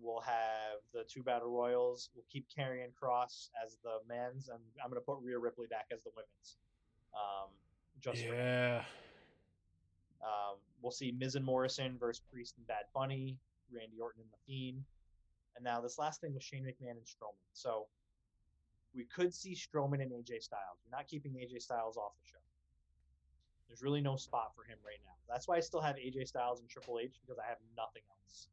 we'll 0.00 0.20
have 0.20 0.78
the 0.92 1.04
two 1.08 1.22
battle 1.22 1.50
royals. 1.50 2.10
We'll 2.14 2.24
keep 2.30 2.46
Karrion 2.48 2.92
Kross 3.00 3.50
as 3.64 3.78
the 3.82 3.98
men's, 4.08 4.48
and 4.48 4.58
I'm 4.82 4.90
gonna 4.90 5.00
put 5.00 5.18
Rhea 5.22 5.38
Ripley 5.38 5.66
back 5.66 5.86
as 5.92 6.02
the 6.02 6.10
women's. 6.14 6.56
Um, 7.14 7.48
just 8.00 8.24
for 8.24 8.34
Yeah. 8.34 8.84
um, 10.22 10.56
we'll 10.82 10.92
see 10.92 11.12
Miz 11.12 11.34
and 11.34 11.44
Morrison 11.44 11.98
versus 11.98 12.22
Priest 12.30 12.56
and 12.58 12.66
Bad 12.66 12.84
Bunny, 12.94 13.38
Randy 13.70 13.98
Orton 14.00 14.22
and 14.22 14.30
The 14.32 14.38
Fiend. 14.46 14.84
And 15.56 15.64
now 15.64 15.80
this 15.80 15.98
last 15.98 16.20
thing 16.20 16.34
was 16.34 16.44
Shane 16.44 16.64
McMahon 16.64 16.92
and 16.92 17.04
Strowman. 17.04 17.42
So 17.52 17.88
we 18.94 19.04
could 19.04 19.34
see 19.34 19.54
Strowman 19.54 20.00
and 20.02 20.12
AJ 20.12 20.42
Styles. 20.42 20.78
We're 20.84 20.96
not 20.96 21.06
keeping 21.08 21.32
AJ 21.34 21.62
Styles 21.62 21.96
off 21.96 22.12
the 22.22 22.26
show. 22.28 22.38
There's 23.66 23.82
really 23.82 24.00
no 24.00 24.16
spot 24.16 24.54
for 24.54 24.62
him 24.64 24.78
right 24.84 25.00
now. 25.04 25.12
That's 25.28 25.46
why 25.48 25.56
I 25.56 25.60
still 25.60 25.80
have 25.80 25.96
AJ 25.96 26.28
Styles 26.28 26.60
and 26.60 26.68
Triple 26.68 26.98
H 27.00 27.18
because 27.20 27.38
I 27.38 27.46
have 27.48 27.58
nothing 27.76 28.02
else. 28.22 28.48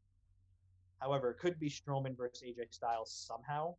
However, 1.00 1.32
it 1.32 1.38
could 1.40 1.60
be 1.60 1.70
Strowman 1.70 2.16
versus 2.18 2.44
AJ 2.44 2.74
Styles 2.74 3.12
somehow. 3.12 3.76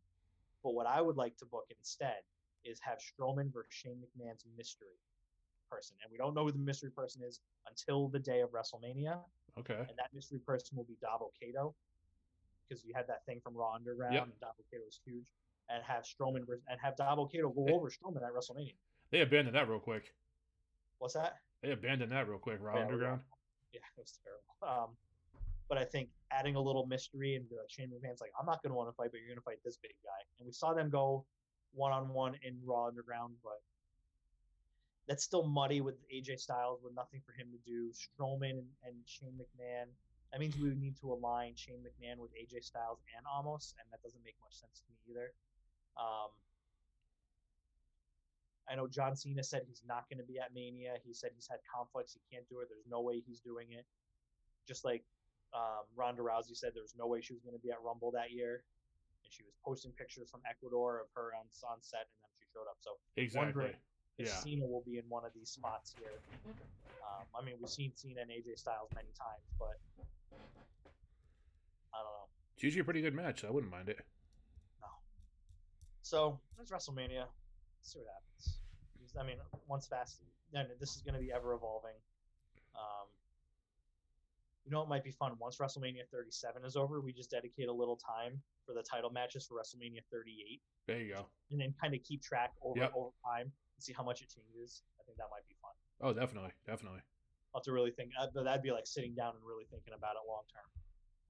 But 0.63 0.73
what 0.73 0.85
I 0.87 1.01
would 1.01 1.17
like 1.17 1.37
to 1.37 1.45
book 1.45 1.65
instead 1.77 2.17
is 2.63 2.79
have 2.81 2.99
Strowman 2.99 3.51
versus 3.53 3.71
Shane 3.73 3.97
McMahon's 3.97 4.43
mystery 4.57 4.87
person. 5.69 5.95
And 6.03 6.11
we 6.11 6.17
don't 6.17 6.33
know 6.33 6.45
who 6.45 6.51
the 6.51 6.57
mystery 6.59 6.91
person 6.91 7.21
is 7.23 7.39
until 7.69 8.07
the 8.07 8.19
day 8.19 8.41
of 8.41 8.49
WrestleMania. 8.51 9.19
Okay. 9.59 9.75
And 9.79 9.97
that 9.97 10.13
mystery 10.13 10.39
person 10.39 10.77
will 10.77 10.83
be 10.85 10.97
Davo 11.03 11.29
Kato. 11.39 11.73
Because 12.67 12.83
you 12.83 12.93
had 12.95 13.07
that 13.07 13.25
thing 13.25 13.39
from 13.41 13.55
Raw 13.55 13.73
Underground, 13.75 14.13
Yep. 14.13 14.23
and 14.23 14.33
Dabba-Kato 14.41 14.83
was 14.85 14.99
huge. 15.05 15.25
And 15.69 15.81
have 15.83 16.03
Strowman 16.03 16.45
vers- 16.45 16.61
and 16.69 16.79
have 16.81 16.95
Dabba-Kato 16.97 17.49
go 17.49 17.67
over 17.73 17.89
Strowman 17.89 18.17
at 18.25 18.33
WrestleMania. 18.33 18.75
They 19.09 19.21
abandoned 19.21 19.55
that 19.55 19.69
real 19.69 19.79
quick. 19.79 20.13
What's 20.99 21.13
that? 21.13 21.39
They 21.61 21.71
abandoned 21.71 22.11
that 22.11 22.27
real 22.27 22.39
quick. 22.39 22.59
Raw 22.61 22.75
Yeah, 22.75 22.81
Underground. 22.83 23.21
Yeah, 23.71 23.79
it 23.97 24.01
was 24.01 24.19
terrible. 24.23 24.83
Um, 24.83 24.97
but 25.69 25.77
I 25.77 25.85
think 25.85 26.09
adding 26.31 26.55
a 26.55 26.61
little 26.61 26.85
mystery 26.85 27.35
and 27.35 27.45
uh, 27.51 27.63
Shane 27.67 27.89
McMahon's 27.89 28.21
like, 28.21 28.31
I'm 28.39 28.45
not 28.45 28.61
going 28.61 28.71
to 28.71 28.75
want 28.75 28.89
to 28.89 28.95
fight, 28.95 29.09
but 29.11 29.19
you're 29.19 29.29
going 29.29 29.39
to 29.39 29.45
fight 29.45 29.59
this 29.63 29.77
big 29.81 29.95
guy. 30.03 30.21
And 30.39 30.45
we 30.45 30.51
saw 30.51 30.73
them 30.73 30.89
go 30.89 31.25
one 31.73 31.91
on 31.91 32.09
one 32.09 32.35
in 32.43 32.57
Raw 32.65 32.87
Underground, 32.87 33.35
but 33.43 33.61
that's 35.07 35.23
still 35.23 35.47
muddy 35.47 35.79
with 35.79 35.95
AJ 36.11 36.39
Styles 36.39 36.81
with 36.83 36.93
nothing 36.95 37.21
for 37.25 37.31
him 37.31 37.47
to 37.51 37.59
do. 37.63 37.91
Strowman 37.95 38.59
and, 38.59 38.71
and 38.83 38.95
Shane 39.05 39.39
McMahon. 39.39 39.87
That 40.31 40.41
means 40.41 40.57
we 40.57 40.67
would 40.67 40.79
need 40.79 40.99
to 40.99 41.13
align 41.13 41.53
Shane 41.55 41.79
McMahon 41.79 42.19
with 42.19 42.31
AJ 42.35 42.65
Styles 42.65 42.99
and 43.15 43.23
Amos, 43.39 43.73
and 43.79 43.87
that 43.91 44.03
doesn't 44.03 44.23
make 44.25 44.35
much 44.43 44.59
sense 44.59 44.83
to 44.83 44.91
me 44.91 44.99
either. 45.09 45.31
Um, 45.95 46.29
I 48.69 48.75
know 48.75 48.87
John 48.87 49.15
Cena 49.15 49.43
said 49.43 49.63
he's 49.65 49.81
not 49.87 50.09
going 50.09 50.19
to 50.19 50.27
be 50.27 50.39
at 50.39 50.53
Mania. 50.53 50.95
He 51.03 51.13
said 51.13 51.31
he's 51.33 51.47
had 51.49 51.59
conflicts. 51.73 52.13
He 52.13 52.19
can't 52.35 52.47
do 52.49 52.59
it. 52.59 52.67
There's 52.69 52.85
no 52.89 52.99
way 52.99 53.23
he's 53.25 53.39
doing 53.39 53.71
it. 53.71 53.85
Just 54.67 54.83
like 54.83 55.03
um, 55.53 55.83
Ronda 55.95 56.21
Rousey 56.21 56.55
said, 56.55 56.71
there 56.73 56.83
was 56.83 56.95
no 56.97 57.07
way 57.07 57.21
she 57.21 57.33
was 57.33 57.41
going 57.43 57.55
to 57.55 57.61
be 57.61 57.71
at 57.71 57.81
Rumble 57.83 58.11
that 58.11 58.31
year. 58.31 58.63
And 59.23 59.31
she 59.33 59.43
was 59.43 59.53
posting 59.63 59.91
pictures 59.93 60.29
from 60.29 60.41
Ecuador 60.49 60.99
of 60.99 61.07
her 61.15 61.31
on, 61.37 61.45
on 61.69 61.77
set, 61.81 62.07
and 62.11 62.19
then 62.23 62.31
she 62.39 62.45
showed 62.53 62.67
up. 62.69 62.77
So 62.79 62.97
Exactly. 63.15 63.75
if 64.17 64.27
Yeah. 64.27 64.33
Cena 64.33 64.65
will 64.65 64.83
be 64.85 64.97
in 64.97 65.05
one 65.09 65.25
of 65.25 65.33
these 65.33 65.49
spots 65.49 65.93
here. 65.97 66.19
Um, 67.03 67.25
I 67.33 67.43
mean, 67.43 67.55
we've 67.59 67.69
seen 67.69 67.91
Cena 67.95 68.21
and 68.21 68.31
AJ 68.31 68.57
Styles 68.59 68.89
many 68.93 69.09
times, 69.17 69.47
but 69.57 69.79
I 71.93 71.97
don't 72.03 72.13
know. 72.13 72.27
It's 72.55 72.63
usually 72.63 72.81
a 72.81 72.83
pretty 72.83 73.01
good 73.01 73.13
match. 73.15 73.41
So 73.41 73.47
I 73.47 73.51
wouldn't 73.51 73.71
mind 73.71 73.89
it. 73.89 73.97
No. 74.81 74.87
So 76.01 76.39
there's 76.57 76.69
WrestleMania. 76.69 77.25
Let's 77.25 77.93
see 77.93 77.99
what 77.99 78.07
happens. 78.11 78.59
I 79.19 79.23
mean, 79.23 79.37
once 79.67 79.87
fast, 79.87 80.21
then 80.51 80.67
this 80.79 80.95
is 80.95 81.01
going 81.01 81.15
to 81.15 81.19
be 81.21 81.31
ever 81.31 81.53
evolving. 81.53 81.95
Um, 82.75 83.07
you 84.67 84.71
know, 84.75 84.83
it 84.83 84.89
might 84.91 85.03
be 85.03 85.11
fun 85.15 85.31
once 85.39 85.57
WrestleMania 85.63 86.03
37 86.11 86.65
is 86.65 86.75
over. 86.75 86.99
We 86.99 87.13
just 87.13 87.31
dedicate 87.31 87.69
a 87.69 87.73
little 87.73 87.95
time 87.95 88.35
for 88.65 88.75
the 88.75 88.83
title 88.83 89.09
matches 89.09 89.47
for 89.47 89.55
WrestleMania 89.55 90.03
38, 90.11 90.59
There 90.87 90.99
you 90.99 91.13
go. 91.15 91.25
and 91.51 91.61
then 91.61 91.73
kind 91.79 91.95
of 91.95 92.03
keep 92.03 92.21
track 92.21 92.51
over 92.61 92.79
Yep. 92.83 92.91
over 92.93 93.11
time 93.23 93.47
and 93.47 93.79
see 93.79 93.93
how 93.95 94.03
much 94.03 94.21
it 94.21 94.27
changes. 94.27 94.83
I 94.99 95.03
think 95.07 95.17
that 95.23 95.31
might 95.31 95.47
be 95.47 95.55
fun. 95.63 95.71
Oh, 96.01 96.11
definitely, 96.11 96.51
definitely. 96.67 96.99
I'll 97.55 97.59
have 97.61 97.63
to 97.63 97.71
really 97.71 97.91
think. 97.91 98.11
Uh, 98.19 98.27
but 98.35 98.43
that'd 98.43 98.61
be 98.61 98.71
like 98.75 98.85
sitting 98.85 99.15
down 99.15 99.35
and 99.39 99.43
really 99.47 99.63
thinking 99.71 99.93
about 99.95 100.19
it 100.19 100.27
long 100.27 100.43
term. 100.51 100.67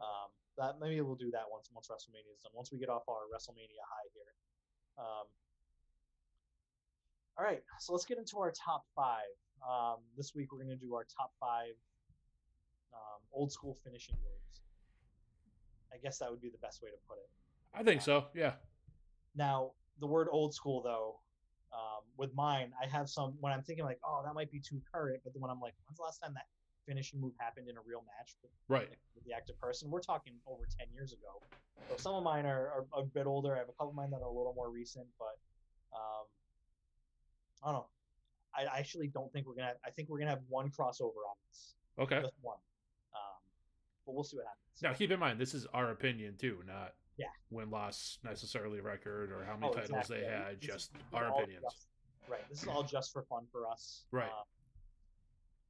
Um, 0.02 0.30
that 0.58 0.80
maybe 0.82 1.00
we'll 1.02 1.14
do 1.16 1.30
that 1.30 1.46
once 1.52 1.70
once 1.72 1.88
WrestleMania 1.94 2.34
is 2.34 2.42
done. 2.42 2.52
Once 2.56 2.72
we 2.72 2.80
get 2.80 2.90
off 2.90 3.08
our 3.08 3.30
WrestleMania 3.30 3.86
high 3.86 4.10
here. 4.18 4.34
Um, 4.98 5.28
all 7.38 7.46
right, 7.46 7.62
so 7.80 7.94
let's 7.94 8.06
get 8.06 8.18
into 8.18 8.40
our 8.40 8.52
top 8.52 8.86
five. 8.96 9.30
Um, 9.62 9.98
this 10.18 10.34
week 10.34 10.52
we're 10.52 10.58
going 10.64 10.74
to 10.74 10.82
do 10.84 10.96
our 10.96 11.06
top 11.06 11.34
five 11.40 11.78
old 13.38 13.52
school 13.52 13.78
finishing 13.84 14.16
moves. 14.16 14.62
I 15.94 15.98
guess 16.02 16.18
that 16.20 16.30
would 16.32 16.42
be 16.42 16.50
the 16.50 16.58
best 16.58 16.82
way 16.82 16.90
to 16.90 16.98
put 17.08 17.18
it. 17.18 17.30
I 17.74 17.84
think 17.84 18.02
so. 18.02 18.26
Yeah. 18.34 18.54
Now, 19.36 19.72
the 20.00 20.08
word 20.08 20.28
old 20.32 20.54
school, 20.54 20.82
though, 20.82 21.20
um, 21.72 22.02
with 22.18 22.34
mine, 22.34 22.72
I 22.82 22.88
have 22.88 23.10
some 23.10 23.36
when 23.40 23.54
I'm 23.54 23.62
thinking 23.62 23.86
like, 23.86 24.00
oh, 24.04 24.22
that 24.26 24.34
might 24.34 24.52
be 24.52 24.60
too 24.60 24.82
current. 24.92 25.22
But 25.24 25.34
then 25.34 25.42
when 25.42 25.52
I'm 25.52 25.60
like, 25.62 25.74
when's 25.86 25.98
the 25.98 26.04
last 26.04 26.20
time 26.20 26.34
that 26.34 26.48
finishing 26.88 27.22
move 27.22 27.34
happened 27.40 27.70
in 27.70 27.78
a 27.78 27.82
real 27.86 28.04
match 28.18 28.36
with, 28.42 28.52
Right. 28.68 28.90
with 29.16 29.24
the 29.26 29.34
active 29.34 29.60
person? 29.60 29.90
We're 29.92 30.02
talking 30.02 30.34
over 30.48 30.64
10 30.80 30.88
years 30.94 31.14
ago. 31.14 31.42
So 31.90 31.98
some 31.98 32.16
of 32.16 32.24
mine 32.24 32.46
are, 32.46 32.86
are 32.94 33.02
a 33.02 33.04
bit 33.04 33.28
older. 33.28 33.56
I 33.56 33.60
have 33.60 33.70
a 33.70 33.74
couple 33.74 33.90
of 33.90 33.96
mine 33.96 34.10
that 34.12 34.18
are 34.22 34.28
a 34.28 34.38
little 34.38 34.54
more 34.56 34.70
recent, 34.72 35.06
but 35.20 35.38
um, 35.96 36.26
I 37.64 37.68
don't 37.72 37.82
know. 37.82 37.88
I 38.58 38.80
actually 38.80 39.08
don't 39.08 39.32
think 39.32 39.46
we're 39.46 39.54
gonna. 39.54 39.68
Have, 39.68 39.78
I 39.86 39.92
think 39.92 40.10
we're 40.10 40.18
gonna 40.18 40.32
have 40.32 40.42
one 40.50 40.70
crossover 40.72 41.22
on 41.30 41.36
this, 41.48 41.76
Okay. 42.00 42.22
just 42.22 42.34
one. 42.42 42.58
But 44.08 44.16
we'll 44.16 44.24
see 44.24 44.38
what 44.38 44.46
happens. 44.48 44.82
Now 44.82 44.94
keep 44.94 45.12
in 45.12 45.20
mind 45.20 45.38
this 45.40 45.54
is 45.54 45.68
our 45.74 45.92
opinion 45.92 46.38
too, 46.38 46.64
not 46.66 46.96
Yeah. 47.18 47.28
win 47.52 47.70
loss 47.70 48.18
necessarily 48.24 48.80
record 48.80 49.32
or 49.32 49.44
how 49.44 49.56
many 49.58 49.68
Oh, 49.68 49.74
titles 49.76 49.90
exactly. 50.10 50.22
they 50.22 50.26
had. 50.26 50.62
this 50.62 50.68
Just 50.68 50.96
is 50.96 51.02
our 51.14 51.28
opinions. 51.28 51.64
just- 51.64 51.88
right. 52.28 52.48
This 52.50 52.64
is 52.64 52.68
all 52.70 52.84
just 52.98 53.12
for 53.12 53.22
fun 53.24 53.46
for 53.52 53.68
us. 53.68 54.06
Right. 54.12 54.32
Um, 54.32 54.48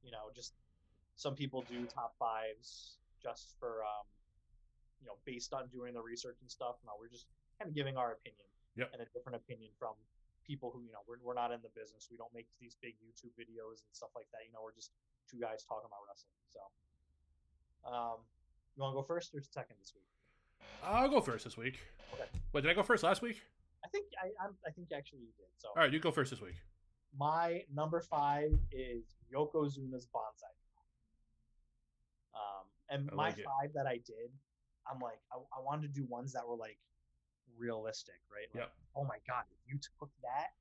you 0.02 0.12
know, 0.12 0.30
just 0.34 0.54
some 1.16 1.34
people 1.34 1.62
do 1.62 1.84
top 1.86 2.14
fives 2.16 2.96
just 3.20 3.58
for 3.58 3.82
um, 3.82 4.06
you 5.00 5.06
know, 5.06 5.18
based 5.24 5.52
on 5.52 5.68
doing 5.68 5.94
the 5.94 6.00
research 6.02 6.38
and 6.40 6.50
stuff. 6.50 6.76
No, 6.86 6.92
we're 6.98 7.08
just 7.10 7.26
kind 7.58 7.68
of 7.68 7.74
giving 7.74 7.96
our 7.96 8.12
opinion 8.12 8.46
Yep. 8.76 8.90
and 8.92 9.02
a 9.02 9.06
different 9.06 9.34
opinion 9.36 9.70
from 9.78 9.94
people 10.46 10.70
who 10.70 10.82
you 10.84 10.92
know 10.92 11.02
we're, 11.08 11.18
we're 11.22 11.34
not 11.34 11.50
in 11.50 11.60
the 11.62 11.68
business. 11.70 12.08
We 12.10 12.16
don't 12.16 12.32
make 12.32 12.46
these 12.60 12.76
big 12.80 12.94
YouTube 13.02 13.34
videos 13.34 13.82
and 13.82 13.90
stuff 13.92 14.10
like 14.14 14.30
that. 14.30 14.46
You 14.46 14.52
know, 14.52 14.62
we're 14.62 14.74
just 14.74 14.92
two 15.28 15.38
guys 15.40 15.64
talking 15.64 15.86
about 15.86 16.06
wrestling. 16.06 16.38
So, 16.48 16.60
um, 17.86 18.18
you 18.76 18.82
want 18.82 18.92
to 18.94 19.00
go 19.00 19.02
first 19.02 19.34
or 19.34 19.42
second 19.42 19.76
this 19.80 19.92
week? 19.94 20.04
I'll 20.82 21.08
go 21.08 21.20
first 21.20 21.44
this 21.44 21.56
week. 21.56 21.78
Okay. 22.14 22.24
Wait, 22.52 22.62
did 22.62 22.70
I 22.70 22.74
go 22.74 22.82
first 22.82 23.02
last 23.02 23.22
week? 23.22 23.42
I 23.84 23.88
think 23.88 24.06
I 24.22 24.28
I'm, 24.44 24.54
I 24.66 24.70
think 24.70 24.88
actually 24.96 25.20
you 25.20 25.32
did. 25.36 25.46
So 25.58 25.68
All 25.68 25.82
right, 25.82 25.92
you 25.92 25.98
go 26.00 26.10
first 26.10 26.30
this 26.30 26.40
week. 26.40 26.56
my 27.16 27.62
number 27.74 28.00
five 28.00 28.50
is 28.72 29.16
Yokozuna's 29.32 30.06
Bonsai. 30.14 30.54
Um, 32.34 32.66
and 32.90 33.08
I 33.12 33.14
my 33.14 33.28
like 33.30 33.36
five 33.36 33.70
that 33.74 33.86
I 33.86 33.98
did, 34.06 34.30
I'm 34.90 35.00
like, 35.00 35.18
I, 35.32 35.36
I 35.36 35.60
wanted 35.62 35.92
to 35.92 36.00
do 36.00 36.06
ones 36.06 36.32
that 36.32 36.46
were 36.46 36.56
like 36.56 36.78
realistic, 37.58 38.20
right? 38.30 38.46
Like, 38.54 38.70
Yep. 38.70 38.72
Oh 38.96 39.04
my 39.04 39.18
god, 39.26 39.44
if 39.50 39.58
you 39.66 39.78
took 39.78 40.10
that, 40.22 40.54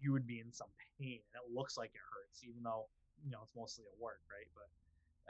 you 0.00 0.12
would 0.12 0.26
be 0.26 0.40
in 0.40 0.52
some 0.52 0.68
pain, 0.98 1.20
and 1.32 1.34
it 1.42 1.48
looks 1.54 1.76
like 1.76 1.90
it 1.94 2.02
hurts, 2.02 2.42
even 2.42 2.62
though 2.62 2.86
you 3.22 3.30
know 3.30 3.38
it's 3.42 3.54
mostly 3.56 3.84
a 3.86 3.94
work, 4.02 4.20
right? 4.30 4.46
But 4.54 4.70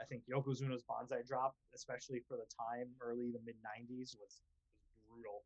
I 0.01 0.05
think 0.05 0.23
Yokozuna's 0.25 0.81
Bonsai 0.83 1.25
drop, 1.27 1.55
especially 1.75 2.21
for 2.27 2.35
the 2.35 2.47
time, 2.49 2.89
early 3.01 3.29
the 3.31 3.39
mid 3.45 3.55
'90s, 3.61 4.17
was, 4.17 4.41
was 4.81 4.97
brutal. 5.07 5.43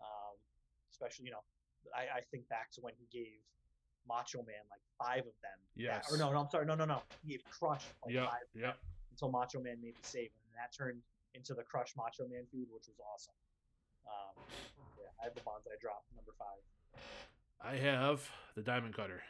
Um, 0.00 0.36
especially, 0.92 1.26
you 1.26 1.32
know, 1.32 1.42
I, 1.94 2.18
I 2.18 2.20
think 2.30 2.48
back 2.48 2.70
to 2.72 2.80
when 2.80 2.94
he 2.98 3.06
gave 3.10 3.40
Macho 4.06 4.38
Man 4.46 4.62
like 4.70 4.80
five 4.98 5.26
of 5.26 5.34
them. 5.42 5.58
that- 5.76 6.06
or 6.10 6.16
no, 6.16 6.30
no, 6.32 6.38
I'm 6.38 6.48
sorry, 6.50 6.66
no, 6.66 6.74
no, 6.74 6.84
no. 6.84 7.02
He 7.24 7.32
gave 7.32 7.42
Crush 7.50 7.84
like 8.04 8.14
Yep. 8.14 8.28
five 8.30 8.46
Yep. 8.54 8.76
until 9.10 9.30
Macho 9.30 9.60
Man 9.60 9.80
made 9.82 9.96
the 10.00 10.06
save, 10.06 10.30
and 10.46 10.54
that 10.56 10.72
turned 10.76 11.02
into 11.34 11.54
the 11.54 11.64
Crush 11.64 11.96
Macho 11.96 12.28
Man 12.28 12.46
feud, 12.50 12.68
which 12.70 12.86
was 12.86 12.96
awesome. 13.12 13.34
Um, 14.06 14.34
yeah, 14.96 15.10
I 15.20 15.24
have 15.24 15.34
the 15.34 15.40
Bonsai 15.40 15.74
drop 15.80 16.04
number 16.14 16.32
five. 16.38 16.62
I 17.60 17.76
have 17.76 18.22
the 18.54 18.62
Diamond 18.62 18.94
Cutter. 18.94 19.20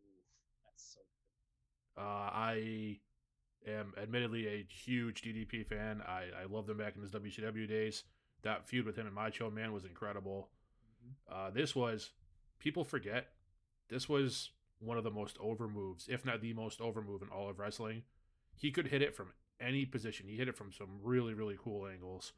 Oof, 0.00 0.24
that's 0.64 0.94
so 0.98 1.00
Uh, 1.96 2.00
I 2.32 2.98
am 3.66 3.92
admittedly 4.00 4.46
a 4.46 4.66
huge 4.68 5.22
DDP 5.22 5.66
fan. 5.66 6.02
I, 6.06 6.24
I 6.42 6.44
loved 6.50 6.68
him 6.68 6.78
back 6.78 6.94
in 6.96 7.02
his 7.02 7.10
WCW 7.10 7.68
days. 7.68 8.04
That 8.42 8.66
feud 8.66 8.86
with 8.86 8.96
him 8.96 9.06
and 9.06 9.14
Macho 9.14 9.50
Man 9.50 9.72
was 9.72 9.84
incredible. 9.84 10.48
Mhm. 11.04 11.32
Uh, 11.32 11.50
this 11.50 11.74
was, 11.76 12.10
people 12.58 12.84
forget, 12.84 13.28
this 13.88 14.08
was 14.08 14.50
one 14.80 14.98
of 14.98 15.04
the 15.04 15.10
most 15.10 15.36
over 15.40 15.68
moves, 15.68 16.08
if 16.08 16.24
not 16.24 16.40
the 16.40 16.54
most 16.54 16.80
over 16.80 17.00
move 17.02 17.22
in 17.22 17.28
all 17.28 17.48
of 17.48 17.58
wrestling. 17.58 18.02
He 18.56 18.70
could 18.70 18.88
hit 18.88 19.02
it 19.02 19.14
from 19.14 19.32
any 19.60 19.84
position. 19.86 20.26
He 20.26 20.36
hit 20.36 20.48
it 20.48 20.56
from 20.56 20.72
some 20.72 20.98
really, 21.02 21.34
really 21.34 21.56
cool 21.62 21.86
angles. 21.86 22.32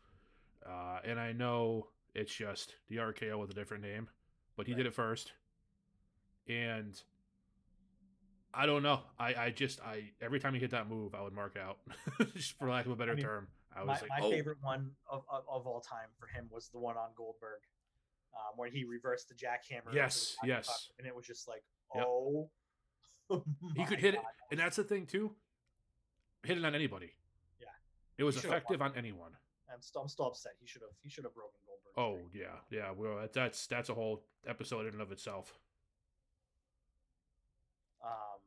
Uh, 0.65 0.99
and 1.05 1.19
I 1.19 1.33
know 1.33 1.89
it's 2.15 2.35
just 2.35 2.75
the 2.89 2.97
RKO 2.97 3.39
with 3.39 3.51
a 3.51 3.55
different 3.55 3.83
name, 3.83 4.09
but 4.57 4.67
he 4.67 4.75
did 4.75 4.87
it 4.87 4.95
first. 4.95 5.33
And 6.49 7.01
I 8.57 8.67
don't 8.67 8.83
know. 8.83 9.01
I, 9.19 9.35
I 9.35 9.51
just 9.51 9.81
I 9.81 10.11
every 10.21 10.41
time 10.41 10.55
he 10.55 10.61
hit 10.61 10.71
that 10.71 10.89
move, 10.89 11.15
I 11.15 11.23
would 11.23 11.33
mark 11.33 11.57
out, 11.57 11.79
just 12.35 12.57
for 12.59 12.69
lack 12.69 12.87
of 12.87 12.93
a 12.93 12.97
better 12.97 13.13
I 13.13 13.17
mean, 13.17 13.25
term. 13.25 13.49
I 13.77 13.81
was 13.81 13.87
my, 13.87 13.93
like, 13.95 14.11
my 14.11 14.27
oh, 14.27 14.31
favorite 14.31 14.59
one 14.63 14.91
of, 15.11 15.25
of, 15.29 15.43
of 15.51 15.67
all 15.67 15.81
time 15.81 16.09
for 16.19 16.27
him 16.27 16.47
was 16.51 16.69
the 16.69 16.79
one 16.79 16.97
on 16.97 17.09
Goldberg, 17.17 17.61
um, 18.35 18.57
where 18.57 18.71
he 18.71 18.85
reversed 18.85 19.29
the 19.29 19.35
jackhammer. 19.35 19.93
Yes, 19.93 20.37
the 20.43 20.49
yes. 20.49 20.67
cock, 20.67 20.77
and 20.99 21.07
it 21.07 21.15
was 21.15 21.27
just 21.27 21.49
like, 21.49 21.65
Yep. 21.95 22.05
oh, 22.07 22.51
he 23.77 23.85
could 23.85 23.99
hit 23.99 24.15
it, 24.15 24.21
and 24.51 24.61
that's 24.61 24.77
the 24.77 24.85
thing 24.85 25.07
too. 25.07 25.33
Hit 26.45 26.59
it 26.59 26.65
on 26.65 26.75
anybody. 26.75 27.13
Yeah. 27.61 27.67
it 28.19 28.25
was 28.25 28.37
effective 28.37 28.83
on 28.83 28.93
anyone. 28.97 29.33
I'm 29.73 29.83
still, 29.83 30.03
I'm 30.03 30.09
still 30.09 30.27
upset. 30.27 30.53
He 30.61 30.67
should 30.67 30.83
have, 30.83 30.91
he 31.03 31.09
should 31.09 31.25
have 31.25 31.35
broken 31.35 31.59
Goldberg. 31.67 31.95
Oh 31.97 32.29
yeah, 32.33 32.61
yeah. 32.71 32.91
Well, 32.95 33.27
that's 33.33 33.67
that's 33.67 33.89
a 33.89 33.95
whole 33.95 34.23
episode 34.47 34.87
in 34.87 34.93
and 34.93 35.03
of 35.03 35.11
itself. 35.11 35.55
Um, 38.05 38.45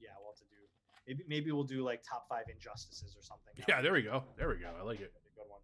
yeah, 0.00 0.16
we'll 0.18 0.32
have 0.32 0.40
to 0.40 0.48
do. 0.48 0.64
Maybe, 1.06 1.24
maybe 1.28 1.52
we'll 1.52 1.64
do 1.64 1.82
like 1.84 2.02
top 2.02 2.26
five 2.28 2.44
injustices 2.52 3.14
or 3.16 3.22
something. 3.22 3.52
Yeah, 3.68 3.80
there 3.80 3.92
we 3.92 4.02
go. 4.02 4.24
There 4.36 4.48
we 4.48 4.56
go. 4.56 4.70
I 4.78 4.82
like 4.82 5.00
it. 5.00 5.12
good 5.34 5.44
one. 5.48 5.60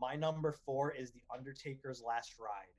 My 0.00 0.16
number 0.16 0.52
four 0.64 0.92
is 0.92 1.10
the 1.12 1.22
Undertaker's 1.32 2.02
Last 2.02 2.34
Ride. 2.38 2.74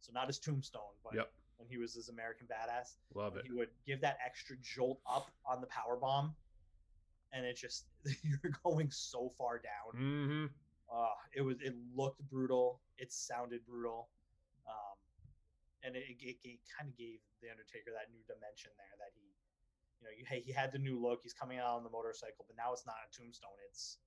So 0.00 0.12
not 0.12 0.26
his 0.26 0.38
tombstone, 0.38 0.94
but 1.02 1.14
Yep, 1.14 1.32
when 1.56 1.68
he 1.68 1.78
was 1.78 1.94
his 1.94 2.08
American 2.10 2.46
Badass, 2.46 2.96
love 3.14 3.36
it. 3.36 3.44
he 3.46 3.52
would 3.52 3.70
give 3.86 4.00
that 4.02 4.18
extra 4.24 4.54
jolt 4.62 5.00
up 5.10 5.30
on 5.46 5.60
the 5.62 5.66
power 5.68 5.96
bomb, 5.96 6.34
and 7.32 7.46
it 7.46 7.56
just 7.56 7.86
you're 8.22 8.52
going 8.62 8.90
so 8.90 9.32
far 9.38 9.58
down. 9.58 10.00
Mm-hmm. 10.02 10.44
Uh, 10.94 11.08
it 11.34 11.40
was 11.40 11.56
it 11.62 11.74
looked 11.96 12.20
brutal. 12.30 12.80
It 12.98 13.10
sounded 13.12 13.64
brutal, 13.66 14.10
um, 14.68 14.96
and 15.82 15.96
it, 15.96 16.04
it, 16.20 16.36
it 16.44 16.60
kind 16.76 16.90
of 16.90 16.96
gave 16.98 17.18
the 17.40 17.48
Undertaker 17.50 17.90
that 17.96 18.12
new 18.12 18.20
dimension 18.28 18.70
there. 18.76 18.94
That 19.00 19.10
he, 19.16 19.24
you 20.04 20.10
know, 20.10 20.14
you, 20.18 20.24
hey, 20.28 20.42
he 20.44 20.52
had 20.52 20.72
the 20.72 20.78
new 20.78 21.00
look. 21.00 21.20
He's 21.22 21.32
coming 21.32 21.58
out 21.58 21.76
on 21.76 21.82
the 21.82 21.90
motorcycle, 21.90 22.44
but 22.46 22.56
now 22.56 22.72
it's 22.72 22.84
not 22.84 22.96
a 23.00 23.08
tombstone. 23.16 23.56
It's 23.68 23.98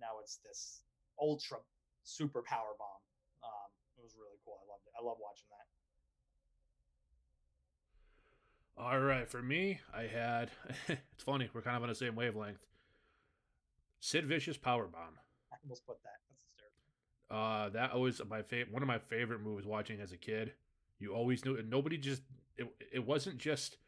now 0.00 0.16
it's 0.22 0.36
this 0.36 0.82
ultra 1.20 1.58
super 2.02 2.42
power 2.42 2.72
bomb. 2.78 3.02
Um, 3.44 3.68
it 3.98 4.02
was 4.02 4.14
really 4.16 4.38
cool. 4.44 4.56
I 4.56 4.64
loved 4.70 4.86
it. 4.86 4.92
I 4.98 5.04
love 5.04 5.18
watching 5.20 5.48
that. 5.50 5.66
All 8.78 9.00
right, 9.00 9.28
for 9.28 9.42
me, 9.42 9.80
I 9.94 10.02
had. 10.02 10.50
it's 10.88 11.24
funny. 11.24 11.48
We're 11.52 11.62
kind 11.62 11.76
of 11.76 11.82
on 11.82 11.88
the 11.88 11.94
same 11.94 12.14
wavelength. 12.14 12.64
Sid 14.00 14.26
Vicious 14.26 14.56
power 14.56 14.86
bomb. 14.86 15.18
I 15.52 15.56
almost 15.64 15.86
put 15.86 16.02
that. 16.02 16.20
That's 16.28 16.42
hysterical. 16.42 16.76
Uh, 17.30 17.68
that 17.70 17.98
was 17.98 18.20
my 18.28 18.42
favorite. 18.42 18.72
One 18.72 18.82
of 18.82 18.88
my 18.88 18.98
favorite 18.98 19.40
moves 19.40 19.66
watching 19.66 20.00
as 20.00 20.12
a 20.12 20.16
kid. 20.16 20.52
You 20.98 21.14
always 21.14 21.44
knew, 21.44 21.56
and 21.56 21.68
nobody 21.68 21.98
just 21.98 22.22
it. 22.56 22.66
It 22.92 23.06
wasn't 23.06 23.38
just 23.38 23.78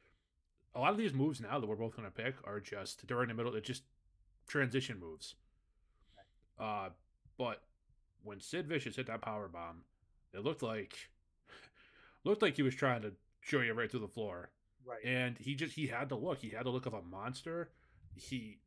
a 0.74 0.80
lot 0.80 0.92
of 0.92 0.98
these 0.98 1.12
moves 1.14 1.40
now 1.40 1.58
that 1.58 1.66
we're 1.66 1.76
both 1.76 1.96
going 1.96 2.08
to 2.08 2.14
pick 2.14 2.34
are 2.44 2.60
just 2.60 3.06
during 3.06 3.28
the 3.28 3.34
middle. 3.34 3.54
It's 3.54 3.66
just 3.66 3.82
transition 4.46 4.98
moves. 5.00 5.34
Uh, 6.58 6.90
but 7.36 7.62
when 8.22 8.40
Sid 8.40 8.66
Vicious 8.66 8.96
hit 8.96 9.06
that 9.06 9.22
power 9.22 9.48
bomb, 9.48 9.82
it 10.32 10.44
looked 10.44 10.62
like 10.62 10.94
looked 12.24 12.42
like 12.42 12.56
he 12.56 12.62
was 12.62 12.74
trying 12.74 13.02
to 13.02 13.12
show 13.40 13.60
you 13.60 13.72
right 13.74 13.90
through 13.90 14.00
the 14.00 14.08
floor. 14.08 14.50
Right. 14.84 15.04
And 15.04 15.36
he 15.38 15.54
just 15.54 15.74
he 15.74 15.86
had 15.86 16.08
the 16.08 16.16
look. 16.16 16.38
He 16.38 16.50
had 16.50 16.64
the 16.64 16.70
look 16.70 16.86
of 16.86 16.94
a 16.94 17.02
monster. 17.02 17.70
He 18.14 18.58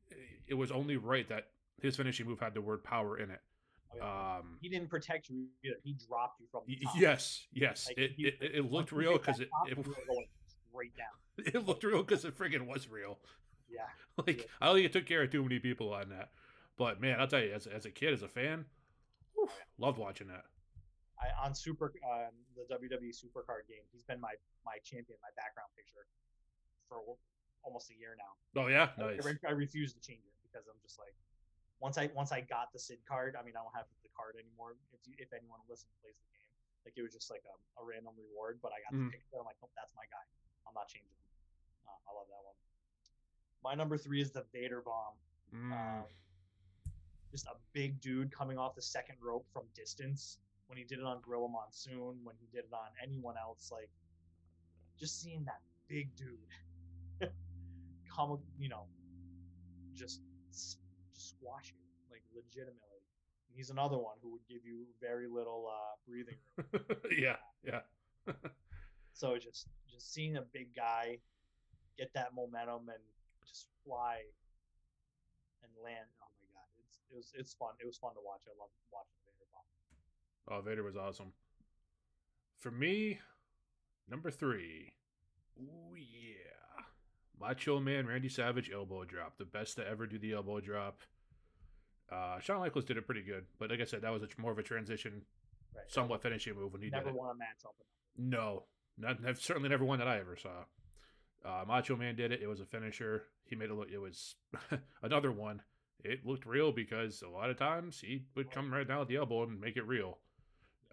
it 0.47 0.53
was 0.53 0.71
only 0.71 0.97
right 0.97 1.27
that 1.29 1.47
his 1.81 1.95
finishing 1.95 2.27
move 2.27 2.39
had 2.39 2.53
the 2.53 2.61
word 2.61 2.83
power 2.83 3.17
in 3.17 3.31
it. 3.31 3.41
Oh, 3.93 3.97
yeah. 3.97 4.37
Um, 4.39 4.57
he 4.61 4.69
didn't 4.69 4.89
protect 4.89 5.29
you 5.29 5.47
either. 5.65 5.75
He 5.83 5.93
dropped 6.07 6.39
you 6.39 6.47
from 6.51 6.61
the 6.67 6.77
top. 6.77 6.93
yes, 6.97 7.45
yes. 7.51 7.87
Like, 7.87 7.97
it, 7.97 8.11
he- 8.15 8.27
it, 8.27 8.37
it 8.55 8.71
looked 8.71 8.91
real 8.91 9.13
because 9.13 9.39
it, 9.41 9.49
it 9.67 9.77
you 10.72 10.78
were 10.78 10.84
going 10.84 10.91
straight 10.91 10.97
down. 10.97 11.61
it 11.63 11.67
looked 11.67 11.84
real 11.84 12.03
because 12.03 12.26
it 12.26 12.38
friggin' 12.38 12.67
was 12.67 12.88
real. 12.89 13.19
Yeah. 13.69 13.88
Like 14.17 14.39
Yeah. 14.39 14.45
I 14.59 14.65
don't 14.67 14.76
think 14.76 14.86
it 14.88 14.93
took 14.93 15.05
care 15.07 15.24
of 15.24 15.32
too 15.32 15.41
many 15.41 15.59
people 15.59 15.93
on 15.93 16.09
that. 16.09 16.32
But 16.78 16.99
man, 16.99 17.19
I'll 17.19 17.28
tell 17.28 17.39
you, 17.41 17.53
as, 17.53 17.65
as 17.67 17.86
a 17.86 17.91
kid, 17.91 18.13
as 18.13 18.22
a 18.24 18.28
fan, 18.28 18.65
whew, 19.34 19.47
loved 19.80 19.97
watching 19.97 20.28
that. 20.28 20.43
I, 21.15 21.32
on 21.45 21.53
Super 21.55 21.93
uh, 22.03 22.28
the 22.57 22.67
WWE 22.67 23.13
Supercard 23.15 23.69
game, 23.72 23.86
he's 23.93 24.03
been 24.03 24.19
my 24.19 24.34
my 24.67 24.78
champion, 24.84 25.15
my 25.24 25.32
background 25.39 25.69
picture 25.78 26.03
for 26.89 26.99
almost 27.63 27.88
a 27.91 27.95
year 27.95 28.17
now. 28.19 28.34
Oh 28.59 28.67
yeah, 28.67 28.89
I- 28.99 29.15
nice. 29.15 29.24
I, 29.24 29.47
I 29.47 29.55
refuse 29.55 29.93
to 29.95 30.01
change 30.03 30.26
it 30.28 30.34
because 30.43 30.65
I'm 30.67 30.76
just 30.84 30.97
like, 30.99 31.13
once 31.80 31.95
I 32.01 32.09
once 32.17 32.34
I 32.36 32.41
got 32.41 32.74
the 32.76 32.80
Sid 32.82 32.99
card, 33.07 33.38
I 33.39 33.45
mean 33.47 33.53
I 33.55 33.61
don't 33.63 33.76
have 33.78 33.86
the 34.03 34.11
card 34.11 34.36
anymore. 34.36 34.76
If 34.91 35.07
you, 35.07 35.13
if 35.22 35.32
anyone 35.32 35.63
listens 35.72 35.93
plays 36.03 36.17
the 36.19 36.28
game, 36.36 36.49
like 36.84 36.97
it 36.99 37.03
was 37.05 37.13
just 37.15 37.30
like 37.32 37.45
a, 37.47 37.55
a 37.80 37.82
random 37.86 38.17
reward, 38.19 38.59
but 38.59 38.74
I 38.76 38.82
got 38.84 38.91
Mhm. 38.97 39.07
the 39.07 39.15
picture. 39.15 39.38
I'm 39.39 39.47
like, 39.47 39.61
nope, 39.63 39.72
that's 39.78 39.93
my 39.95 40.03
guy. 40.11 40.26
I'm 40.68 40.74
not 40.74 40.88
changing 40.88 41.09
him. 41.12 41.88
Uh, 41.88 42.09
I 42.09 42.14
love 42.16 42.28
that 42.30 42.43
one. 42.43 42.55
My 43.64 43.76
number 43.76 43.97
three 43.97 44.22
is 44.22 44.32
the 44.32 44.43
Vader 44.53 44.82
bomb. 44.82 45.14
Mm, 45.53 45.72
Um, 45.74 46.03
just 47.32 47.45
a 47.47 47.55
big 47.74 47.99
dude 48.01 48.32
coming 48.32 48.57
off 48.57 48.76
the 48.76 48.82
second 48.82 49.16
rope 49.22 49.45
from 49.53 49.64
distance. 49.76 50.38
When 50.68 50.78
he 50.78 50.84
did 50.84 50.99
it 50.99 51.05
on 51.05 51.20
Gorilla 51.22 51.49
Monsoon, 51.49 52.20
when 52.24 52.36
he 52.39 52.47
did 52.51 52.66
it 52.66 52.74
on 52.74 52.89
anyone 53.03 53.36
else, 53.38 53.72
like 53.72 53.89
just 54.97 55.22
seeing 55.22 55.43
that 55.45 55.59
big 55.88 56.16
dude 56.16 56.38
come, 58.16 58.39
you 58.57 58.70
know, 58.70 58.86
just 59.93 60.22
just 60.51 60.78
squash 61.14 61.74
you 61.74 61.80
like 62.09 62.24
legitimately. 62.34 62.78
He's 63.53 63.70
another 63.70 63.97
one 63.97 64.16
who 64.22 64.32
would 64.32 64.47
give 64.47 64.66
you 64.66 64.86
very 65.01 65.28
little 65.28 65.68
uh, 65.70 65.95
breathing 66.07 66.38
room. 66.57 66.84
yeah, 67.18 67.36
yeah. 67.66 67.82
So 69.14 69.38
just 69.38 69.68
just 69.91 70.14
seeing 70.14 70.38
a 70.38 70.41
big 70.41 70.76
guy 70.76 71.18
get 71.97 72.12
that 72.14 72.34
momentum 72.34 72.89
and 72.89 73.03
just 73.45 73.68
fly 73.86 74.22
and 75.64 75.72
land. 75.84 76.07
Oh 76.22 76.28
my 76.41 76.47
god, 76.53 76.68
it's 76.88 76.99
it 77.12 77.16
was 77.16 77.32
it's 77.38 77.53
fun. 77.53 77.70
It 77.82 77.86
was 77.86 77.97
fun 77.97 78.14
to 78.14 78.22
watch. 78.24 78.41
I 78.47 78.51
love 78.59 78.70
watching 78.91 79.18
Vader 79.26 79.47
bomb. 79.51 80.57
Oh, 80.57 80.62
Vader 80.62 80.84
was 80.84 80.95
awesome. 80.95 81.34
For 82.59 82.72
me, 82.72 83.20
number 84.09 84.32
three. 84.32 84.93
Ooh 85.59 85.95
yeah, 85.95 86.84
Macho 87.39 87.80
Man 87.80 88.07
Randy 88.07 88.30
Savage 88.30 88.72
elbow 88.74 89.03
drop, 89.03 89.38
the 89.38 89.45
best 89.45 89.76
to 89.76 89.88
ever 89.88 90.07
do 90.07 90.18
the 90.18 90.34
elbow 90.34 90.59
drop. 90.62 91.01
Uh, 92.12 92.39
Shawn 92.39 92.59
Michaels 92.59 92.86
did 92.86 92.97
it 92.97 93.05
pretty 93.05 93.22
good, 93.22 93.45
but 93.59 93.70
like 93.70 93.80
I 93.82 93.86
said, 93.86 94.01
that 94.01 94.12
was 94.12 94.24
a, 94.24 94.28
more 94.38 94.51
of 94.51 94.57
a 94.59 94.64
transition, 94.64 95.22
Right. 95.76 95.89
somewhat 95.89 96.22
finishing 96.22 96.55
move 96.55 96.74
when 96.74 96.82
he 96.82 96.89
Never 96.89 97.05
did 97.05 97.09
it. 97.12 97.16
won 97.16 97.30
a 97.30 97.36
match 97.36 97.64
in 98.18 98.30
No, 98.30 98.64
not 99.01 99.21
nev- 99.21 99.41
certainly 99.41 99.69
never 99.69 99.85
one 99.85 99.99
that 99.99 100.07
I 100.07 100.19
ever 100.19 100.35
saw. 100.35 100.65
Uh, 101.43 101.63
Macho 101.67 101.95
Man 101.95 102.15
did 102.15 102.31
it. 102.31 102.41
It 102.41 102.47
was 102.47 102.61
a 102.61 102.65
finisher. 102.65 103.23
He 103.45 103.55
made 103.55 103.69
it 103.69 103.73
look. 103.73 103.89
It 103.91 103.97
was 103.97 104.35
another 105.01 105.31
one. 105.31 105.61
It 106.03 106.25
looked 106.25 106.45
real 106.45 106.71
because 106.71 107.21
a 107.21 107.29
lot 107.29 107.49
of 107.49 107.57
times 107.57 107.99
he 107.99 108.23
would 108.35 108.49
come 108.51 108.73
right 108.73 108.87
down 108.87 108.99
with 108.99 109.07
the 109.07 109.17
elbow 109.17 109.43
and 109.43 109.59
make 109.59 109.77
it 109.77 109.85
real. 109.85 110.17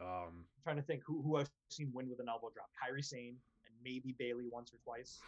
Um, 0.01 0.45
I'm 0.45 0.63
trying 0.63 0.77
to 0.77 0.83
think 0.83 1.03
who, 1.07 1.23
who 1.23 1.37
I've 1.37 1.51
seen 1.71 1.91
win 1.95 2.09
with 2.09 2.21
an 2.21 2.29
elbow 2.29 2.51
drop. 2.55 2.71
Kairi 2.77 3.05
Sane 3.05 3.37
and 3.67 3.75
maybe 3.83 4.15
Bayley 4.19 4.45
once 4.51 4.73
or 4.73 4.79
twice. 4.85 5.19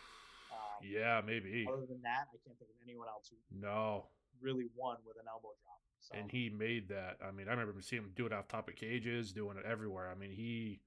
Um, 0.52 0.86
yeah, 0.86 1.20
maybe. 1.26 1.66
Other 1.68 1.86
than 1.86 2.02
that, 2.02 2.28
I 2.32 2.36
can't 2.44 2.58
think 2.58 2.70
of 2.70 2.76
anyone 2.84 3.08
else 3.08 3.30
who 3.30 3.36
No, 3.58 4.06
really 4.40 4.66
won 4.76 4.96
with 5.06 5.16
an 5.16 5.24
elbow 5.28 5.54
drop. 5.62 5.80
So 6.00 6.18
and 6.18 6.30
he 6.30 6.48
made 6.50 6.88
that. 6.88 7.18
I 7.26 7.30
mean, 7.30 7.46
I 7.48 7.52
remember 7.52 7.80
seeing 7.80 8.02
him 8.02 8.10
do 8.16 8.26
it 8.26 8.32
off 8.32 8.48
top 8.48 8.68
of 8.68 8.76
cages, 8.76 9.32
doing 9.32 9.56
it 9.56 9.64
everywhere. 9.66 10.10
I 10.10 10.18
mean, 10.18 10.30
he, 10.30 10.80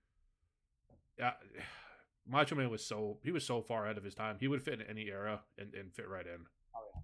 yeah, 1.19 1.33
Macho 2.27 2.55
Man 2.55 2.69
was 2.69 2.85
so 2.85 3.17
he 3.23 3.31
was 3.31 3.45
so 3.45 3.61
far 3.61 3.85
ahead 3.85 3.97
of 3.97 4.03
his 4.03 4.15
time. 4.15 4.37
He 4.39 4.47
would 4.47 4.63
fit 4.63 4.79
in 4.79 4.87
any 4.89 5.07
era 5.07 5.41
and, 5.57 5.73
and 5.73 5.93
fit 5.93 6.07
right 6.07 6.25
in. 6.25 6.39
oh 6.75 6.83
yeah, 6.93 7.01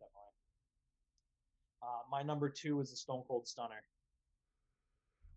definitely. 0.00 0.32
Uh, 1.82 2.02
my 2.10 2.22
number 2.22 2.48
two 2.48 2.80
is 2.80 2.90
the 2.90 2.96
Stone 2.96 3.24
Cold 3.28 3.46
Stunner. 3.46 3.82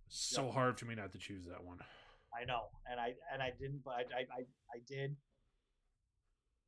So 0.08 0.50
hard 0.50 0.80
for 0.80 0.86
me 0.86 0.96
not 0.96 1.12
to 1.14 1.18
choose 1.18 1.46
that 1.46 1.64
one. 1.64 1.80
I 2.34 2.46
know, 2.46 2.70
and 2.90 3.00
I 3.00 3.16
and 3.34 3.42
I 3.42 3.52
didn't, 3.60 3.84
but 3.84 3.92
I 3.92 4.02
I, 4.02 4.22
I, 4.22 4.42
I 4.74 4.80
did. 4.88 5.16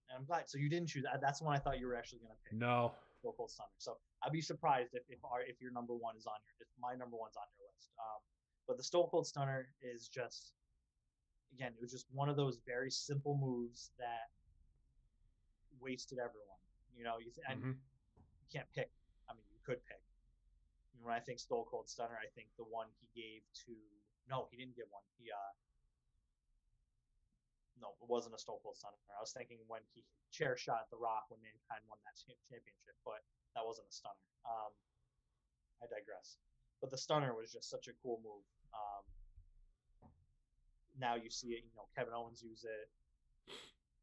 And 0.10 0.16
I'm 0.18 0.26
glad. 0.26 0.50
So 0.50 0.58
you 0.58 0.70
didn't 0.70 0.88
choose. 0.90 1.04
that. 1.04 1.22
That's 1.22 1.40
the 1.40 1.46
one 1.46 1.56
I 1.56 1.60
thought 1.60 1.80
you 1.80 1.88
were 1.88 1.96
actually 1.96 2.20
going 2.20 2.32
to 2.32 2.40
pick. 2.50 2.58
No, 2.58 2.94
Stone 3.20 3.34
Cold 3.38 3.52
Stunner. 3.52 3.76
So 3.78 3.98
I'd 4.24 4.32
be 4.32 4.42
surprised 4.42 4.90
if 4.94 5.04
if, 5.10 5.20
our, 5.24 5.42
if 5.42 5.62
your 5.62 5.72
number 5.72 5.94
one 5.94 6.16
is 6.18 6.26
on 6.26 6.40
your 6.44 6.56
if 6.60 6.68
my 6.80 6.96
number 6.96 7.16
one's 7.16 7.36
on 7.38 7.48
your 7.56 7.68
list. 7.68 7.92
Um, 8.00 8.20
but 8.68 8.78
the 8.78 8.84
Stone 8.84 9.08
Cold 9.12 9.28
Stunner 9.28 9.70
is 9.82 10.08
just 10.08 10.54
again, 11.54 11.74
it 11.74 11.82
was 11.82 11.92
just 11.92 12.08
one 12.12 12.30
of 12.30 12.36
those 12.36 12.58
very 12.66 12.90
simple 12.92 13.38
moves 13.38 13.92
that 13.98 14.32
wasted 15.80 16.20
everyone. 16.20 16.60
You 16.96 17.04
know, 17.04 17.18
you 17.20 17.32
th- 17.32 17.46
and 17.48 17.64
Mhm. 17.64 17.80
you 18.42 18.48
can't 18.52 18.70
pick. 18.72 18.92
I 19.30 19.34
mean, 19.34 19.46
you 19.54 19.60
could 19.64 19.84
pick. 19.86 20.02
When 21.02 21.14
I 21.14 21.20
think 21.20 21.40
Stone 21.40 21.66
Cold 21.66 21.90
Stunner, 21.90 22.18
I 22.18 22.28
think 22.28 22.50
the 22.58 22.64
one 22.66 22.90
he 23.00 23.08
gave 23.14 23.44
to 23.66 23.76
no, 24.28 24.48
he 24.52 24.58
didn't 24.58 24.76
give 24.76 24.90
one. 24.92 25.04
He 25.18 25.32
uh 25.32 25.54
no, 27.80 27.94
it 28.02 28.10
wasn't 28.10 28.34
a 28.34 28.40
Stone 28.40 28.60
Cold 28.64 28.76
Stunner. 28.76 28.98
I 29.16 29.22
was 29.22 29.32
thinking 29.32 29.60
when 29.68 29.82
he 29.94 30.04
chair 30.32 30.58
shot 30.58 30.90
The 30.90 30.98
Rock 30.98 31.30
when 31.30 31.40
Mankind 31.42 31.86
won 31.88 32.00
that 32.04 32.18
championship, 32.50 32.98
but 33.06 33.24
that 33.54 33.66
wasn't 33.66 33.88
a 33.88 33.92
stunner. 33.94 34.26
Um, 34.46 34.74
I 35.82 35.86
digress. 35.86 36.38
But 36.82 36.90
the 36.90 36.98
stunner 36.98 37.34
was 37.36 37.52
just 37.54 37.70
such 37.70 37.88
a 37.88 37.94
cool 38.02 38.20
move. 38.24 38.44
Um, 38.74 39.06
now 41.00 41.16
you 41.16 41.30
see 41.30 41.56
it. 41.56 41.64
You 41.64 41.74
know, 41.78 41.86
Kevin 41.96 42.14
Owens 42.14 42.42
use 42.42 42.66
it. 42.66 42.90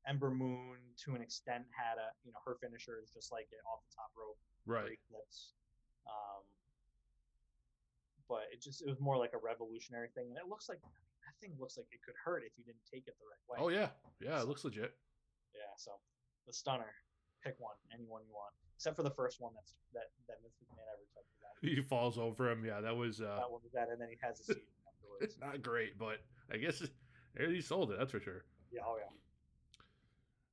Ember 0.05 0.29
Moon, 0.29 0.77
to 1.01 1.17
an 1.17 1.23
extent, 1.25 1.65
had 1.73 1.97
a 1.97 2.13
you 2.25 2.33
know 2.33 2.41
her 2.45 2.57
finisher 2.61 3.01
is 3.01 3.09
just 3.11 3.33
like 3.33 3.49
it 3.53 3.61
off 3.65 3.81
the 3.89 3.93
top 3.97 4.13
rope, 4.13 4.37
right. 4.69 5.01
flips. 5.09 5.57
Um, 6.05 6.45
but 8.29 8.53
it 8.53 8.61
just 8.61 8.85
it 8.85 8.89
was 8.89 9.01
more 9.01 9.17
like 9.17 9.33
a 9.33 9.41
revolutionary 9.41 10.13
thing, 10.13 10.29
and 10.29 10.37
it 10.37 10.49
looks 10.49 10.69
like 10.69 10.81
that 10.81 11.35
thing 11.41 11.57
looks 11.57 11.81
like 11.81 11.89
it 11.89 12.05
could 12.05 12.16
hurt 12.21 12.45
if 12.45 12.53
you 12.61 12.65
didn't 12.69 12.85
take 12.85 13.09
it 13.09 13.16
the 13.16 13.27
right 13.27 13.45
way. 13.49 13.57
Oh 13.61 13.71
yeah, 13.73 13.97
yeah, 14.21 14.41
it 14.41 14.47
looks 14.49 14.65
legit. 14.65 14.93
Yeah, 15.57 15.73
so 15.81 15.97
the 16.47 16.53
stunner, 16.53 16.93
pick 17.41 17.57
one, 17.57 17.77
anyone 17.89 18.21
you 18.29 18.35
want, 18.37 18.53
except 18.77 18.97
for 19.01 19.05
the 19.05 19.16
first 19.16 19.41
one 19.41 19.57
that's 19.57 19.73
that 19.97 20.12
that 20.29 20.37
Vince 20.45 20.61
McMahon 20.61 20.85
ever 20.93 21.05
took. 21.12 21.25
He 21.65 21.81
falls 21.81 22.19
over 22.19 22.51
him. 22.51 22.65
Yeah, 22.65 22.83
that 22.83 22.95
was 22.95 23.21
uh, 23.21 23.41
that 23.41 23.51
one 23.51 23.62
was 23.65 23.73
that, 23.73 23.89
and 23.89 23.97
then 23.97 24.09
he 24.11 24.19
has 24.21 24.41
a 24.41 24.45
seat 24.45 24.69
afterwards. 24.85 25.39
not 25.41 25.62
great, 25.62 25.97
but 25.97 26.21
I 26.53 26.57
guess 26.57 26.83
he 27.39 27.61
sold 27.61 27.91
it. 27.91 27.99
That's 27.99 28.12
for 28.12 28.21
sure. 28.21 28.45
Yeah, 28.73 28.83
oh 28.87 28.97
yeah. 28.99 29.11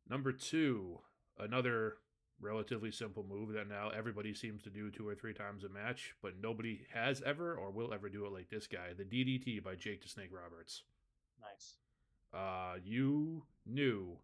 Number 0.09 0.31
two, 0.31 0.99
another 1.39 1.97
relatively 2.41 2.91
simple 2.91 3.23
move 3.27 3.53
that 3.53 3.69
now 3.69 3.89
everybody 3.89 4.33
seems 4.33 4.63
to 4.63 4.69
do 4.69 4.89
two 4.89 5.07
or 5.07 5.15
three 5.15 5.33
times 5.33 5.63
a 5.63 5.69
match, 5.69 6.15
but 6.21 6.33
nobody 6.41 6.81
has 6.93 7.21
ever 7.21 7.55
or 7.55 7.71
will 7.71 7.93
ever 7.93 8.09
do 8.09 8.25
it 8.25 8.33
like 8.33 8.49
this 8.49 8.67
guy. 8.67 8.93
The 8.97 9.03
DDT 9.03 9.63
by 9.63 9.75
Jake 9.75 10.01
the 10.01 10.09
Snake 10.09 10.31
Roberts. 10.31 10.83
Nice. 11.39 11.75
Uh, 12.33 12.77
you 12.83 13.43
knew, 13.65 14.17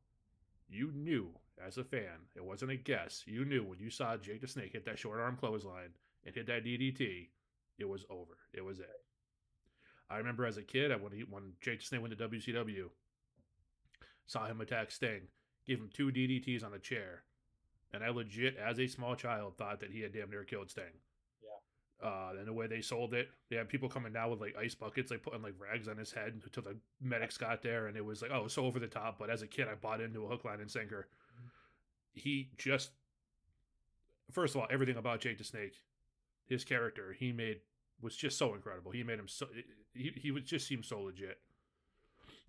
you 0.68 0.92
knew 0.94 1.30
as 1.66 1.78
a 1.78 1.84
fan, 1.84 2.26
it 2.36 2.44
wasn't 2.44 2.72
a 2.72 2.76
guess. 2.76 3.24
You 3.26 3.46
knew 3.46 3.64
when 3.64 3.80
you 3.80 3.90
saw 3.90 4.18
Jake 4.18 4.42
the 4.42 4.48
Snake 4.48 4.74
hit 4.74 4.86
that 4.86 5.00
short 5.00 5.20
arm 5.20 5.38
clothesline 5.38 5.94
and 6.26 6.36
hit 6.36 6.48
that 6.48 6.66
DDT, 6.66 7.30
it 7.78 7.88
was 7.88 8.06
over. 8.10 8.38
It 8.54 8.64
was 8.64 8.80
it. 8.80 9.04
I 10.10 10.18
remember 10.18 10.46
as 10.46 10.58
a 10.58 10.64
kid, 10.64 10.92
when 11.02 11.12
he 11.12 11.22
when 11.22 11.54
Jake 11.62 11.80
the 11.80 11.86
Snake 11.86 12.02
went 12.02 12.18
to 12.18 12.30
WCW, 12.30 12.90
saw 14.26 14.46
him 14.46 14.62
attack 14.62 14.92
Sting, 14.92 15.28
gave 15.66 15.80
him 15.80 15.90
two 15.94 16.12
DDTs 16.12 16.64
on 16.64 16.72
the 16.72 16.80
chair, 16.80 17.24
and 17.94 18.04
I 18.04 18.10
legit, 18.10 18.56
as 18.58 18.80
a 18.80 18.88
small 18.88 19.16
child, 19.16 19.58
thought 19.58 19.80
that 19.82 19.92
he 19.92 20.02
had 20.02 20.14
damn 20.14 20.30
near 20.30 20.44
killed 20.44 20.70
Sting. 20.70 20.86
Yeah. 21.42 22.08
Uh, 22.08 22.32
and 22.38 22.48
the 22.48 22.54
way 22.54 22.68
they 22.68 22.82
sold 22.82 23.14
it, 23.14 23.30
they 23.50 23.58
had 23.58 23.68
people 23.68 23.90
coming 23.90 24.14
down 24.14 24.30
with 24.30 24.40
like 24.40 24.56
ice 24.58 24.76
buckets, 24.76 25.12
like 25.12 25.24
putting 25.24 25.42
like 25.42 25.56
rags 25.60 25.88
on 25.88 25.98
his 25.98 26.12
head 26.12 26.40
until 26.44 26.64
the 26.64 26.78
medics 27.02 27.38
got 27.38 27.62
there, 27.62 27.88
and 27.88 27.98
it 27.98 28.06
was 28.06 28.22
like, 28.22 28.32
oh, 28.32 28.48
so 28.48 28.66
over 28.66 28.80
the 28.80 28.88
top. 28.88 29.18
But 29.20 29.30
as 29.30 29.42
a 29.42 29.48
kid, 29.48 29.68
I 29.68 29.76
bought 29.76 30.02
into 30.02 30.24
a 30.26 30.28
hook, 30.28 30.46
line, 30.46 30.62
and 30.62 30.72
sinker. 30.72 31.08
He 32.14 32.50
just, 32.58 32.92
first 34.32 34.56
of 34.56 34.62
all, 34.62 34.68
everything 34.72 34.98
about 34.98 35.20
Jake 35.20 35.38
the 35.38 35.44
Snake, 35.44 35.74
his 36.46 36.64
character, 36.64 37.14
he 37.14 37.32
made 37.32 37.60
was 38.02 38.16
just 38.16 38.38
so 38.38 38.54
incredible. 38.54 38.92
He 38.92 39.04
made 39.04 39.20
him 39.20 39.28
so 39.28 39.48
he 39.94 40.12
he 40.16 40.32
would 40.32 40.46
just 40.46 40.68
seem 40.68 40.84
so 40.84 41.02
legit. 41.02 41.40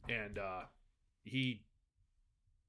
and 0.09 0.39
uh, 0.39 0.63
he 1.25 1.63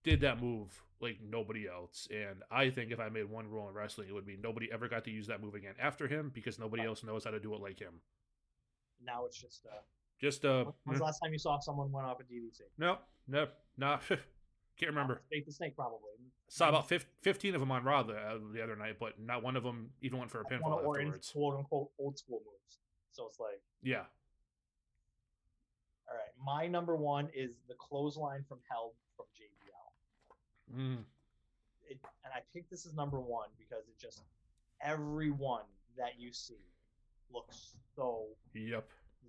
did 0.04 0.22
that 0.22 0.42
move 0.42 0.84
like 1.02 1.18
nobody 1.22 1.68
else. 1.68 2.08
And 2.12 2.44
I 2.52 2.70
think 2.70 2.92
if 2.92 3.00
I 3.00 3.10
made 3.10 3.26
one 3.30 3.48
rule 3.50 3.68
in 3.70 3.74
wrestling, 3.76 4.10
it 4.10 4.14
would 4.14 4.26
be 4.26 4.38
nobody 4.42 4.70
ever 4.72 4.88
got 4.88 5.04
to 5.06 5.12
use 5.12 5.28
that 5.28 5.42
move 5.42 5.56
again 5.56 5.76
after 5.80 6.08
him 6.08 6.32
because 6.34 6.60
nobody 6.60 6.84
else 6.86 7.04
knows 7.04 7.24
how 7.24 7.32
to 7.32 7.40
do 7.40 7.54
it 7.54 7.62
like 7.62 7.80
him. 7.80 8.02
Now 9.04 9.26
it's 9.26 9.38
just 9.40 9.66
uh, 9.66 9.80
Just 10.20 10.44
uh, 10.46 10.66
when's 10.84 11.00
the 11.00 11.06
last 11.06 11.20
time 11.20 11.32
you 11.32 11.40
saw 11.40 11.60
someone 11.60 11.92
went 11.92 12.06
off 12.08 12.20
a 12.20 12.24
DDT? 12.24 12.62
no, 12.78 12.98
no, 13.28 13.48
no, 13.78 14.00
can't 14.80 14.90
remember. 14.92 15.22
Snake 15.30 15.46
the 15.46 15.52
Snake 15.52 15.76
probably. 15.76 16.00
Saw 16.48 16.70
about 16.70 16.88
fif- 16.90 17.06
fifteen 17.22 17.54
of 17.54 17.60
them 17.62 17.72
on 17.72 17.84
Raw 17.84 18.02
the, 18.04 18.14
uh, 18.16 18.38
the 18.54 18.64
other 18.64 18.76
night, 18.76 18.96
but 19.00 19.20
not 19.20 19.44
one 19.44 19.56
of 19.56 19.64
them 19.64 19.92
even 20.02 20.18
went 20.20 20.32
for 20.32 20.42
a 20.42 20.44
That's 20.50 20.62
pinfall 20.64 20.78
afterwards. 20.98 21.30
quote 21.32 21.58
unquote 21.58 21.90
old 22.00 22.18
school 22.18 22.40
moves. 22.46 22.80
So 23.12 23.28
it's 23.28 23.40
like, 23.40 23.62
Yeah, 23.84 24.04
all 26.08 26.16
right, 26.16 26.34
my 26.44 26.68
number 26.68 26.96
one 26.96 27.30
is 27.36 27.58
the 27.68 27.76
clothesline 27.76 28.44
from 28.48 28.60
Hell 28.70 28.94
from 29.16 29.26
JBL. 29.38 30.76
mm, 30.80 31.04
It, 31.88 32.00
and 32.24 32.34
I 32.34 32.40
picked 32.54 32.72
this 32.72 32.86
as 32.88 32.94
number 32.96 33.20
one 33.20 33.50
because 33.60 33.88
it 33.88 34.00
just 34.00 34.24
everyone 34.82 35.64
that 35.98 36.14
you 36.20 36.32
see 36.34 36.66
looks 37.32 37.76
so 37.96 38.26
yep, 38.54 38.88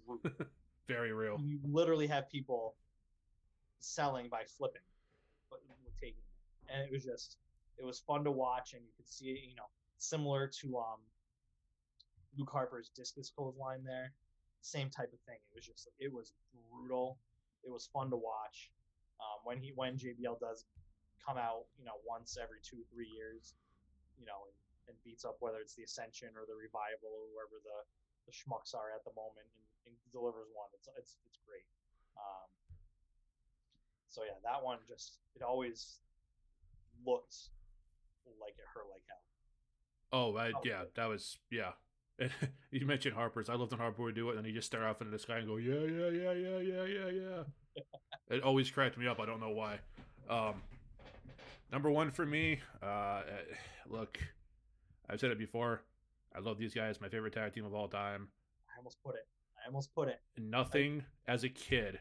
very 0.88 1.12
real. 1.12 1.38
you 1.42 1.58
literally 1.64 2.06
have 2.06 2.30
people 2.30 2.76
selling 3.80 4.28
by 4.28 4.42
flipping, 4.44 4.82
but 5.50 5.60
taking 6.00 6.24
it. 6.24 6.72
And 6.72 6.80
it 6.82 6.90
was 6.90 7.04
just, 7.04 7.36
it 7.76 7.84
was 7.84 8.00
fun 8.00 8.24
to 8.24 8.32
watch, 8.32 8.72
and 8.72 8.82
you 8.82 8.92
could 8.96 9.08
see 9.08 9.36
it, 9.36 9.44
you 9.44 9.54
know, 9.54 9.68
similar 9.98 10.48
to 10.64 10.78
um, 10.80 11.00
Luke 12.36 12.50
Harper's 12.50 12.90
discus 12.96 13.28
clothesline 13.28 13.84
there. 13.84 14.12
Same 14.64 14.88
type 14.88 15.12
of 15.12 15.20
thing. 15.28 15.40
It 15.52 15.54
was 15.56 15.66
just, 15.68 15.88
it 16.00 16.12
was 16.12 16.32
brutal. 16.72 17.18
It 17.64 17.70
was 17.70 17.88
fun 17.92 18.08
to 18.10 18.16
watch. 18.16 18.72
Um, 19.20 19.44
when 19.44 19.60
he, 19.60 19.72
when 19.76 20.00
JBL 20.00 20.40
does 20.40 20.64
come 21.20 21.36
out, 21.36 21.68
you 21.76 21.84
know, 21.84 22.00
once 22.08 22.40
every 22.40 22.64
two, 22.64 22.80
three 22.88 23.08
years, 23.08 23.52
you 24.16 24.24
know, 24.24 24.48
and, 24.48 24.56
and 24.88 24.94
beats 25.04 25.28
up 25.28 25.36
whether 25.40 25.60
it's 25.60 25.76
the 25.76 25.84
Ascension 25.84 26.32
or 26.36 26.48
the 26.48 26.56
Revival 26.56 27.12
or 27.12 27.28
whoever 27.36 27.60
the, 27.60 27.78
the 28.24 28.32
schmucks 28.32 28.72
are 28.72 28.92
at 28.96 29.04
the 29.04 29.12
moment 29.12 29.48
and, 29.52 29.92
and 29.92 29.94
delivers 30.12 30.48
one. 30.56 30.68
It's 30.76 30.88
it's 30.96 31.20
it's 31.28 31.40
great. 31.44 31.64
Um, 32.16 32.48
so 34.10 34.22
yeah, 34.24 34.32
that 34.44 34.62
one 34.62 34.78
just 34.88 35.18
it 35.34 35.42
always 35.42 36.00
looked 37.06 37.36
like 38.40 38.54
it 38.58 38.64
hurt 38.74 38.86
like 38.90 39.02
hell. 39.08 39.18
Oh, 40.12 40.36
I, 40.36 40.48
Oh, 40.48 40.60
yeah, 40.64 40.80
good. 40.80 40.88
that 40.96 41.06
was 41.08 41.38
yeah. 41.50 41.72
you 42.70 42.84
mentioned 42.84 43.14
Harper's. 43.14 43.48
I 43.48 43.54
loved 43.54 43.70
when 43.70 43.80
Harper 43.80 44.02
would 44.02 44.14
do 44.14 44.28
it, 44.30 44.36
and 44.36 44.44
he 44.44 44.52
just 44.52 44.66
stare 44.66 44.86
off 44.86 45.00
into 45.00 45.10
the 45.10 45.18
sky 45.18 45.38
and 45.38 45.46
go, 45.46 45.56
"Yeah, 45.56 45.74
yeah, 45.74 46.08
yeah, 46.08 46.32
yeah, 46.32 46.58
yeah, 46.58 46.84
yeah, 46.84 47.08
yeah." 47.08 47.82
it 48.36 48.42
always 48.42 48.70
cracked 48.70 48.98
me 48.98 49.06
up. 49.06 49.20
I 49.20 49.26
don't 49.26 49.40
know 49.40 49.50
why. 49.50 49.78
Um, 50.28 50.54
number 51.72 51.90
one 51.90 52.10
for 52.10 52.26
me. 52.26 52.60
Uh, 52.82 53.22
eh, 53.26 53.54
look, 53.88 54.18
I've 55.08 55.20
said 55.20 55.30
it 55.30 55.38
before. 55.38 55.82
I 56.34 56.40
love 56.40 56.58
these 56.58 56.74
guys. 56.74 57.00
My 57.00 57.08
favorite 57.08 57.32
tag 57.32 57.54
team 57.54 57.64
of 57.64 57.74
all 57.74 57.88
time. 57.88 58.28
I 58.68 58.78
almost 58.78 58.98
put 59.04 59.14
it. 59.14 59.26
I 59.64 59.68
almost 59.68 59.94
put 59.94 60.08
it. 60.08 60.20
Nothing 60.36 61.04
as 61.26 61.44
a 61.44 61.48
kid 61.48 62.00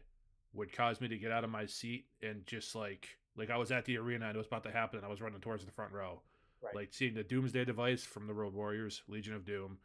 would 0.53 0.71
cause 0.73 0.99
me 0.99 1.07
to 1.07 1.17
get 1.17 1.31
out 1.31 1.43
of 1.43 1.49
my 1.49 1.65
seat 1.65 2.05
and 2.21 2.45
just 2.47 2.75
like 2.75 3.07
like 3.37 3.49
I 3.49 3.57
was 3.57 3.71
at 3.71 3.85
the 3.85 3.97
arena 3.97 4.25
and 4.27 4.35
it 4.35 4.37
was 4.37 4.47
about 4.47 4.63
to 4.63 4.71
happen 4.71 4.97
and 4.97 5.05
I 5.05 5.09
was 5.09 5.21
running 5.21 5.39
towards 5.39 5.63
the 5.65 5.71
front 5.71 5.93
row. 5.93 6.21
Right. 6.61 6.75
Like 6.75 6.89
seeing 6.93 7.13
the 7.13 7.23
Doomsday 7.23 7.63
device 7.65 8.03
from 8.03 8.27
the 8.27 8.33
Road 8.33 8.53
Warriors, 8.53 9.01
Legion 9.07 9.33
of 9.33 9.45
Doom. 9.45 9.77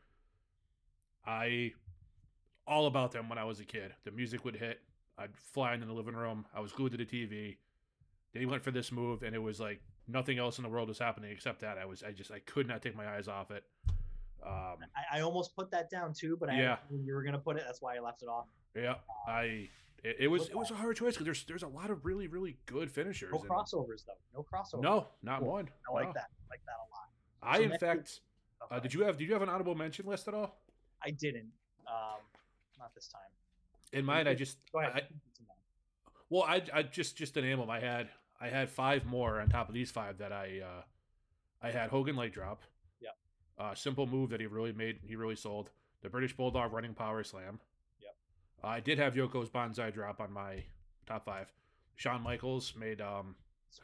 I 1.27 1.73
all 2.67 2.87
about 2.87 3.13
them 3.13 3.29
when 3.29 3.39
I 3.39 3.45
was 3.45 3.61
a 3.61 3.65
kid. 3.65 3.93
The 4.05 4.11
music 4.11 4.45
would 4.45 4.57
hit. 4.57 4.81
I'd 5.19 5.37
fly 5.37 5.75
into 5.75 5.87
the 5.87 5.93
living 5.93 6.15
room. 6.15 6.47
I 6.55 6.61
was 6.61 6.73
glued 6.73 6.93
to 6.93 6.99
the 6.99 7.05
TV. 7.05 7.57
They 8.33 8.47
went 8.47 8.65
for 8.65 8.71
this 8.73 8.91
move 8.91 9.23
and 9.23 9.35
it 9.35 9.39
was 9.43 9.61
like 9.61 9.81
nothing 10.09 10.39
else 10.39 10.59
in 10.59 10.65
the 10.65 10.69
world 10.71 10.89
was 10.89 10.99
happening 10.99 11.31
except 11.31 11.61
that. 11.61 11.79
I 11.79 11.85
was 11.85 12.03
I 12.03 12.11
just 12.13 12.31
I 12.33 12.41
could 12.41 12.67
not 12.67 12.83
take 12.83 12.97
my 12.97 13.07
eyes 13.09 13.29
off 13.29 13.51
it. 13.51 13.65
Um 14.45 14.79
I, 15.13 15.19
I 15.19 15.21
almost 15.21 15.55
put 15.55 15.71
that 15.71 15.91
down 15.91 16.13
too, 16.13 16.37
but 16.39 16.51
I 16.51 16.57
Yeah. 16.59 16.77
you 16.91 17.15
were 17.15 17.23
gonna 17.23 17.39
put 17.39 17.57
it. 17.57 17.63
That's 17.67 17.81
why 17.81 17.97
I 17.97 18.01
left 18.01 18.23
it 18.23 18.29
off. 18.29 18.47
Yeah, 18.75 18.97
I 19.29 19.69
it, 20.05 20.17
it 20.21 20.29
was 20.29 20.49
it 20.49 20.55
was 20.57 20.71
a 20.71 20.75
hard 20.75 20.97
choice 20.97 21.15
because 21.15 21.25
there's 21.25 21.45
there's 21.45 21.63
a 21.63 21.69
lot 21.69 21.91
of 21.91 22.05
really 22.05 22.29
really 22.29 22.57
good 22.67 22.91
finishers. 22.91 23.33
No 23.33 23.39
crossovers 23.41 24.05
though. 24.07 24.13
No 24.35 24.43
crossovers. 24.45 24.83
no, 24.83 25.07
not 25.23 25.41
Cool. 25.41 25.49
one. 25.49 25.71
I 25.89 25.93
like 25.95 26.07
No. 26.09 26.13
that. 26.15 26.29
I 26.31 26.47
like 26.51 26.61
that 26.67 26.77
a 26.79 26.87
lot. 26.91 27.09
I 27.43 27.57
So 27.59 27.63
in 27.73 27.79
fact, 27.79 28.21
Okay. 28.63 28.77
uh, 28.77 28.81
did 28.81 28.95
you 28.95 29.03
have 29.03 29.17
did 29.17 29.27
you 29.27 29.33
have 29.33 29.43
an 29.43 29.49
honorable 29.49 29.75
mention 29.75 30.07
list 30.07 30.29
at 30.29 30.35
all? 30.35 30.61
I 31.03 31.11
didn't. 31.11 31.51
Um, 31.87 32.21
not 32.79 32.95
this 32.95 33.09
time. 33.09 33.21
In 33.93 34.05
mine, 34.05 34.27
I 34.29 34.35
just 34.35 34.59
Go 34.73 34.81
ahead. 34.81 34.93
I, 34.95 35.03
well, 36.31 36.43
I 36.43 36.63
I 36.73 36.83
just 36.83 37.17
just 37.17 37.35
to 37.35 37.43
name 37.43 37.59
them, 37.59 37.71
I 37.71 37.81
had 37.81 38.09
I 38.41 38.49
had 38.49 38.71
five 38.71 39.05
more 39.07 39.41
on 39.41 39.49
top 39.49 39.69
of 39.69 39.75
these 39.75 39.91
five 39.91 40.19
that 40.19 40.33
I 40.33 40.61
uh 40.61 40.83
I 41.63 41.71
had 41.71 41.91
Hogan 41.91 42.17
leg 42.17 42.33
drop. 42.33 42.63
Yep. 43.01 43.17
Uh, 43.59 43.75
simple 43.75 44.07
move 44.07 44.31
that 44.31 44.41
he 44.41 44.47
really 44.47 44.73
made. 44.73 44.99
He 45.07 45.17
really 45.17 45.37
sold 45.37 45.71
the 46.03 46.09
British 46.11 46.37
Bulldog 46.37 46.73
running 46.73 46.93
power 46.95 47.23
slam. 47.25 47.61
I 48.67 48.81
did 48.81 48.99
have 48.99 49.15
Yoko's 49.15 49.49
bonsai 49.49 49.93
drop 49.93 50.21
on 50.21 50.33
my 50.33 50.63
top 51.07 51.25
five. 51.25 51.53
Shawn 51.97 52.23
Michaels 52.23 52.75
made 52.79 53.01
um, 53.01 53.35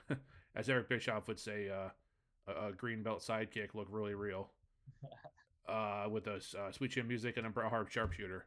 as 0.56 0.68
Eric 0.68 0.88
Bischoff 0.88 1.28
would 1.28 1.38
say, 1.38 1.68
uh, 1.68 1.90
a, 2.48 2.68
a 2.68 2.72
green 2.72 3.02
belt 3.02 3.20
sidekick 3.20 3.74
look 3.74 3.88
really 3.90 4.14
real. 4.14 4.50
uh, 5.68 6.08
with 6.10 6.24
the 6.24 6.42
uh, 6.58 6.72
sweet 6.72 6.90
chin 6.90 7.06
music 7.06 7.36
and 7.36 7.46
a 7.46 7.68
Hart 7.68 7.90
sharpshooter. 7.90 8.46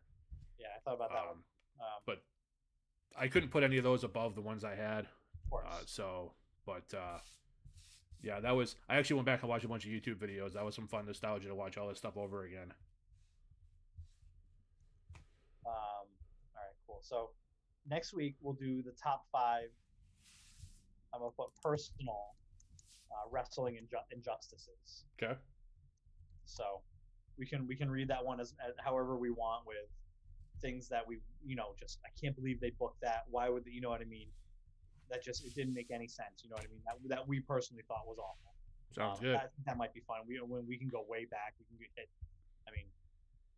yeah, 0.60 0.68
I 0.76 0.80
thought 0.84 0.96
about 0.96 1.10
that 1.10 1.26
one. 1.26 1.38
Um, 1.38 1.44
Um, 1.80 2.02
but 2.06 2.22
I 3.18 3.28
couldn't 3.28 3.50
put 3.50 3.64
any 3.64 3.78
of 3.78 3.84
those 3.84 4.04
above 4.04 4.36
the 4.36 4.42
ones 4.42 4.64
I 4.64 4.76
had. 4.76 5.06
of 5.06 5.50
course. 5.50 5.68
Uh, 5.70 5.84
so, 5.86 6.34
but 6.66 6.94
uh, 6.94 7.20
yeah, 8.22 8.40
that 8.40 8.56
was. 8.56 8.76
I 8.90 8.98
actually 8.98 9.16
went 9.16 9.26
back 9.26 9.42
and 9.42 9.50
watched 9.50 9.66
a 9.66 9.68
bunch 9.68 9.86
of 9.86 9.92
YouTube 9.92 10.16
videos. 10.16 10.54
That 10.54 10.64
was 10.64 10.76
some 10.76 10.88
fun 10.88 11.06
nostalgia 11.06 11.48
to 11.48 11.56
watch 11.56 11.78
all 11.78 11.88
this 11.90 11.98
stuff 11.98 12.16
over 12.18 12.44
again. 12.44 12.74
Um, 15.66 15.74
all 16.56 16.62
right, 16.62 16.76
cool. 16.86 16.93
So 17.04 17.32
next 17.88 18.14
week 18.14 18.36
we'll 18.42 18.54
do 18.56 18.82
the 18.82 18.94
top 18.94 19.26
five. 19.32 19.68
I'm 21.14 21.20
gonna 21.20 21.32
put 21.38 21.50
personal 21.62 22.34
uh, 23.12 23.30
wrestling 23.30 23.76
inju- 23.76 24.08
injustices. 24.12 25.06
Okay. 25.22 25.38
So 26.46 26.82
we 27.38 27.46
can 27.46 27.68
we 27.68 27.76
can 27.76 27.90
read 27.92 28.08
that 28.08 28.24
one 28.24 28.40
as, 28.40 28.56
as 28.66 28.74
however 28.84 29.18
we 29.18 29.30
want 29.30 29.68
with 29.68 29.90
things 30.62 30.88
that 30.88 31.06
we 31.06 31.20
you 31.46 31.56
know 31.56 31.76
just 31.78 32.00
I 32.06 32.10
can't 32.20 32.36
believe 32.36 32.60
they 32.62 32.72
booked 32.80 33.02
that. 33.02 33.24
Why 33.30 33.50
would 33.50 33.66
they, 33.66 33.72
you 33.72 33.82
know 33.82 33.90
what 33.90 34.02
I 34.02 34.06
mean? 34.06 34.28
That 35.12 35.24
just 35.24 35.46
it 35.46 35.54
didn't 35.54 35.74
make 35.74 35.92
any 35.92 36.08
sense. 36.08 36.42
You 36.44 36.50
know 36.50 36.56
what 36.56 36.66
I 36.66 36.72
mean? 36.72 36.82
That 36.86 37.16
that 37.16 37.28
we 37.28 37.42
personally 37.42 37.84
thought 37.88 38.08
was 38.08 38.18
awful. 38.18 38.54
Sounds 38.96 39.20
Um, 39.20 39.26
good. 39.26 39.36
That, 39.36 39.52
that 39.66 39.78
might 39.78 39.94
be 39.94 40.02
fun. 40.02 40.20
We 40.26 40.40
when 40.40 40.66
we 40.66 40.78
can 40.78 40.88
go 40.88 41.04
way 41.08 41.26
back, 41.26 41.56
we 41.60 41.66
can 41.66 41.78
get 41.78 41.90
hit. 41.96 42.10
I 42.68 42.72
mean, 42.72 42.86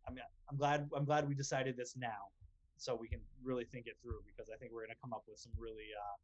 I 0.08 0.10
mean, 0.10 0.24
I'm 0.50 0.56
glad 0.56 0.88
I'm 0.96 1.04
glad 1.04 1.28
we 1.28 1.34
decided 1.34 1.76
this 1.76 1.96
now, 1.96 2.32
so 2.76 2.94
we 2.94 3.08
can 3.08 3.20
really 3.42 3.64
think 3.64 3.86
it 3.86 3.96
through 4.02 4.20
because 4.26 4.50
I 4.52 4.56
think 4.56 4.72
we're 4.72 4.84
gonna 4.84 5.00
come 5.00 5.12
up 5.12 5.24
with 5.28 5.38
some 5.38 5.52
really 5.58 5.90
uh, 5.96 6.16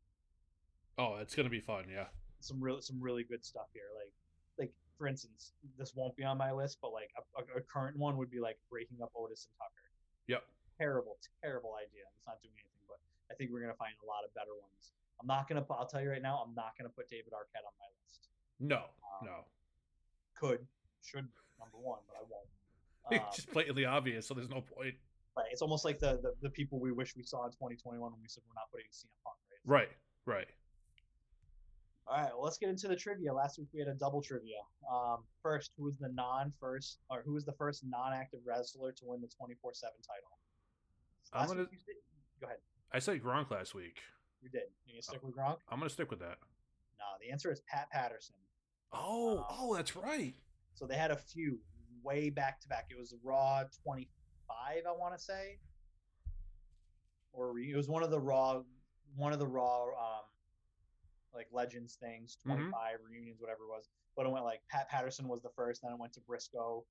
Oh, 0.98 1.16
it's 1.16 1.34
gonna 1.34 1.48
be 1.48 1.60
fun. 1.60 1.84
Yeah. 1.90 2.06
some 2.40 2.60
real 2.62 2.80
some 2.80 3.00
really 3.00 3.24
good 3.24 3.44
stuff 3.44 3.68
here. 3.72 3.88
Like 3.96 4.12
like 4.58 4.72
for 4.98 5.06
instance, 5.06 5.52
this 5.78 5.94
won't 5.94 6.16
be 6.16 6.24
on 6.24 6.36
my 6.36 6.52
list, 6.52 6.78
but 6.82 6.92
like 6.92 7.10
a, 7.16 7.58
a, 7.58 7.62
current 7.62 7.96
one 7.96 8.16
would 8.18 8.30
be 8.30 8.40
like 8.40 8.58
breaking 8.70 8.98
up 9.02 9.10
Otis 9.16 9.48
and 9.48 9.54
Tucker. 9.56 9.88
Yep. 10.28 10.42
Terrible, 10.78 11.16
terrible 11.42 11.74
idea. 11.80 12.04
It's 12.12 12.26
not 12.26 12.42
doing 12.42 12.54
anything, 12.60 12.84
but 12.88 13.00
I 13.30 13.34
think 13.34 13.50
we're 13.50 13.62
gonna 13.62 13.78
find 13.80 13.94
a 14.02 14.06
lot 14.06 14.24
of 14.26 14.34
better 14.34 14.52
ones. 14.52 14.92
I'm 15.20 15.26
not 15.26 15.48
gonna 15.48 15.62
put. 15.62 15.78
I'll 15.78 15.88
tell 15.88 16.02
you 16.02 16.10
right 16.10 16.22
now, 16.22 16.44
I'm 16.44 16.54
not 16.54 16.76
gonna 16.76 16.92
put 16.92 17.08
David 17.08 17.32
Arquette 17.32 17.64
on 17.64 17.74
my 17.80 17.88
list. 18.04 18.28
No. 18.60 18.92
Um, 19.00 19.26
No. 19.26 19.36
Could, 20.34 20.66
should 21.04 21.28
number 21.58 21.78
one, 21.78 22.00
but 22.06 22.16
I 22.18 22.24
won't. 22.28 22.48
Um, 23.04 23.18
It's 23.26 23.36
just 23.36 23.52
blatantly 23.52 23.84
obvious, 23.84 24.28
so 24.28 24.34
there's 24.34 24.48
no 24.48 24.60
point. 24.60 24.94
Right. 25.36 25.46
It's 25.50 25.62
almost 25.62 25.84
like 25.84 25.98
the, 25.98 26.18
the 26.22 26.34
the 26.42 26.50
people 26.50 26.78
we 26.78 26.92
wish 26.92 27.16
we 27.16 27.22
saw 27.22 27.44
in 27.46 27.52
2021 27.52 28.00
when 28.00 28.20
we 28.20 28.28
said 28.28 28.42
we're 28.46 28.54
not 28.54 28.70
putting 28.70 28.86
CM 28.92 29.08
Punk. 29.24 29.36
Right. 29.64 29.88
Right. 30.26 30.36
Right. 30.36 30.46
All 32.06 32.16
right. 32.18 32.30
Well, 32.34 32.42
let's 32.44 32.58
get 32.58 32.68
into 32.68 32.88
the 32.88 32.96
trivia. 32.96 33.32
Last 33.32 33.58
week 33.58 33.68
we 33.72 33.78
had 33.80 33.88
a 33.88 33.94
double 33.94 34.20
trivia. 34.22 34.58
Um, 34.92 35.18
first, 35.42 35.70
who 35.78 35.84
was 35.84 35.96
the 35.98 36.08
non-first 36.08 36.98
or 37.10 37.22
who 37.24 37.32
was 37.32 37.44
the 37.44 37.52
first 37.52 37.82
non-active 37.86 38.40
wrestler 38.44 38.92
to 38.92 39.04
win 39.06 39.20
the 39.20 39.28
24/7 39.28 39.80
title? 40.02 40.38
I'm 41.32 41.46
gonna- 41.48 41.64
said- 41.70 41.94
Go 42.40 42.46
ahead. 42.46 42.58
I 42.92 42.98
said 42.98 43.22
Gronk 43.22 43.50
last 43.50 43.72
week. 43.74 44.02
You 44.42 44.50
did. 44.50 44.64
You 44.84 44.94
gonna 44.94 45.02
stick 45.02 45.22
with 45.22 45.34
Gronk? 45.34 45.58
I'm 45.70 45.78
gonna 45.78 45.88
stick 45.88 46.10
with 46.10 46.18
that. 46.18 46.38
No. 46.98 47.04
The 47.20 47.30
answer 47.30 47.50
is 47.50 47.60
Pat 47.62 47.88
Patterson. 47.90 48.36
Oh. 48.92 49.38
Um, 49.38 49.44
oh, 49.48 49.74
that's 49.76 49.96
right. 49.96 50.34
So 50.74 50.86
they 50.86 50.96
had 50.96 51.10
a 51.10 51.16
few 51.16 51.60
way 52.02 52.28
back 52.30 52.60
to 52.62 52.68
back. 52.68 52.88
It 52.90 52.98
was 52.98 53.14
Raw 53.22 53.62
25, 53.84 54.08
I 54.52 54.80
want 54.98 55.14
to 55.16 55.22
say, 55.22 55.58
or 57.32 57.58
it 57.58 57.76
was 57.76 57.88
one 57.88 58.02
of 58.02 58.10
the 58.10 58.20
Raw, 58.20 58.62
one 59.16 59.32
of 59.32 59.38
the 59.38 59.46
Raw, 59.46 59.84
um, 59.84 60.24
like 61.34 61.48
Legends 61.52 61.96
things, 61.96 62.36
Mhm. 62.46 62.54
25 62.54 63.00
reunions, 63.08 63.40
whatever 63.40 63.64
it 63.64 63.68
was. 63.68 63.88
But 64.16 64.26
it 64.26 64.30
went 64.30 64.44
like 64.44 64.62
Pat 64.68 64.88
Patterson 64.88 65.28
was 65.28 65.40
the 65.42 65.50
first, 65.50 65.82
then 65.82 65.92
it 65.92 65.98
went 65.98 66.12
to 66.14 66.20
Briscoe, 66.20 66.84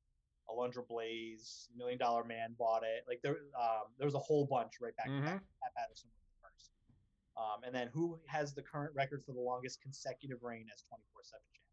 Alundra 0.50 0.86
Blaze, 0.88 1.70
Million 1.76 2.00
Dollar 2.00 2.24
Man 2.24 2.54
bought 2.58 2.84
it. 2.84 3.06
Like 3.08 3.22
there, 3.22 3.38
um, 3.56 3.94
there 3.98 4.06
was 4.08 4.16
a 4.16 4.20
whole 4.20 4.46
bunch 4.46 4.80
right 4.82 4.96
back 4.96 5.06
to 5.08 5.22
back. 5.22 5.42
Mhm. 5.42 5.46
Pat 5.62 5.76
Patterson 5.76 6.10
was 6.10 6.20
the 6.24 6.48
first. 6.48 6.72
And 7.64 7.76
then 7.76 7.88
who 7.90 8.20
has 8.28 8.54
the 8.56 8.64
current 8.64 8.94
record 8.96 9.24
for 9.24 9.34
the 9.34 9.40
longest 9.40 9.82
consecutive 9.82 10.42
reign 10.42 10.68
as 10.74 10.82
24 10.82 11.24
7 11.24 11.44
champ? 11.54 11.68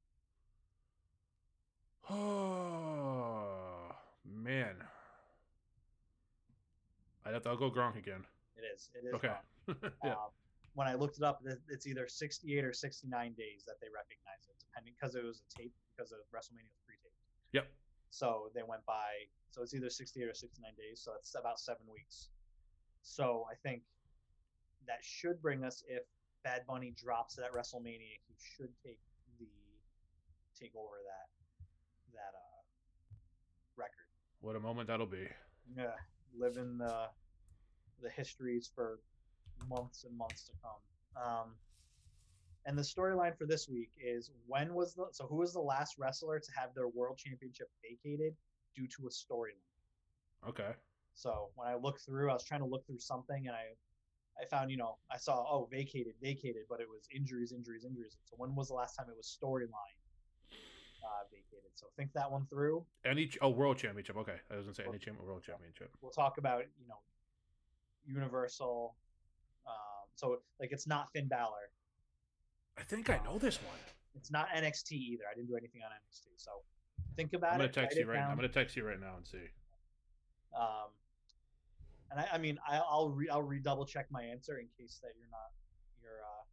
Oh 2.10 3.94
man, 4.24 4.76
I'd 7.28 7.34
have 7.34 7.42
to 7.42 7.50
I'll 7.50 7.56
go 7.60 7.70
Gronk 7.70 7.98
again. 7.98 8.24
It 8.56 8.64
is. 8.74 8.88
It 8.96 9.06
is. 9.06 9.14
Okay. 9.14 9.32
Yeah. 10.02 10.12
Um, 10.12 10.32
when 10.72 10.88
I 10.88 10.94
looked 10.94 11.18
it 11.18 11.24
up, 11.24 11.42
it's 11.68 11.86
either 11.86 12.08
68 12.08 12.64
or 12.64 12.72
69 12.72 13.34
days 13.36 13.64
that 13.66 13.76
they 13.82 13.88
recognize 13.92 14.48
it, 14.48 14.56
depending 14.64 14.94
because 14.96 15.14
it 15.14 15.24
was 15.24 15.42
a 15.44 15.48
tape 15.60 15.74
because 15.92 16.10
of 16.12 16.24
WrestleMania 16.32 16.72
was 16.72 16.80
pre-taped. 16.86 17.20
Yep. 17.52 17.68
So 18.08 18.48
they 18.54 18.62
went 18.62 18.86
by. 18.86 19.28
So 19.50 19.60
it's 19.60 19.74
either 19.74 19.90
68 19.90 20.24
or 20.24 20.32
69 20.32 20.72
days. 20.78 21.02
So 21.04 21.12
it's 21.18 21.34
about 21.34 21.60
seven 21.60 21.84
weeks. 21.92 22.30
So 23.02 23.44
I 23.50 23.56
think 23.60 23.82
that 24.86 25.02
should 25.02 25.42
bring 25.42 25.64
us 25.64 25.82
if 25.86 26.04
Bad 26.44 26.62
Bunny 26.66 26.94
drops 26.96 27.36
it 27.36 27.44
at 27.44 27.52
WrestleMania, 27.52 28.16
he 28.24 28.34
should 28.38 28.72
take 28.82 29.00
the 29.38 29.50
take 30.58 30.72
over 30.74 30.96
that 31.04 31.28
that 32.14 32.32
uh 32.32 32.62
record. 33.76 34.08
What 34.40 34.56
a 34.56 34.60
moment 34.60 34.88
that'll 34.88 35.06
be. 35.06 35.28
Yeah, 35.76 35.92
live 36.36 36.56
in 36.56 36.78
the 36.78 37.08
the 38.02 38.10
histories 38.10 38.70
for 38.72 39.00
months 39.68 40.04
and 40.04 40.16
months 40.16 40.44
to 40.44 40.52
come. 40.62 41.24
Um, 41.24 41.54
and 42.66 42.76
the 42.76 42.82
storyline 42.82 43.36
for 43.36 43.46
this 43.46 43.68
week 43.68 43.90
is 43.98 44.30
when 44.46 44.74
was 44.74 44.94
the 44.94 45.06
so 45.12 45.26
who 45.26 45.36
was 45.36 45.52
the 45.52 45.60
last 45.60 45.96
wrestler 45.98 46.38
to 46.38 46.50
have 46.56 46.74
their 46.74 46.88
world 46.88 47.18
championship 47.18 47.68
vacated 47.82 48.34
due 48.76 48.86
to 48.88 49.06
a 49.06 49.10
storyline? 49.10 50.48
Okay. 50.48 50.72
So 51.14 51.50
when 51.56 51.66
I 51.68 51.74
looked 51.74 52.02
through, 52.04 52.30
I 52.30 52.34
was 52.34 52.44
trying 52.44 52.60
to 52.60 52.66
look 52.66 52.86
through 52.86 53.00
something, 53.00 53.48
and 53.48 53.56
I 53.56 53.74
I 54.40 54.46
found 54.46 54.70
you 54.70 54.76
know 54.76 54.98
I 55.10 55.16
saw 55.16 55.44
oh 55.50 55.68
vacated 55.70 56.14
vacated, 56.22 56.62
but 56.68 56.80
it 56.80 56.88
was 56.88 57.08
injuries 57.14 57.52
injuries 57.52 57.84
injuries. 57.84 58.16
So 58.24 58.36
when 58.36 58.54
was 58.54 58.68
the 58.68 58.74
last 58.74 58.94
time 58.94 59.06
it 59.08 59.16
was 59.16 59.36
storyline 59.42 59.97
uh, 61.02 61.24
vacated? 61.30 61.70
So 61.74 61.86
think 61.96 62.12
that 62.14 62.30
one 62.30 62.46
through. 62.46 62.84
Any 63.04 63.26
ch- 63.26 63.38
oh 63.42 63.50
world 63.50 63.78
championship. 63.78 64.16
Okay, 64.16 64.36
I 64.50 64.56
was 64.56 64.64
gonna 64.66 64.74
say 64.74 64.84
any 64.88 64.98
champ 64.98 65.20
world 65.22 65.42
championship. 65.42 65.90
we'll 66.00 66.10
talk 66.12 66.38
about 66.38 66.64
you 66.80 66.88
know 66.88 66.98
universal 68.06 68.94
um, 69.66 70.06
so 70.14 70.38
like 70.60 70.70
it's 70.72 70.86
not 70.86 71.08
finn 71.12 71.28
Balor. 71.28 71.70
I 72.78 72.82
think 72.82 73.10
I 73.10 73.20
know 73.24 73.38
this 73.38 73.56
one. 73.62 73.78
it's 74.14 74.30
not 74.30 74.48
nxt 74.50 74.92
either 74.92 75.24
i 75.30 75.34
didn't 75.34 75.48
do 75.48 75.56
anything 75.56 75.82
on 75.84 75.90
nxt 75.90 76.26
so 76.36 76.50
think 77.16 77.32
about 77.34 77.52
I'm 77.52 77.58
gonna 77.58 77.68
it 77.68 77.72
text 77.74 77.96
you 77.96 78.02
it 78.02 78.06
right 78.08 78.18
now. 78.20 78.30
I'm 78.30 78.36
gonna 78.36 78.48
text 78.48 78.76
you 78.76 78.84
right 78.86 79.00
now 79.00 79.14
and 79.16 79.26
see. 79.26 79.46
um, 80.56 80.90
and 82.10 82.20
I, 82.20 82.26
I 82.34 82.38
mean 82.38 82.58
I, 82.66 82.78
i'll 82.78 83.10
re, 83.10 83.28
i'll 83.28 83.42
redouble 83.42 83.84
check 83.86 84.06
my 84.10 84.22
answer 84.22 84.58
in 84.58 84.66
case 84.78 84.98
that 85.02 85.10
you're 85.18 85.28
not 85.30 85.50
you're 86.02 86.22
uh 86.24 86.44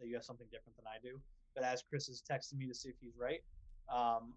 that 0.00 0.08
you 0.08 0.14
have 0.14 0.24
something 0.24 0.46
different 0.50 0.76
than 0.76 0.86
i 0.86 0.98
do 1.02 1.20
but 1.54 1.62
as 1.64 1.82
chris 1.88 2.08
is 2.08 2.22
texting 2.28 2.58
me 2.58 2.66
to 2.66 2.74
see 2.74 2.88
if 2.88 2.96
he's 3.00 3.16
right 3.18 3.40
um 3.92 4.34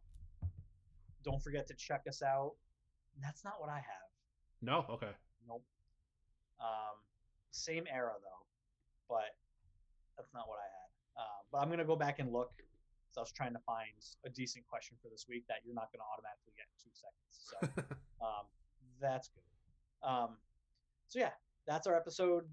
don't 1.24 1.42
forget 1.42 1.66
to 1.68 1.74
check 1.74 2.04
us 2.08 2.22
out 2.22 2.54
that's 3.22 3.44
not 3.44 3.54
what 3.60 3.70
i 3.70 3.78
have 3.78 4.10
No. 4.62 4.86
Okay. 4.90 5.12
Nope. 5.48 5.64
Um, 6.60 6.98
same 7.52 7.86
era 7.92 8.14
though, 8.22 8.44
but 9.08 9.36
that's 10.18 10.34
not 10.34 10.48
what 10.48 10.58
I 10.58 10.68
had. 10.68 10.90
Um, 11.22 11.42
but 11.52 11.58
I'm 11.60 11.70
gonna 11.70 11.86
go 11.86 11.96
back 11.96 12.18
and 12.20 12.32
look. 12.32 12.52
So 13.12 13.22
I 13.22 13.24
was 13.24 13.32
trying 13.32 13.54
to 13.54 13.60
find 13.66 13.94
a 14.26 14.30
decent 14.30 14.66
question 14.66 14.98
for 15.02 15.10
this 15.10 15.26
week 15.30 15.44
that 15.48 15.58
you're 15.64 15.76
not 15.76 15.92
gonna 15.92 16.08
automatically 16.12 16.54
get 16.58 16.66
in 16.72 16.76
two 16.82 16.94
seconds. 16.98 17.34
So 17.50 17.56
um, 18.26 18.46
that's 19.00 19.30
good. 19.30 20.08
Um, 20.08 20.38
so 21.08 21.20
yeah, 21.20 21.32
that's 21.68 21.86
our 21.86 21.96
episode. 21.96 22.46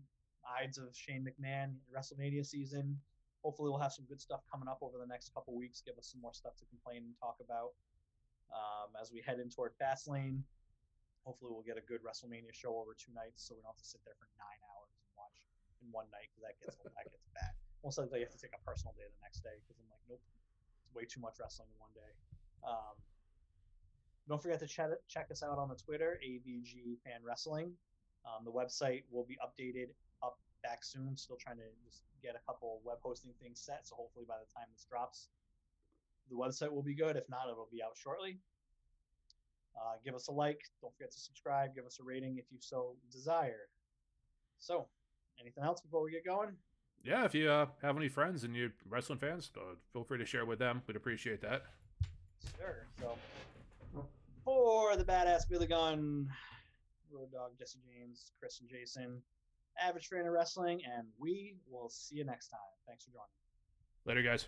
Ides 0.45 0.77
of 0.79 0.95
Shane 0.95 1.25
McMahon 1.27 1.75
WrestleMania 1.95 2.45
season. 2.45 2.99
Hopefully, 3.43 3.71
we'll 3.71 3.83
have 3.83 3.93
some 3.93 4.07
good 4.07 4.23
stuff 4.23 4.41
coming 4.47 4.71
up 4.71 4.79
over 4.83 4.99
the 4.99 5.07
next 5.07 5.35
couple 5.35 5.55
weeks. 5.55 5.83
Give 5.83 5.99
us 5.99 6.07
some 6.11 6.23
more 6.23 6.35
stuff 6.35 6.55
to 6.63 6.65
complain 6.71 7.03
and 7.03 7.15
talk 7.19 7.43
about 7.43 7.75
um, 8.55 8.95
as 8.99 9.11
we 9.11 9.21
head 9.23 9.43
in 9.43 9.51
toward 9.51 9.75
Fastlane. 9.79 10.47
Hopefully, 11.27 11.51
we'll 11.55 11.67
get 11.67 11.79
a 11.79 11.87
good 11.87 12.03
WrestleMania 12.03 12.55
show 12.55 12.79
over 12.79 12.95
two 12.95 13.11
nights, 13.15 13.47
so 13.47 13.55
we 13.55 13.63
don't 13.63 13.75
have 13.75 13.83
to 13.83 13.87
sit 13.87 14.03
there 14.07 14.19
for 14.19 14.31
nine 14.39 14.61
hours 14.75 14.95
and 14.95 15.07
watch 15.19 15.39
in 15.83 15.91
one 15.91 16.07
night 16.11 16.31
because 16.31 16.47
that 16.47 16.55
gets 16.63 16.79
that 16.83 17.07
gets 17.07 17.27
bad. 17.35 17.55
Most 17.83 17.99
likely, 17.99 18.23
you 18.23 18.27
have 18.27 18.35
to 18.35 18.43
take 18.43 18.55
a 18.55 18.63
personal 18.63 18.95
day 18.95 19.07
the 19.11 19.23
next 19.27 19.43
day 19.43 19.59
because 19.59 19.75
I'm 19.79 19.91
like, 19.91 20.03
nope, 20.07 20.23
it's 20.83 20.95
way 20.95 21.03
too 21.03 21.19
much 21.19 21.43
wrestling 21.43 21.71
in 21.71 21.79
one 21.83 21.95
day. 21.95 22.13
Um, 22.63 22.95
don't 24.29 24.41
forget 24.41 24.61
to 24.61 24.71
check, 24.71 24.91
check 25.09 25.29
us 25.31 25.43
out 25.43 25.59
on 25.59 25.69
the 25.69 25.75
Twitter, 25.75 26.19
AVG 26.23 27.03
Fan 27.03 27.21
Wrestling. 27.27 27.75
Um, 28.23 28.45
the 28.45 28.53
website 28.53 29.03
will 29.11 29.27
be 29.27 29.37
updated 29.43 29.91
up 29.91 30.12
back 30.63 30.85
soon. 30.85 31.17
Still 31.17 31.37
trying 31.37 31.57
to 31.59 31.69
just 31.85 32.03
get 32.23 32.35
a 32.37 32.47
couple 32.47 32.81
web 32.85 32.99
hosting 33.03 33.33
things 33.43 33.61
set. 33.61 33.87
So 33.87 33.97
hopefully 33.97 34.25
by 34.29 34.37
the 34.39 34.53
time 34.53 34.67
this 34.73 34.87
drops, 34.89 35.29
the 36.31 36.37
website 36.37 36.73
will 36.73 36.83
be 36.83 36.95
good. 36.95 37.17
If 37.17 37.29
not, 37.29 37.49
it'll 37.51 37.69
be 37.71 37.83
out 37.83 37.97
shortly. 37.97 38.39
Uh, 39.77 39.97
give 40.05 40.15
us 40.15 40.29
a 40.29 40.33
like. 40.33 40.61
Don't 40.81 40.93
forget 40.95 41.11
to 41.13 41.19
subscribe. 41.19 41.75
Give 41.75 41.87
us 41.87 41.99
a 42.01 42.05
rating 42.05 42.39
if 42.39 42.45
you 42.51 42.59
so 42.61 42.97
desire. 43.11 43.69
So, 44.59 44.87
anything 45.41 45.65
else 45.65 45.81
before 45.81 46.03
we 46.03 46.13
get 46.13 46.25
going? 46.25 46.51
Yeah, 47.05 47.25
if 47.25 47.35
you 47.35 47.51
uh, 47.51 47.67
have 47.81 47.97
any 47.97 48.09
friends 48.09 48.45
and 48.45 48.55
you're 48.55 48.73
wrestling 48.89 49.19
fans, 49.19 49.51
uh, 49.57 49.75
feel 49.93 50.05
free 50.05 50.19
to 50.19 50.27
share 50.27 50.45
with 50.45 50.59
them. 50.59 50.83
We'd 50.87 50.97
appreciate 50.97 51.41
that. 51.43 51.65
Sure. 52.59 52.87
So, 53.01 53.19
for 54.45 54.97
the 54.97 55.05
badass 55.05 55.49
Billy 55.49 55.67
Gunn, 55.67 56.29
Road 57.11 57.33
Dog 57.33 57.53
Jesse 57.59 57.79
James, 57.85 58.31
Chris 58.39 58.61
and 58.61 58.69
Jason, 58.69 59.23
Average 59.81 60.09
Fan 60.09 60.27
of 60.27 60.33
Wrestling, 60.33 60.81
and 60.85 61.07
we 61.19 61.57
will 61.71 61.89
see 61.89 62.17
you 62.17 62.25
next 62.25 62.49
time. 62.49 62.61
Thanks 62.87 63.05
for 63.05 63.11
joining. 63.11 63.29
Later, 64.05 64.23
guys. 64.23 64.47